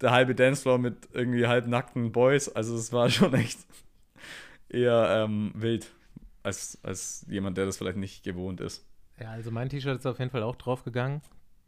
der 0.00 0.12
halbe 0.12 0.34
Dancefloor 0.34 0.78
mit 0.78 0.96
irgendwie 1.12 1.46
halbnackten 1.46 2.12
Boys. 2.12 2.48
Also 2.48 2.74
es 2.76 2.92
war 2.92 3.10
schon 3.10 3.34
echt 3.34 3.58
eher 4.70 5.24
ähm, 5.24 5.50
wild 5.54 5.90
als, 6.42 6.78
als 6.82 7.26
jemand, 7.28 7.56
der 7.56 7.66
das 7.66 7.76
vielleicht 7.76 7.96
nicht 7.96 8.22
gewohnt 8.22 8.60
ist. 8.60 8.86
Ja, 9.20 9.30
also 9.30 9.50
mein 9.50 9.68
T-Shirt 9.68 9.98
ist 9.98 10.06
auf 10.06 10.18
jeden 10.18 10.30
Fall 10.30 10.42
auch 10.42 10.56
draufgegangen. 10.56 11.20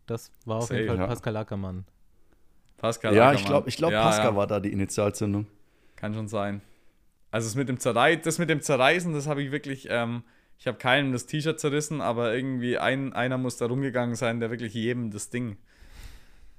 Das 0.07 0.31
war 0.45 0.59
auf 0.59 0.71
jeden 0.71 0.87
Safe, 0.87 0.89
Fall 0.89 0.99
ja. 0.99 1.07
Pascal 1.07 1.37
Ackermann. 1.37 1.85
Pascal 2.79 3.15
ja, 3.15 3.29
Ackermann. 3.29 3.41
ich 3.41 3.47
glaube, 3.47 3.69
ich 3.69 3.77
glaub, 3.77 3.93
Ja, 3.93 4.03
Pascal 4.05 4.31
ja, 4.31 4.37
war 4.37 4.47
da 4.47 4.61
die 4.61 4.73
Initialzündung. 4.73 5.47
Kann 5.97 6.15
schon 6.15 6.29
sein. 6.29 6.63
Also 7.31 7.47
das 7.47 7.55
mit 7.55 7.69
dem 7.69 7.79
Zerrei 7.79 8.17
das 8.17 8.39
mit 8.39 8.51
dem 8.51 8.61
Zerreißen, 8.61 9.13
das 9.13 9.27
habe 9.27 9.43
ich 9.43 9.53
wirklich, 9.53 9.87
ähm, 9.91 10.23
ich 10.59 10.67
habe 10.67 10.79
keinem 10.79 11.13
das 11.13 11.27
T-Shirt 11.27 11.59
zerrissen, 11.61 12.01
aber 12.01 12.35
irgendwie 12.35 12.79
ein, 12.79 13.13
einer 13.13 13.39
muss 13.39 13.57
da 13.57 13.67
rumgegangen 13.67 14.17
sein, 14.17 14.41
der 14.41 14.51
wirklich 14.51 14.75
jedem 14.75 15.11
das 15.11 15.31
Ding 15.31 15.57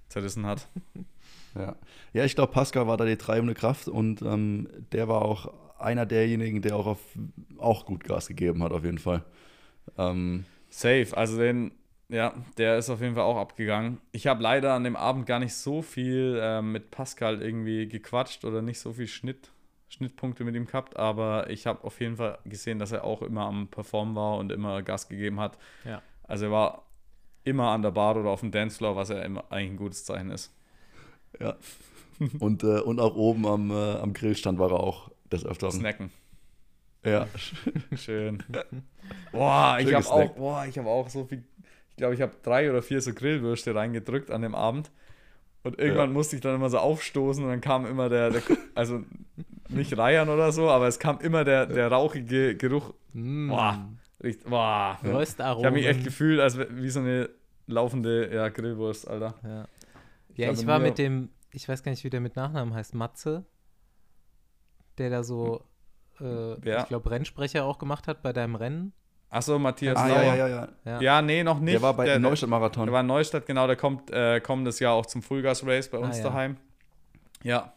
zerrissen 0.09 0.45
hat. 0.45 0.67
Ja, 1.55 1.75
ja 2.13 2.25
ich 2.25 2.33
glaube, 2.33 2.51
Pascal 2.51 2.87
war 2.87 2.97
da 2.97 3.05
die 3.05 3.15
treibende 3.15 3.53
Kraft 3.53 3.87
und 3.87 4.23
ähm, 4.23 4.67
der 4.91 5.07
war 5.07 5.21
auch 5.21 5.53
einer 5.83 6.05
derjenigen, 6.05 6.61
der 6.61 6.75
auch, 6.75 6.87
auf, 6.87 6.99
auch 7.57 7.85
gut 7.85 8.03
Gas 8.03 8.27
gegeben 8.27 8.63
hat, 8.63 8.71
auf 8.71 8.83
jeden 8.83 8.97
Fall. 8.97 9.23
Ähm, 9.97 10.45
Safe, 10.69 11.07
also 11.15 11.37
den, 11.37 11.71
ja, 12.09 12.33
der 12.57 12.77
ist 12.77 12.89
auf 12.89 13.01
jeden 13.01 13.15
Fall 13.15 13.23
auch 13.23 13.37
abgegangen. 13.37 13.99
Ich 14.11 14.27
habe 14.27 14.41
leider 14.41 14.73
an 14.73 14.83
dem 14.83 14.95
Abend 14.95 15.25
gar 15.25 15.39
nicht 15.39 15.53
so 15.53 15.81
viel 15.81 16.39
ähm, 16.41 16.71
mit 16.71 16.91
Pascal 16.91 17.41
irgendwie 17.41 17.87
gequatscht 17.87 18.45
oder 18.45 18.61
nicht 18.61 18.79
so 18.79 18.93
viel 18.93 19.07
Schnitt, 19.07 19.51
Schnittpunkte 19.89 20.43
mit 20.43 20.55
ihm 20.55 20.65
gehabt, 20.65 20.97
aber 20.97 21.49
ich 21.49 21.67
habe 21.67 21.83
auf 21.83 21.99
jeden 21.99 22.17
Fall 22.17 22.39
gesehen, 22.45 22.79
dass 22.79 22.91
er 22.91 23.03
auch 23.03 23.21
immer 23.21 23.45
am 23.45 23.67
Performen 23.67 24.15
war 24.15 24.37
und 24.37 24.51
immer 24.51 24.81
Gas 24.81 25.07
gegeben 25.09 25.39
hat. 25.39 25.57
Ja. 25.85 26.01
Also 26.23 26.45
er 26.45 26.51
war 26.51 26.85
immer 27.43 27.69
an 27.69 27.81
der 27.81 27.91
Bar 27.91 28.15
oder 28.17 28.29
auf 28.29 28.39
dem 28.39 28.51
Dancefloor, 28.51 28.95
was 28.95 29.09
ja 29.09 29.21
immer 29.21 29.51
eigentlich 29.51 29.71
ein 29.71 29.77
gutes 29.77 30.05
Zeichen 30.05 30.31
ist. 30.31 30.51
ja. 31.39 31.55
und, 32.39 32.63
äh, 32.63 32.79
und 32.79 32.99
auch 32.99 33.15
oben 33.15 33.45
am, 33.45 33.71
äh, 33.71 33.95
am 33.97 34.13
Grillstand 34.13 34.59
war 34.59 34.71
er 34.71 34.79
auch 34.79 35.11
des 35.33 35.45
Öfteren. 35.45 35.71
Snacken. 35.71 36.11
Ja, 37.05 37.27
Schön. 37.95 38.43
Boah, 39.31 39.77
ich 39.79 39.93
habe 39.93 40.07
auch, 40.07 40.35
boah, 40.35 40.65
ich 40.65 40.77
habe 40.77 40.87
auch 40.87 41.09
so 41.09 41.25
viel, 41.25 41.43
ich 41.89 41.97
glaube, 41.97 42.13
ich 42.13 42.21
habe 42.21 42.31
drei 42.41 42.69
oder 42.69 42.81
vier 42.81 43.01
so 43.01 43.13
Grillwürste 43.13 43.75
reingedrückt 43.75 44.31
an 44.31 44.41
dem 44.41 44.55
Abend. 44.55 44.91
Und 45.63 45.79
irgendwann 45.79 46.09
Ja. 46.09 46.13
musste 46.13 46.35
ich 46.35 46.41
dann 46.41 46.55
immer 46.55 46.69
so 46.69 46.77
aufstoßen 46.77 47.43
und 47.43 47.49
dann 47.49 47.61
kam 47.61 47.85
immer 47.85 48.09
der, 48.09 48.31
der 48.31 48.41
also 48.75 49.03
nicht 49.69 49.97
Reiern 49.97 50.29
oder 50.29 50.51
so, 50.51 50.69
aber 50.69 50.87
es 50.87 50.99
kam 50.99 51.19
immer 51.19 51.43
der, 51.43 51.65
der 51.65 51.89
rauchige 51.89 52.55
Geruch. 52.55 52.93
Mm. 53.13 53.49
Boah, 53.49 53.89
richtig, 54.21 54.49
boah. 54.49 54.97
Ich 55.01 55.35
habe 55.35 55.71
mich 55.71 55.85
echt 55.85 56.03
gefühlt, 56.03 56.39
als 56.39 56.57
wie 56.57 56.89
so 56.89 56.99
eine 56.99 57.29
laufende 57.67 58.33
ja, 58.33 58.49
Grillwurst, 58.49 59.07
Alter. 59.07 59.35
Ja, 59.43 59.67
ja 60.35 60.51
ich 60.51 60.67
war 60.67 60.79
mit 60.79 60.97
dem, 60.97 61.29
ich 61.51 61.67
weiß 61.67 61.81
gar 61.83 61.91
nicht, 61.91 62.03
wie 62.03 62.09
der 62.09 62.19
mit 62.19 62.35
Nachnamen 62.35 62.73
heißt, 62.73 62.93
Matze, 62.93 63.45
der 64.97 65.09
da 65.09 65.23
so, 65.23 65.63
äh, 66.19 66.59
Ja. 66.67 66.81
ich 66.81 66.87
glaube, 66.87 67.09
Rennsprecher 67.11 67.65
auch 67.65 67.77
gemacht 67.79 68.07
hat 68.07 68.21
bei 68.21 68.33
deinem 68.33 68.55
Rennen. 68.55 68.93
Achso, 69.29 69.57
Matthias 69.57 69.97
ah, 69.97 70.07
ja, 70.07 70.23
ja, 70.35 70.47
ja, 70.47 70.67
ja. 70.85 71.01
Ja. 71.01 71.21
Nee, 71.23 71.43
noch 71.43 71.59
nicht. 71.59 71.73
Der 71.73 71.81
war 71.81 71.95
bei 71.95 72.05
der, 72.05 72.19
Neustadt-Marathon. 72.19 72.85
Der 72.85 72.93
war 72.93 73.01
in 73.01 73.07
Neustadt, 73.07 73.47
genau, 73.47 73.65
der 73.65 73.75
kommt 73.75 74.11
äh, 74.11 74.39
kommendes 74.39 74.79
Jahr 74.79 74.93
auch 74.93 75.07
zum 75.07 75.23
Fullgas 75.23 75.65
Race 75.65 75.89
bei 75.89 75.97
uns 75.97 76.17
Ah, 76.17 76.19
ja. 76.19 76.23
daheim. 76.25 76.57
Ja, 77.41 77.73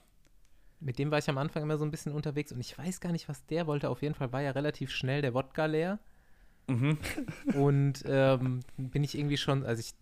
Mit 0.80 0.98
dem 0.98 1.10
war 1.10 1.18
ich 1.18 1.28
am 1.30 1.38
Anfang 1.38 1.62
immer 1.62 1.78
so 1.78 1.84
ein 1.86 1.90
bisschen 1.90 2.12
unterwegs 2.12 2.52
und 2.52 2.60
ich 2.60 2.76
weiß 2.76 3.00
gar 3.00 3.10
nicht, 3.10 3.28
was 3.30 3.46
der 3.46 3.66
wollte. 3.66 3.88
Auf 3.88 4.02
jeden 4.02 4.14
Fall 4.14 4.32
war 4.32 4.42
ja 4.42 4.50
relativ 4.50 4.90
schnell 4.90 5.22
der 5.22 5.32
Wodka 5.32 5.64
leer. 5.64 5.98
mhm. 6.66 6.98
Und 7.54 8.04
ähm, 8.06 8.60
bin 8.76 9.02
ich 9.02 9.16
irgendwie 9.16 9.38
schon, 9.38 9.64
also 9.64 9.80
ich 9.80 9.94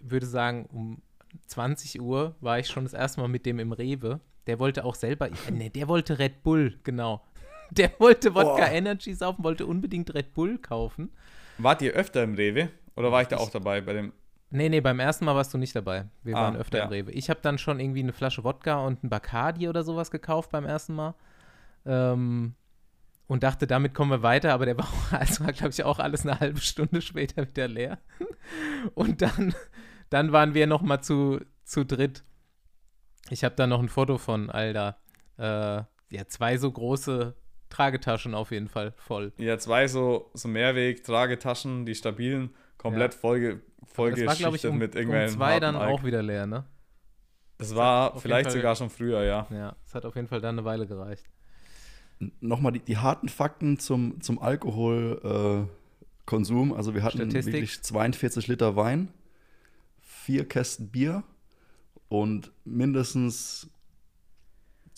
würde 0.00 0.26
sagen, 0.26 0.66
um 0.72 1.02
20 1.48 2.00
Uhr 2.00 2.34
war 2.40 2.58
ich 2.58 2.68
schon 2.68 2.84
das 2.84 2.94
erste 2.94 3.20
Mal 3.20 3.28
mit 3.28 3.44
dem 3.44 3.58
im 3.58 3.72
Rewe. 3.72 4.20
Der 4.46 4.58
wollte 4.58 4.84
auch 4.84 4.94
selber, 4.94 5.28
nee, 5.50 5.70
der 5.70 5.88
wollte 5.88 6.18
Red 6.18 6.42
Bull, 6.42 6.78
genau. 6.84 7.22
Der 7.70 7.90
wollte 7.98 8.34
Wodka 8.34 8.56
Boah. 8.56 8.70
Energy 8.70 9.14
saufen, 9.14 9.42
wollte 9.42 9.64
unbedingt 9.66 10.12
Red 10.14 10.34
Bull 10.34 10.58
kaufen. 10.58 11.10
Wart 11.58 11.80
ihr 11.82 11.92
öfter 11.94 12.22
im 12.22 12.34
Rewe? 12.34 12.68
Oder 12.94 13.10
war 13.10 13.22
ich 13.22 13.28
da 13.28 13.38
auch 13.38 13.50
dabei 13.50 13.80
bei 13.80 13.94
dem? 13.94 14.12
Nee, 14.50 14.68
nee, 14.68 14.80
beim 14.80 15.00
ersten 15.00 15.24
Mal 15.24 15.34
warst 15.34 15.52
du 15.54 15.58
nicht 15.58 15.74
dabei. 15.74 16.04
Wir 16.22 16.36
Ah, 16.36 16.42
waren 16.42 16.56
öfter 16.56 16.78
ja. 16.78 16.84
im 16.84 16.90
Rewe. 16.90 17.10
Ich 17.12 17.30
habe 17.30 17.40
dann 17.42 17.58
schon 17.58 17.80
irgendwie 17.80 18.00
eine 18.00 18.12
Flasche 18.12 18.44
Wodka 18.44 18.84
und 18.86 19.02
ein 19.02 19.08
Bacardi 19.08 19.66
oder 19.68 19.82
sowas 19.82 20.10
gekauft 20.10 20.50
beim 20.50 20.66
ersten 20.66 20.94
Mal. 20.94 21.14
Ähm, 21.86 22.54
und 23.26 23.42
dachte, 23.42 23.66
damit 23.66 23.94
kommen 23.94 24.10
wir 24.10 24.22
weiter, 24.22 24.52
aber 24.52 24.66
der 24.66 24.76
war, 24.78 24.86
also 25.10 25.44
war 25.44 25.52
glaube 25.52 25.70
ich, 25.70 25.82
auch 25.82 25.98
alles 25.98 26.24
eine 26.26 26.38
halbe 26.38 26.60
Stunde 26.60 27.00
später 27.00 27.48
wieder 27.48 27.66
leer. 27.66 27.98
Und 28.94 29.22
dann, 29.22 29.54
dann 30.10 30.32
waren 30.32 30.52
wir 30.54 30.66
noch 30.66 30.82
mal 30.82 31.00
zu, 31.00 31.40
zu 31.64 31.84
dritt. 31.84 32.22
Ich 33.34 33.42
habe 33.42 33.56
da 33.56 33.66
noch 33.66 33.82
ein 33.82 33.88
Foto 33.88 34.16
von, 34.16 34.48
Alter. 34.48 34.96
Äh, 35.38 35.42
ja, 35.42 36.28
zwei 36.28 36.56
so 36.56 36.70
große 36.70 37.34
Tragetaschen 37.68 38.32
auf 38.32 38.52
jeden 38.52 38.68
Fall 38.68 38.92
voll. 38.92 39.32
Ja, 39.38 39.58
zwei 39.58 39.88
so, 39.88 40.30
so 40.34 40.46
Mehrweg-Tragetaschen, 40.46 41.84
die 41.84 41.96
stabilen, 41.96 42.50
komplett 42.78 43.12
vollge, 43.12 43.60
Das 43.80 43.98
war, 43.98 44.06
glaube 44.06 44.20
ich, 44.20 44.62
vollgeschichtet 44.62 44.70
um, 44.70 44.78
mit 44.78 44.92
um 44.92 44.98
irgendwelchen 44.98 45.36
zwei 45.36 45.58
dann 45.58 45.74
Alk. 45.74 45.90
auch 45.90 46.04
wieder 46.04 46.22
leer, 46.22 46.46
ne? 46.46 46.64
Das 47.58 47.74
war 47.74 48.10
auf 48.10 48.14
jeden 48.14 48.22
vielleicht 48.22 48.50
Fall- 48.50 48.60
sogar 48.60 48.76
schon 48.76 48.90
früher, 48.90 49.24
ja. 49.24 49.48
Ja, 49.50 49.74
es 49.84 49.96
hat 49.96 50.06
auf 50.06 50.14
jeden 50.14 50.28
Fall 50.28 50.40
dann 50.40 50.56
eine 50.56 50.64
Weile 50.64 50.86
gereicht. 50.86 51.24
Nochmal 52.38 52.70
die, 52.70 52.80
die 52.84 52.98
harten 52.98 53.28
Fakten 53.28 53.80
zum, 53.80 54.20
zum 54.20 54.38
Alkoholkonsum. 54.38 56.70
Äh, 56.70 56.74
also 56.76 56.94
wir 56.94 57.02
hatten 57.02 57.18
Statistik. 57.18 57.52
wirklich 57.54 57.82
42 57.82 58.46
Liter 58.46 58.76
Wein, 58.76 59.08
vier 60.00 60.46
Kästen 60.46 60.92
Bier 60.92 61.24
und 62.08 62.52
mindestens 62.64 63.70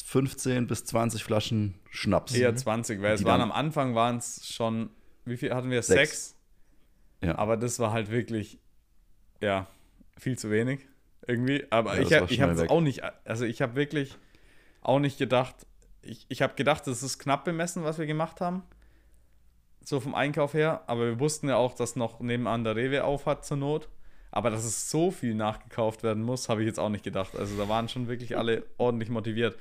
15 0.04 0.66
bis 0.66 0.84
20 0.84 1.24
Flaschen 1.24 1.74
Schnaps. 1.90 2.34
Eher 2.34 2.54
20, 2.54 3.02
weil 3.02 3.14
es 3.14 3.24
waren 3.24 3.40
am 3.40 3.52
Anfang 3.52 3.94
waren 3.94 4.18
es 4.18 4.46
schon, 4.46 4.90
wie 5.24 5.36
viel 5.36 5.54
hatten 5.54 5.70
wir? 5.70 5.82
Sechs. 5.82 5.98
Sechs. 5.98 6.36
Ja. 7.22 7.38
Aber 7.38 7.56
das 7.56 7.78
war 7.78 7.92
halt 7.92 8.10
wirklich, 8.10 8.58
ja, 9.40 9.66
viel 10.18 10.38
zu 10.38 10.50
wenig 10.50 10.86
irgendwie. 11.26 11.64
Aber 11.70 11.96
Ja, 11.96 12.02
ich 12.02 12.12
habe 12.12 12.26
ich 12.26 12.36
schnell 12.36 12.50
hab 12.50 12.56
es 12.56 12.70
auch 12.70 12.80
nicht, 12.80 13.02
also 13.24 13.44
ich 13.44 13.62
habe 13.62 13.74
wirklich 13.74 14.16
auch 14.82 14.98
nicht 14.98 15.18
gedacht, 15.18 15.66
ich, 16.02 16.24
ich 16.28 16.42
habe 16.42 16.54
gedacht, 16.54 16.86
das 16.86 17.02
ist 17.02 17.18
knapp 17.18 17.44
bemessen, 17.44 17.82
was 17.82 17.98
wir 17.98 18.06
gemacht 18.06 18.40
haben. 18.40 18.62
So 19.82 20.00
vom 20.00 20.14
Einkauf 20.14 20.54
her. 20.54 20.82
Aber 20.86 21.06
wir 21.06 21.20
wussten 21.20 21.48
ja 21.48 21.56
auch, 21.56 21.74
dass 21.74 21.96
noch 21.96 22.20
nebenan 22.20 22.64
der 22.64 22.76
Rewe 22.76 23.04
auf 23.04 23.26
hat 23.26 23.44
zur 23.44 23.56
Not. 23.56 23.88
Aber 24.36 24.50
dass 24.50 24.66
es 24.66 24.90
so 24.90 25.10
viel 25.10 25.34
nachgekauft 25.34 26.02
werden 26.02 26.22
muss, 26.22 26.50
habe 26.50 26.60
ich 26.60 26.66
jetzt 26.66 26.78
auch 26.78 26.90
nicht 26.90 27.02
gedacht. 27.02 27.34
Also 27.34 27.56
da 27.56 27.70
waren 27.70 27.88
schon 27.88 28.06
wirklich 28.06 28.36
alle 28.36 28.64
ordentlich 28.76 29.08
motiviert. 29.08 29.56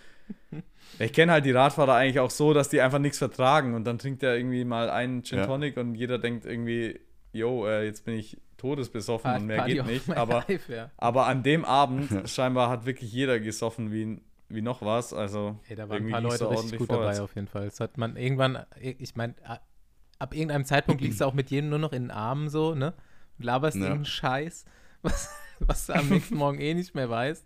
Ich 0.99 1.13
kenne 1.13 1.31
halt 1.31 1.45
die 1.45 1.51
Radfahrer 1.51 1.93
eigentlich 1.93 2.19
auch 2.19 2.29
so, 2.29 2.53
dass 2.53 2.67
die 2.67 2.81
einfach 2.81 2.99
nichts 2.99 3.17
vertragen 3.17 3.73
und 3.73 3.85
dann 3.85 3.99
trinkt 3.99 4.21
er 4.21 4.35
irgendwie 4.35 4.65
mal 4.65 4.89
einen 4.89 5.23
Gin 5.23 5.37
Ja. 5.37 5.45
Tonic 5.45 5.77
und 5.77 5.95
jeder 5.95 6.19
denkt 6.19 6.45
irgendwie, 6.45 6.99
yo, 7.31 7.65
äh, 7.65 7.85
jetzt 7.85 8.03
bin 8.03 8.15
ich 8.15 8.37
todesbesoffen 8.57 9.33
und 9.33 9.45
mehr 9.45 9.59
Party 9.59 9.75
geht 9.75 9.85
nicht. 9.85 10.09
Aber, 10.09 10.43
life, 10.45 10.73
ja. 10.73 10.91
aber 10.97 11.27
an 11.27 11.41
dem 11.41 11.63
Abend 11.63 12.09
scheinbar 12.29 12.69
hat 12.69 12.85
wirklich 12.85 13.13
jeder 13.13 13.39
gesoffen 13.39 13.93
wie, 13.93 14.19
wie 14.49 14.61
noch 14.61 14.81
was. 14.81 15.13
Also 15.13 15.57
Ey, 15.69 15.77
da 15.77 15.87
waren 15.87 16.05
ein 16.05 16.11
paar 16.11 16.19
Leute 16.19 16.49
richtig 16.49 16.79
gut 16.79 16.87
vorwärts. 16.87 17.15
dabei 17.15 17.23
auf 17.23 17.35
jeden 17.35 17.47
Fall. 17.47 17.63
Das 17.63 17.79
hat 17.79 17.97
man 17.97 18.17
irgendwann, 18.17 18.65
ich 18.81 19.15
meine, 19.15 19.35
ab 20.19 20.33
irgendeinem 20.33 20.65
Zeitpunkt 20.65 21.01
liegst 21.01 21.21
du 21.21 21.25
auch 21.25 21.33
mit 21.33 21.49
jedem 21.49 21.69
nur 21.69 21.79
noch 21.79 21.93
in 21.93 22.03
den 22.03 22.11
Armen 22.11 22.49
so, 22.49 22.75
ne? 22.75 22.93
Laberst 23.39 23.75
Ja. 23.77 23.83
irgendeinen 23.83 24.05
Scheiß, 24.05 24.65
was, 25.01 25.29
was 25.59 25.85
du 25.87 25.93
am 25.93 26.09
nächsten 26.09 26.35
Morgen 26.35 26.59
eh 26.59 26.73
nicht 26.73 26.95
mehr 26.95 27.09
weißt. 27.09 27.45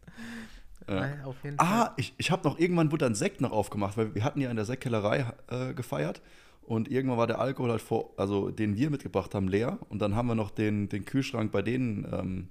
Ja. 0.87 1.23
Auf 1.25 1.35
jeden 1.43 1.59
Ah, 1.59 1.85
Fall. 1.85 1.93
ich, 1.97 2.13
ich 2.17 2.31
habe 2.31 2.47
noch 2.47 2.57
irgendwann 2.59 2.91
wurde 2.91 3.05
dann 3.05 3.13
Sekt 3.15 3.41
noch 3.41 3.51
aufgemacht, 3.51 3.95
weil 3.97 4.15
wir 4.15 4.23
hatten 4.23 4.41
ja 4.41 4.49
in 4.49 4.55
der 4.55 4.65
Sektkellerei 4.65 5.25
äh, 5.47 5.73
gefeiert 5.75 6.21
und 6.63 6.89
irgendwann 6.89 7.17
war 7.19 7.27
der 7.27 7.39
Alkohol 7.39 7.69
halt 7.71 7.81
vor, 7.81 8.11
also 8.17 8.49
den 8.49 8.75
wir 8.75 8.89
mitgebracht 8.89 9.35
haben, 9.35 9.47
leer 9.47 9.77
und 9.89 9.99
dann 9.99 10.15
haben 10.15 10.27
wir 10.27 10.35
noch 10.35 10.49
den, 10.49 10.89
den 10.89 11.05
Kühlschrank 11.05 11.51
bei 11.51 11.61
denen 11.61 12.07
ähm, 12.11 12.49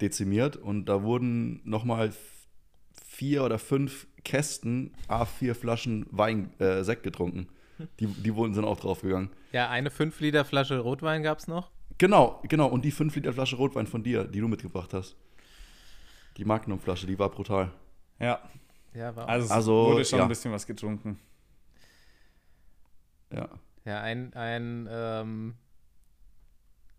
dezimiert 0.00 0.56
und 0.56 0.86
da 0.86 1.02
wurden 1.04 1.60
nochmal 1.64 2.12
vier 3.06 3.44
oder 3.44 3.58
fünf 3.60 4.06
Kästen, 4.24 4.92
A4 5.08 5.54
Flaschen 5.54 6.06
Wein, 6.10 6.50
äh, 6.58 6.82
Sekt 6.82 7.02
getrunken. 7.04 7.48
Die, 8.00 8.06
die 8.06 8.34
wurden 8.34 8.54
sind 8.54 8.64
auch 8.64 8.80
draufgegangen. 8.80 9.30
Ja, 9.52 9.68
eine 9.70 9.90
5 9.90 10.18
Liter 10.20 10.44
Flasche 10.44 10.80
Rotwein 10.80 11.22
gab 11.22 11.38
es 11.38 11.46
noch. 11.46 11.70
Genau, 11.98 12.40
genau. 12.48 12.68
Und 12.68 12.84
die 12.84 12.90
5 12.92 13.14
Liter 13.16 13.32
Flasche 13.32 13.56
Rotwein 13.56 13.86
von 13.86 14.02
dir, 14.02 14.24
die 14.24 14.40
du 14.40 14.48
mitgebracht 14.48 14.94
hast. 14.94 15.16
Die 16.36 16.44
Magnum-Flasche, 16.44 17.06
die 17.06 17.18
war 17.18 17.28
brutal. 17.30 17.72
Ja, 18.20 18.40
Ja, 18.94 19.14
war 19.16 19.24
auch. 19.24 19.28
also, 19.28 19.54
Also, 19.54 19.72
wurde 19.86 20.04
schon 20.04 20.18
ja. 20.20 20.24
ein 20.24 20.28
bisschen 20.28 20.52
was 20.52 20.66
getrunken. 20.66 21.18
Ja. 23.32 23.48
Ja, 23.84 24.00
ein, 24.02 24.32
ein 24.34 24.88
ähm, 24.90 25.54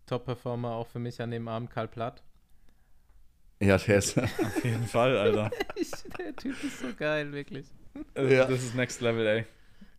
Top-Performer 0.06 0.72
auch 0.72 0.86
für 0.88 0.98
mich 0.98 1.20
an 1.22 1.30
dem 1.30 1.48
Abend, 1.48 1.70
Karl 1.70 1.88
Platt. 1.88 2.22
Ja, 3.60 3.76
der 3.76 3.98
ist. 3.98 4.18
Auf 4.18 4.64
jeden 4.64 4.86
Fall, 4.86 5.16
Alter. 5.16 5.50
Der 6.18 6.34
Typ 6.36 6.62
ist 6.64 6.80
so 6.80 6.94
geil, 6.94 7.30
wirklich. 7.32 7.66
Ja. 8.16 8.46
Das 8.46 8.62
ist 8.62 8.74
Next 8.74 9.00
Level, 9.00 9.26
ey. 9.26 9.46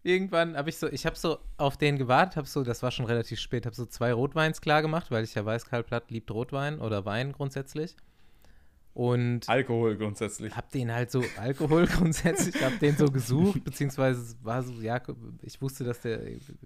Irgendwann 0.03 0.57
habe 0.57 0.69
ich 0.69 0.77
so, 0.77 0.87
ich 0.87 1.05
habe 1.05 1.15
so 1.15 1.37
auf 1.57 1.77
den 1.77 1.97
gewartet, 1.97 2.35
habe 2.35 2.47
so, 2.47 2.63
das 2.63 2.81
war 2.81 2.89
schon 2.89 3.05
relativ 3.05 3.39
spät, 3.39 3.65
habe 3.65 3.75
so 3.75 3.85
zwei 3.85 4.13
Rotweins 4.13 4.59
klar 4.59 4.81
gemacht, 4.81 5.11
weil 5.11 5.23
ich 5.23 5.35
ja 5.35 5.45
weiß, 5.45 5.65
Karl 5.65 5.83
Platt 5.83 6.09
liebt 6.09 6.31
Rotwein 6.31 6.79
oder 6.79 7.05
Wein 7.05 7.33
grundsätzlich. 7.33 7.95
Und 8.93 9.47
Alkohol 9.47 9.95
grundsätzlich. 9.95 10.55
hab 10.55 10.69
den 10.71 10.91
halt 10.91 11.11
so, 11.11 11.23
Alkohol 11.37 11.85
grundsätzlich, 11.91 12.61
hab 12.63 12.77
den 12.79 12.97
so 12.97 13.05
gesucht, 13.05 13.63
beziehungsweise 13.63 14.35
war 14.43 14.63
so, 14.63 14.73
ja, 14.81 14.99
ich 15.43 15.61
wusste, 15.61 15.83
dass 15.83 16.01
der 16.01 16.21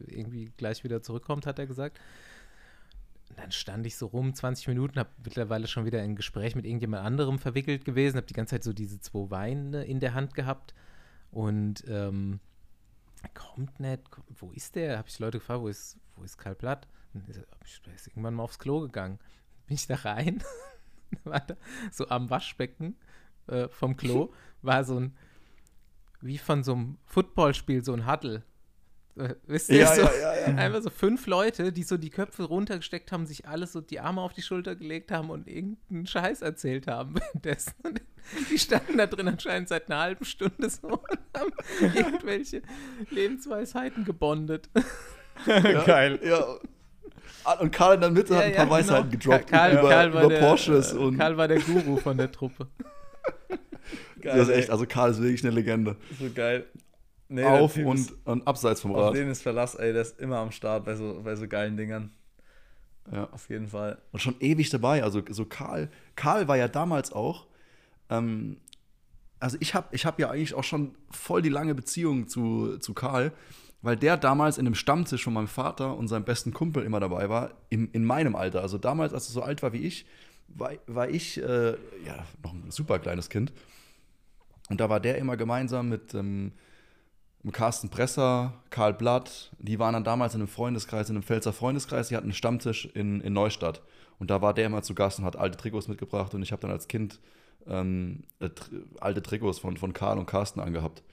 irgendwie 0.07 0.51
gleich 0.57 0.83
wieder 0.83 1.03
zurückkommt, 1.03 1.45
hat 1.45 1.59
er 1.59 1.67
gesagt. 1.67 1.99
Und 3.29 3.39
dann 3.39 3.51
stand 3.51 3.85
ich 3.85 3.95
so 3.97 4.07
rum, 4.07 4.33
20 4.33 4.69
Minuten, 4.69 4.97
hab 4.97 5.11
mittlerweile 5.23 5.67
schon 5.67 5.85
wieder 5.85 6.01
ein 6.01 6.15
Gespräch 6.15 6.55
mit 6.55 6.65
irgendjemand 6.65 7.05
anderem 7.05 7.37
verwickelt 7.37 7.85
gewesen, 7.85 8.17
hab 8.17 8.27
die 8.27 8.33
ganze 8.33 8.55
Zeit 8.55 8.63
so 8.63 8.73
diese 8.73 8.99
zwei 8.99 9.29
Weine 9.29 9.83
in 9.83 9.99
der 9.99 10.13
Hand 10.13 10.33
gehabt 10.33 10.73
und 11.31 11.83
ähm, 11.87 12.39
kommt 13.27 13.79
nicht, 13.79 14.01
wo 14.39 14.51
ist 14.51 14.75
der? 14.75 14.97
Hab 14.97 15.07
ich 15.07 15.19
Leute 15.19 15.39
gefragt, 15.39 15.61
wo 15.61 15.67
ist, 15.67 15.97
wo 16.15 16.23
ist 16.23 16.37
Karl 16.37 16.55
Platt? 16.55 16.87
Und 17.13 17.23
hab 17.27 17.63
ich- 17.65 17.81
ist 17.95 18.07
irgendwann 18.07 18.33
mal 18.35 18.43
aufs 18.43 18.59
Klo 18.59 18.81
gegangen. 18.81 19.19
Bin 19.67 19.75
ich 19.75 19.87
da 19.87 19.95
rein, 19.95 20.43
so 21.91 22.07
am 22.09 22.29
Waschbecken 22.29 22.95
äh, 23.47 23.67
vom 23.69 23.97
Klo, 23.97 24.31
war 24.61 24.83
so 24.83 24.99
ein, 24.99 25.15
wie 26.21 26.37
von 26.37 26.63
so 26.63 26.73
einem 26.73 26.97
Footballspiel, 27.05 27.83
so 27.83 27.93
ein 27.93 28.05
Huddle. 28.09 28.43
Äh, 29.15 29.35
wisst 29.45 29.69
ihr, 29.69 29.77
Ja, 29.79 29.95
so, 29.95 30.01
ja, 30.01 30.13
ja, 30.13 30.35
ja. 30.35 30.45
einfach 30.57 30.81
so 30.81 30.89
fünf 30.89 31.25
Leute, 31.25 31.71
die 31.71 31.83
so 31.83 31.97
die 31.97 32.09
Köpfe 32.09 32.43
runtergesteckt 32.43 33.11
haben, 33.11 33.25
sich 33.25 33.47
alles 33.47 33.71
so 33.71 33.81
die 33.81 33.99
Arme 33.99 34.21
auf 34.21 34.33
die 34.33 34.41
Schulter 34.41 34.75
gelegt 34.75 35.11
haben 35.11 35.29
und 35.29 35.47
irgendeinen 35.47 36.05
Scheiß 36.05 36.41
erzählt 36.41 36.87
haben 36.87 37.15
währenddessen. 37.15 37.73
Und 37.83 38.01
die 38.51 38.57
standen 38.57 38.97
da 38.97 39.05
drin 39.07 39.27
anscheinend 39.27 39.69
seit 39.69 39.89
einer 39.89 39.99
halben 40.01 40.25
Stunde 40.25 40.69
so 40.69 40.87
und 40.87 41.19
haben 41.37 41.51
irgendwelche 41.95 42.61
Lebensweisheiten 43.09 44.05
gebondet. 44.05 44.69
Geil. 45.45 46.19
Ja. 46.23 46.43
Ah, 47.43 47.53
Und 47.59 47.71
Karl 47.71 47.95
in 47.95 48.01
der 48.01 48.09
Mitte 48.11 48.35
hat 48.35 48.43
ein 48.45 48.53
paar 48.55 48.69
Weisheiten 48.69 49.11
gedroppt 49.11 49.47
Karl, 49.47 49.73
über, 49.73 49.89
Karl, 49.89 50.13
war 50.13 50.23
über 50.23 50.33
der, 50.33 50.39
Porsches 50.39 50.93
und 50.93 51.17
Karl 51.17 51.37
war 51.37 51.47
der 51.47 51.59
Guru 51.59 51.97
von 51.97 52.17
der 52.17 52.31
Truppe. 52.31 52.67
Geil, 54.21 54.37
das 54.37 54.47
ist 54.47 54.55
echt, 54.55 54.69
also 54.71 54.85
Karl 54.87 55.11
ist 55.11 55.21
wirklich 55.21 55.43
eine 55.43 55.53
Legende. 55.53 55.95
so 56.19 56.25
geil. 56.33 56.65
Nee, 57.27 57.43
Auf 57.43 57.75
und, 57.77 57.97
ist- 57.99 58.13
und 58.25 58.47
abseits 58.47 58.81
vom 58.81 58.93
Auf 58.95 59.07
Rad. 59.07 59.15
den 59.15 59.29
ist 59.29 59.41
Verlass, 59.43 59.75
ey, 59.75 59.93
der 59.93 60.01
ist 60.03 60.19
immer 60.19 60.37
am 60.37 60.51
Start 60.51 60.85
bei 60.85 60.95
so, 60.95 61.21
bei 61.23 61.35
so 61.35 61.47
geilen 61.47 61.75
Dingern. 61.77 62.11
Ja. 63.11 63.29
Auf 63.31 63.49
jeden 63.49 63.67
Fall. 63.67 63.99
Und 64.11 64.19
schon 64.19 64.35
ewig 64.39 64.69
dabei. 64.71 65.03
Also 65.03 65.21
so 65.29 65.45
Karl, 65.45 65.89
Karl 66.15 66.47
war 66.47 66.57
ja 66.57 66.67
damals 66.67 67.11
auch, 67.11 67.45
ähm, 68.09 68.57
also 69.39 69.57
ich 69.59 69.75
habe 69.75 69.87
ich 69.91 70.05
hab 70.05 70.19
ja 70.19 70.29
eigentlich 70.29 70.53
auch 70.53 70.63
schon 70.63 70.95
voll 71.11 71.41
die 71.41 71.49
lange 71.49 71.75
Beziehung 71.75 72.27
zu, 72.27 72.77
zu 72.79 72.93
Karl, 72.93 73.31
weil 73.81 73.95
der 73.95 74.17
damals 74.17 74.57
in 74.57 74.65
einem 74.65 74.75
Stammtisch 74.75 75.23
von 75.23 75.33
meinem 75.33 75.47
Vater 75.47 75.95
und 75.95 76.07
seinem 76.07 76.25
besten 76.25 76.53
Kumpel 76.53 76.83
immer 76.83 76.99
dabei 76.99 77.29
war, 77.29 77.51
in, 77.69 77.89
in 77.91 78.03
meinem 78.05 78.35
Alter. 78.35 78.61
Also 78.61 78.77
damals, 78.77 79.13
als 79.13 79.27
er 79.27 79.33
so 79.33 79.41
alt 79.43 79.61
war 79.61 79.73
wie 79.73 79.79
ich, 79.79 80.05
war, 80.47 80.71
war 80.87 81.09
ich 81.09 81.37
äh, 81.37 81.71
ja 82.05 82.25
noch 82.43 82.53
ein 82.53 82.71
super 82.71 82.99
kleines 82.99 83.29
Kind. 83.29 83.53
Und 84.69 84.81
da 84.81 84.89
war 84.89 84.99
der 84.99 85.17
immer 85.17 85.37
gemeinsam 85.37 85.89
mit 85.89 86.13
ähm, 86.15 86.53
Carsten 87.51 87.89
Presser, 87.89 88.53
Karl 88.71 88.93
Blatt, 88.93 89.51
die 89.59 89.77
waren 89.77 89.93
dann 89.93 90.03
damals 90.03 90.33
in 90.33 90.41
einem 90.41 90.47
Freundeskreis, 90.47 91.09
in 91.09 91.15
einem 91.15 91.23
Pfälzer 91.23 91.53
Freundeskreis, 91.53 92.07
die 92.07 92.15
hatten 92.15 92.27
einen 92.27 92.33
Stammtisch 92.33 92.85
in, 92.85 93.21
in 93.21 93.33
Neustadt. 93.33 93.83
Und 94.17 94.31
da 94.31 94.41
war 94.41 94.53
der 94.53 94.65
immer 94.65 94.81
zu 94.81 94.95
Gast 94.95 95.19
und 95.19 95.25
hat 95.25 95.35
alte 95.35 95.57
Trikots 95.57 95.87
mitgebracht 95.87 96.33
und 96.33 96.41
ich 96.41 96.51
habe 96.51 96.61
dann 96.61 96.71
als 96.71 96.87
Kind 96.87 97.19
ähm, 97.67 98.23
äh, 98.39 98.49
alte 98.99 99.21
Trikots 99.21 99.59
von, 99.59 99.77
von 99.77 99.93
Karl 99.93 100.17
und 100.17 100.25
Carsten 100.25 100.59
angehabt. 100.59 101.03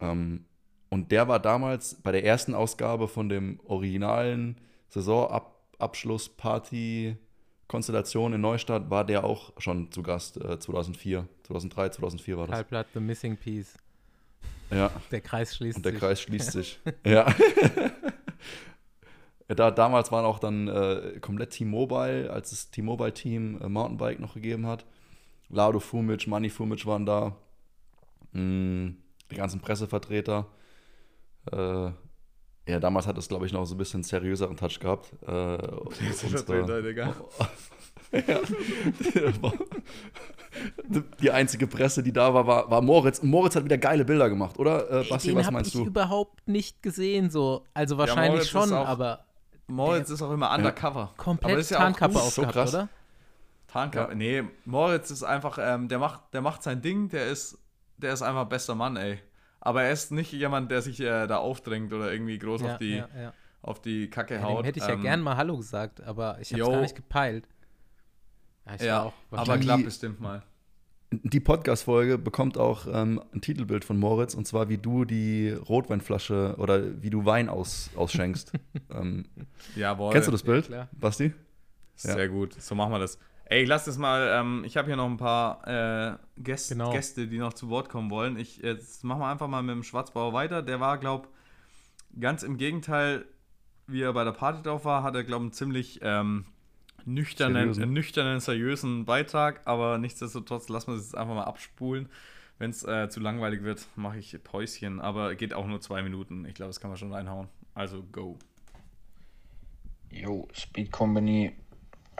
Ähm, 0.00 0.44
und 0.90 1.12
der 1.12 1.28
war 1.28 1.38
damals 1.38 1.96
bei 1.96 2.12
der 2.12 2.24
ersten 2.24 2.54
Ausgabe 2.54 3.08
von 3.08 3.28
dem 3.28 3.60
originalen 3.64 4.56
Saisonabschlussparty 4.88 7.18
Konstellation 7.66 8.32
in 8.32 8.40
Neustadt, 8.40 8.88
war 8.90 9.04
der 9.04 9.24
auch 9.24 9.52
schon 9.58 9.92
zu 9.92 10.02
Gast, 10.02 10.38
äh, 10.38 10.58
2004, 10.58 11.28
2003, 11.42 11.90
2004 11.90 12.38
war 12.38 12.46
das. 12.46 12.54
Karl 12.54 12.64
Platt, 12.64 12.86
The 12.94 13.00
Missing 13.00 13.36
Piece. 13.36 13.76
Ja. 14.70 14.90
Der 15.10 15.20
Kreis 15.20 15.54
schließt 15.56 15.76
Und 15.76 15.84
der 15.84 15.92
sich. 15.92 16.00
Kreis 16.00 16.22
schließt 16.22 16.52
sich. 16.52 16.80
ja. 17.04 17.26
Da, 19.48 19.70
damals 19.70 20.10
waren 20.12 20.24
auch 20.24 20.38
dann 20.38 20.68
äh, 20.68 21.18
komplett 21.20 21.50
T-Mobile, 21.50 22.30
als 22.30 22.52
es 22.52 22.70
T-Mobile-Team 22.70 23.60
äh, 23.62 23.68
Mountainbike 23.68 24.20
noch 24.20 24.34
gegeben 24.34 24.66
hat. 24.66 24.86
Lado 25.50 25.80
Fumic, 25.80 26.26
Manny 26.26 26.50
Fumic 26.50 26.84
waren 26.86 27.06
da. 27.06 27.34
Mm, 28.32 28.88
die 29.30 29.34
ganzen 29.36 29.60
Pressevertreter. 29.60 30.46
Äh, 31.50 31.90
ja, 32.66 32.78
damals 32.80 33.06
hat 33.06 33.16
es, 33.16 33.28
glaube 33.28 33.46
ich, 33.46 33.52
noch 33.52 33.64
so 33.64 33.74
ein 33.74 33.78
bisschen 33.78 34.02
seriöseren 34.02 34.56
Touch 34.56 34.78
gehabt. 34.80 35.12
Äh, 35.22 35.56
Pressevertreter, 35.58 36.60
unsere- 36.60 36.82
Digga. 36.82 37.14
Ja. 38.10 38.40
Die 41.20 41.30
einzige 41.30 41.66
Presse, 41.66 42.02
die 42.02 42.12
da 42.12 42.32
war, 42.32 42.46
war, 42.46 42.70
war 42.70 42.80
Moritz. 42.80 43.18
Und 43.18 43.28
Moritz 43.30 43.54
hat 43.54 43.64
wieder 43.64 43.78
geile 43.78 44.04
Bilder 44.04 44.28
gemacht, 44.28 44.58
oder? 44.58 44.90
Äh, 45.02 45.04
Basti, 45.08 45.28
Den 45.28 45.36
was 45.36 45.50
meinst 45.50 45.74
ich 45.74 45.80
du? 45.82 45.86
überhaupt 45.86 46.48
nicht 46.48 46.82
gesehen, 46.82 47.30
so. 47.30 47.64
Also 47.74 47.98
wahrscheinlich 47.98 48.40
ist 48.42 48.48
schon, 48.48 48.72
auch- 48.72 48.86
aber 48.86 49.24
Moritz 49.66 50.08
ist 50.10 50.22
auch 50.22 50.32
immer 50.32 50.52
undercover. 50.54 51.00
Aber 51.00 51.12
komplett 51.16 51.56
das 51.58 51.60
ist 51.66 51.70
ja 51.70 51.76
auch 51.76 51.82
Tarnkappe 51.82 52.18
aufgehabt, 52.18 52.52
krass. 52.54 52.74
oder? 52.74 52.88
Tarnkappe. 53.68 54.14
Nee, 54.16 54.44
Moritz 54.64 55.10
ist 55.10 55.22
einfach, 55.22 55.58
ähm, 55.60 55.88
der, 55.88 55.98
macht, 55.98 56.22
der 56.34 56.40
macht 56.40 56.62
sein 56.62 56.80
Ding, 56.82 57.08
der 57.10 57.26
ist, 57.28 57.58
der 57.98 58.12
ist 58.12 58.22
einfach 58.22 58.46
bester 58.46 58.74
Mann, 58.74 58.96
ey. 58.96 59.20
Aber 59.60 59.82
er 59.82 59.92
ist 59.92 60.10
nicht 60.12 60.32
jemand, 60.32 60.70
der 60.70 60.82
sich 60.82 61.00
äh, 61.00 61.26
da 61.26 61.36
aufdrängt 61.38 61.92
oder 61.92 62.12
irgendwie 62.12 62.38
groß 62.38 62.62
Ja, 62.62 62.72
auf, 62.72 62.78
die, 62.78 62.96
ja, 62.96 63.08
ja. 63.20 63.32
auf 63.62 63.80
die 63.82 64.08
Kacke 64.08 64.34
Ja, 64.36 64.42
haut. 64.42 64.60
dem 64.60 64.64
hätte 64.66 64.78
ich 64.78 64.86
ja 64.86 64.92
Ähm, 64.94 65.02
gern 65.02 65.20
mal 65.20 65.36
Hallo 65.36 65.56
gesagt, 65.56 66.00
aber 66.02 66.38
ich 66.40 66.50
jo. 66.50 66.70
gar 66.70 66.80
nicht 66.80 66.94
gepeilt. 66.96 67.46
Ja, 68.66 68.74
ich 68.74 68.80
war 68.80 68.86
Ja, 68.86 69.02
auch 69.02 69.12
aber 69.32 69.58
klappt 69.58 69.84
bestimmt 69.84 70.20
mal. 70.20 70.42
Die 71.10 71.40
Podcast-Folge 71.40 72.18
bekommt 72.18 72.58
auch 72.58 72.86
ähm, 72.92 73.22
ein 73.32 73.40
Titelbild 73.40 73.82
von 73.84 73.98
Moritz 73.98 74.34
und 74.34 74.46
zwar, 74.46 74.68
wie 74.68 74.76
du 74.76 75.06
die 75.06 75.50
Rotweinflasche 75.50 76.54
oder 76.58 77.02
wie 77.02 77.08
du 77.08 77.24
Wein 77.24 77.48
aus, 77.48 77.88
ausschenkst. 77.96 78.52
ähm, 78.94 79.24
Jawohl. 79.74 80.12
kennst 80.12 80.28
du 80.28 80.32
das 80.32 80.42
Bild, 80.42 80.66
klar. 80.66 80.88
Basti? 80.92 81.32
Ja. 82.02 82.12
Sehr 82.12 82.28
gut, 82.28 82.52
so 82.60 82.74
machen 82.74 82.92
wir 82.92 82.98
das. 82.98 83.18
Ey, 83.50 83.64
lass 83.64 83.86
das 83.86 83.96
mal, 83.96 84.28
ähm, 84.34 84.62
ich 84.64 84.76
habe 84.76 84.88
hier 84.88 84.96
noch 84.96 85.06
ein 85.08 85.16
paar 85.16 85.66
äh, 85.66 86.16
Gäst, 86.36 86.68
Genau. 86.70 86.92
Gäste, 86.92 87.26
die 87.28 87.38
noch 87.38 87.54
zu 87.54 87.70
Wort 87.70 87.88
kommen 87.88 88.10
wollen. 88.10 88.38
Ich, 88.38 88.58
jetzt 88.58 89.04
machen 89.04 89.20
wir 89.20 89.28
einfach 89.28 89.48
mal 89.48 89.62
mit 89.62 89.74
dem 89.74 89.82
Schwarzbauer 89.82 90.34
weiter. 90.34 90.62
Der 90.62 90.80
war, 90.80 90.98
glaub, 90.98 91.28
ganz 92.20 92.42
im 92.42 92.58
Gegenteil, 92.58 93.24
wie 93.86 94.02
er 94.02 94.12
bei 94.12 94.24
der 94.24 94.32
Party 94.32 94.62
drauf 94.62 94.84
war, 94.84 95.02
hat 95.02 95.14
er, 95.14 95.24
glaub, 95.24 95.40
einen 95.40 95.52
ziemlich 95.52 96.00
ähm, 96.02 96.44
nüchternen, 97.06 97.72
Seriösen. 97.72 97.82
äh, 97.84 97.86
nüchternen, 97.86 98.40
seriösen 98.40 99.04
Beitrag, 99.06 99.62
aber 99.64 99.96
nichtsdestotrotz 99.96 100.68
lassen 100.68 100.88
wir 100.92 100.96
es 100.96 101.04
jetzt 101.04 101.16
einfach 101.16 101.34
mal 101.34 101.44
abspulen. 101.44 102.10
Wenn 102.58 102.70
es 102.70 102.84
äh, 102.84 103.08
zu 103.08 103.20
langweilig 103.20 103.62
wird, 103.62 103.86
mache 103.96 104.18
ich 104.18 104.36
Päuschen, 104.44 105.00
aber 105.00 105.36
geht 105.36 105.54
auch 105.54 105.66
nur 105.66 105.80
zwei 105.80 106.02
Minuten. 106.02 106.44
Ich 106.44 106.54
glaube, 106.54 106.68
das 106.68 106.80
kann 106.80 106.90
man 106.90 106.98
schon 106.98 107.12
reinhauen. 107.14 107.48
Also, 107.72 108.02
go. 108.12 108.36
Jo, 110.10 110.48
Speed 110.52 110.90
Company 110.90 111.52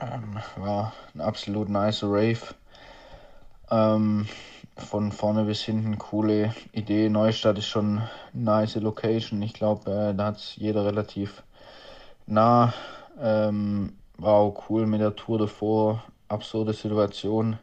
ähm, 0.01 0.39
war 0.57 0.93
ein 1.13 1.21
absolut 1.21 1.69
nice 1.69 2.03
Rave. 2.03 2.55
Ähm, 3.71 4.27
von 4.75 5.11
vorne 5.11 5.43
bis 5.43 5.61
hinten 5.61 5.97
coole 5.97 6.53
Idee. 6.71 7.09
Neustadt 7.09 7.57
ist 7.57 7.67
schon 7.67 7.99
eine 7.99 8.09
nice 8.33 8.75
Location. 8.75 9.41
Ich 9.41 9.53
glaube, 9.53 9.91
äh, 9.91 10.15
da 10.15 10.27
hat 10.27 10.39
jeder 10.55 10.85
relativ 10.85 11.43
nah. 12.25 12.73
Ähm, 13.21 13.93
war 14.17 14.35
auch 14.35 14.69
cool 14.69 14.85
mit 14.85 15.01
der 15.01 15.15
Tour 15.15 15.37
davor. 15.39 16.03
Absurde 16.27 16.73
Situation, 16.73 17.57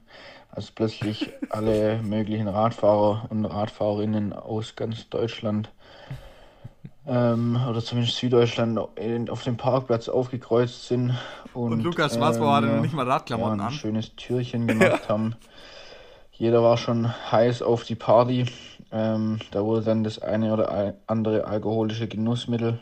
als 0.51 0.71
plötzlich 0.71 1.31
alle 1.51 2.01
möglichen 2.03 2.49
Radfahrer 2.49 3.27
und 3.31 3.45
Radfahrerinnen 3.45 4.33
aus 4.33 4.77
ganz 4.77 5.09
Deutschland 5.09 5.71
ähm, 7.07 7.59
oder 7.69 7.83
zumindest 7.83 8.17
Süddeutschland 8.17 8.79
auf 9.31 9.43
dem 9.45 9.57
Parkplatz 9.57 10.09
aufgekreuzt 10.09 10.89
sind. 10.89 11.15
Und, 11.55 11.73
Und 11.73 11.83
Lukas 11.83 12.15
Schwarzbauer 12.15 12.57
hatte 12.57 12.67
noch 12.67 12.83
nicht 12.83 12.95
mal 12.95 13.09
Radklamotten 13.09 13.59
ja, 13.59 13.65
ein 13.65 13.69
an. 13.69 13.75
schönes 13.75 14.17
Türchen 14.17 14.67
gemacht 14.67 15.09
haben. 15.09 15.37
Jeder 16.33 16.63
war 16.63 16.77
schon 16.77 17.13
heiß 17.33 17.63
auf 17.63 17.85
die 17.85 17.95
Party. 17.95 18.47
Ähm, 18.93 19.39
da 19.53 19.65
wurde 19.65 19.83
dann 19.83 20.05
das 20.05 20.19
eine 20.21 20.53
oder 20.53 20.95
andere 21.07 21.47
alkoholische 21.47 22.09
Genussmittel 22.09 22.81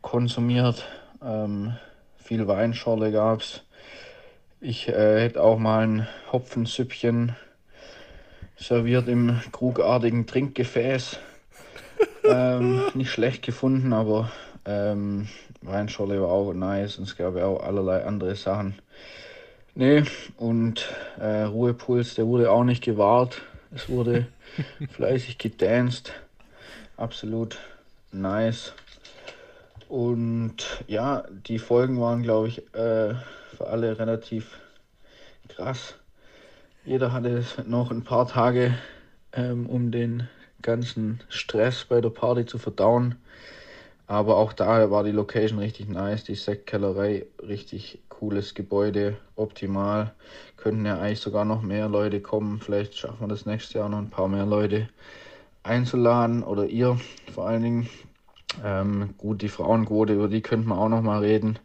konsumiert. 0.00 0.84
Ähm, 1.24 1.74
viel 2.18 2.46
Weinschorle 2.48 3.10
gab's. 3.10 3.62
Ich 4.60 4.88
äh, 4.88 5.22
hätte 5.22 5.42
auch 5.42 5.58
mal 5.58 5.86
ein 5.86 6.08
Hopfensüppchen 6.30 7.34
serviert 8.56 9.08
im 9.08 9.40
krugartigen 9.50 10.26
Trinkgefäß. 10.26 11.18
Ähm, 12.24 12.82
nicht 12.94 13.10
schlecht 13.10 13.42
gefunden, 13.44 13.92
aber 13.92 14.30
ähm, 14.64 15.28
Weinschorle 15.62 16.20
war 16.20 16.28
auch 16.28 16.52
nice 16.52 16.98
und 16.98 17.04
es 17.04 17.16
gab 17.16 17.36
ja 17.36 17.46
auch 17.46 17.62
allerlei 17.62 18.04
andere 18.04 18.34
Sachen. 18.36 18.74
Nee, 19.74 20.04
und 20.36 20.86
äh, 21.18 21.42
Ruhepuls, 21.42 22.14
der 22.14 22.26
wurde 22.26 22.50
auch 22.50 22.64
nicht 22.64 22.84
gewahrt. 22.84 23.42
Es 23.74 23.88
wurde 23.88 24.26
fleißig 24.90 25.38
gedanced. 25.38 26.12
Absolut 26.96 27.58
nice. 28.12 28.74
Und 29.88 30.84
ja, 30.86 31.24
die 31.46 31.58
Folgen 31.58 32.00
waren, 32.00 32.22
glaube 32.22 32.48
ich, 32.48 32.58
äh, 32.74 33.14
für 33.56 33.66
alle 33.66 33.98
relativ 33.98 34.58
krass. 35.48 35.94
Jeder 36.84 37.12
hatte 37.12 37.44
noch 37.66 37.90
ein 37.90 38.02
paar 38.02 38.26
Tage, 38.26 38.74
ähm, 39.32 39.66
um 39.66 39.90
den 39.90 40.28
ganzen 40.62 41.20
Stress 41.28 41.84
bei 41.84 42.00
der 42.00 42.10
Party 42.10 42.46
zu 42.46 42.58
verdauen. 42.58 43.16
Aber 44.06 44.36
auch 44.36 44.52
da 44.52 44.90
war 44.90 45.04
die 45.04 45.10
Location 45.10 45.58
richtig 45.58 45.88
nice, 45.88 46.24
die 46.24 46.34
Sektkellerei, 46.34 47.26
richtig 47.40 48.00
cooles 48.08 48.54
Gebäude, 48.54 49.16
optimal. 49.36 50.12
Könnten 50.56 50.86
ja 50.86 50.98
eigentlich 50.98 51.20
sogar 51.20 51.44
noch 51.44 51.62
mehr 51.62 51.88
Leute 51.88 52.20
kommen. 52.20 52.60
Vielleicht 52.60 52.96
schaffen 52.96 53.20
wir 53.20 53.28
das 53.28 53.46
nächste 53.46 53.78
Jahr 53.78 53.88
noch 53.88 53.98
ein 53.98 54.10
paar 54.10 54.28
mehr 54.28 54.46
Leute 54.46 54.88
einzuladen 55.62 56.42
oder 56.42 56.66
ihr 56.66 56.98
vor 57.34 57.46
allen 57.46 57.62
Dingen. 57.62 57.88
Ähm, 58.62 59.14
gut, 59.16 59.40
die 59.40 59.48
Frauenquote, 59.48 60.12
über 60.12 60.28
die 60.28 60.42
könnten 60.42 60.68
wir 60.68 60.78
auch 60.78 60.88
noch 60.88 61.02
mal 61.02 61.20
reden. 61.20 61.58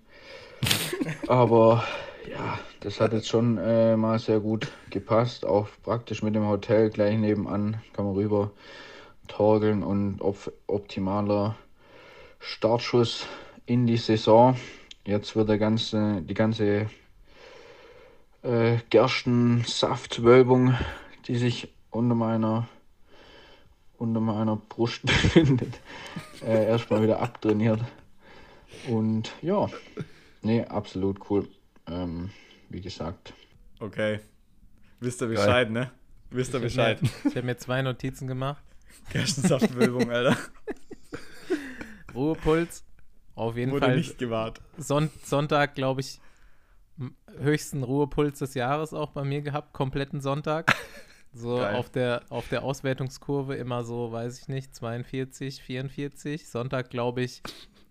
Aber 1.27 1.83
ja, 2.29 2.59
das 2.79 3.01
hat 3.01 3.13
jetzt 3.13 3.27
schon 3.27 3.57
äh, 3.57 3.97
mal 3.97 4.19
sehr 4.19 4.39
gut 4.39 4.71
gepasst. 4.89 5.45
Auch 5.45 5.67
praktisch 5.83 6.23
mit 6.23 6.35
dem 6.35 6.47
Hotel 6.47 6.89
gleich 6.89 7.17
nebenan 7.17 7.81
kann 7.93 8.05
man 8.05 8.15
rüber 8.15 8.51
torgeln 9.27 9.83
und 9.83 10.21
op 10.21 10.51
optimaler 10.67 11.55
Startschuss 12.39 13.27
in 13.65 13.87
die 13.87 13.97
Saison. 13.97 14.57
Jetzt 15.05 15.35
wird 15.35 15.49
der 15.49 15.57
ganze, 15.57 16.21
die 16.21 16.33
ganze 16.33 16.89
äh, 18.43 18.77
Gerstensaftwölbung, 18.89 20.75
die 21.27 21.35
sich 21.35 21.73
unter 21.91 22.15
meiner, 22.15 22.67
unter 23.97 24.19
meiner 24.19 24.55
Brust 24.55 25.01
befindet, 25.05 25.79
äh, 26.45 26.65
erstmal 26.67 27.01
wieder 27.03 27.21
abtrainiert. 27.21 27.81
Und 28.87 29.31
ja, 29.41 29.67
nee, 30.41 30.63
absolut 30.63 31.29
cool. 31.29 31.47
Ähm, 31.87 32.29
wie 32.69 32.81
gesagt, 32.81 33.33
Okay. 33.79 34.19
Wisst 34.99 35.21
ihr 35.21 35.27
Bescheid, 35.27 35.69
ne? 35.69 35.91
Wisst 36.31 36.53
ihr 36.53 36.59
Bescheid. 36.59 36.99
Ich 37.01 37.35
habe 37.35 37.43
mir 37.43 37.57
zwei 37.57 37.81
Notizen 37.81 38.27
gemacht. 38.27 38.63
Gerstensaftwölbung, 39.11 40.09
Alter. 40.11 40.37
Ruhepuls, 42.13 42.83
auf 43.35 43.55
jeden 43.57 43.71
Wurde 43.71 43.85
Fall 43.85 43.97
nicht 43.97 44.17
gewahrt. 44.17 44.61
Son 44.77 45.09
Sonntag, 45.23 45.75
glaube 45.75 46.01
ich, 46.01 46.19
höchsten 47.39 47.83
Ruhepuls 47.83 48.39
des 48.39 48.53
Jahres 48.55 48.93
auch 48.93 49.11
bei 49.11 49.23
mir 49.23 49.41
gehabt, 49.41 49.73
kompletten 49.73 50.21
Sonntag. 50.21 50.73
So 51.33 51.57
Geil. 51.57 51.75
auf 51.75 51.89
der, 51.91 52.23
auf 52.29 52.47
der 52.47 52.63
Auswertungskurve 52.63 53.55
immer 53.57 53.83
so, 53.83 54.11
weiß 54.11 54.39
ich 54.39 54.47
nicht, 54.47 54.73
42, 54.73 55.61
44. 55.61 56.47
Sonntag, 56.49 56.89
glaube 56.89 57.21
ich, 57.21 57.43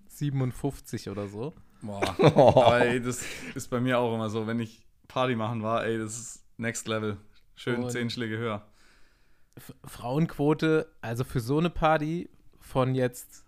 57 0.08 1.10
oder 1.10 1.28
so. 1.28 1.52
Boah. 1.80 2.02
Aber 2.18 2.80
ey, 2.80 3.00
das 3.00 3.24
ist 3.54 3.68
bei 3.68 3.78
mir 3.78 4.00
auch 4.00 4.12
immer 4.14 4.30
so, 4.30 4.48
wenn 4.48 4.58
ich 4.58 4.84
Party 5.06 5.36
machen 5.36 5.62
war, 5.62 5.84
ey, 5.84 5.96
das 5.96 6.18
ist 6.18 6.44
Next 6.56 6.88
Level. 6.88 7.18
Schön 7.54 7.84
Und- 7.84 7.90
zehn 7.90 8.10
Schläge 8.10 8.36
höher. 8.36 8.66
Frauenquote, 9.84 10.86
also 11.00 11.24
für 11.24 11.40
so 11.40 11.58
eine 11.58 11.70
Party 11.70 12.28
von 12.60 12.94
jetzt 12.94 13.44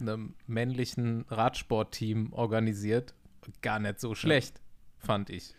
einem 0.00 0.34
männlichen 0.46 1.24
Radsportteam 1.28 2.32
organisiert, 2.32 3.14
gar 3.62 3.78
nicht 3.78 4.00
so 4.00 4.14
schlecht, 4.14 4.60
fand 4.98 5.30
ich. 5.30 5.54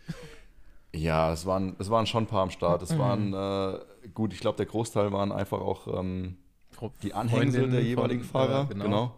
Ja, 0.95 1.31
es 1.33 1.45
waren, 1.45 1.75
es 1.79 1.89
waren 1.89 2.05
schon 2.05 2.23
ein 2.25 2.27
paar 2.27 2.43
am 2.43 2.51
Start. 2.51 2.81
Es 2.83 2.97
waren, 2.97 3.33
äh, 3.33 3.79
gut, 4.13 4.31
ich 4.33 4.39
glaube, 4.39 4.57
der 4.57 4.65
Großteil 4.67 5.11
waren 5.11 5.31
einfach 5.31 5.59
auch 5.59 5.87
ähm, 5.99 6.37
die 7.01 7.13
Anhängsel 7.13 7.69
der 7.69 7.79
von- 7.79 7.87
jeweiligen 7.87 8.23
Fahrer. 8.23 8.51
ja, 8.51 8.63
genau. 8.65 8.83
genau. 8.83 9.15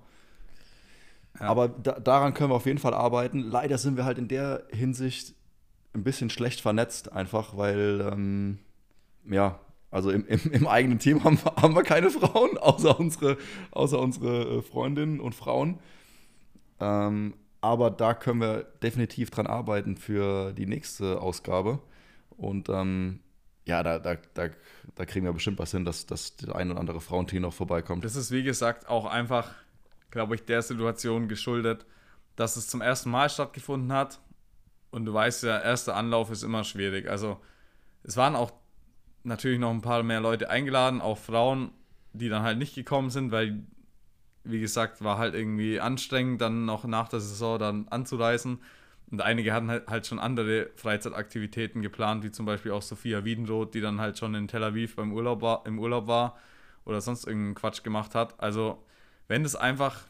Ja. 1.40 1.48
Aber 1.48 1.68
da, 1.68 2.00
daran 2.00 2.34
können 2.34 2.52
wir 2.52 2.56
auf 2.56 2.66
jeden 2.66 2.78
Fall 2.80 2.94
arbeiten. 2.94 3.40
Leider 3.42 3.78
sind 3.78 3.98
wir 3.98 4.06
halt 4.06 4.18
in 4.18 4.30
der 4.30 4.64
Hinsicht 4.72 5.36
ein 5.94 6.04
bisschen 6.04 6.30
schlecht 6.30 6.62
vernetzt, 6.62 7.12
einfach 7.12 7.58
weil, 7.58 8.08
ähm, 8.12 8.60
ja, 9.30 9.60
also 9.96 10.12
im, 10.12 10.26
im, 10.28 10.40
im 10.52 10.68
eigenen 10.68 11.00
Team 11.00 11.24
haben, 11.24 11.40
wir- 11.44 11.56
haben 11.58 11.76
wir 11.76 11.84
keine 11.84 12.10
Frauen, 12.12 12.58
außer 12.60 13.00
unsere, 13.00 13.38
außer 13.72 14.00
unsere 14.00 14.58
äh, 14.60 14.62
Freundinnen 14.62 15.20
und 15.20 15.36
Frauen. 15.36 15.80
Ähm, 16.80 17.36
aber 17.62 17.90
da 17.90 18.14
können 18.14 18.42
wir 18.42 18.64
definitiv 18.84 19.32
dran 19.32 19.48
arbeiten 19.48 19.98
für 19.98 20.54
die 20.54 20.66
nächste 20.68 21.22
Ausgabe. 21.22 21.80
Und 22.38 22.70
ähm, 22.70 23.22
ja, 23.66 23.82
da, 23.82 23.98
da, 24.00 24.16
da, 24.36 24.50
da 24.96 25.06
kriegen 25.06 25.26
wir 25.26 25.34
bestimmt 25.34 25.58
was 25.58 25.72
hin, 25.72 25.86
dass, 25.86 26.06
dass 26.06 26.36
der 26.36 26.56
ein 26.56 26.70
oder 26.72 26.80
andere 26.80 27.02
Frauenteam 27.02 27.42
noch 27.42 27.54
vorbeikommt. 27.54 28.06
Das 28.06 28.16
ist, 28.16 28.32
wie 28.32 28.44
gesagt, 28.44 28.88
auch 28.88 29.06
einfach, 29.06 29.52
glaube 30.12 30.36
ich, 30.36 30.46
der 30.46 30.62
Situation 30.62 31.28
geschuldet, 31.28 31.86
dass 32.36 32.56
es 32.58 32.68
zum 32.68 32.82
ersten 32.82 33.10
Mal 33.10 33.30
stattgefunden 33.30 33.92
hat 33.94 34.20
Und 34.92 35.06
du 35.06 35.14
weißt 35.14 35.44
ja, 35.44 35.60
erster 35.60 35.96
Anlauf 35.96 36.32
ist 36.32 36.44
immer 36.44 36.64
schwierig. 36.64 37.10
Also 37.10 37.40
es 38.04 38.18
waren 38.18 38.36
auch 38.36 38.52
natürlich 39.26 39.60
noch 39.60 39.72
ein 39.72 39.82
paar 39.82 40.04
mehr 40.04 40.22
Leute 40.22 40.50
eingeladen, 40.50 41.02
auch 41.02 41.18
Frauen, 41.18 41.72
die 42.14 42.30
dann 42.30 42.44
halt 42.44 42.58
nicht 42.58 42.76
gekommen 42.76 43.10
sind, 43.10 43.32
weil, 43.32 43.64
wie 44.44 44.60
gesagt, 44.60 45.04
war 45.04 45.18
halt 45.18 45.34
irgendwie 45.34 45.80
anstrengend, 45.80 46.42
dann 46.42 46.66
noch 46.66 46.86
nach 46.86 47.10
der 47.10 47.20
Saison 47.20 47.60
dann 47.60 47.88
anzureisen. 47.90 48.60
Und 49.12 49.22
einige 49.22 49.54
hatten 49.54 49.70
halt, 49.70 49.88
halt 49.88 50.08
schon 50.08 50.20
andere 50.20 50.70
Freizeitaktivitäten 50.76 51.82
geplant, 51.82 52.24
wie 52.24 52.32
zum 52.32 52.46
Beispiel 52.46 52.72
auch 52.72 52.82
Sophia 52.82 53.24
Wiedenroth, 53.24 53.74
die 53.74 53.82
dann 53.82 54.00
halt 54.00 54.18
schon 54.18 54.34
in 54.36 54.48
Tel 54.48 54.64
Aviv 54.64 54.96
beim 54.96 55.14
Urlaub 55.14 55.42
war, 55.42 55.66
im 55.66 55.80
Urlaub 55.80 56.08
war 56.08 56.38
oder 56.86 57.02
sonst 57.02 57.26
irgendeinen 57.26 57.56
Quatsch 57.56 57.84
gemacht 57.84 58.16
hat. 58.16 58.40
Also, 58.40 58.84
wenn 59.28 59.46
es 59.46 59.56
einfach 59.56 60.04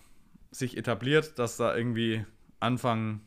sich 0.51 0.77
etabliert, 0.77 1.39
dass 1.39 1.57
da 1.57 1.75
irgendwie 1.75 2.25
Anfang 2.59 3.21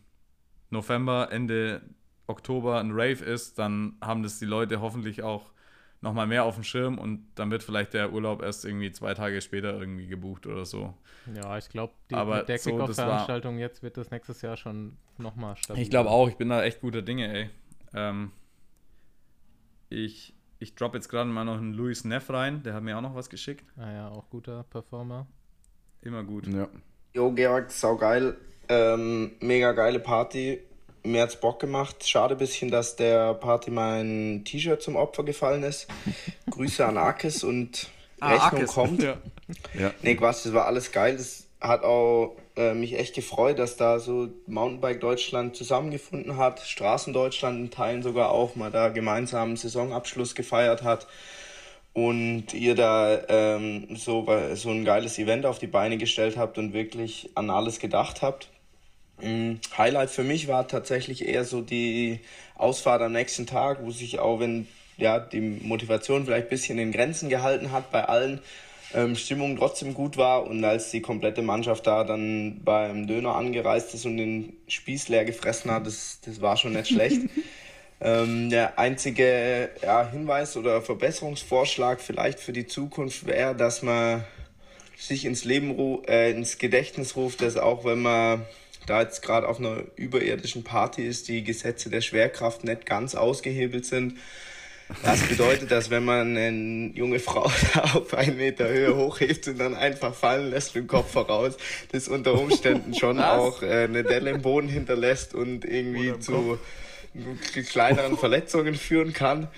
November, 0.70 1.28
Ende 1.30 1.82
Oktober 2.26 2.80
ein 2.80 2.92
Rave 2.92 3.24
ist, 3.24 3.58
dann 3.58 3.96
haben 4.00 4.22
das 4.22 4.38
die 4.38 4.44
Leute 4.44 4.80
hoffentlich 4.80 5.22
auch 5.22 5.50
nochmal 6.00 6.26
mehr 6.26 6.44
auf 6.44 6.54
dem 6.54 6.64
Schirm 6.64 6.98
und 6.98 7.26
dann 7.34 7.50
wird 7.50 7.62
vielleicht 7.62 7.94
der 7.94 8.12
Urlaub 8.12 8.42
erst 8.42 8.64
irgendwie 8.64 8.92
zwei 8.92 9.14
Tage 9.14 9.40
später 9.40 9.78
irgendwie 9.78 10.06
gebucht 10.06 10.46
oder 10.46 10.64
so. 10.64 10.94
Ja, 11.34 11.58
ich 11.58 11.68
glaube, 11.68 11.92
Aber 12.12 12.38
mit 12.38 12.48
der 12.48 12.58
so, 12.58 12.70
das 12.70 12.78
Kickoff-Veranstaltung 12.80 13.58
jetzt 13.58 13.82
wird 13.82 13.96
das 13.96 14.10
nächstes 14.10 14.42
Jahr 14.42 14.56
schon 14.56 14.96
nochmal 15.16 15.56
stabil. 15.56 15.82
Ich 15.82 15.90
glaube 15.90 16.10
auch, 16.10 16.28
ich 16.28 16.36
bin 16.36 16.48
da 16.48 16.62
echt 16.62 16.80
guter 16.80 17.02
Dinge, 17.02 17.32
ey. 17.32 17.50
Ähm, 17.94 18.30
ich 19.88 20.34
ich 20.60 20.74
droppe 20.74 20.98
jetzt 20.98 21.08
gerade 21.08 21.30
mal 21.30 21.44
noch 21.44 21.58
einen 21.58 21.72
Louis 21.72 22.04
Neff 22.04 22.30
rein, 22.30 22.62
der 22.62 22.74
hat 22.74 22.82
mir 22.82 22.96
auch 22.96 23.02
noch 23.02 23.14
was 23.14 23.30
geschickt. 23.30 23.64
Ah 23.76 23.92
ja, 23.92 24.08
auch 24.08 24.28
guter 24.28 24.64
Performer. 24.64 25.26
Immer 26.02 26.24
gut. 26.24 26.46
Ja. 26.48 26.68
Jo, 27.14 27.32
Georg, 27.32 27.70
saugeil. 27.70 28.36
Ähm, 28.68 29.32
mega 29.40 29.72
geile 29.72 30.00
Party. 30.00 30.60
Mir 31.08 31.22
hat's 31.22 31.36
Bock 31.36 31.60
gemacht. 31.60 32.06
Schade 32.06 32.36
bisschen, 32.36 32.70
dass 32.70 32.96
der 32.96 33.34
Party 33.34 33.70
mein 33.70 34.42
T-Shirt 34.44 34.82
zum 34.82 34.96
Opfer 34.96 35.24
gefallen 35.24 35.62
ist. 35.62 35.88
Grüße 36.50 36.84
an 36.84 36.96
Arkes 36.96 37.42
und 37.44 37.88
Rechnung 38.20 38.40
Arkes. 38.40 38.72
kommt. 38.72 39.02
Ja. 39.08 39.16
Ja. 39.78 39.92
Nee, 40.02 40.14
Quatsch, 40.14 40.44
das 40.44 40.52
war 40.52 40.66
alles 40.66 40.92
geil. 40.92 41.16
Das 41.16 41.46
hat 41.58 41.82
auch 41.82 42.36
äh, 42.56 42.74
mich 42.74 42.98
echt 42.98 43.14
gefreut, 43.14 43.58
dass 43.58 43.76
da 43.78 43.98
so 43.98 44.28
Mountainbike 44.46 45.00
Deutschland 45.00 45.56
zusammengefunden 45.56 46.36
hat, 46.36 46.60
Straßen 46.60 47.14
Deutschland 47.14 47.58
in 47.58 47.70
Teilen 47.70 48.02
sogar 48.02 48.30
auch 48.30 48.56
mal 48.56 48.70
da 48.70 48.90
gemeinsam 48.90 49.48
einen 49.48 49.56
Saisonabschluss 49.56 50.34
gefeiert 50.34 50.82
hat 50.82 51.06
und 51.94 52.52
ihr 52.52 52.74
da 52.74 53.18
ähm, 53.28 53.88
so, 53.96 54.26
so 54.54 54.70
ein 54.70 54.84
geiles 54.84 55.18
Event 55.18 55.46
auf 55.46 55.58
die 55.58 55.66
Beine 55.66 55.96
gestellt 55.96 56.36
habt 56.36 56.58
und 56.58 56.72
wirklich 56.72 57.30
an 57.34 57.48
alles 57.50 57.78
gedacht 57.78 58.20
habt. 58.20 58.50
Mm, 59.20 59.54
Highlight 59.76 60.10
für 60.10 60.24
mich 60.24 60.48
war 60.48 60.68
tatsächlich 60.68 61.26
eher 61.26 61.44
so 61.44 61.60
die 61.60 62.20
Ausfahrt 62.56 63.02
am 63.02 63.12
nächsten 63.12 63.46
Tag, 63.46 63.78
wo 63.82 63.90
sich 63.90 64.18
auch, 64.18 64.40
wenn 64.40 64.66
ja, 64.96 65.18
die 65.20 65.40
Motivation 65.40 66.24
vielleicht 66.24 66.46
ein 66.46 66.50
bisschen 66.50 66.78
in 66.78 66.92
Grenzen 66.92 67.28
gehalten 67.28 67.72
hat 67.72 67.90
bei 67.90 68.04
allen, 68.04 68.40
ähm, 68.94 69.16
Stimmung 69.16 69.56
trotzdem 69.56 69.94
gut 69.94 70.16
war 70.16 70.44
und 70.46 70.64
als 70.64 70.90
die 70.90 71.02
komplette 71.02 71.42
Mannschaft 71.42 71.86
da 71.86 72.04
dann 72.04 72.60
beim 72.64 73.06
Döner 73.06 73.34
angereist 73.34 73.94
ist 73.94 74.06
und 74.06 74.16
den 74.16 74.56
Spieß 74.66 75.08
leer 75.08 75.24
gefressen 75.24 75.70
hat, 75.70 75.86
das, 75.86 76.20
das 76.24 76.40
war 76.40 76.56
schon 76.56 76.72
nicht 76.72 76.88
schlecht. 76.88 77.22
ähm, 78.00 78.50
der 78.50 78.78
einzige 78.78 79.70
ja, 79.82 80.08
Hinweis 80.10 80.56
oder 80.56 80.80
Verbesserungsvorschlag 80.80 82.00
vielleicht 82.00 82.40
für 82.40 82.52
die 82.52 82.66
Zukunft 82.66 83.26
wäre, 83.26 83.54
dass 83.54 83.82
man 83.82 84.24
sich 84.96 85.24
ins 85.24 85.44
Leben 85.44 85.76
äh, 86.06 86.30
ins 86.30 86.58
Gedächtnis 86.58 87.14
ruft, 87.14 87.42
dass 87.42 87.56
auch 87.56 87.84
wenn 87.84 88.00
man 88.00 88.46
da 88.88 89.02
jetzt 89.02 89.22
gerade 89.22 89.48
auf 89.48 89.58
einer 89.58 89.82
überirdischen 89.96 90.64
Party 90.64 91.06
ist, 91.06 91.28
die 91.28 91.44
Gesetze 91.44 91.90
der 91.90 92.00
Schwerkraft 92.00 92.64
nicht 92.64 92.86
ganz 92.86 93.14
ausgehebelt 93.14 93.86
sind. 93.86 94.18
Das 95.02 95.20
bedeutet, 95.20 95.70
dass 95.70 95.90
wenn 95.90 96.04
man 96.04 96.36
eine 96.36 96.90
junge 96.94 97.18
Frau 97.18 97.50
da 97.74 97.80
auf 97.94 98.14
einen 98.14 98.38
Meter 98.38 98.68
Höhe 98.68 98.96
hochhebt 98.96 99.46
und 99.48 99.58
dann 99.58 99.74
einfach 99.74 100.14
fallen 100.14 100.50
lässt 100.50 100.74
mit 100.74 100.84
dem 100.84 100.88
Kopf 100.88 101.12
voraus, 101.12 101.58
das 101.92 102.08
unter 102.08 102.34
Umständen 102.34 102.94
schon 102.94 103.20
auch 103.20 103.62
äh, 103.62 103.84
eine 103.84 104.02
Delle 104.02 104.30
im 104.30 104.40
Boden 104.42 104.68
hinterlässt 104.68 105.34
und 105.34 105.64
irgendwie 105.64 106.18
zu 106.18 106.58
kleineren 107.68 108.16
Verletzungen 108.18 108.74
führen 108.74 109.12
kann. 109.12 109.48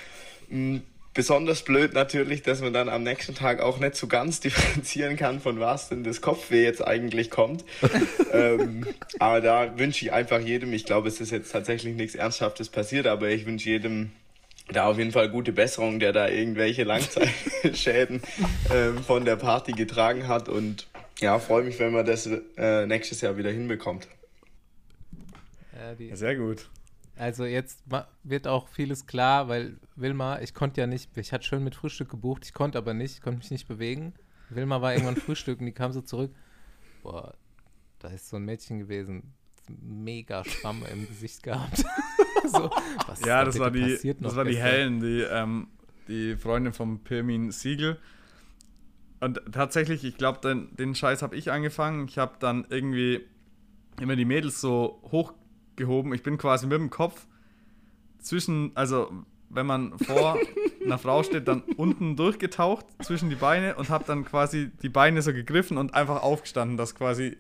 Besonders 1.13 1.65
blöd 1.65 1.93
natürlich, 1.93 2.43
dass 2.43 2.61
man 2.61 2.73
dann 2.73 2.89
am 2.89 3.03
nächsten 3.03 3.35
Tag 3.35 3.61
auch 3.61 3.79
nicht 3.79 3.97
so 3.97 4.07
ganz 4.07 4.41
differenzieren 4.41 5.17
kann, 5.17 5.41
von 5.41 5.59
was 5.59 5.89
denn 5.89 6.05
das 6.05 6.21
Kopfweh 6.21 6.63
jetzt 6.63 6.87
eigentlich 6.87 7.31
kommt. 7.31 7.65
ähm, 8.33 8.87
aber 9.19 9.41
da 9.41 9.79
wünsche 9.79 10.05
ich 10.05 10.13
einfach 10.13 10.41
jedem, 10.41 10.73
ich 10.73 10.85
glaube, 10.85 11.09
es 11.09 11.21
ist 11.21 11.33
jetzt 11.33 11.51
tatsächlich 11.51 11.97
nichts 11.97 12.15
Ernsthaftes 12.15 12.69
passiert, 12.69 13.07
aber 13.07 13.29
ich 13.29 13.45
wünsche 13.45 13.71
jedem 13.71 14.13
da 14.73 14.87
auf 14.87 14.99
jeden 14.99 15.11
Fall 15.11 15.29
gute 15.29 15.53
Besserung, 15.53 15.99
der 15.99 16.13
da 16.13 16.29
irgendwelche 16.29 16.85
Langzeitschäden 16.85 18.23
ähm, 18.73 18.99
von 18.99 19.25
der 19.25 19.37
Party 19.37 19.73
getragen 19.73 20.29
hat 20.29 20.49
und 20.49 20.87
ja, 21.21 21.39
freue 21.39 21.65
mich, 21.65 21.79
wenn 21.79 21.93
man 21.93 22.07
das 22.07 22.29
äh, 22.57 22.87
nächstes 22.87 23.21
Jahr 23.21 23.37
wieder 23.37 23.51
hinbekommt. 23.51 24.09
Ja, 25.77 26.17
Sehr 26.17 26.37
gut. 26.37 26.69
Also 27.21 27.45
jetzt 27.45 27.85
wird 28.23 28.49
auch 28.49 28.67
vieles 28.69 29.07
klar, 29.07 29.47
weil 29.49 29.77
Wilma, 29.95 30.41
ich 30.41 30.55
konnte 30.55 30.81
ja 30.81 30.87
nicht, 30.87 31.15
ich 31.19 31.35
hatte 31.35 31.45
schön 31.45 31.63
mit 31.63 31.75
Frühstück 31.75 32.09
gebucht, 32.09 32.47
ich 32.47 32.55
konnte 32.55 32.79
aber 32.79 32.95
nicht, 32.95 33.21
konnte 33.21 33.41
mich 33.41 33.51
nicht 33.51 33.69
bewegen. 33.69 34.15
Wilma 34.49 34.81
war 34.81 34.95
irgendwann 34.95 35.17
frühstücken, 35.27 35.67
die 35.67 35.73
kam 35.73 35.93
so 35.93 36.01
zurück. 36.01 36.35
Boah, 37.03 37.35
da 37.99 38.09
ist 38.09 38.31
so 38.31 38.37
ein 38.37 38.47
Mädchen 38.47 38.79
gewesen, 38.79 39.35
mega 39.69 40.47
Schramm 40.47 40.83
im 40.91 41.07
Gesicht 41.07 41.43
gehabt. 41.43 41.77
so, 42.47 42.71
was 43.07 43.21
ist 43.21 43.27
Ja, 43.27 43.41
da 43.41 43.45
das 43.45 43.59
war 43.59 43.71
die, 43.71 44.17
das 44.19 44.35
war 44.35 44.47
die? 44.47 44.57
Helen, 44.57 45.01
die, 45.01 45.21
ähm, 45.21 45.69
die 46.09 46.37
Freundin 46.37 46.73
vom 46.73 47.01
Pirmin 47.05 47.51
Siegel. 47.51 47.99
Und 49.21 49.43
tatsächlich, 49.53 50.05
ich 50.05 50.17
glaube, 50.17 50.41
den, 50.41 50.75
den 50.75 50.95
Scheiß 50.95 51.21
habe 51.21 51.37
ich 51.37 51.53
angefangen. 51.53 52.09
Ich 52.09 52.17
habe 52.17 52.37
dann 52.41 52.65
irgendwie 52.71 53.27
immer 54.01 54.17
die 54.17 54.25
Mädels 54.25 54.63
so 54.63 55.03
hochgehoben. 55.85 56.13
Ich 56.15 56.23
bin 56.23 56.39
quasi 56.39 56.67
mit 56.67 56.79
dem 56.79 56.91
Kopf 56.91 57.27
zwischen, 58.19 58.73
also 58.75 59.11
wenn 59.49 59.67
man 59.67 59.99
vor 59.99 60.39
einer 60.85 60.99
Frau 60.99 61.23
steht, 61.23 61.49
dann 61.49 61.63
unten 61.77 62.17
durchgetaucht 62.17 62.87
zwischen 63.03 63.31
die 63.31 63.37
Beine 63.37 63.75
und 63.77 63.91
habe 63.91 64.05
dann 64.07 64.25
quasi 64.25 64.71
die 64.83 64.89
Beine 64.89 65.23
so 65.23 65.33
gegriffen 65.33 65.77
und 65.77 65.95
einfach 65.95 66.23
aufgestanden, 66.23 66.77
dass 66.77 66.95
quasi 66.95 67.37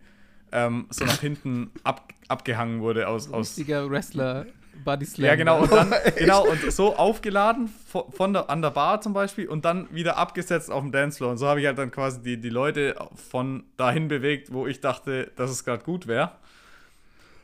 ähm, 0.52 0.86
so 0.90 1.04
nach 1.04 1.20
hinten 1.20 1.70
ab, 1.84 2.12
abgehangen 2.28 2.80
wurde 2.80 3.08
aus, 3.08 3.32
aus 3.32 3.50
Richtiger 3.50 3.88
Wrestler, 3.88 4.46
Body 4.84 5.06
Slam. 5.06 5.26
ja, 5.26 5.34
genau. 5.36 5.58
ne? 5.58 5.62
Und 5.62 5.72
dann, 5.72 5.94
genau, 6.16 6.46
und 6.48 6.72
so 6.72 6.96
aufgeladen 6.96 7.68
von 7.68 8.10
von 8.10 8.32
der, 8.32 8.50
an 8.50 8.62
der 8.62 8.70
Bar 8.70 9.00
zum 9.00 9.12
Beispiel 9.12 9.48
und 9.48 9.64
dann 9.64 9.92
wieder 9.94 10.16
abgesetzt 10.16 10.70
auf 10.70 10.82
dem 10.82 10.92
Dancefloor. 10.92 11.30
Und 11.30 11.38
so 11.38 11.46
habe 11.46 11.60
ich 11.60 11.66
halt 11.66 11.78
dann 11.78 11.90
quasi 11.90 12.22
die, 12.22 12.40
die 12.40 12.48
Leute 12.48 12.96
von 13.14 13.64
dahin 13.76 14.08
bewegt, 14.08 14.52
wo 14.52 14.66
ich 14.66 14.80
dachte, 14.80 15.30
dass 15.36 15.50
es 15.50 15.64
gerade 15.64 15.84
gut 15.84 16.06
wäre. 16.06 16.32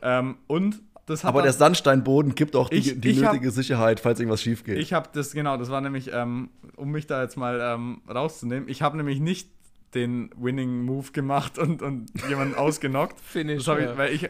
Ähm, 0.03 0.37
und 0.47 0.81
das 1.07 1.23
hat 1.25 1.29
Aber 1.29 1.43
der 1.43 1.53
Sandsteinboden 1.53 2.35
gibt 2.35 2.57
auch 2.57 2.69
die, 2.69 2.77
Ich- 2.77 3.01
die 3.01 3.11
ich 3.11 3.23
hab- 3.25 3.33
nötige 3.33 3.51
Sicherheit, 3.53 4.01
falls 4.01 4.19
irgendwas 4.19 4.43
schief 4.43 4.65
geht. 4.65 4.79
ich 4.79 4.93
habe 4.93 5.09
das, 5.13 5.33
genau, 5.33 5.57
das 5.57 5.71
war 5.71 5.81
nämlich, 5.81 6.11
ähm, 6.13 6.51
um 6.77 6.91
mich 6.91 7.07
da 7.07 7.23
jetzt 7.23 7.37
mal 7.37 7.61
ähm, 7.63 8.01
rauszunehmen, 8.13 8.69
ich 8.69 8.83
habe 8.83 8.97
nämlich 8.97 9.21
nicht 9.21 9.49
den 9.95 10.31
Winning 10.37 10.83
Move 10.85 11.13
gemacht 11.13 11.59
und, 11.59 11.81
und 11.81 12.11
jemanden 12.29 12.55
ausgenockt. 12.57 13.19
Finish. 13.21 13.65
Das 13.65 13.69
hab 13.69 13.79
ich, 13.81 13.97
weil 13.97 14.13
ich, 14.13 14.29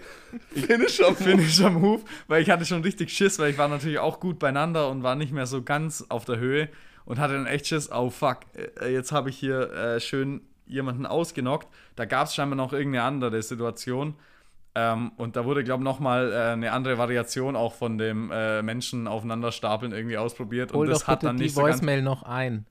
Finisher, 0.67 1.15
Finisher 1.15 1.71
Move, 1.71 2.03
weil 2.29 2.43
ich 2.43 2.51
hatte 2.51 2.65
schon 2.67 2.83
richtig 2.83 3.11
Schiss, 3.11 3.39
weil 3.39 3.51
ich 3.51 3.59
war 3.59 3.69
natürlich 3.69 3.99
auch 3.99 4.21
gut 4.21 4.39
beieinander 4.39 4.91
und 4.91 5.03
war 5.03 5.17
nicht 5.17 5.33
mehr 5.33 5.47
so 5.47 5.63
ganz 5.63 6.05
auf 6.11 6.25
der 6.27 6.37
Höhe 6.39 6.69
und 7.07 7.19
hatte 7.19 7.35
dann 7.35 7.47
echt 7.47 7.67
Schiss, 7.67 7.91
oh 7.91 8.11
fuck, 8.11 8.41
äh, 8.83 8.93
jetzt 8.93 9.13
habe 9.13 9.31
ich 9.31 9.39
hier 9.39 9.73
äh, 9.73 9.99
schön 10.01 10.43
jemanden 10.67 11.07
ausgenockt. 11.07 11.69
Da 11.97 12.05
gab 12.05 12.27
es 12.27 12.35
scheinbar 12.35 12.57
noch 12.57 12.73
irgendeine 12.73 13.05
andere 13.05 13.41
Situation. 13.43 14.15
Ähm, 14.79 15.13
und 15.17 15.37
da 15.37 15.47
wurde, 15.47 15.65
glaube 15.65 15.83
ich, 15.83 15.85
nochmal 15.85 16.31
äh, 16.31 16.37
eine 16.53 16.71
andere 16.71 16.99
Variation 16.99 17.57
auch 17.57 17.73
von 17.73 17.97
dem 17.97 18.31
äh, 18.31 18.61
Menschen 18.61 19.09
aufeinanderstapeln 19.09 19.93
irgendwie 19.93 20.19
ausprobiert. 20.19 20.75
Hol 20.75 20.85
und 20.85 20.91
das 20.91 21.01
doch 21.01 21.09
hat 21.09 21.21
bitte 21.21 21.29
dann 21.29 21.37
die 21.39 21.45
nicht 21.45 21.55
so 21.55 21.63
ganz 21.63 21.77
Voicemail 21.77 22.03
noch 22.03 22.23
ein. 22.25 22.67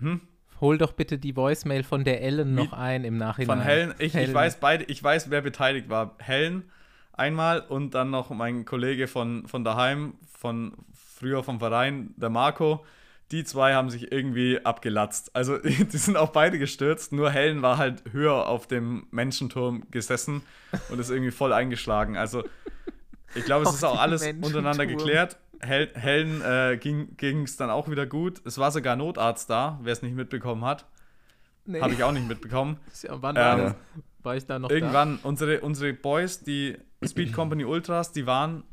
Hm? 0.00 0.22
Hol 0.62 0.78
doch 0.78 0.92
bitte 0.92 1.18
die 1.18 1.36
Voicemail 1.36 1.82
von 1.82 2.04
der 2.04 2.22
Ellen 2.22 2.54
noch 2.54 2.72
ein 2.72 3.04
im 3.04 3.18
Nachhinein. 3.18 3.58
Von 3.58 3.60
Helen, 3.66 3.94
ich, 3.98 4.06
ich 4.06 4.14
Helen. 4.14 4.32
weiß 4.34 4.56
beide, 4.60 4.84
ich 4.84 5.04
weiß, 5.04 5.28
wer 5.28 5.42
beteiligt 5.42 5.90
war. 5.90 6.16
Helen 6.18 6.70
einmal 7.12 7.60
und 7.60 7.94
dann 7.94 8.08
noch 8.08 8.30
mein 8.30 8.64
Kollege 8.64 9.06
von, 9.06 9.46
von 9.46 9.62
daheim, 9.62 10.14
von 10.38 10.72
früher 10.94 11.42
vom 11.42 11.58
Verein, 11.58 12.14
der 12.16 12.30
Marco. 12.30 12.86
Die 13.32 13.42
zwei 13.44 13.74
haben 13.74 13.90
sich 13.90 14.12
irgendwie 14.12 14.64
abgelatzt. 14.64 15.30
Also 15.34 15.58
die, 15.64 15.96
sind 15.96 16.16
auch 16.16 16.30
beide 16.30 16.58
gestürzt, 16.58 17.12
nur 17.12 17.30
Helen 17.30 17.62
war 17.62 17.78
halt 17.78 18.04
höher 18.12 18.46
auf 18.46 18.66
dem 18.66 19.06
Menschenturm 19.10 19.84
gesessen 19.90 20.42
und 20.90 20.98
ist 20.98 21.10
irgendwie 21.10 21.32
voll 21.32 21.52
eingeschlagen. 21.52 22.16
Also 22.16 22.44
ich 23.34 23.44
glaube, 23.44 23.66
es 23.66 23.74
ist 23.74 23.84
auch 23.84 24.00
alles 24.00 24.26
untereinander 24.26 24.86
geklärt. 24.86 25.38
Hel 25.60 25.90
Helen 25.94 26.42
äh, 26.42 26.76
ging 26.76 27.42
es 27.42 27.56
dann 27.56 27.70
auch 27.70 27.88
wieder 27.88 28.06
gut. 28.06 28.42
Es 28.44 28.58
war 28.58 28.70
sogar 28.70 28.94
Notarzt 28.96 29.48
da, 29.50 29.80
wer 29.82 29.92
es 29.92 30.02
nicht 30.02 30.14
mitbekommen 30.14 30.64
hat. 30.64 30.86
Nee. 31.64 31.80
Habe 31.80 31.94
ich 31.94 32.04
auch 32.04 32.12
nicht 32.12 32.28
mitbekommen. 32.28 32.78
Ja, 33.02 33.20
wann 33.20 33.36
war, 33.36 33.58
Ähm, 33.58 33.74
war 34.22 34.36
ich 34.36 34.44
da 34.46 34.58
noch 34.58 34.70
Irgendwann, 34.70 35.18
unsere, 35.22 35.60
unsere 35.60 35.92
Boys, 35.92 36.40
die 36.40 36.76
Speed 37.04 37.32
Company 37.32 37.64
Ultras, 37.64 38.12
die 38.12 38.26
waren 38.26 38.64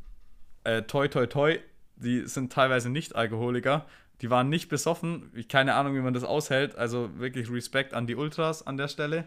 äh, 0.64 0.82
toi 0.82 1.08
toi 1.08 1.26
toi, 1.26 1.58
die 1.96 2.26
sind 2.26 2.52
teilweise 2.52 2.90
nicht 2.90 3.14
Alkoholiker. 3.14 3.86
Die 4.24 4.30
waren 4.30 4.48
nicht 4.48 4.70
besoffen. 4.70 5.30
Ich 5.34 5.48
keine 5.48 5.74
Ahnung, 5.74 5.94
wie 5.96 6.00
man 6.00 6.14
das 6.14 6.24
aushält. 6.24 6.76
Also 6.76 7.10
wirklich 7.18 7.50
Respekt 7.50 7.92
an 7.92 8.06
die 8.06 8.14
Ultras 8.14 8.66
an 8.66 8.78
der 8.78 8.88
Stelle. 8.88 9.26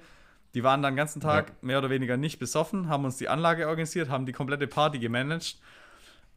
Die 0.55 0.63
waren 0.63 0.81
dann 0.81 0.93
den 0.93 0.97
ganzen 0.97 1.21
Tag 1.21 1.49
ja. 1.49 1.55
mehr 1.61 1.77
oder 1.77 1.91
weniger 1.91 2.17
nicht 2.17 2.39
besoffen, 2.39 2.89
haben 2.89 3.05
uns 3.05 3.17
die 3.17 3.29
Anlage 3.29 3.67
organisiert, 3.67 4.09
haben 4.09 4.25
die 4.25 4.31
komplette 4.31 4.65
Party 4.65 4.97
gemanagt 4.97 5.59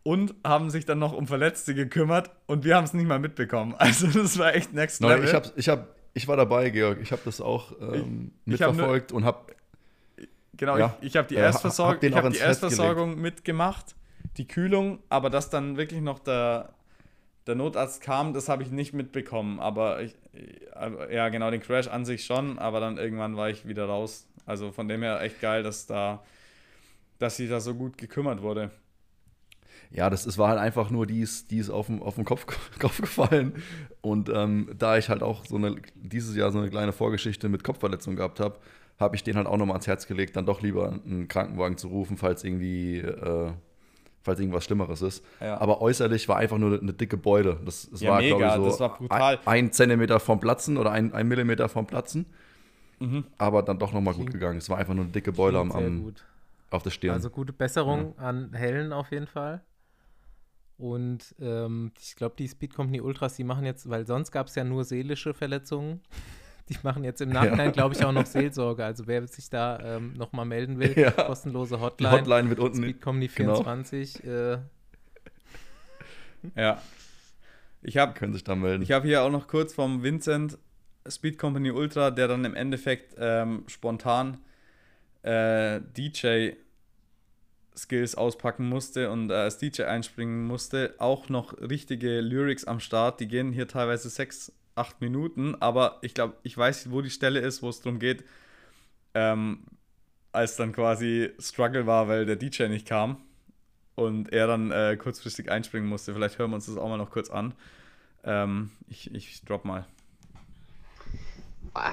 und 0.03 0.35
haben 0.45 0.69
sich 0.69 0.85
dann 0.85 0.99
noch 0.99 1.15
um 1.15 1.27
Verletzte 1.27 1.75
gekümmert 1.75 2.31
und 2.45 2.63
wir 2.63 2.77
haben 2.77 2.85
es 2.85 2.93
nicht 2.93 3.07
mal 3.07 3.19
mitbekommen. 3.19 3.75
Also 3.79 4.09
das 4.09 4.39
war 4.39 4.55
echt 4.55 4.75
next 4.75 5.01
level. 5.01 5.21
Nein, 5.21 5.25
ich, 5.27 5.33
hab, 5.33 5.57
ich, 5.57 5.69
hab, 5.71 5.97
ich 6.13 6.29
war 6.29 6.37
dabei, 6.37 6.69
Georg. 6.69 6.99
Ich 7.01 7.13
habe 7.13 7.23
das 7.25 7.41
auch 7.41 7.73
ähm, 7.81 8.33
ich, 8.45 8.53
mitverfolgt 8.53 9.13
hab 9.13 9.17
und 9.17 9.25
habe 9.25 9.55
Genau, 10.59 10.77
ja, 10.77 10.99
ich, 11.01 11.07
ich 11.07 11.17
habe 11.17 11.29
die, 11.29 11.37
äh, 11.37 11.41
Erstversorg 11.41 12.05
hab 12.05 12.25
hab 12.25 12.33
die 12.35 12.39
Erstversorgung 12.41 13.19
mitgemacht, 13.19 13.95
die 14.37 14.47
Kühlung, 14.47 14.99
aber 15.09 15.31
dass 15.31 15.49
dann 15.49 15.79
wirklich 15.79 16.03
noch 16.03 16.19
der, 16.19 16.75
der 17.47 17.55
Notarzt 17.55 18.03
kam, 18.03 18.35
das 18.35 18.49
habe 18.49 18.63
ich 18.63 18.71
nicht 18.71 18.93
mitbekommen. 18.93 19.61
Aber 19.61 20.03
ich, 20.03 20.15
ja, 21.11 21.29
genau, 21.29 21.51
den 21.51 21.61
Crash 21.61 21.89
an 21.89 22.05
sich 22.05 22.25
schon, 22.25 22.59
aber 22.59 22.81
dann 22.81 22.99
irgendwann 22.99 23.37
war 23.37 23.51
ich 23.51 23.67
wieder 23.67 23.87
raus. 23.87 24.27
Also 24.47 24.73
von 24.73 24.89
dem 24.89 25.03
her 25.03 25.21
echt 25.21 25.41
geil, 25.41 25.63
dass 25.63 25.87
da, 25.87 26.23
dass 27.19 27.37
sie 27.37 27.49
da 27.49 27.61
so 27.61 27.75
gut 27.75 27.99
gekümmert 27.99 28.43
wurde. 28.43 28.71
Ja, 29.93 30.09
das, 30.09 30.25
das 30.25 30.39
war 30.39 30.49
halt 30.49 30.61
einfach 30.61 30.91
nur, 30.91 31.07
die 31.07 31.21
ist, 31.21 31.51
die 31.51 31.59
ist 31.59 31.69
auf 31.69 31.87
den, 31.87 32.01
auf 32.01 32.17
Kopf, 32.25 32.47
Kopf 32.79 33.01
gefallen. 33.01 33.55
Und 34.01 34.29
ähm, 34.29 34.71
da 34.79 34.97
ich 34.97 35.09
halt 35.09 35.23
auch 35.23 35.45
so 35.45 35.57
eine, 35.57 35.77
dieses 35.95 36.37
Jahr 36.37 36.53
so 36.53 36.59
eine 36.59 36.71
kleine 36.71 36.93
Vorgeschichte 36.93 37.49
mit 37.49 37.65
Kopfverletzung 37.65 38.17
gehabt 38.17 38.39
habe, 38.41 38.59
habe 38.99 39.17
ich 39.17 39.25
den 39.25 39.37
halt 39.37 39.47
auch 39.47 39.57
nochmal 39.57 39.77
ans 39.77 39.87
Herz 39.87 40.07
gelegt, 40.07 40.37
dann 40.37 40.47
doch 40.47 40.61
lieber 40.63 40.93
einen 40.93 41.27
Krankenwagen 41.27 41.77
zu 41.77 41.89
rufen, 41.89 42.17
falls 42.19 42.45
irgendwie, 42.45 42.99
äh, 42.99 43.53
falls 44.23 44.41
irgendwas 44.41 44.65
Schlimmeres 44.65 45.03
ist. 45.03 45.25
Ja. 45.41 45.59
Aber 45.61 45.81
äußerlich 45.81 46.29
war 46.29 46.37
einfach 46.37 46.59
nur 46.59 46.81
eine 46.81 46.93
dicke 46.93 47.17
Beule. 47.17 47.59
Das, 47.65 47.89
das 47.91 48.01
ja, 48.01 48.11
war, 48.11 48.23
glaube 48.23 48.45
ich, 48.45 48.53
so 48.53 48.65
das 48.65 48.81
war 48.81 48.99
brutal. 48.99 49.39
Ein, 49.45 49.67
ein, 49.67 49.73
Zentimeter 49.73 50.21
vom 50.21 50.41
Platzen 50.41 50.77
oder 50.77 50.93
ein, 50.93 51.13
ein 51.13 51.29
Millimeter 51.29 51.69
vom 51.69 51.87
Platzen. 51.87 52.27
Mhm. 52.99 53.25
Aber 53.39 53.63
dann 53.63 53.79
doch 53.79 53.93
nochmal 53.93 54.15
gut 54.15 54.31
gegangen. 54.31 54.59
Es 54.59 54.69
war 54.69 54.79
einfach 54.79 54.95
nur 54.95 55.05
eine 55.05 55.13
dicke 55.13 55.33
Beule 55.33 55.59
am, 55.59 55.73
am 55.73 56.15
auf 56.71 56.83
der 56.83 56.91
Stirn. 56.91 57.15
Also 57.15 57.31
gute 57.31 57.53
Besserung 57.53 58.15
ja. 58.17 58.25
an 58.25 58.53
Helen 58.53 58.93
auf 58.93 59.11
jeden 59.11 59.27
Fall. 59.27 59.63
Und 60.79 61.35
ähm, 61.41 61.93
ich 62.01 62.17
glaube, 62.17 62.37
die 62.39 62.49
Speed 62.49 62.75
Company 62.75 63.01
Ultras, 63.01 63.37
die 63.37 63.45
machen 63.45 63.67
jetzt, 63.67 63.91
weil 63.91 64.07
sonst 64.07 64.31
gab 64.31 64.47
es 64.47 64.55
ja 64.55 64.65
nur 64.65 64.85
seelische 64.85 65.35
Verletzungen. 65.35 66.01
Die 66.71 66.79
machen 66.83 67.03
jetzt 67.03 67.21
im 67.21 67.31
Nachhinein, 67.31 67.67
ja. 67.67 67.71
glaube 67.71 67.95
ich, 67.95 68.05
auch 68.05 68.13
noch 68.13 68.27
Seelsorge. 68.27 68.85
Also 68.85 69.07
wer 69.07 69.27
sich 69.27 69.51
da 69.51 69.97
ähm, 69.97 70.15
nochmal 70.15 70.47
melden 70.47 70.79
will, 70.79 70.97
ja. 70.97 71.11
kostenlose 71.11 71.81
Hotline. 71.81 72.11
Die 72.11 72.21
Hotline 72.21 72.49
wird 72.49 72.61
unten. 72.61 72.83
Speed 72.83 73.01
Company 73.01 73.29
24. 73.29 74.23
Genau. 74.23 74.35
Äh. 74.35 74.59
Ja. 76.55 76.81
Ich 77.83 77.97
habe 77.97 78.15
können 78.15 78.33
sich 78.33 78.45
da 78.45 78.55
melden. 78.55 78.83
Ich 78.83 78.93
habe 78.93 79.07
hier 79.07 79.23
auch 79.23 79.31
noch 79.31 79.49
kurz 79.49 79.75
vom 79.75 80.03
Vincent 80.03 80.59
Speed 81.09 81.39
Company 81.39 81.71
Ultra, 81.71 82.11
der 82.11 82.29
dann 82.29 82.45
im 82.45 82.55
Endeffekt 82.55 83.17
ähm, 83.19 83.65
spontan 83.67 84.39
äh, 85.23 85.81
DJ 85.97 86.53
Skills 87.77 88.15
auspacken 88.15 88.69
musste 88.69 89.11
und 89.11 89.31
äh, 89.31 89.35
als 89.35 89.59
DJ 89.59 89.83
einspringen 89.85 90.47
musste, 90.47 90.95
auch 90.99 91.29
noch 91.29 91.59
richtige 91.61 92.21
Lyrics 92.21 92.65
am 92.65 92.81
Start. 92.81 93.21
Die 93.21 93.29
gehen 93.29 93.53
hier 93.53 93.69
teilweise 93.69 94.11
sechs 94.11 94.53
acht 94.81 95.01
Minuten, 95.01 95.55
aber 95.61 95.99
ich 96.03 96.15
glaube, 96.15 96.35
ich 96.43 96.57
weiß, 96.57 96.91
wo 96.91 97.03
die 97.03 97.11
Stelle 97.11 97.41
ist, 97.41 97.63
wo 97.63 97.69
es 97.69 97.81
darum 97.81 97.99
geht, 97.99 98.25
ähm, 99.15 99.65
als 100.33 100.57
dann 100.57 100.73
quasi 100.73 101.31
Struggle 101.39 101.87
war, 101.87 102.09
weil 102.09 102.25
der 102.25 102.37
DJ 102.37 102.65
nicht 102.65 102.87
kam 102.87 103.19
und 103.95 104.33
er 104.33 104.47
dann 104.47 104.71
äh, 104.71 104.97
kurzfristig 104.97 105.51
einspringen 105.51 105.89
musste. 105.89 106.15
Vielleicht 106.15 106.39
hören 106.39 106.51
wir 106.51 106.57
uns 106.57 106.67
das 106.67 106.77
auch 106.77 106.89
mal 106.89 106.97
noch 106.97 107.11
kurz 107.11 107.31
an. 107.31 107.55
Ähm, 108.25 108.71
ich, 108.89 109.15
ich 109.15 109.45
drop 109.45 109.65
mal. 109.65 109.87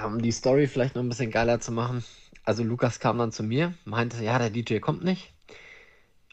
Um 0.04 0.22
die 0.22 0.32
Story 0.32 0.66
vielleicht 0.66 0.94
noch 0.94 1.02
ein 1.02 1.08
bisschen 1.08 1.30
geiler 1.30 1.60
zu 1.60 1.70
machen. 1.70 2.04
Also 2.44 2.64
Lukas 2.64 2.98
kam 2.98 3.18
dann 3.18 3.30
zu 3.30 3.42
mir, 3.42 3.74
meinte, 3.84 4.22
ja, 4.24 4.38
der 4.38 4.50
DJ 4.50 4.78
kommt 4.78 5.04
nicht. 5.04 5.32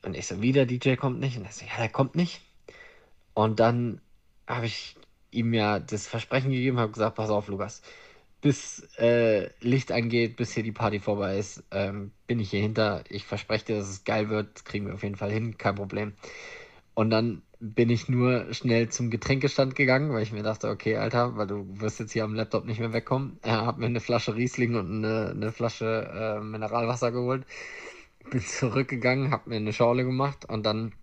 Und 0.04 0.16
ich 0.16 0.28
so, 0.28 0.42
wie 0.42 0.54
der 0.54 0.66
DJ 0.66 0.96
kommt 0.96 1.20
nicht? 1.20 1.38
Und 1.38 1.46
er 1.46 1.52
so, 1.52 1.66
ja, 1.66 1.78
der 1.78 1.90
kommt 1.90 2.16
nicht. 2.16 2.42
Und 3.34 3.60
dann 3.60 4.00
habe 4.48 4.66
ich 4.66 4.96
ihm 5.36 5.54
ja 5.54 5.80
das 5.80 6.08
Versprechen 6.08 6.52
gegeben, 6.52 6.80
habe 6.80 6.92
gesagt, 6.92 7.16
pass 7.16 7.30
auf, 7.30 7.48
Lukas, 7.48 7.82
bis 8.42 8.88
äh, 8.98 9.50
Licht 9.60 9.92
angeht, 9.92 10.36
bis 10.36 10.54
hier 10.54 10.64
die 10.64 10.72
Party 10.72 11.00
vorbei 11.00 11.38
ist, 11.38 11.64
ähm, 11.72 12.12
bin 12.28 12.40
ich 12.40 12.52
hier 12.52 12.62
hinter. 12.62 13.04
Ich 13.10 13.26
verspreche 13.26 13.66
dir, 13.66 13.78
dass 13.78 13.90
es 13.90 14.04
geil 14.04 14.30
wird, 14.30 14.66
kriegen 14.66 14.88
wir 14.88 14.94
auf 14.94 15.04
jeden 15.04 15.16
Fall 15.16 15.32
hin, 15.32 15.58
kein 15.58 15.76
Problem. 15.76 16.14
Und 16.94 17.10
dann 17.10 17.42
bin 17.60 17.90
ich 17.90 18.10
nur 18.10 18.54
schnell 18.54 18.90
zum 18.90 19.10
Getränkestand 19.10 19.76
gegangen, 19.76 20.14
weil 20.14 20.24
ich 20.24 20.32
mir 20.32 20.44
dachte, 20.44 20.70
okay, 20.70 20.98
Alter, 20.98 21.36
weil 21.38 21.48
du 21.48 21.66
wirst 21.80 22.00
jetzt 22.00 22.12
hier 22.12 22.24
am 22.24 22.36
Laptop 22.36 22.66
nicht 22.66 22.80
mehr 22.80 22.94
wegkommen. 22.94 23.40
Er 23.42 23.66
hat 23.66 23.78
mir 23.78 23.88
eine 23.88 24.00
Flasche 24.00 24.36
Riesling 24.36 24.76
und 24.76 24.92
eine, 24.92 25.32
eine 25.32 25.52
Flasche 25.52 26.38
äh, 26.38 26.44
Mineralwasser 26.44 27.12
geholt. 27.12 27.46
Bin 28.30 28.42
zurückgegangen, 28.42 29.32
habe 29.32 29.50
mir 29.50 29.58
eine 29.58 29.74
Schorle 29.74 30.04
gemacht 30.04 30.46
und 30.46 30.64
dann 30.66 30.94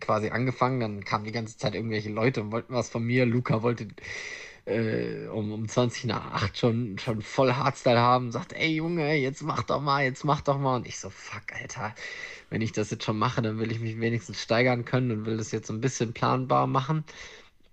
quasi 0.00 0.30
angefangen. 0.30 0.80
Dann 0.80 1.04
kamen 1.04 1.24
die 1.24 1.32
ganze 1.32 1.56
Zeit 1.58 1.74
irgendwelche 1.74 2.10
Leute 2.10 2.42
und 2.42 2.52
wollten 2.52 2.74
was 2.74 2.88
von 2.88 3.04
mir. 3.04 3.26
Luca 3.26 3.62
wollte 3.62 3.88
äh, 4.66 5.28
um, 5.28 5.52
um 5.52 5.68
20 5.68 6.04
nach 6.06 6.32
8 6.32 6.58
schon, 6.58 6.98
schon 6.98 7.22
voll 7.22 7.52
Hardstyle 7.54 7.98
haben. 8.00 8.32
Sagt, 8.32 8.52
ey 8.52 8.74
Junge, 8.74 9.14
jetzt 9.14 9.42
mach 9.42 9.62
doch 9.62 9.80
mal, 9.80 10.04
jetzt 10.04 10.24
mach 10.24 10.40
doch 10.42 10.58
mal. 10.58 10.76
Und 10.76 10.86
ich 10.86 10.98
so, 10.98 11.10
fuck, 11.10 11.52
Alter. 11.52 11.94
Wenn 12.50 12.60
ich 12.62 12.72
das 12.72 12.90
jetzt 12.90 13.04
schon 13.04 13.18
mache, 13.18 13.42
dann 13.42 13.58
will 13.58 13.72
ich 13.72 13.80
mich 13.80 14.00
wenigstens 14.00 14.42
steigern 14.42 14.84
können 14.84 15.10
und 15.10 15.26
will 15.26 15.36
das 15.36 15.52
jetzt 15.52 15.68
so 15.68 15.72
ein 15.72 15.80
bisschen 15.80 16.12
planbar 16.12 16.66
machen. 16.66 17.04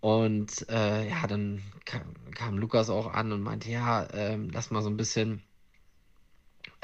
Und 0.02 0.68
äh, 0.70 1.10
ja, 1.10 1.28
dann 1.28 1.64
kam, 1.86 2.02
kam, 2.36 2.58
Lukas 2.58 2.90
auch 2.90 3.14
an 3.14 3.32
und 3.32 3.42
meinte, 3.42 3.70
ja, 3.72 4.04
äh, 4.06 4.38
lass 4.52 4.72
mal 4.72 4.82
so 4.82 4.90
ein 4.90 4.98
bisschen 4.98 5.42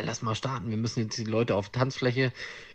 lass 0.03 0.21
mal 0.21 0.35
starten, 0.35 0.69
wir 0.69 0.77
müssen 0.77 1.01
jetzt 1.03 1.17
die 1.17 1.23
Leute 1.25 1.55
auf 1.55 1.69
Tanzfläche 1.69 2.31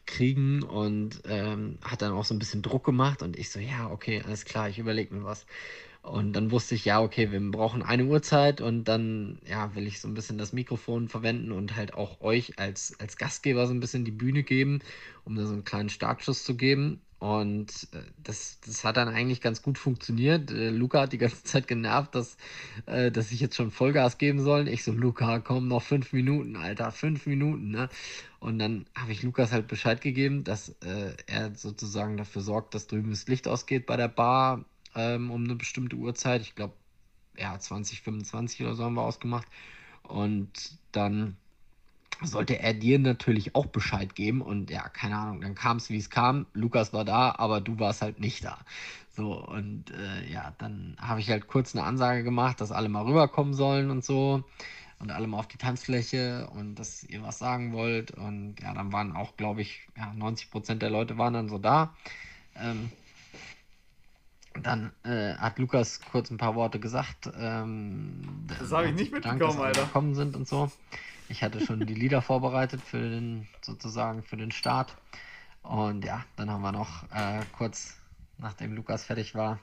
kriegen 0.07 0.63
und 0.63 1.23
ähm, 1.27 1.79
hat 1.83 2.03
dann 2.03 2.13
auch 2.13 2.25
so 2.25 2.35
ein 2.35 2.39
bisschen 2.39 2.63
Druck 2.63 2.85
gemacht 2.85 3.23
und 3.23 3.39
ich 3.39 3.51
so, 3.51 3.61
ja, 3.61 3.91
okay, 3.91 4.23
alles 4.25 4.45
klar, 4.45 4.69
ich 4.69 4.79
überlege 4.79 5.15
mir 5.15 5.25
was. 5.25 5.47
Und 6.03 6.35
dann 6.35 6.51
wusste 6.51 6.75
ich, 6.75 6.85
ja, 6.85 7.01
okay, 7.01 7.33
wir 7.33 7.41
brauchen 7.51 7.83
eine 7.83 8.05
Uhrzeit 8.05 8.61
und 8.61 8.85
dann, 8.85 9.39
ja, 9.47 9.75
will 9.75 9.87
ich 9.87 10.01
so 10.01 10.09
ein 10.09 10.15
bisschen 10.15 10.37
das 10.39 10.53
Mikrofon 10.53 11.09
verwenden 11.09 11.51
und 11.51 11.77
halt 11.77 11.95
auch 11.95 12.21
euch 12.21 12.59
als, 12.59 12.95
als 13.01 13.17
Gastgeber 13.17 13.67
so 13.67 13.73
ein 13.73 13.81
bisschen 13.81 14.05
die 14.05 14.11
Bühne 14.11 14.43
geben, 14.43 14.81
um 15.25 15.35
da 15.37 15.47
so 15.47 15.55
einen 15.55 15.65
kleinen 15.65 15.89
Startschuss 15.89 16.45
zu 16.45 16.57
geben. 16.57 17.01
Und 17.25 17.89
äh, 17.95 18.03
das, 18.23 18.61
das 18.67 18.85
hat 18.85 18.99
dann 18.99 19.09
eigentlich 19.09 19.41
ganz 19.41 19.63
gut 19.63 19.79
funktioniert. 19.79 20.51
Äh, 20.51 20.69
Luca 20.69 21.01
hat 21.01 21.15
die 21.15 21.19
ganze 21.19 21.43
Zeit 21.45 21.67
genervt, 21.67 22.15
dass, 22.15 22.37
äh, 22.85 23.11
dass 23.11 23.33
ich 23.33 23.41
jetzt 23.41 23.57
schon 23.57 23.71
Vollgas 23.71 24.19
geben 24.19 24.41
soll. 24.41 24.69
Ich 24.69 24.85
so, 24.85 24.93
Luca, 24.93 25.39
komm, 25.39 25.67
noch 25.67 25.83
fünf 25.83 26.13
Minuten, 26.13 26.55
Alter, 26.57 26.93
fünf 26.93 27.25
Minuten, 27.25 27.71
ne? 27.71 27.89
Und 28.41 28.59
dann 28.59 28.85
habe 28.95 29.13
ich 29.13 29.23
Lukas 29.23 29.53
halt 29.53 29.69
Bescheid 29.69 30.03
gegeben, 30.03 30.45
dass 30.45 30.69
äh, 30.85 31.15
er 31.27 31.55
sozusagen 31.55 32.19
dafür 32.19 32.43
sorgt, 32.43 32.75
dass 32.75 32.89
drüben 32.89 33.09
das 33.09 33.27
Licht 33.27 33.49
ausgeht 33.49 33.87
bei 33.87 33.97
der 33.97 34.09
Bar 34.09 34.67
ähm, 34.95 35.31
um 35.31 35.45
eine 35.45 35.55
bestimmte 35.55 35.97
Uhrzeit. 35.97 36.43
Ich 36.43 36.55
glaube, 36.55 36.75
ja, 37.39 37.59
2025 37.59 38.61
oder 38.65 38.75
so 38.75 38.85
haben 38.85 38.95
wir 38.97 39.03
ausgemacht. 39.03 39.49
Und 40.03 40.79
dann 40.93 41.39
sollte 42.23 42.59
er 42.59 42.75
dir 42.75 42.99
natürlich 42.99 43.55
auch 43.55 43.67
Bescheid 43.67 44.15
geben. 44.15 44.41
Und 44.41 44.71
ja, 44.71 44.89
keine 44.89 45.17
Ahnung, 45.17 45.41
dann 45.41 45.55
kam 45.55 45.79
es, 45.79 45.91
wie 45.91 45.97
es 45.97 46.11
kam. 46.11 46.47
Lukas 46.53 46.93
war 46.93 47.05
da, 47.05 47.35
aber 47.37 47.61
du 47.61 47.79
warst 47.79 48.03
halt 48.03 48.21
nicht 48.21 48.45
da. 48.45 48.59
So, 49.17 49.45
und 49.45 49.91
äh, 49.91 50.31
ja, 50.31 50.55
dann 50.59 50.97
habe 51.01 51.21
ich 51.21 51.31
halt 51.31 51.47
kurz 51.47 51.75
eine 51.75 51.85
Ansage 51.85 52.25
gemacht, 52.25 52.61
dass 52.61 52.73
alle 52.73 52.89
mal 52.89 53.05
rüberkommen 53.05 53.55
sollen 53.55 53.91
und 53.91 54.05
so. 54.05 54.45
Und 54.99 55.11
alle 55.11 55.27
mal 55.27 55.39
auf 55.39 55.49
die 55.49 55.59
Tanzfläche 55.59 56.49
und 56.55 56.77
dass 56.77 57.05
ihr 57.05 57.23
was 57.23 57.39
sagen 57.39 57.73
wollt. 57.73 58.13
Und 58.13 58.57
ja, 58.61 58.73
dann 58.73 58.93
waren 58.93 59.15
auch, 59.15 59.37
glaube 59.37 59.61
ich, 59.61 59.89
ja, 59.97 60.13
90 60.15 60.51
Prozent 60.51 60.83
der 60.83 60.91
Leute 60.91 61.19
waren 61.19 61.35
dann 61.35 61.49
so 61.49 61.59
da. 61.59 61.95
Ähm, 62.57 62.91
dann 64.63 64.93
äh, 65.03 65.35
hat 65.35 65.59
Lukas 65.59 66.01
kurz 66.11 66.31
ein 66.31 66.39
paar 66.39 66.55
Worte 66.55 66.79
gesagt. 66.79 67.29
Ähm, 67.37 68.47
das 68.47 68.73
habe 68.73 68.89
ich 68.89 68.95
nicht 68.95 69.13
mitbekommen, 69.13 69.41
Dank, 69.41 69.59
Alter. 69.59 69.83
gekommen 69.83 70.15
sind 70.15 70.37
und 70.37 70.47
so. 70.47 70.71
Ich 71.29 71.43
hatte 71.43 71.65
schon 71.65 71.87
die 71.87 71.95
Lieder 71.95 72.21
vorbereitet 72.21 72.83
für 72.83 73.01
den, 73.01 73.49
sozusagen 73.63 74.23
für 74.23 74.37
den 74.37 74.51
Start. 74.51 74.95
Und 75.63 76.05
ja, 76.05 76.25
dann 76.37 76.51
haben 76.51 76.61
wir 76.61 76.73
noch 76.73 77.05
äh, 77.11 77.41
kurz, 77.57 77.97
nachdem 78.37 78.75
Lukas 78.75 79.05
fertig 79.05 79.35
war, 79.35 79.59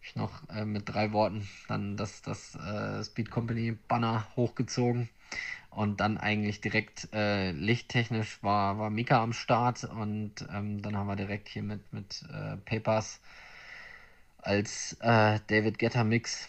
ich 0.00 0.16
noch 0.16 0.48
äh, 0.48 0.64
mit 0.64 0.88
drei 0.88 1.12
Worten 1.12 1.46
dann 1.68 1.96
das, 1.98 2.22
das 2.22 2.54
äh, 2.54 3.04
Speed 3.04 3.30
Company 3.30 3.76
Banner 3.88 4.26
hochgezogen. 4.34 5.10
Und 5.70 6.00
dann 6.00 6.16
eigentlich 6.18 6.60
direkt 6.60 7.12
äh, 7.12 7.50
lichttechnisch 7.50 8.42
war, 8.42 8.78
war 8.78 8.90
Mika 8.90 9.22
am 9.22 9.32
Start 9.32 9.84
und 9.84 10.46
ähm, 10.52 10.80
dann 10.82 10.96
haben 10.96 11.08
wir 11.08 11.16
direkt 11.16 11.48
hier 11.48 11.64
mit, 11.64 11.92
mit 11.92 12.24
äh, 12.32 12.56
Papers 12.58 13.20
als 14.38 14.96
äh, 15.00 15.40
David 15.48 15.78
Getter 15.78 16.04
Mix 16.04 16.48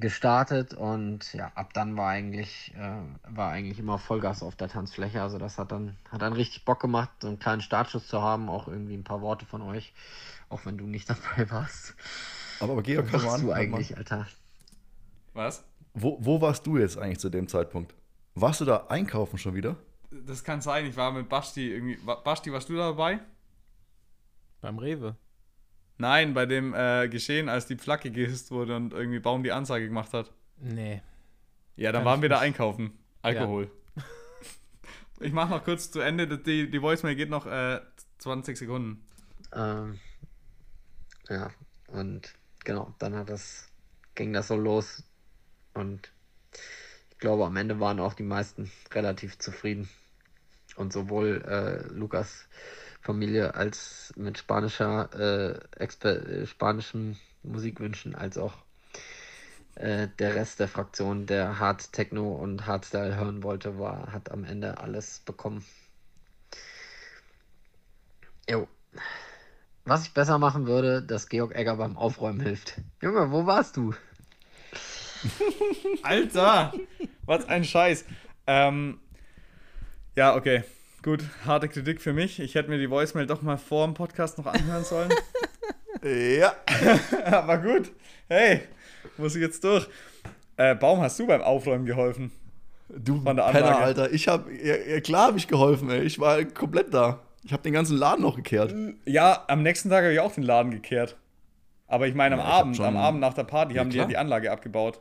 gestartet 0.00 0.74
und 0.74 1.32
ja, 1.34 1.50
ab 1.54 1.72
dann 1.74 1.96
war 1.96 2.08
eigentlich, 2.08 2.74
äh, 2.76 3.34
war 3.34 3.50
eigentlich 3.50 3.78
immer 3.78 3.98
Vollgas 3.98 4.42
auf 4.42 4.56
der 4.56 4.68
Tanzfläche. 4.68 5.22
Also 5.22 5.38
das 5.38 5.58
hat 5.58 5.72
dann, 5.72 5.96
hat 6.10 6.22
dann 6.22 6.32
richtig 6.32 6.64
Bock 6.64 6.80
gemacht, 6.80 7.10
so 7.20 7.28
einen 7.28 7.38
kleinen 7.38 7.60
Startschuss 7.60 8.08
zu 8.08 8.22
haben, 8.22 8.48
auch 8.48 8.68
irgendwie 8.68 8.94
ein 8.94 9.04
paar 9.04 9.20
Worte 9.20 9.46
von 9.46 9.62
euch, 9.62 9.92
auch 10.48 10.66
wenn 10.66 10.78
du 10.78 10.86
nicht 10.86 11.08
dabei 11.10 11.50
warst. 11.50 11.94
Aber, 12.60 12.72
aber 12.72 12.82
Georg, 12.82 13.12
Was 13.12 13.26
an, 13.26 13.42
du 13.42 13.52
eigentlich, 13.52 13.96
Alter? 13.96 14.26
Was? 15.34 15.64
Wo, 15.94 16.18
wo 16.20 16.40
warst 16.40 16.66
du 16.66 16.78
jetzt 16.78 16.98
eigentlich 16.98 17.18
zu 17.18 17.30
dem 17.30 17.48
Zeitpunkt? 17.48 17.94
Warst 18.34 18.60
du 18.60 18.64
da 18.64 18.86
einkaufen 18.88 19.38
schon 19.38 19.54
wieder? 19.54 19.76
Das 20.10 20.42
kann 20.42 20.60
sein, 20.60 20.86
ich 20.86 20.96
war 20.96 21.12
mit 21.12 21.28
Basti 21.28 21.72
irgendwie. 21.72 21.96
Basti, 21.96 22.52
warst 22.52 22.68
du 22.68 22.76
da 22.76 22.88
dabei? 22.88 23.20
Beim 24.60 24.78
Rewe. 24.78 25.16
Nein, 25.98 26.32
bei 26.32 26.46
dem 26.46 26.74
äh, 26.74 27.08
Geschehen, 27.08 27.48
als 27.48 27.66
die 27.66 27.76
Flagge 27.76 28.12
gehisst 28.12 28.52
wurde 28.52 28.76
und 28.76 28.92
irgendwie 28.92 29.18
Baum 29.18 29.42
die 29.42 29.52
Ansage 29.52 29.86
gemacht 29.86 30.12
hat. 30.12 30.32
Nee. 30.60 31.02
Ja, 31.74 31.92
dann 31.92 32.04
waren 32.04 32.22
wir 32.22 32.28
da 32.28 32.38
einkaufen. 32.38 32.96
Alkohol. 33.22 33.70
ich 35.20 35.32
mach 35.32 35.48
noch 35.48 35.64
kurz 35.64 35.90
zu 35.90 36.00
Ende. 36.00 36.38
Die, 36.38 36.70
die 36.70 36.82
Voicemail 36.82 37.16
geht 37.16 37.30
noch 37.30 37.46
äh, 37.46 37.80
20 38.18 38.56
Sekunden. 38.56 39.04
Ähm, 39.52 39.98
ja, 41.28 41.50
und 41.88 42.32
genau, 42.64 42.94
dann 42.98 43.14
hat 43.14 43.28
das, 43.28 43.68
ging 44.14 44.32
das 44.32 44.48
so 44.48 44.56
los. 44.56 45.02
Und 45.74 46.12
ich 47.10 47.18
glaube, 47.18 47.44
am 47.44 47.56
Ende 47.56 47.80
waren 47.80 47.98
auch 47.98 48.14
die 48.14 48.22
meisten 48.22 48.70
relativ 48.92 49.38
zufrieden. 49.38 49.88
Und 50.76 50.92
sowohl 50.92 51.42
äh, 51.44 51.92
Lukas 51.92 52.48
Familie 53.00 53.54
als 53.54 54.12
mit 54.16 54.38
spanischer, 54.38 55.08
äh, 55.14 55.84
äh, 55.84 56.46
spanischen 56.46 57.18
Musikwünschen 57.42 58.14
als 58.14 58.38
auch 58.38 58.54
äh, 59.76 60.08
der 60.18 60.34
Rest 60.34 60.60
der 60.60 60.68
Fraktion, 60.68 61.26
der 61.26 61.58
Hard 61.58 61.92
Techno 61.92 62.34
und 62.34 62.66
Hardstyle 62.66 63.16
hören 63.16 63.42
wollte, 63.42 63.78
war, 63.78 64.12
hat 64.12 64.30
am 64.30 64.44
Ende 64.44 64.78
alles 64.78 65.20
bekommen. 65.20 65.64
Jo. 68.48 68.66
Was 69.84 70.04
ich 70.04 70.12
besser 70.12 70.38
machen 70.38 70.66
würde, 70.66 71.02
dass 71.02 71.28
Georg 71.28 71.54
Egger 71.54 71.76
beim 71.76 71.96
Aufräumen 71.96 72.40
hilft. 72.40 72.80
Junge, 73.00 73.30
wo 73.30 73.46
warst 73.46 73.76
du? 73.76 73.94
Alter! 76.02 76.72
was 77.24 77.48
ein 77.48 77.64
Scheiß. 77.64 78.04
Ähm, 78.46 79.00
ja, 80.16 80.34
okay. 80.34 80.64
Gut, 81.02 81.22
harte 81.46 81.68
Kritik 81.68 82.00
für 82.00 82.12
mich. 82.12 82.40
Ich 82.40 82.54
hätte 82.54 82.70
mir 82.70 82.78
die 82.78 82.90
Voicemail 82.90 83.26
doch 83.26 83.42
mal 83.42 83.56
vor 83.56 83.86
dem 83.86 83.94
Podcast 83.94 84.36
noch 84.38 84.46
anhören 84.46 84.84
sollen. 84.84 85.10
Ja. 86.02 86.52
Aber 87.24 87.58
gut. 87.58 87.92
Hey, 88.28 88.62
muss 89.16 89.34
ich 89.36 89.42
jetzt 89.42 89.62
durch. 89.64 89.88
Äh, 90.56 90.74
Baum, 90.74 91.00
hast 91.00 91.18
du 91.18 91.26
beim 91.26 91.40
Aufräumen 91.40 91.86
geholfen? 91.86 92.32
Du 92.88 93.22
Penner, 93.22 93.44
Anlage. 93.46 93.76
Alter. 93.76 94.12
Ich 94.12 94.28
hab, 94.28 94.50
ja, 94.50 95.00
klar 95.00 95.28
habe 95.28 95.38
ich 95.38 95.46
geholfen, 95.46 95.90
ey. 95.90 96.02
Ich 96.02 96.18
war 96.18 96.42
komplett 96.44 96.92
da. 96.92 97.20
Ich 97.44 97.52
habe 97.52 97.62
den 97.62 97.72
ganzen 97.72 97.96
Laden 97.96 98.22
noch 98.22 98.34
gekehrt. 98.36 98.74
Ja, 99.04 99.44
am 99.48 99.62
nächsten 99.62 99.90
Tag 99.90 100.02
habe 100.02 100.12
ich 100.12 100.20
auch 100.20 100.32
den 100.32 100.42
Laden 100.42 100.72
gekehrt. 100.72 101.16
Aber 101.86 102.06
ich 102.06 102.14
meine 102.14 102.34
am 102.34 102.40
Ja, 102.40 102.46
ich 102.46 102.52
Abend, 102.54 102.80
am 102.80 102.96
Abend 102.96 103.20
nach 103.20 103.34
der 103.34 103.44
Party 103.44 103.74
Ja, 103.74 103.80
haben 103.80 103.90
die 103.90 103.96
ja 103.96 104.02
klar. 104.02 104.08
die 104.10 104.16
Anlage 104.16 104.50
abgebaut. 104.50 105.00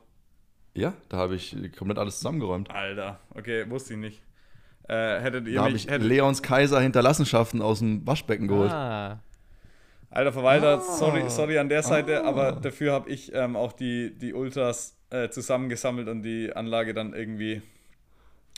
Ja, 0.73 0.93
da 1.09 1.17
habe 1.17 1.35
ich 1.35 1.55
komplett 1.75 1.97
alles 1.97 2.17
zusammengeräumt. 2.17 2.69
Alter, 2.69 3.19
okay, 3.33 3.69
wusste 3.69 3.93
ich 3.93 3.99
nicht. 3.99 4.21
Äh, 4.87 5.19
hättet 5.19 5.47
ihr 5.47 5.55
Da 5.55 5.65
mich, 5.65 5.85
ich 5.85 5.91
hättet, 5.91 6.07
Leons 6.07 6.41
Kaiser 6.41 6.79
Hinterlassenschaften 6.79 7.61
aus 7.61 7.79
dem 7.79 8.05
Waschbecken 8.07 8.47
geholt. 8.47 8.71
Ah, 8.71 9.19
Alter 10.09 10.31
Verwalter, 10.31 10.77
Ah. 10.77 10.81
sorry, 10.81 11.29
sorry 11.29 11.57
an 11.59 11.67
der 11.69 11.83
Seite, 11.83 12.23
aber 12.23 12.53
dafür 12.53 12.93
habe 12.93 13.09
ich 13.09 13.33
ähm, 13.35 13.55
auch 13.57 13.73
die, 13.73 14.17
die 14.17 14.33
Ultras 14.33 14.95
äh, 15.09 15.29
zusammengesammelt 15.29 16.07
und 16.07 16.23
die 16.23 16.53
Anlage 16.55 16.93
dann 16.93 17.13
irgendwie. 17.13 17.61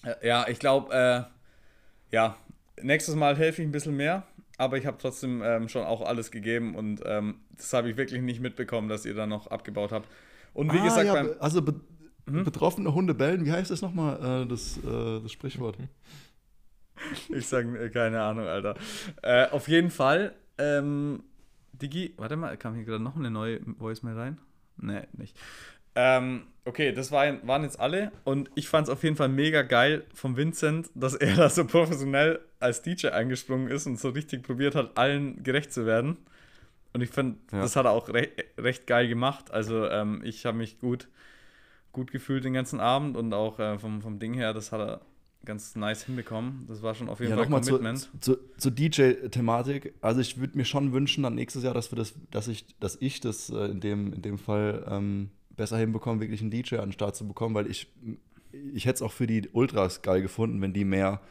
Äh, 0.03 0.27
ja, 0.27 0.47
ich 0.47 0.59
glaube, 0.59 0.93
äh, 0.93 2.15
ja, 2.15 2.35
nächstes 2.81 3.15
Mal 3.15 3.35
helfe 3.35 3.61
ich 3.63 3.67
ein 3.67 3.71
bisschen 3.71 3.97
mehr, 3.97 4.23
aber 4.57 4.77
ich 4.77 4.85
habe 4.85 4.97
trotzdem 5.01 5.41
ähm, 5.43 5.67
schon 5.67 5.83
auch 5.83 6.01
alles 6.01 6.29
gegeben 6.31 6.75
und 6.75 7.01
ähm, 7.05 7.39
das 7.57 7.73
habe 7.73 7.89
ich 7.89 7.97
wirklich 7.97 8.21
nicht 8.21 8.39
mitbekommen, 8.39 8.87
dass 8.87 9.05
ihr 9.05 9.15
da 9.15 9.25
noch 9.25 9.47
abgebaut 9.47 9.91
habt. 9.91 10.07
Und 10.53 10.71
wie 10.73 10.77
Ah, 10.79 10.83
gesagt, 10.83 11.05
ja, 11.07 11.13
beim, 11.13 11.25
be- 11.27 11.37
also 11.39 11.61
be 11.63 11.73
betroffene 12.29 12.93
Hunde 12.93 13.13
bellen, 13.13 13.45
wie 13.45 13.51
heißt 13.51 13.71
das 13.71 13.81
nochmal, 13.81 14.43
äh, 14.43 14.47
das, 14.47 14.77
äh, 14.77 15.21
das 15.21 15.31
Sprichwort? 15.31 15.77
Ich 17.29 17.47
sage 17.47 17.89
keine 17.91 18.21
Ahnung, 18.21 18.45
Alter. 18.45 18.75
Äh, 19.21 19.47
auf 19.49 19.67
jeden 19.67 19.89
Fall, 19.89 20.33
ähm, 20.57 21.23
Digi, 21.73 22.13
warte 22.17 22.35
mal, 22.35 22.57
kam 22.57 22.75
hier 22.75 22.83
gerade 22.83 23.03
noch 23.03 23.15
eine 23.15 23.31
neue 23.31 23.59
Voicemail 23.79 24.15
rein? 24.17 24.37
Nee, 24.77 25.01
nicht. 25.13 25.37
Ähm, 25.95 26.43
okay, 26.65 26.91
das 26.91 27.11
war, 27.11 27.25
waren 27.47 27.63
jetzt 27.63 27.79
alle 27.79 28.11
und 28.25 28.49
ich 28.55 28.67
fand 28.69 28.87
es 28.87 28.93
auf 28.93 29.03
jeden 29.03 29.15
Fall 29.15 29.29
mega 29.29 29.61
geil 29.63 30.03
von 30.13 30.37
Vincent, 30.37 30.89
dass 30.93 31.15
er 31.15 31.35
da 31.37 31.49
so 31.49 31.65
professionell 31.65 32.39
als 32.59 32.81
DJ 32.81 33.07
eingesprungen 33.07 33.69
ist 33.69 33.85
und 33.87 33.99
so 33.99 34.09
richtig 34.09 34.43
probiert 34.43 34.75
hat, 34.75 34.97
allen 34.97 35.41
gerecht 35.43 35.71
zu 35.73 35.85
werden. 35.85 36.17
Und 36.93 37.01
ich 37.01 37.09
finde, 37.11 37.37
Ja. 37.51 37.61
das 37.61 37.75
hat 37.75 37.85
er 37.85 37.91
auch 37.91 38.09
re 38.09 38.27
recht 38.57 38.87
geil 38.87 39.07
gemacht. 39.07 39.51
Also 39.51 39.85
ähm, 39.87 40.21
ich 40.23 40.45
habe 40.45 40.57
mich 40.57 40.79
gut, 40.79 41.07
gut 41.91 42.11
gefühlt 42.11 42.43
den 42.43 42.53
ganzen 42.53 42.79
Abend 42.79 43.17
und 43.17 43.33
auch 43.33 43.59
äh, 43.59 43.77
vom, 43.79 44.01
vom 44.01 44.19
Ding 44.19 44.33
her, 44.33 44.53
das 44.53 44.71
hat 44.71 44.79
er 44.81 45.01
ganz 45.45 45.75
nice 45.75 46.03
hinbekommen. 46.03 46.65
Das 46.67 46.83
war 46.83 46.93
schon 46.95 47.09
auf 47.09 47.19
jeden 47.19 47.31
Ja, 47.31 47.37
Fall 47.37 47.63
zur, 47.63 47.77
Commitment. 47.79 48.09
zur, 48.19 48.39
zur 48.57 48.71
DJ-Thematik. 48.71 49.93
Also 50.01 50.19
ich 50.21 50.37
würde 50.39 50.57
mir 50.57 50.65
schon 50.65 50.91
wünschen, 50.93 51.23
dann 51.23 51.35
nächstes 51.35 51.63
Jahr, 51.63 51.73
dass 51.73 51.91
wir 51.91 51.95
das, 51.97 52.13
dass 52.31 52.47
ich, 52.47 52.77
dass 52.79 52.97
ich 52.99 53.21
das 53.21 53.49
äh, 53.49 53.65
in, 53.71 53.79
dem, 53.79 54.13
in 54.13 54.21
dem 54.21 54.37
Fall 54.37 54.85
ähm, 54.89 55.29
besser 55.55 55.77
hinbekomme, 55.77 56.21
wirklich 56.21 56.41
einen 56.41 56.51
DJ 56.51 56.75
an 56.75 56.87
den 56.87 56.91
Start 56.93 57.15
zu 57.15 57.27
bekommen, 57.27 57.55
weil 57.55 57.67
ich, 57.69 57.87
ich 58.73 58.85
hätte 58.85 58.95
es 58.95 59.01
auch 59.01 59.11
für 59.11 59.27
die 59.27 59.47
Ultras 59.51 60.01
geil 60.01 60.21
gefunden, 60.21 60.61
wenn 60.61 60.73
die 60.73 60.85
mehr 60.85 61.21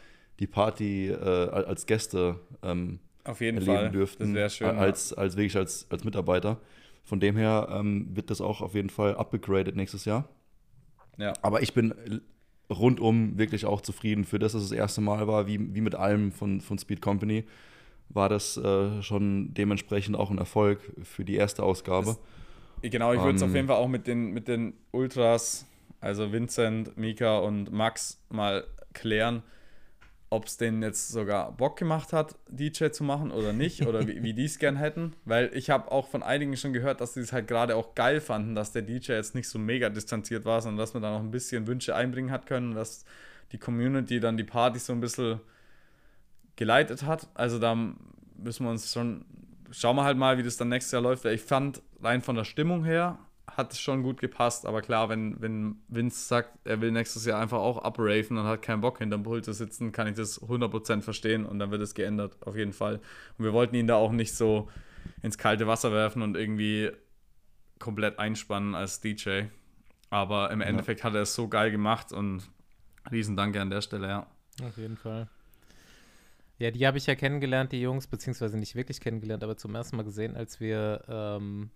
die 0.41 0.47
Party 0.47 1.09
äh, 1.09 1.15
als 1.15 1.87
Gäste 1.87 2.41
ähm, 2.63 3.01
Auf 3.25 3.41
jeden 3.41 3.59
erleben 3.59 3.77
Fall. 3.77 3.91
dürften, 3.91 4.35
Das 4.35 4.61
wäre 4.61 4.71
schön. 4.73 4.79
als, 4.79 5.13
als 5.13 5.37
wirklich 5.37 5.57
als, 5.57 5.87
als 5.91 6.05
Mitarbeiter. 6.05 6.61
Von 7.05 7.21
dem 7.21 7.37
her 7.37 7.69
ähm, 7.73 8.09
wird 8.15 8.31
das 8.31 8.41
auch 8.41 8.61
auf 8.61 8.75
jeden 8.75 8.91
Fall 8.91 9.17
upgegradet 9.17 9.75
nächstes 9.77 10.05
Jahr. 10.05 10.29
Ja. 11.19 11.35
Aber 11.43 11.63
ich 11.63 11.75
bin 11.75 11.95
rundum 12.71 13.39
wirklich 13.39 13.67
auch 13.67 13.81
zufrieden. 13.81 14.25
Für 14.25 14.39
das 14.39 14.55
es 14.55 14.63
das 14.63 14.73
erste 14.73 15.01
Mal 15.01 15.27
war, 15.27 15.47
wie, 15.47 15.75
wie 15.75 15.81
mit 15.81 15.95
allem 15.95 16.33
von, 16.33 16.61
von 16.61 16.79
Speed 16.79 17.01
Company, 17.01 17.45
war 18.09 18.29
das 18.29 18.57
äh, 18.57 19.03
schon 19.03 19.53
dementsprechend 19.55 20.17
auch 20.17 20.31
ein 20.31 20.39
Erfolg 20.39 20.81
für 21.03 21.25
die 21.25 21.35
erste 21.35 21.63
Ausgabe. 21.63 22.17
Genau, 22.83 23.13
ich 23.13 23.21
würde 23.21 23.37
es 23.37 23.43
Ähm, 23.43 23.49
auf 23.49 23.55
jeden 23.55 23.69
Fall 23.69 23.77
auch 23.77 23.89
mit 23.89 24.07
den, 24.07 24.31
mit 24.31 24.49
den 24.49 24.73
Ultras, 24.93 25.67
also 26.01 26.33
Vincent, 26.33 26.97
Mika 26.97 27.39
und 27.39 27.73
Max, 27.73 28.21
mal 28.31 28.65
klären, 28.95 29.43
ob 30.31 30.47
es 30.47 30.59
denen 30.59 30.83
jetzt 30.83 31.09
sogar 31.09 31.53
Bock 31.53 31.79
gemacht 31.79 32.13
hat, 32.13 32.37
DJ 32.49 32.89
zu 32.89 33.03
machen 33.03 33.31
oder 33.31 33.53
nicht, 33.53 33.87
oder 33.87 34.07
wie, 34.07 34.23
wie 34.23 34.35
die 34.35 34.45
es 34.45 34.59
gern 34.59 34.77
hätten. 34.77 35.15
Weil 35.25 35.51
ich 35.55 35.71
habe 35.71 35.91
auch 35.91 36.09
von 36.09 36.23
einigen 36.23 36.57
schon 36.57 36.75
gehört, 36.75 37.01
dass 37.01 37.15
sie 37.15 37.21
es 37.21 37.33
halt 37.33 37.49
gerade 37.49 37.77
auch 37.77 37.95
geil 37.95 38.21
fanden, 38.21 38.55
dass 38.55 38.73
der 38.73 38.83
DJ 38.83 39.13
jetzt 39.13 39.35
nicht 39.35 39.49
so 39.49 39.59
mega 39.59 39.89
distanziert 39.89 40.45
war, 40.45 40.61
sondern 40.61 40.79
dass 40.79 40.93
man 40.93 41.03
da 41.03 41.13
noch 41.13 41.21
ein 41.21 41.31
bisschen 41.31 41.67
Wünsche 41.67 41.95
einbringen 41.95 42.31
hat 42.31 42.47
können, 42.47 42.75
dass 42.75 43.07
die 43.53 43.59
Community 43.59 44.21
dann 44.21 44.37
die 44.37 44.45
Party 44.45 44.79
so 44.79 44.93
ein 44.93 45.01
bisschen 45.01 45.41
geleitet 46.57 47.05
hat. 47.05 47.29
Also 47.35 47.59
da 47.59 47.75
müssen 47.75 48.65
wir 48.65 48.71
uns 48.71 48.93
schon, 48.93 49.25
schauen 49.71 49.97
wir 49.97 50.05
halt 50.05 50.19
mal, 50.19 50.37
wie 50.37 50.43
das 50.43 50.59
dann 50.59 50.69
nächstes 50.69 50.93
Jahr 50.93 51.03
läuft. 51.03 51.25
Weil 51.25 51.35
Ich 51.35 51.43
fand 51.43 51.81
rein 52.03 52.21
von 52.21 52.37
der 52.37 52.45
Stimmung 52.45 52.85
her 52.85 53.19
hat 53.59 53.73
es 53.73 53.81
schon 53.81 54.03
gut 54.03 54.21
gepasst, 54.21 54.65
aber 54.65 54.81
klar, 54.81 55.09
wenn, 55.09 55.41
wenn 55.43 55.83
Vince 55.89 56.27
sagt, 56.27 56.51
er 56.65 56.81
will 56.81 56.93
nächstes 56.93 57.27
Jahr 57.27 57.41
einfach 57.41 57.59
auch 57.59 57.85
upraven 57.85 58.39
und 58.39 58.45
hat 58.45 58.63
keinen 58.63 58.81
Bock 58.81 58.99
hinterm 58.99 59.25
Pult 59.25 59.45
zu 59.45 59.53
sitzen, 59.53 59.93
kann 59.93 60.07
ich 60.07 60.15
das 60.15 60.41
100% 60.41 61.03
verstehen 61.03 61.45
und 61.45 61.59
dann 61.59 61.71
wird 61.71 61.83
es 61.83 61.95
geändert, 61.95 62.37
auf 62.47 62.57
jeden 62.57 62.73
Fall. 62.73 63.01
Und 63.37 63.45
wir 63.45 63.53
wollten 63.53 63.75
ihn 63.75 63.89
da 63.89 63.97
auch 63.97 64.13
nicht 64.13 64.35
so 64.35 64.71
ins 65.23 65.37
kalte 65.37 65.67
Wasser 65.67 65.93
werfen 65.93 66.23
und 66.23 66.37
irgendwie 66.37 66.91
komplett 67.79 68.19
einspannen 68.19 68.75
als 68.75 69.01
DJ. 69.01 69.43
Aber 70.11 70.51
im 70.51 70.61
Endeffekt 70.61 71.05
hat 71.05 71.15
er 71.15 71.23
es 71.23 71.35
so 71.35 71.49
geil 71.49 71.71
gemacht 71.71 72.13
und 72.13 72.49
riesen 73.11 73.37
Danke 73.37 73.61
an 73.61 73.71
der 73.71 73.83
Stelle, 73.83 74.09
ja. 74.09 74.27
auf 74.63 74.77
jeden 74.79 74.97
Fall. 74.97 75.29
Ja, 76.59 76.71
die 76.71 76.87
habe 76.87 76.99
ich 76.99 77.07
ja 77.07 77.15
kennengelernt, 77.15 77.73
die 77.73 77.81
Jungs, 77.81 78.07
beziehungsweise 78.07 78.57
nicht 78.57 78.75
wirklich 78.75 79.01
kennengelernt, 79.01 79.45
aber 79.45 79.57
zum 79.57 79.75
ersten 79.75 79.97
Mal 79.97 80.03
gesehen, 80.03 80.37
als 80.37 80.59
wir 80.61 81.05
ähm, 81.09 81.71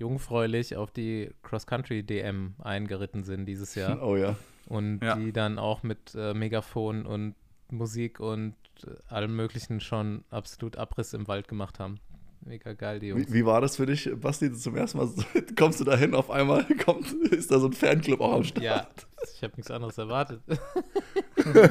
jungfräulich 0.00 0.76
auf 0.76 0.90
die 0.90 1.30
Cross-Country-DM 1.42 2.54
eingeritten 2.58 3.22
sind 3.24 3.46
dieses 3.46 3.74
Jahr. 3.74 4.02
Oh 4.02 4.16
ja. 4.16 4.36
Und 4.66 5.00
Ja. 5.02 5.14
die 5.16 5.32
dann 5.32 5.58
auch 5.58 5.82
mit 5.82 6.14
äh, 6.14 6.34
Megafon 6.34 7.06
und 7.06 7.34
Musik 7.70 8.18
und 8.20 8.54
äh, 8.86 8.90
allem 9.12 9.36
Möglichen 9.36 9.80
schon 9.80 10.24
absolut 10.30 10.76
Abriss 10.76 11.12
im 11.12 11.28
Wald 11.28 11.46
gemacht 11.48 11.78
haben. 11.78 12.00
Mega 12.42 12.72
geil, 12.72 13.00
die 13.00 13.08
Jungs. 13.08 13.28
Wie, 13.28 13.34
wie 13.34 13.44
war 13.46 13.60
das 13.60 13.76
für 13.76 13.84
dich, 13.84 14.08
Basti, 14.18 14.50
zum 14.52 14.74
ersten 14.74 14.96
Mal? 14.98 15.08
Kommst 15.58 15.78
du 15.78 15.84
da 15.84 15.94
hin, 15.96 16.14
auf 16.14 16.30
einmal 16.30 16.64
kommt, 16.84 17.12
ist 17.32 17.50
da 17.50 17.58
so 17.58 17.66
ein 17.66 17.72
Fanclub 17.74 18.20
auch 18.20 18.32
am 18.32 18.44
Start? 18.44 18.62
Ja, 18.64 18.88
ich 19.34 19.42
habe 19.42 19.54
nichts 19.56 19.70
anderes 19.70 19.98
erwartet. 19.98 20.40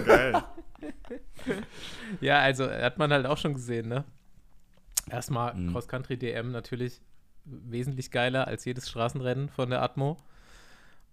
Geil. 0.06 0.43
ja, 2.22 2.39
also 2.39 2.69
hat 2.69 2.97
man 2.97 3.11
halt 3.11 3.26
auch 3.26 3.38
schon 3.38 3.53
gesehen, 3.56 3.88
ne? 3.89 4.03
Erstmal 5.10 5.56
Mhm. 5.56 5.72
Cross-Country 5.72 6.18
DM 6.18 6.51
natürlich 6.51 7.01
wesentlich 7.45 8.11
geiler 8.11 8.48
als 8.48 8.66
jedes 8.66 8.90
Straßenrennen 8.90 9.49
von 9.49 9.70
der 9.70 9.82
Atmo. 9.82 10.18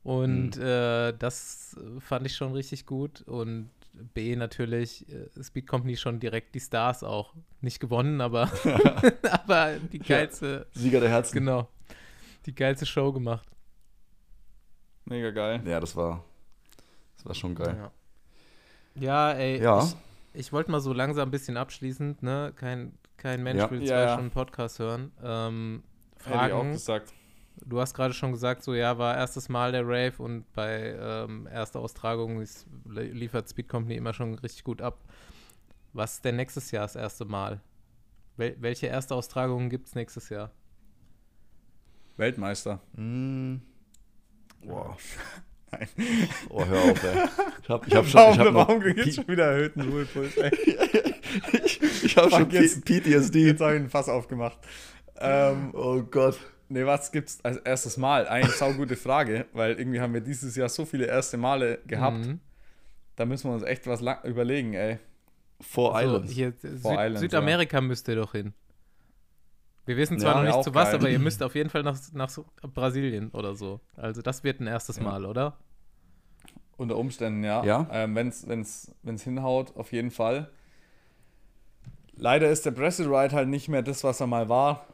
Und 0.03 0.57
äh, 0.57 1.13
das 1.19 1.77
fand 1.99 2.27
ich 2.27 2.37
schon 2.37 2.53
richtig 2.53 2.87
gut. 2.87 3.23
Und 3.23 3.71
B 4.15 4.37
natürlich, 4.37 5.05
äh, 5.09 5.29
Speed 5.43 5.67
Company 5.67 5.97
schon 5.97 6.21
direkt 6.21 6.55
die 6.55 6.61
Stars 6.61 7.03
auch. 7.03 7.35
Nicht 7.61 7.81
gewonnen, 7.81 8.21
aber, 8.21 8.51
aber 9.33 9.75
die 9.93 9.99
geilste, 9.99 10.67
Sieger 10.73 11.01
der 11.01 11.09
Herzen. 11.09 11.35
genau, 11.39 11.69
die 12.45 12.55
geilste 12.55 12.87
Show 12.87 13.13
gemacht. 13.13 13.49
Mega 15.07 15.31
geil. 15.31 15.61
Ja, 15.65 15.81
das 15.81 15.95
war, 15.97 16.25
das 17.17 17.27
war 17.27 17.35
schon 17.35 17.55
geil. 17.55 17.77
Ja, 17.77 17.91
ja 19.01 19.33
ey, 19.33 19.63
Ja. 19.63 19.83
ich, 19.85 19.97
ich 20.41 20.53
wollte 20.53 20.71
mal 20.71 20.81
so 20.81 20.93
langsam 20.93 21.29
ein 21.29 21.31
bisschen 21.33 21.57
abschließend, 21.57 22.23
ne? 22.23 22.53
Kein, 22.57 22.93
kein 23.17 23.43
Mensch 23.43 23.59
Ja. 23.61 23.71
will 23.71 23.81
Ja, 23.81 23.87
zwei 23.87 24.03
ja. 24.03 24.13
Stunden 24.15 24.31
Podcast 24.31 24.79
hören. 24.79 25.13
Ähm, 25.23 25.83
Hätte 26.27 26.47
ich 26.47 26.53
auch 26.53 26.59
Fragen. 26.59 26.73
gesagt. 26.73 27.13
Du 27.65 27.81
hast 27.81 27.95
gerade 27.95 28.13
schon 28.13 28.33
gesagt, 28.33 28.63
so 28.63 28.75
ja, 28.75 28.99
war 28.99 29.17
erstes 29.17 29.49
Mal 29.49 29.73
der 29.73 29.83
Rave 29.87 30.13
und 30.19 30.45
bei 30.53 30.95
ähm, 31.01 31.49
erster 31.51 31.81
Austragung 31.81 32.41
ist, 32.43 32.67
li- 32.87 33.11
liefert 33.13 33.49
Speed 33.49 33.69
Company 33.69 33.97
immer 33.97 34.13
schon 34.13 34.35
richtig 34.35 34.63
gut 34.63 34.83
ab. 34.83 34.99
Was 35.95 36.15
ist 36.17 36.25
denn 36.27 36.37
nächstes 36.37 36.71
Jahr 36.71 36.83
das 36.85 36.97
erste 36.97 37.25
Mal? 37.25 37.63
Wel 38.37 38.57
welche 38.61 38.89
erste 38.89 39.15
Austragung 39.15 39.71
gibt 39.71 39.87
es 39.89 39.95
nächstes 39.95 40.29
Jahr? 40.29 40.51
Weltmeister. 42.17 42.81
Mm. 42.95 43.57
Boah. 44.65 44.97
Nein. 45.73 45.89
Oh, 46.49 46.65
hör 46.65 46.83
auf, 46.83 47.03
ey. 47.05 47.25
Ich 47.63 47.69
hab, 47.69 47.87
ich 47.87 47.95
hab 47.95 48.07
schon, 48.07 48.33
ich 48.33 48.39
hab 48.39 48.47
noch, 48.47 48.55
warum 48.55 48.81
krieg 48.81 48.97
ich 48.99 49.03
P- 49.03 49.07
jetzt 49.07 49.15
schon 49.17 49.29
wieder 49.29 49.47
erhöhten 49.47 49.81
Ruhepuls? 49.83 50.37
Ey? 50.37 50.51
ich, 51.65 51.83
ich 52.05 52.17
hab 52.17 52.31
schon 52.31 52.41
Fuck, 52.45 52.53
jetzt- 52.53 52.85
P- 52.85 53.01
PTSD. 53.01 53.47
Jetzt 53.47 53.61
habe 53.61 53.75
ich 53.77 53.81
ein 53.83 53.89
Fass 53.89 54.09
aufgemacht. 54.09 54.59
Ähm, 55.21 55.71
Oh 55.75 56.03
Gott. 56.03 56.39
nee, 56.69 56.85
was 56.85 57.13
gibt's 57.13 57.39
als 57.45 57.57
erstes 57.59 57.97
Mal? 57.97 58.29
Eigentlich 58.29 58.55
saugute 58.57 58.97
Frage, 58.97 59.47
weil 59.53 59.79
irgendwie 59.79 60.01
haben 60.01 60.13
wir 60.15 60.21
dieses 60.21 60.57
Jahr 60.57 60.69
so 60.69 60.85
viele 60.85 61.07
erste 61.07 61.37
Male 61.37 61.79
gehabt. 61.87 62.27
Mhm. 62.27 62.41
Da 63.17 63.25
müssen 63.25 63.49
wir 63.51 63.55
uns 63.55 63.63
echt 63.63 63.87
was 63.87 64.01
lang 64.01 64.23
überlegen, 64.25 64.75
ey. 64.75 64.99
Four 65.61 65.97
Also, 65.97 66.17
Islands. 66.17 66.33
hier, 66.33 66.53
Süd 66.61 66.85
Islands, 66.85 67.21
Südamerika 67.21 67.81
müsst 67.81 68.09
ihr 68.09 68.17
doch 68.17 68.33
hin. 68.33 68.53
Wir 69.87 69.97
wissen 69.97 70.19
zwar 70.19 70.33
Ja, 70.35 70.43
noch 70.43 70.57
nicht 70.57 70.65
zu 70.65 70.75
was, 70.75 70.91
geil. 70.91 70.95
aber 70.97 71.09
ihr 71.09 71.19
müsst 71.21 71.43
auf 71.43 71.55
jeden 71.55 71.71
Fall 71.71 71.83
nach, 71.83 71.99
nach 72.13 72.31
Brasilien 72.75 73.31
oder 73.31 73.55
so. 73.55 73.81
Also 73.97 74.21
das 74.21 74.45
wird 74.45 74.61
ein 74.61 74.67
erstes 74.67 74.97
Ja. 74.97 75.05
Mal, 75.05 75.25
oder? 75.25 75.57
Unter 76.77 76.97
Umständen, 76.99 77.43
ja. 77.43 77.65
Ja. 77.65 77.87
Ähm, 77.91 78.15
wenn's, 78.15 78.47
wenn's, 78.47 78.93
wenn's 79.03 79.23
hinhaut, 79.23 79.75
auf 79.77 79.93
jeden 79.93 80.11
Fall. 80.11 80.51
Leider 82.19 82.49
ist 82.51 82.65
der 82.65 82.71
Brexit 82.71 83.07
Ride 83.07 83.33
halt 83.35 83.49
nicht 83.49 83.69
mehr 83.69 83.83
das, 83.83 84.03
was 84.03 84.21
er 84.21 84.27
mal 84.27 84.49
war, 84.49 84.87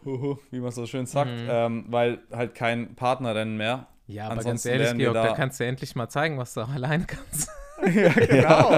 wie 0.50 0.58
man 0.60 0.72
so 0.72 0.86
schön 0.86 1.06
sagt, 1.06 1.30
Mhm. 1.30 1.46
ähm, 1.48 1.84
weil 1.88 2.18
halt 2.32 2.54
kein 2.54 2.94
Partnerrennen 2.96 3.56
mehr. 3.56 3.86
Ja, 4.08 4.24
aber 4.26 4.34
ganz 4.36 4.46
Ansonsten 4.46 4.68
ehrlich, 4.70 4.86
wären 4.88 4.98
wir 4.98 5.12
Georg, 5.12 5.24
da, 5.26 5.30
da- 5.30 5.36
kannst 5.36 5.60
du 5.60 5.64
endlich 5.64 5.94
mal 5.94 6.08
zeigen, 6.08 6.36
was 6.38 6.54
du 6.54 6.62
auch 6.62 6.68
alleine 6.70 7.04
kannst. 7.06 7.48
ja, 7.94 8.10
genau. 8.12 8.70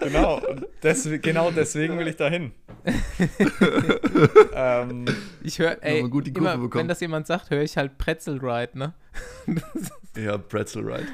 genau. 0.00 0.34
Und 0.46 0.66
Deswegen, 0.82 1.22
genau 1.22 1.50
deswegen 1.50 1.98
will 1.98 2.06
ich 2.08 2.16
da 2.16 2.28
hin. 2.28 2.52
ähm, 4.54 5.04
Ich 5.42 5.58
höre, 5.58 5.82
ey, 5.82 6.02
gut 6.08 6.26
die 6.26 6.32
Kurve 6.32 6.48
immer, 6.52 6.62
bekommen. 6.62 6.82
wenn 6.82 6.88
das 6.88 7.00
jemand 7.00 7.26
sagt, 7.26 7.50
höre 7.50 7.62
ich 7.62 7.76
halt 7.76 7.96
Pretzel 7.98 8.38
Ride, 8.38 8.78
ne? 8.78 8.92
Ja, 10.16 10.36
Pretzel 10.38 10.82
Ride. 10.90 11.06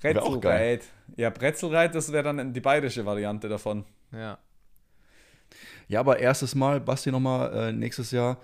Geil. 0.00 0.18
Ride. 0.18 0.84
Ja, 1.16 1.30
Brezel 1.30 1.74
Ride, 1.74 1.92
das 1.94 2.12
wäre 2.12 2.24
dann 2.24 2.52
die 2.52 2.60
bayerische 2.60 3.04
Variante 3.06 3.48
davon. 3.48 3.84
Ja. 4.12 4.38
Ja, 5.88 6.00
aber 6.00 6.18
erstes 6.18 6.54
Mal, 6.54 6.80
Basti, 6.80 7.10
nochmal 7.10 7.52
äh, 7.68 7.72
nächstes 7.72 8.10
Jahr. 8.10 8.38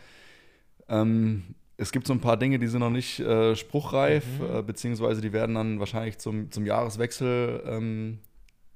Ähm, 0.88 1.54
es 1.76 1.92
gibt 1.92 2.06
so 2.06 2.12
ein 2.12 2.20
paar 2.20 2.36
Dinge, 2.36 2.58
die 2.58 2.66
sind 2.66 2.80
noch 2.80 2.90
nicht 2.90 3.20
äh, 3.20 3.56
spruchreif, 3.56 4.24
Mhm. 4.38 4.56
äh, 4.58 4.62
beziehungsweise 4.62 5.20
die 5.20 5.32
werden 5.32 5.54
dann 5.54 5.78
wahrscheinlich 5.80 6.18
zum, 6.18 6.50
zum 6.50 6.66
Jahreswechsel 6.66 7.62
ähm, 7.66 8.18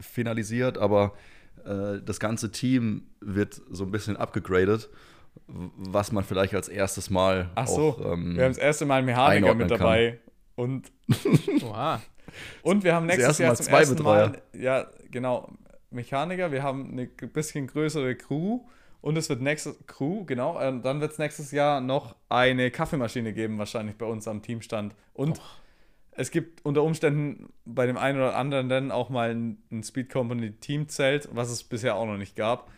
finalisiert, 0.00 0.78
aber 0.78 1.12
äh, 1.64 2.00
das 2.04 2.18
ganze 2.20 2.50
Team 2.50 3.08
wird 3.20 3.60
so 3.70 3.84
ein 3.84 3.90
bisschen 3.90 4.16
abgegradet, 4.16 4.88
was 5.46 6.12
man 6.12 6.24
vielleicht 6.24 6.54
als 6.54 6.68
erstes 6.68 7.10
Mal 7.10 7.50
Ach 7.56 7.66
so, 7.66 7.90
auch, 7.90 8.12
ähm, 8.12 8.36
wir 8.36 8.44
haben 8.44 8.50
das 8.52 8.58
erste 8.58 8.86
Mal 8.86 8.96
einen 8.98 9.06
Mechaniker 9.06 9.54
mit 9.54 9.70
dabei. 9.70 10.20
Und, 10.56 10.90
Oha. 11.64 12.00
und 12.62 12.84
wir 12.84 12.94
haben 12.94 13.06
nächstes 13.06 13.38
Jahr 13.38 13.54
zum 13.56 13.66
zwei 13.66 13.80
ersten 13.80 13.96
Betreuer. 13.96 14.28
Mal, 14.28 14.42
ja, 14.56 14.86
genau, 15.10 15.50
Mechaniker. 15.94 16.52
Wir 16.52 16.62
haben 16.62 16.92
eine 16.92 17.06
bisschen 17.06 17.66
größere 17.66 18.14
Crew. 18.14 18.60
Und 19.00 19.18
es 19.18 19.28
wird 19.28 19.42
nächstes 19.42 19.76
Crew, 19.86 20.24
genau. 20.24 20.58
ähm, 20.58 20.80
dann 20.80 21.02
wird 21.02 21.12
es 21.12 21.18
nächstes 21.18 21.50
Jahr 21.50 21.82
noch 21.82 22.16
eine 22.30 22.70
Kaffeemaschine 22.70 23.34
geben, 23.34 23.58
wahrscheinlich 23.58 23.96
bei 23.96 24.06
uns 24.06 24.26
am 24.26 24.40
Teamstand. 24.40 24.94
Und 25.12 25.42
es 26.12 26.30
gibt 26.30 26.64
unter 26.64 26.82
Umständen 26.82 27.52
bei 27.66 27.86
dem 27.86 27.98
einen 27.98 28.16
oder 28.18 28.34
anderen 28.34 28.70
Rennen 28.70 28.90
auch 28.90 29.10
mal 29.10 29.30
ein, 29.30 29.58
ein 29.70 29.82
Speed 29.82 30.10
Company 30.10 30.52
Teamzelt, 30.52 31.28
was 31.32 31.50
es 31.50 31.64
bisher 31.64 31.96
auch 31.96 32.06
noch 32.06 32.16
nicht 32.16 32.34
gab. 32.34 32.70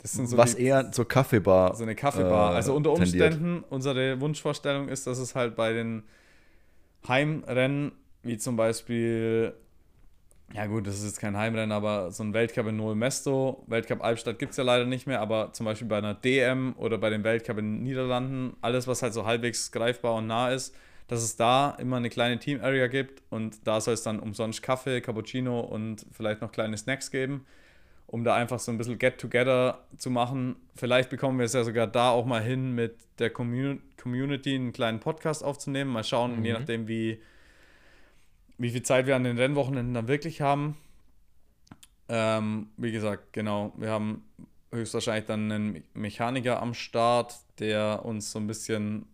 Das 0.00 0.12
sind 0.12 0.28
so 0.28 0.36
was 0.36 0.54
die, 0.54 0.62
eher 0.62 0.92
zur 0.92 1.08
Kaffeebar. 1.08 1.74
so 1.74 1.82
eine 1.82 1.96
Kaffeebar. 1.96 2.52
äh, 2.52 2.56
also 2.56 2.74
unter 2.74 2.94
tendiert. 2.94 3.32
Umständen, 3.32 3.64
unsere 3.68 4.20
Wunschvorstellung 4.20 4.88
ist, 4.88 5.06
dass 5.06 5.18
es 5.18 5.34
halt 5.34 5.56
bei 5.56 5.72
den 5.72 6.04
Heimrennen, 7.08 7.92
wie 8.22 8.38
zum 8.38 8.56
Beispiel, 8.56 9.54
ja 10.54 10.66
gut, 10.66 10.86
das 10.86 10.96
ist 10.98 11.04
jetzt 11.04 11.20
kein 11.20 11.36
Heimrennen, 11.36 11.72
aber 11.72 12.10
so 12.10 12.22
ein 12.22 12.32
Weltcup 12.32 12.66
in 12.68 12.76
Noel 12.76 12.94
Mesto, 12.96 13.62
Weltcup 13.66 14.02
Albstadt 14.02 14.38
gibt 14.38 14.52
es 14.52 14.56
ja 14.56 14.64
leider 14.64 14.86
nicht 14.86 15.06
mehr, 15.06 15.20
aber 15.20 15.52
zum 15.52 15.66
Beispiel 15.66 15.86
bei 15.88 15.98
einer 15.98 16.14
DM 16.14 16.74
oder 16.78 16.98
bei 16.98 17.10
dem 17.10 17.22
Weltcup 17.24 17.58
in 17.58 17.76
den 17.76 17.82
Niederlanden, 17.82 18.56
alles, 18.60 18.86
was 18.86 19.02
halt 19.02 19.12
so 19.12 19.26
halbwegs 19.26 19.70
greifbar 19.72 20.14
und 20.14 20.26
nah 20.26 20.50
ist, 20.50 20.74
dass 21.06 21.22
es 21.22 21.36
da 21.36 21.70
immer 21.78 21.96
eine 21.96 22.10
kleine 22.10 22.38
Team-Area 22.38 22.86
gibt 22.86 23.22
und 23.30 23.66
da 23.66 23.80
soll 23.80 23.94
es 23.94 24.02
dann 24.02 24.18
umsonst 24.20 24.62
Kaffee, 24.62 25.00
Cappuccino 25.00 25.60
und 25.60 26.04
vielleicht 26.12 26.40
noch 26.40 26.52
kleine 26.52 26.76
Snacks 26.76 27.10
geben 27.10 27.44
um 28.10 28.24
da 28.24 28.34
einfach 28.34 28.58
so 28.58 28.72
ein 28.72 28.78
bisschen 28.78 28.98
Get-Together 28.98 29.80
zu 29.98 30.08
machen. 30.08 30.56
Vielleicht 30.74 31.10
bekommen 31.10 31.36
wir 31.38 31.44
es 31.44 31.52
ja 31.52 31.62
sogar 31.62 31.86
da 31.86 32.08
auch 32.08 32.24
mal 32.24 32.40
hin, 32.42 32.74
mit 32.74 32.96
der 33.18 33.30
Commu- 33.30 33.80
Community 34.02 34.54
einen 34.54 34.72
kleinen 34.72 34.98
Podcast 34.98 35.44
aufzunehmen. 35.44 35.90
Mal 35.92 36.04
schauen, 36.04 36.38
Mhm. 36.38 36.44
je 36.46 36.52
nachdem, 36.54 36.88
wie, 36.88 37.20
wie 38.58 38.70
viel 38.70 38.82
Zeit 38.82 39.06
wir 39.06 39.16
an 39.16 39.24
den 39.24 39.38
Rennwochenenden 39.38 39.94
dann 39.94 40.08
wirklich 40.08 40.40
haben. 40.40 40.76
Ähm, 42.08 42.68
wie 42.76 42.92
gesagt, 42.92 43.32
genau, 43.32 43.72
wir 43.76 43.90
haben 43.90 44.24
höchstwahrscheinlich 44.72 45.26
dann 45.26 45.50
einen 45.50 45.72
Me- 45.72 45.82
Mechaniker 45.94 46.60
am 46.60 46.74
Start, 46.74 47.34
der 47.58 48.04
uns 48.04 48.32
so 48.32 48.38
ein 48.38 48.46
bisschen 48.46 49.06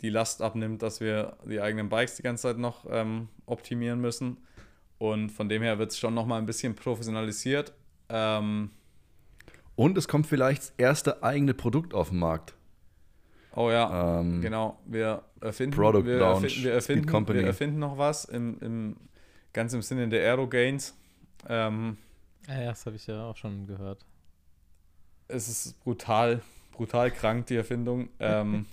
die 0.00 0.10
Last 0.10 0.42
abnimmt, 0.42 0.82
dass 0.82 1.00
wir 1.00 1.36
die 1.46 1.60
eigenen 1.60 1.88
Bikes 1.88 2.16
die 2.16 2.22
ganze 2.22 2.42
Zeit 2.42 2.58
noch 2.58 2.86
ähm, 2.90 3.28
optimieren 3.46 4.00
müssen. 4.00 4.38
Und 4.98 5.30
von 5.30 5.48
dem 5.48 5.62
her 5.62 5.78
wird 5.78 5.90
es 5.90 5.98
schon 5.98 6.14
nochmal 6.14 6.38
ein 6.38 6.46
bisschen 6.46 6.74
professionalisiert. 6.74 7.72
Ähm, 8.08 8.70
Und 9.74 9.98
es 9.98 10.08
kommt 10.08 10.26
vielleicht 10.26 10.62
das 10.62 10.72
erste 10.76 11.22
eigene 11.22 11.54
Produkt 11.54 11.94
auf 11.94 12.10
den 12.10 12.18
Markt. 12.18 12.54
Oh 13.56 13.70
ja, 13.70 14.20
Ähm, 14.20 14.40
genau. 14.40 14.78
Wir 14.86 15.22
erfinden, 15.40 15.76
Product 15.76 16.04
wir, 16.04 16.18
Launch, 16.18 16.44
erfinden, 16.44 16.64
wir, 16.64 16.72
erfinden, 16.72 17.06
Company. 17.06 17.38
wir 17.40 17.46
erfinden 17.46 17.78
noch 17.78 17.98
was, 17.98 18.24
im, 18.24 18.58
im, 18.60 18.96
ganz 19.52 19.72
im 19.74 19.82
Sinne 19.82 20.08
der 20.08 20.22
Aero 20.22 20.46
Gains. 20.48 20.94
Ähm, 21.48 21.96
Ja, 22.48 22.66
das 22.66 22.86
habe 22.86 22.96
ich 22.96 23.06
ja 23.06 23.24
auch 23.24 23.36
schon 23.36 23.66
gehört. 23.66 24.04
es 25.28 25.48
ist 25.48 25.80
brutal, 25.82 26.40
brutal 26.72 27.10
krank, 27.10 27.46
die 27.46 27.56
Erfindung. 27.56 28.08
Ähm, 28.20 28.66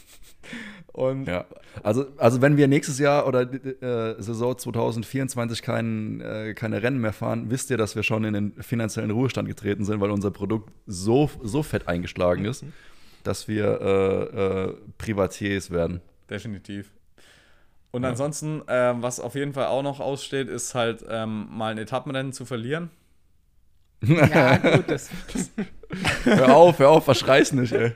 und 0.92 1.26
Ja. 1.26 1.44
Also, 1.82 2.06
also 2.18 2.42
wenn 2.42 2.56
wir 2.56 2.68
nächstes 2.68 2.98
Jahr 2.98 3.26
oder 3.26 3.42
äh, 3.42 4.20
Saison 4.22 4.56
2024 4.58 5.62
kein, 5.62 6.20
äh, 6.20 6.54
keine 6.54 6.82
Rennen 6.82 7.00
mehr 7.00 7.12
fahren, 7.12 7.50
wisst 7.50 7.70
ihr, 7.70 7.76
dass 7.78 7.96
wir 7.96 8.02
schon 8.02 8.24
in 8.24 8.34
den 8.34 8.52
finanziellen 8.62 9.10
Ruhestand 9.10 9.48
getreten 9.48 9.84
sind, 9.84 10.00
weil 10.00 10.10
unser 10.10 10.30
Produkt 10.30 10.70
so, 10.86 11.30
so 11.42 11.62
fett 11.62 11.88
eingeschlagen 11.88 12.44
ist, 12.44 12.64
dass 13.24 13.48
wir 13.48 13.80
äh, 13.80 14.68
äh, 14.70 14.76
Privatiers 14.98 15.70
werden. 15.70 16.00
Definitiv. 16.30 16.90
Und 17.90 18.04
Ja. 18.04 18.10
ansonsten, 18.10 18.62
ähm, 18.68 19.02
was 19.02 19.20
auf 19.20 19.34
jeden 19.34 19.52
Fall 19.52 19.66
auch 19.66 19.82
noch 19.82 20.00
aussteht, 20.00 20.48
ist 20.48 20.74
halt 20.74 21.04
ähm, 21.08 21.46
mal 21.50 21.72
ein 21.72 21.78
Etappenrennen 21.78 22.32
zu 22.32 22.44
verlieren. 22.44 22.90
Ja, 24.02 24.56
gut, 24.56 24.90
das, 24.90 25.10
hör 26.24 26.56
auf, 26.56 26.78
hör 26.78 26.88
auf, 26.90 27.04
verschreiß 27.04 27.52
nicht, 27.52 27.72
ey. 27.72 27.92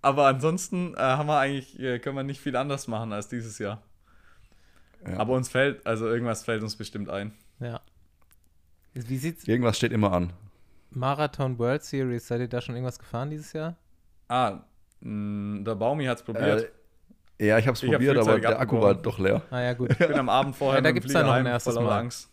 Aber 0.00 0.26
ansonsten 0.26 0.94
äh, 0.94 0.98
haben 0.98 1.28
wir 1.28 1.38
eigentlich, 1.38 1.78
äh, 1.78 1.98
können 2.00 2.16
wir 2.16 2.24
nicht 2.24 2.40
viel 2.40 2.56
anders 2.56 2.88
machen 2.88 3.12
als 3.12 3.28
dieses 3.28 3.58
Jahr. 3.58 3.82
Ja. 5.06 5.18
Aber 5.18 5.34
uns 5.34 5.48
fällt, 5.48 5.86
also 5.86 6.08
irgendwas 6.08 6.44
fällt 6.44 6.62
uns 6.62 6.76
bestimmt 6.76 7.08
ein. 7.08 7.32
ja. 7.60 7.80
Wie 8.94 9.16
sieht's 9.16 9.48
Irgendwas 9.48 9.78
steht 9.78 9.92
immer 9.92 10.12
an. 10.12 10.34
Marathon 10.94 11.58
World 11.58 11.82
Series? 11.84 12.26
Seid 12.26 12.40
ihr 12.40 12.48
da 12.48 12.60
schon 12.60 12.74
irgendwas 12.74 12.98
gefahren 12.98 13.30
dieses 13.30 13.52
Jahr? 13.52 13.76
Ah, 14.28 14.60
mh, 15.00 15.64
der 15.64 15.74
Baumi 15.74 16.04
hat 16.06 16.18
es 16.18 16.22
probiert. 16.24 16.70
Äh, 17.38 17.46
ja, 17.46 17.58
ich 17.58 17.66
habe 17.66 17.74
es 17.74 17.82
Ich 17.82 17.88
hab 17.88 17.94
probiert, 17.96 18.16
aber 18.18 18.38
der 18.38 18.60
Akku 18.60 18.80
war 18.80 18.94
doch 18.94 19.18
leer. 19.18 19.42
Ah 19.50 19.60
ja, 19.60 19.72
gut. 19.74 19.90
ich 19.90 19.98
bin 19.98 20.12
am 20.14 20.28
Abend 20.28 20.54
vorher 20.56 20.78
Ja, 20.78 20.82
da 20.82 20.92
gibt's 20.92 21.12
dann 21.12 21.26
noch 21.26 21.32
ein 21.32 21.46
erstes 21.46 21.74
Mal. 21.74 21.98
Angst. 22.00 22.28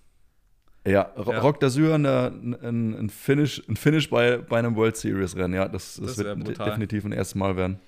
Ja, 0.85 1.01
Ro 1.17 1.31
Ja. 1.33 1.39
Rock 1.39 1.61
d'Azur, 1.61 1.93
eine- 1.95 2.31
ein, 2.63 2.93
ein 2.97 3.09
Finish, 3.09 3.61
ein 3.67 3.75
Finish 3.75 4.09
bei, 4.09 4.37
bei 4.37 4.59
einem 4.59 4.75
World 4.75 4.95
Series 4.95 5.35
Rennen, 5.35 5.53
ja, 5.53 5.67
das, 5.67 5.95
das, 5.97 6.15
Das 6.15 6.17
wird 6.19 6.37
de- 6.37 6.43
brutal. 6.45 6.65
definitiv 6.69 7.03
ein 7.05 7.11
erstes 7.11 7.35
Mal 7.35 7.57
werden. 7.57 7.79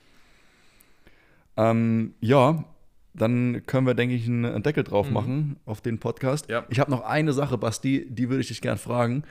Ähm, 1.58 2.14
ja, 2.22 2.64
dann 3.14 3.64
können 3.66 3.86
wir, 3.88 3.94
denke 3.94 4.16
ich, 4.16 4.26
einen 4.28 4.64
Deckel 4.64 4.84
drauf 4.84 5.08
Mhm. 5.08 5.14
machen 5.14 5.56
auf 5.66 5.82
den 5.82 6.00
Podcast. 6.00 6.50
Ja. 6.50 6.66
Ich 6.70 6.80
habe 6.80 6.92
noch 6.92 7.04
eine 7.04 7.34
Sache, 7.34 7.58
Basti, 7.58 8.08
die 8.10 8.30
würde 8.30 8.42
ich 8.42 8.48
dich 8.48 8.62
gern 8.62 8.78
fragen. 8.78 9.24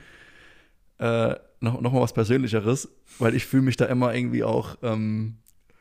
Äh, 1.01 1.35
noch, 1.61 1.81
noch 1.81 1.91
mal 1.91 2.01
was 2.01 2.13
Persönlicheres, 2.13 2.87
weil 3.17 3.33
ich 3.33 3.45
fühle 3.45 3.63
mich 3.63 3.75
da 3.75 3.85
immer 3.85 4.13
irgendwie 4.13 4.43
auch. 4.43 4.77
Ähm, 4.83 5.37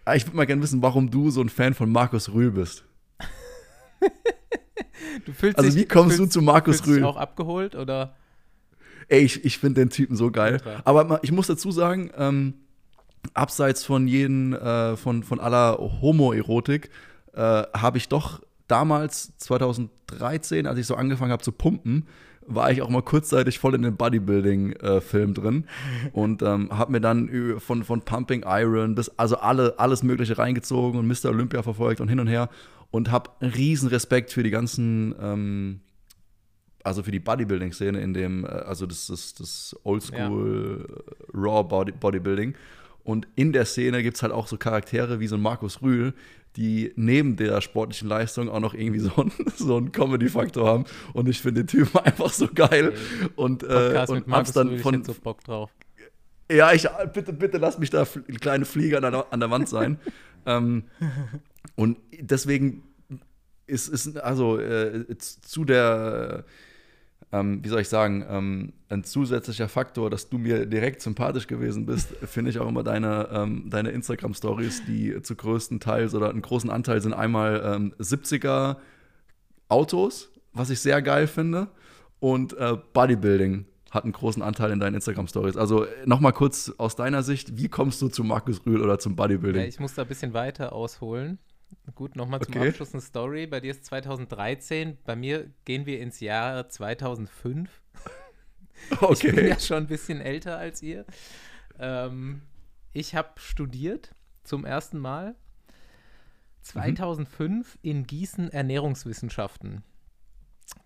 ah, 0.06 0.14
ich 0.14 0.26
würde 0.26 0.36
mal 0.36 0.46
gerne 0.46 0.62
wissen, 0.62 0.80
warum 0.80 1.10
du 1.10 1.30
so 1.30 1.42
ein 1.42 1.50
Fan 1.50 1.74
von 1.74 1.92
Markus 1.92 2.32
Rühl 2.32 2.50
bist. 2.50 2.84
Du 5.24 5.32
fühlst 5.32 5.58
Also, 5.58 5.76
wie 5.76 5.86
kommst 5.86 6.16
fühlst, 6.16 6.36
du 6.36 6.40
zu 6.40 6.44
Markus 6.44 6.76
fühlst 6.76 6.86
dich 6.86 6.96
Rühl? 6.96 7.04
auch 7.04 7.16
abgeholt 7.16 7.74
oder? 7.74 8.14
Ey, 9.08 9.20
ich, 9.20 9.44
ich 9.44 9.58
finde 9.58 9.80
den 9.82 9.90
Typen 9.90 10.14
so 10.16 10.30
geil. 10.30 10.54
Ultra. 10.54 10.82
Aber 10.84 11.20
ich 11.22 11.32
muss 11.32 11.48
dazu 11.48 11.70
sagen, 11.72 12.10
ähm, 12.16 12.54
abseits 13.34 13.84
von 13.84 14.06
jeden, 14.06 14.54
äh, 14.54 14.96
von, 14.96 15.22
von 15.22 15.40
aller 15.40 15.78
Homoerotik, 15.78 16.90
äh, 17.34 17.40
habe 17.40 17.98
ich 17.98 18.08
doch 18.08 18.40
damals, 18.68 19.36
2013, 19.38 20.66
als 20.66 20.78
ich 20.78 20.86
so 20.86 20.94
angefangen 20.94 21.32
habe 21.32 21.42
zu 21.42 21.52
pumpen, 21.52 22.06
war 22.54 22.70
ich 22.70 22.82
auch 22.82 22.88
mal 22.88 23.02
kurzzeitig 23.02 23.58
voll 23.58 23.74
in 23.74 23.82
den 23.82 23.96
Bodybuilding-Film 23.96 25.34
drin 25.34 25.64
und 26.12 26.42
ähm, 26.42 26.76
habe 26.76 26.92
mir 26.92 27.00
dann 27.00 27.60
von, 27.60 27.84
von 27.84 28.02
Pumping 28.02 28.44
Iron 28.46 28.94
bis 28.94 29.08
also 29.18 29.36
alle, 29.36 29.78
alles 29.78 30.02
Mögliche 30.02 30.38
reingezogen 30.38 30.98
und 30.98 31.06
Mr. 31.06 31.30
Olympia 31.30 31.62
verfolgt 31.62 32.00
und 32.00 32.08
hin 32.08 32.20
und 32.20 32.26
her 32.26 32.48
und 32.90 33.10
habe 33.10 33.30
riesen 33.40 33.88
Respekt 33.88 34.32
für 34.32 34.42
die 34.42 34.50
ganzen 34.50 35.14
ähm, 35.20 35.80
also 36.84 37.02
für 37.02 37.10
die 37.10 37.20
Bodybuilding-Szene 37.20 38.00
in 38.00 38.14
dem, 38.14 38.44
äh, 38.44 38.48
also 38.48 38.86
das, 38.86 39.06
das, 39.06 39.34
das 39.34 39.76
Oldschool 39.84 40.86
äh, 40.88 41.36
Raw 41.36 41.62
Body, 41.62 41.92
Bodybuilding. 41.92 42.54
Und 43.10 43.26
in 43.34 43.52
der 43.52 43.64
Szene 43.64 44.04
gibt 44.04 44.16
es 44.16 44.22
halt 44.22 44.32
auch 44.32 44.46
so 44.46 44.56
Charaktere 44.56 45.18
wie 45.18 45.26
so 45.26 45.34
ein 45.34 45.42
Markus 45.42 45.82
Rühl, 45.82 46.14
die 46.56 46.92
neben 46.94 47.36
der 47.36 47.60
sportlichen 47.60 48.08
Leistung 48.08 48.48
auch 48.48 48.60
noch 48.60 48.72
irgendwie 48.72 49.00
so 49.00 49.12
einen, 49.16 49.32
so 49.56 49.76
einen 49.76 49.90
Comedy-Faktor 49.90 50.66
haben. 50.66 50.84
Und 51.12 51.28
ich 51.28 51.40
finde 51.40 51.64
den 51.64 51.66
Typen 51.66 51.98
einfach 52.04 52.30
so 52.30 52.46
geil. 52.46 52.92
Und, 53.34 53.64
äh, 53.64 54.04
und 54.08 54.14
mit 54.14 54.26
Markus 54.28 54.48
hab's 54.48 54.52
dann 54.52 54.68
Rühl, 54.68 54.76
ich 54.76 54.82
von, 54.82 55.04
so 55.04 55.14
Bock 55.14 55.42
drauf. 55.42 55.70
ja, 56.50 56.72
ich, 56.72 56.86
bitte, 57.12 57.32
bitte 57.32 57.58
lass 57.58 57.78
mich 57.78 57.90
da 57.90 58.06
kleine 58.40 58.64
Flieger 58.64 59.02
an 59.02 59.12
der, 59.12 59.26
an 59.32 59.40
der 59.40 59.50
Wand 59.50 59.68
sein. 59.68 59.98
ähm, 60.46 60.84
und 61.74 61.98
deswegen 62.16 62.84
ist, 63.66 63.88
ist 63.88 64.16
also 64.18 64.58
äh, 64.58 65.04
zu 65.18 65.64
der, 65.64 66.44
ähm, 67.32 67.64
wie 67.64 67.68
soll 67.68 67.80
ich 67.80 67.88
sagen, 67.88 68.24
ähm, 68.28 68.72
ein 68.88 69.04
zusätzlicher 69.04 69.68
Faktor, 69.68 70.10
dass 70.10 70.28
du 70.28 70.38
mir 70.38 70.66
direkt 70.66 71.00
sympathisch 71.00 71.46
gewesen 71.46 71.86
bist, 71.86 72.08
finde 72.26 72.50
ich 72.50 72.58
auch 72.58 72.68
immer 72.68 72.82
deine, 72.82 73.28
ähm, 73.32 73.70
deine 73.70 73.90
Instagram-Stories, 73.90 74.84
die 74.86 75.22
zu 75.22 75.36
größten 75.36 75.80
Teils 75.80 76.14
oder 76.14 76.30
einen 76.30 76.42
großen 76.42 76.70
Anteil 76.70 77.00
sind 77.00 77.14
einmal 77.14 77.62
ähm, 77.64 77.94
70er 78.00 78.76
Autos, 79.68 80.30
was 80.52 80.70
ich 80.70 80.80
sehr 80.80 81.00
geil 81.02 81.28
finde, 81.28 81.68
und 82.18 82.52
äh, 82.58 82.76
Bodybuilding 82.92 83.66
hat 83.90 84.04
einen 84.04 84.12
großen 84.12 84.42
Anteil 84.42 84.70
in 84.70 84.80
deinen 84.80 84.94
Instagram-Stories. 84.94 85.56
Also 85.56 85.86
nochmal 86.04 86.32
kurz 86.32 86.72
aus 86.78 86.94
deiner 86.96 87.22
Sicht, 87.22 87.56
wie 87.58 87.68
kommst 87.68 88.00
du 88.02 88.08
zu 88.08 88.22
Markus 88.22 88.64
Rühl 88.64 88.80
oder 88.82 88.98
zum 88.98 89.16
Bodybuilding? 89.16 89.62
Ja, 89.62 89.68
ich 89.68 89.80
muss 89.80 89.94
da 89.94 90.02
ein 90.02 90.08
bisschen 90.08 90.32
weiter 90.32 90.72
ausholen. 90.72 91.38
Gut, 91.94 92.16
nochmal 92.16 92.40
zum 92.40 92.54
Okay. 92.54 92.68
Abschluss 92.68 92.92
eine 92.94 93.02
Story. 93.02 93.46
Bei 93.46 93.60
dir 93.60 93.70
ist 93.72 93.84
2013, 93.84 94.98
bei 95.04 95.16
mir 95.16 95.50
gehen 95.64 95.86
wir 95.86 96.00
ins 96.00 96.20
Jahr 96.20 96.68
2005. 96.68 97.82
Ich 99.12 99.20
bin 99.20 99.34
okay. 99.34 99.48
ja 99.50 99.60
schon 99.60 99.76
ein 99.76 99.86
bisschen 99.88 100.22
älter 100.22 100.56
als 100.56 100.80
ihr. 100.80 101.04
Ähm, 101.78 102.40
ich 102.94 103.14
habe 103.14 103.28
studiert 103.38 104.14
zum 104.42 104.64
ersten 104.64 104.98
Mal 104.98 105.34
2005 106.62 107.78
in 107.82 108.06
Gießen 108.06 108.50
Ernährungswissenschaften. 108.50 109.82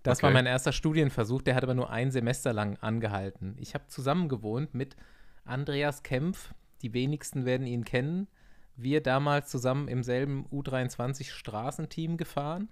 Das 0.03 0.23
war 0.23 0.31
Okay. 0.31 0.35
mein 0.35 0.47
erster 0.47 0.73
Studienversuch, 0.73 1.43
der 1.43 1.55
hat 1.55 1.63
aber 1.63 1.75
nur 1.75 1.91
ein 1.91 2.11
Semester 2.11 2.53
lang 2.53 2.77
angehalten. 2.79 3.55
Ich 3.59 3.75
habe 3.75 3.87
zusammen 3.89 4.29
gewohnt 4.29 4.75
mit 4.75 4.97
Andreas 5.45 6.03
Kempf, 6.03 6.53
die 6.83 6.95
wenigsten 6.95 7.45
werden 7.45 7.67
ihn 7.67 7.85
kennen. 7.85 8.29
Wir 8.77 9.03
damals 9.03 9.49
zusammen 9.51 9.89
im 9.89 10.03
selben 10.03 10.47
U23 10.51 11.31
Straßenteam 11.31 12.17
gefahren 12.17 12.69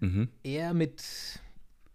Mhm. 0.00 0.28
er 0.42 0.74
mit 0.74 1.40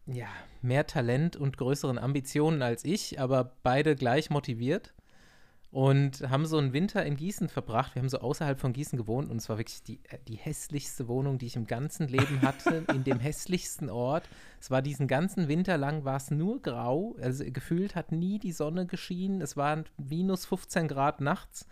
ja, 0.08 0.28
mehr 0.62 0.88
Talent 0.88 1.36
und 1.36 1.58
größeren 1.58 1.98
Ambitionen 1.98 2.62
als 2.62 2.84
ich, 2.84 3.20
aber 3.20 3.56
beide 3.64 3.96
gleich 3.96 4.30
motiviert 4.30 4.94
und 5.70 6.28
haben 6.30 6.46
so 6.46 6.58
einen 6.58 6.74
Winter 6.74 7.06
in 7.06 7.16
Gießen 7.16 7.48
verbracht. 7.48 7.96
Wir 7.96 8.02
haben 8.02 8.10
so 8.10 8.20
außerhalb 8.20 8.60
von 8.60 8.74
Gießen 8.74 8.98
gewohnt 8.98 9.30
und 9.30 9.38
es 9.38 9.48
war 9.48 9.58
wirklich 9.58 9.84
die, 9.84 10.00
äh, 10.10 10.18
die 10.28 10.36
hässlichste 10.36 11.08
Wohnung, 11.08 11.38
die 11.38 11.46
ich 11.46 11.56
im 11.56 11.68
ganzen 11.68 12.08
Leben 12.08 12.42
hatte, 12.42 12.84
in 12.94 13.04
dem 13.04 13.20
hässlichsten 13.20 13.90
Ort. 13.90 14.28
Es 14.60 14.72
war 14.72 14.82
diesen 14.82 15.08
ganzen 15.08 15.48
Winter 15.48 15.78
lang, 15.78 16.04
war 16.04 16.18
es 16.18 16.32
nur 16.32 16.62
grau, 16.62 17.16
also 17.22 17.46
gefühlt 17.46 17.96
hat 17.96 18.12
nie 18.12 18.40
die 18.40 18.52
Sonne 18.52 18.88
geschienen. 18.88 19.42
Es 19.42 19.56
waren 19.56 19.86
minus 19.98 20.46
15 20.46 20.88
Grad 20.88 21.22
nachts 21.22 21.68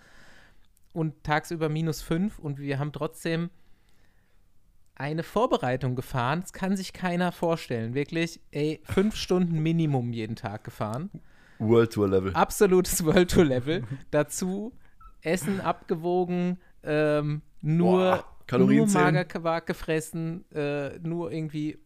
und 0.94 1.24
tagsüber 1.24 1.70
minus 1.70 2.02
5 2.02 2.40
und 2.40 2.60
wir 2.60 2.80
haben 2.80 2.91
trotzdem 2.91 3.49
eine 4.95 5.24
Vorbereitung 5.24 5.95
gefahren. 5.95 6.41
Das 6.41 6.53
kann 6.53 6.76
sich 6.76 6.94
keiner 6.94 7.32
vorstellen. 7.32 7.94
Wirklich, 7.94 8.41
ey, 8.52 8.82
fünf 8.84 9.16
Stunden 9.16 9.60
Minimum 9.60 10.11
jeden 10.11 10.36
Tag 10.36 10.64
gefahren. 10.66 11.10
World 11.57 11.94
Tour 11.94 12.10
Level. 12.10 12.34
Absolutes 12.34 13.03
World 13.06 13.32
Tour 13.32 13.45
Level. 13.45 13.84
Dazu 14.11 14.74
Essen 15.22 15.61
abgewogen, 15.61 16.60
ähm, 16.84 17.41
nur, 17.61 17.99
Boah, 17.99 18.26
Kalorien 18.48 18.86
nur. 18.86 19.02
Magerquark 19.02 19.68
gefressen, 19.68 20.49
äh, 20.52 20.98
nur 20.99 21.32
irgendwie 21.32 21.78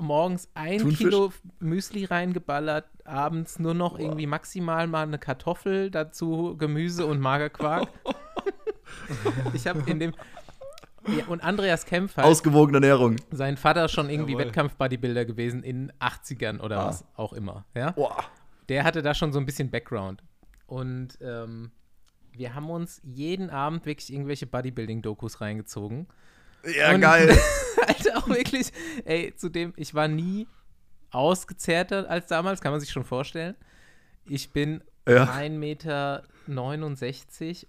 morgens 0.00 0.48
ein 0.54 0.78
Thunfisch? 0.78 0.98
Kilo 0.98 1.32
Müsli 1.60 2.04
reingeballert, 2.04 2.86
abends 3.04 3.58
nur 3.58 3.74
noch 3.74 3.98
irgendwie 3.98 4.26
maximal 4.26 4.86
mal 4.86 5.02
eine 5.02 5.18
Kartoffel, 5.18 5.90
dazu 5.90 6.56
Gemüse 6.56 7.06
und 7.06 7.20
Magerquark. 7.20 7.88
ich 9.54 9.66
habe 9.66 9.88
in 9.90 9.98
dem 9.98 10.14
ja, 11.06 11.24
und 11.26 11.42
Andreas 11.42 11.86
Kempf 11.86 12.16
halt, 12.16 12.26
Ausgewogene 12.26 12.76
Ernährung. 12.78 13.16
sein 13.30 13.56
Vater 13.56 13.88
schon 13.88 14.10
irgendwie. 14.10 14.36
Wettkampf-Bodybuilder 14.36 15.24
gewesen 15.24 15.62
in 15.62 15.90
80ern 16.00 16.60
oder 16.60 16.80
Ah. 16.80 16.86
was 16.88 17.04
auch 17.16 17.32
immer, 17.32 17.64
ja? 17.74 17.92
Boah. 17.92 18.24
Der 18.68 18.84
hatte 18.84 19.00
da 19.00 19.14
schon 19.14 19.32
so 19.32 19.38
ein 19.38 19.46
bisschen 19.46 19.70
Background. 19.70 20.22
Und 20.66 21.16
ähm, 21.22 21.70
wir 22.32 22.54
haben 22.54 22.68
uns 22.68 23.00
jeden 23.04 23.48
Abend 23.48 23.86
wirklich 23.86 24.12
irgendwelche 24.12 24.46
Bodybuilding-Dokus 24.46 25.40
reingezogen. 25.40 26.08
Ja, 26.64 26.94
Und- 26.94 27.00
geil. 27.00 27.38
Alter, 27.86 28.18
auch 28.18 28.28
wirklich, 28.28 28.72
ey, 29.04 29.34
zudem, 29.36 29.72
ich 29.76 29.94
war 29.94 30.08
nie 30.08 30.46
ausgezehrter 31.10 32.08
als 32.10 32.26
damals, 32.26 32.60
kann 32.60 32.72
man 32.72 32.80
sich 32.80 32.90
schon 32.90 33.04
vorstellen. 33.04 33.54
Ich 34.26 34.50
bin 34.52 34.82
Ja. 35.08 35.24
1,69 35.32 35.50
Meter 35.50 36.22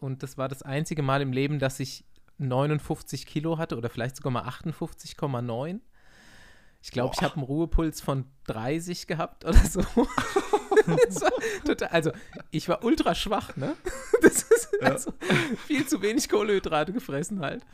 und 0.04 0.24
das 0.24 0.38
war 0.38 0.50
das 0.50 0.62
einzige 0.64 1.02
Mal 1.04 1.22
im 1.22 1.32
Leben, 1.32 1.60
dass 1.60 1.80
ich 1.80 2.04
59 2.38 3.26
Kilo 3.26 3.58
hatte 3.58 3.78
oder 3.78 3.90
vielleicht 3.90 4.16
sogar 4.18 4.32
mal 4.32 4.44
58,9. 4.44 5.80
Ich 6.82 6.92
glaube, 6.92 7.14
ich 7.16 7.22
habe 7.24 7.36
einen 7.36 7.44
Ruhepuls 7.44 8.02
von 8.02 8.26
30 8.48 9.06
gehabt 9.08 9.46
oder 9.46 9.58
so. 9.58 9.82
total, 11.66 11.90
also, 11.90 12.12
ich 12.52 12.68
war 12.70 12.84
ultra 12.84 13.16
schwach, 13.16 13.56
ne? 13.56 13.76
Das 14.22 14.44
ist 14.44 14.70
also 14.82 15.14
viel 15.66 15.88
zu 15.88 16.02
wenig 16.02 16.28
Kohlenhydrate 16.28 16.92
gefressen 16.92 17.40
halt. 17.40 17.66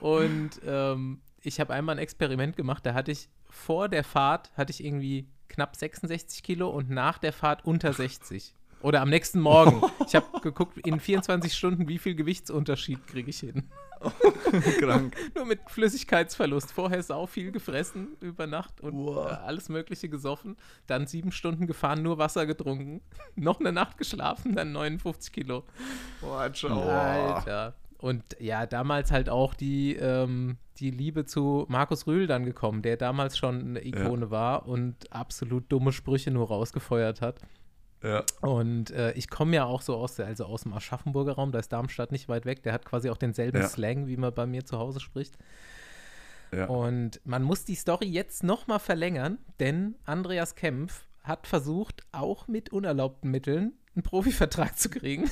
Und 0.00 0.60
ähm, 0.66 1.20
ich 1.42 1.58
habe 1.58 1.72
einmal 1.72 1.96
ein 1.96 1.98
Experiment 1.98 2.56
gemacht, 2.56 2.84
da 2.84 2.92
hatte 2.92 3.12
ich 3.12 3.28
vor 3.48 3.88
der 3.88 4.04
Fahrt, 4.04 4.50
hatte 4.56 4.72
ich 4.72 4.84
irgendwie 4.84 5.26
knapp 5.48 5.76
66 5.76 6.42
Kilo 6.42 6.68
und 6.68 6.90
nach 6.90 7.18
der 7.18 7.32
Fahrt 7.32 7.64
unter 7.64 7.92
60. 7.92 8.54
Oder 8.82 9.00
am 9.00 9.08
nächsten 9.08 9.40
Morgen. 9.40 9.82
Ich 10.06 10.14
habe 10.14 10.40
geguckt, 10.40 10.78
in 10.86 11.00
24 11.00 11.54
Stunden, 11.54 11.88
wie 11.88 11.98
viel 11.98 12.14
Gewichtsunterschied 12.14 13.06
kriege 13.06 13.30
ich 13.30 13.40
hin. 13.40 13.64
Krank. 14.80 15.16
Nur 15.34 15.46
mit 15.46 15.60
Flüssigkeitsverlust. 15.68 16.72
Vorher 16.72 17.02
sau 17.02 17.26
viel 17.26 17.52
gefressen 17.52 18.16
über 18.20 18.46
Nacht 18.46 18.80
und 18.80 18.94
Wow. 18.94 19.26
äh, 19.30 19.34
alles 19.34 19.68
Mögliche 19.68 20.08
gesoffen. 20.08 20.56
Dann 20.86 21.06
sieben 21.06 21.32
Stunden 21.32 21.66
gefahren, 21.66 22.02
nur 22.02 22.18
Wasser 22.18 22.46
getrunken. 22.46 23.00
Noch 23.36 23.60
eine 23.60 23.72
Nacht 23.72 23.98
geschlafen, 23.98 24.54
dann 24.54 24.72
59 24.72 25.32
Kilo. 25.32 25.64
Boah, 26.20 27.36
Alter. 27.36 27.74
Und 27.98 28.22
ja, 28.38 28.66
damals 28.66 29.10
halt 29.10 29.30
auch 29.30 29.54
die, 29.54 29.96
ähm, 29.96 30.58
die 30.78 30.90
Liebe 30.90 31.24
zu 31.24 31.64
Markus 31.68 32.06
Rühl 32.06 32.26
dann 32.26 32.44
gekommen, 32.44 32.82
der 32.82 32.96
damals 32.98 33.38
schon 33.38 33.60
eine 33.60 33.84
Ikone 33.86 34.30
war 34.30 34.66
und 34.68 35.10
absolut 35.12 35.72
dumme 35.72 35.92
Sprüche 35.92 36.30
nur 36.30 36.48
rausgefeuert 36.48 37.22
hat. 37.22 37.40
Ja. 38.06 38.24
Und 38.40 38.90
äh, 38.90 39.12
ich 39.12 39.28
komme 39.28 39.56
ja 39.56 39.64
auch 39.64 39.82
so 39.82 39.96
aus, 39.96 40.14
der, 40.14 40.26
also 40.26 40.44
aus 40.44 40.62
dem 40.62 40.72
Aschaffenburger 40.72 41.32
Raum, 41.32 41.50
da 41.50 41.58
ist 41.58 41.72
Darmstadt 41.72 42.12
nicht 42.12 42.28
weit 42.28 42.46
weg. 42.46 42.62
Der 42.62 42.72
hat 42.72 42.84
quasi 42.84 43.10
auch 43.10 43.16
denselben 43.16 43.58
Ja. 43.58 43.68
Slang, 43.68 44.06
wie 44.06 44.16
man 44.16 44.32
bei 44.32 44.46
mir 44.46 44.64
zu 44.64 44.78
Hause 44.78 45.00
spricht. 45.00 45.36
Ja. 46.52 46.66
Und 46.66 47.20
man 47.24 47.42
muss 47.42 47.64
die 47.64 47.74
Story 47.74 48.06
jetzt 48.06 48.44
noch 48.44 48.68
mal 48.68 48.78
verlängern, 48.78 49.38
denn 49.58 49.96
Andreas 50.04 50.54
Kempf 50.54 51.04
hat 51.24 51.48
versucht, 51.48 52.02
auch 52.12 52.46
mit 52.46 52.70
unerlaubten 52.70 53.30
Mitteln 53.30 53.72
einen 53.96 54.04
Profivertrag 54.04 54.78
zu 54.78 54.88
kriegen. 54.88 55.28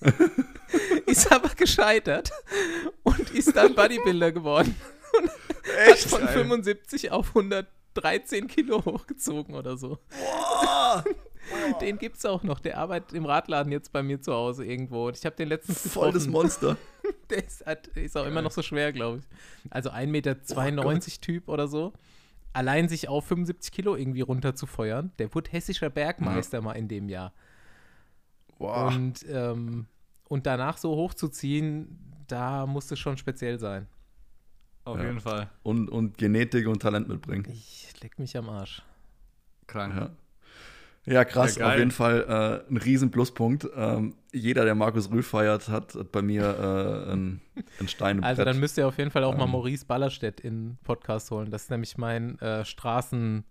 ist 1.06 1.32
aber 1.32 1.48
gescheitert 1.48 2.30
und 3.02 3.30
ist 3.30 3.56
dann 3.56 3.74
Bodybuilder 3.74 4.30
geworden. 4.30 4.76
Echt? 5.86 6.08
Von 6.08 6.20
Geil. 6.20 6.34
75 6.34 7.10
auf 7.10 7.28
113 7.34 8.46
Kilo 8.46 8.84
hochgezogen 8.84 9.56
oder 9.56 9.76
so. 9.76 9.98
Boah. 10.10 11.04
Den 11.80 11.98
gibt's 11.98 12.24
auch 12.26 12.42
noch. 12.42 12.60
Der 12.60 12.78
arbeitet 12.78 13.12
im 13.14 13.24
Radladen 13.24 13.72
jetzt 13.72 13.92
bei 13.92 14.02
mir 14.02 14.20
zu 14.20 14.32
Hause 14.32 14.64
irgendwo. 14.64 15.08
Und 15.08 15.16
ich 15.16 15.24
habe 15.26 15.36
den 15.36 15.48
letztens 15.48 15.80
Voll 15.92 16.12
das 16.12 16.24
getroffen. 16.26 16.32
Monster. 16.32 16.76
Der 17.30 17.44
ist, 17.44 17.64
hat, 17.66 17.86
ist 17.88 18.16
auch 18.16 18.26
immer 18.26 18.42
noch 18.42 18.50
so 18.50 18.62
schwer, 18.62 18.92
glaube 18.92 19.18
ich. 19.18 19.24
Also 19.70 19.90
1,92 19.90 20.06
Meter 20.06 20.36
Typ 21.20 21.48
oder 21.48 21.66
so. 21.68 21.92
Allein 22.52 22.88
sich 22.88 23.08
auf 23.08 23.26
75 23.26 23.72
Kilo 23.72 23.96
irgendwie 23.96 24.20
runter 24.22 24.54
zu 24.54 24.66
feuern. 24.66 25.12
Der 25.18 25.32
wurde 25.34 25.50
hessischer 25.50 25.90
Bergmeister 25.90 26.60
mal 26.60 26.72
in 26.72 26.88
dem 26.88 27.08
Jahr. 27.08 27.32
Boah. 28.58 28.88
Und, 28.88 29.24
ähm, 29.28 29.86
und 30.28 30.46
danach 30.46 30.76
so 30.76 30.94
hochzuziehen, 30.96 31.98
da 32.28 32.66
musste 32.66 32.96
schon 32.96 33.16
speziell 33.16 33.58
sein. 33.58 33.86
Auf 34.84 34.98
Ja. 34.98 35.04
jeden 35.06 35.20
Fall. 35.20 35.48
Und, 35.62 35.88
und 35.88 36.18
Genetik 36.18 36.66
und 36.66 36.80
Talent 36.82 37.08
mitbringen. 37.08 37.46
Ich 37.52 37.92
leck 38.02 38.18
mich 38.18 38.36
am 38.36 38.48
Arsch. 38.48 38.82
Krank. 39.66 39.94
Ja. 39.96 40.10
Ja, 41.10 41.24
krass, 41.24 41.56
Ja, 41.56 41.70
auf 41.72 41.76
jeden 41.78 41.90
Fall 41.90 42.62
äh, 42.68 42.70
ein 42.72 42.76
riesen 42.76 43.10
Pluspunkt. 43.10 43.66
Ähm, 43.74 44.14
jeder, 44.32 44.64
der 44.64 44.74
Markus 44.76 45.10
Rühl 45.10 45.22
feiert, 45.24 45.68
hat, 45.68 45.94
hat 45.94 46.12
bei 46.12 46.22
mir 46.22 46.42
äh, 46.44 47.10
einen, 47.12 47.40
einen 47.78 47.88
Stein 47.88 48.18
im 48.18 48.24
Also 48.24 48.42
Brett. 48.44 48.54
dann 48.54 48.60
müsst 48.60 48.78
ihr 48.78 48.86
auf 48.86 48.96
jeden 48.98 49.10
Fall 49.10 49.24
auch 49.24 49.36
mal 49.36 49.44
Ähm. 49.44 49.50
Maurice 49.50 49.84
Ballerstedt 49.86 50.40
in 50.40 50.68
den 50.70 50.78
Podcast 50.84 51.30
holen. 51.32 51.50
Das 51.50 51.64
ist 51.64 51.70
nämlich 51.70 51.98
mein 51.98 52.38
äh, 52.40 52.62
Straßen- 52.64 53.42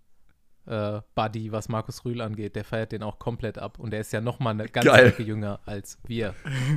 äh, 0.66 1.00
Buddy, 1.14 1.50
was 1.52 1.68
Markus 1.68 2.04
Rühl 2.04 2.20
angeht. 2.20 2.54
Der 2.54 2.64
feiert 2.64 2.92
den 2.92 3.02
auch 3.02 3.18
komplett 3.18 3.58
ab. 3.58 3.78
Und 3.78 3.90
der 3.92 4.00
ist 4.00 4.12
ja 4.12 4.20
noch 4.20 4.38
mal 4.40 4.50
eine 4.50 4.68
ganze. 4.68 4.92
Ecke 4.92 5.22
jünger 5.22 5.58
als 5.66 5.98
wir. 6.06 6.34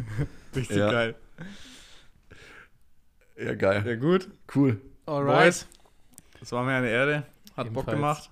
Richtig 0.55 0.77
Ja. 0.77 0.89
geil. 0.91 1.15
ja, 3.37 3.53
geil. 3.55 3.83
Ja, 3.85 3.95
gut. 3.95 4.29
Cool. 4.55 4.79
Boys, 5.05 5.67
das 6.39 6.51
war 6.51 6.63
mir 6.63 6.73
eine 6.73 6.89
Ehre. 6.89 7.23
Hat 7.57 7.67
Bock 7.73 7.83
Ebenfalls. 7.87 7.95
gemacht. 7.95 8.29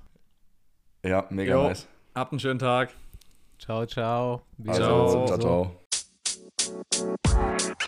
Ja, 1.03 1.25
mega 1.29 1.53
Jo. 1.53 1.67
nice. 1.67 1.87
Habt 2.13 2.33
einen 2.33 2.39
schönen 2.39 2.59
Tag. 2.59 2.93
Ciao, 3.57 3.85
ciao. 3.85 4.41
Bis 4.57 4.79
also, 4.79 5.25
ciao, 5.27 5.37
ciao. 5.37 5.81
ciao. 6.89 7.87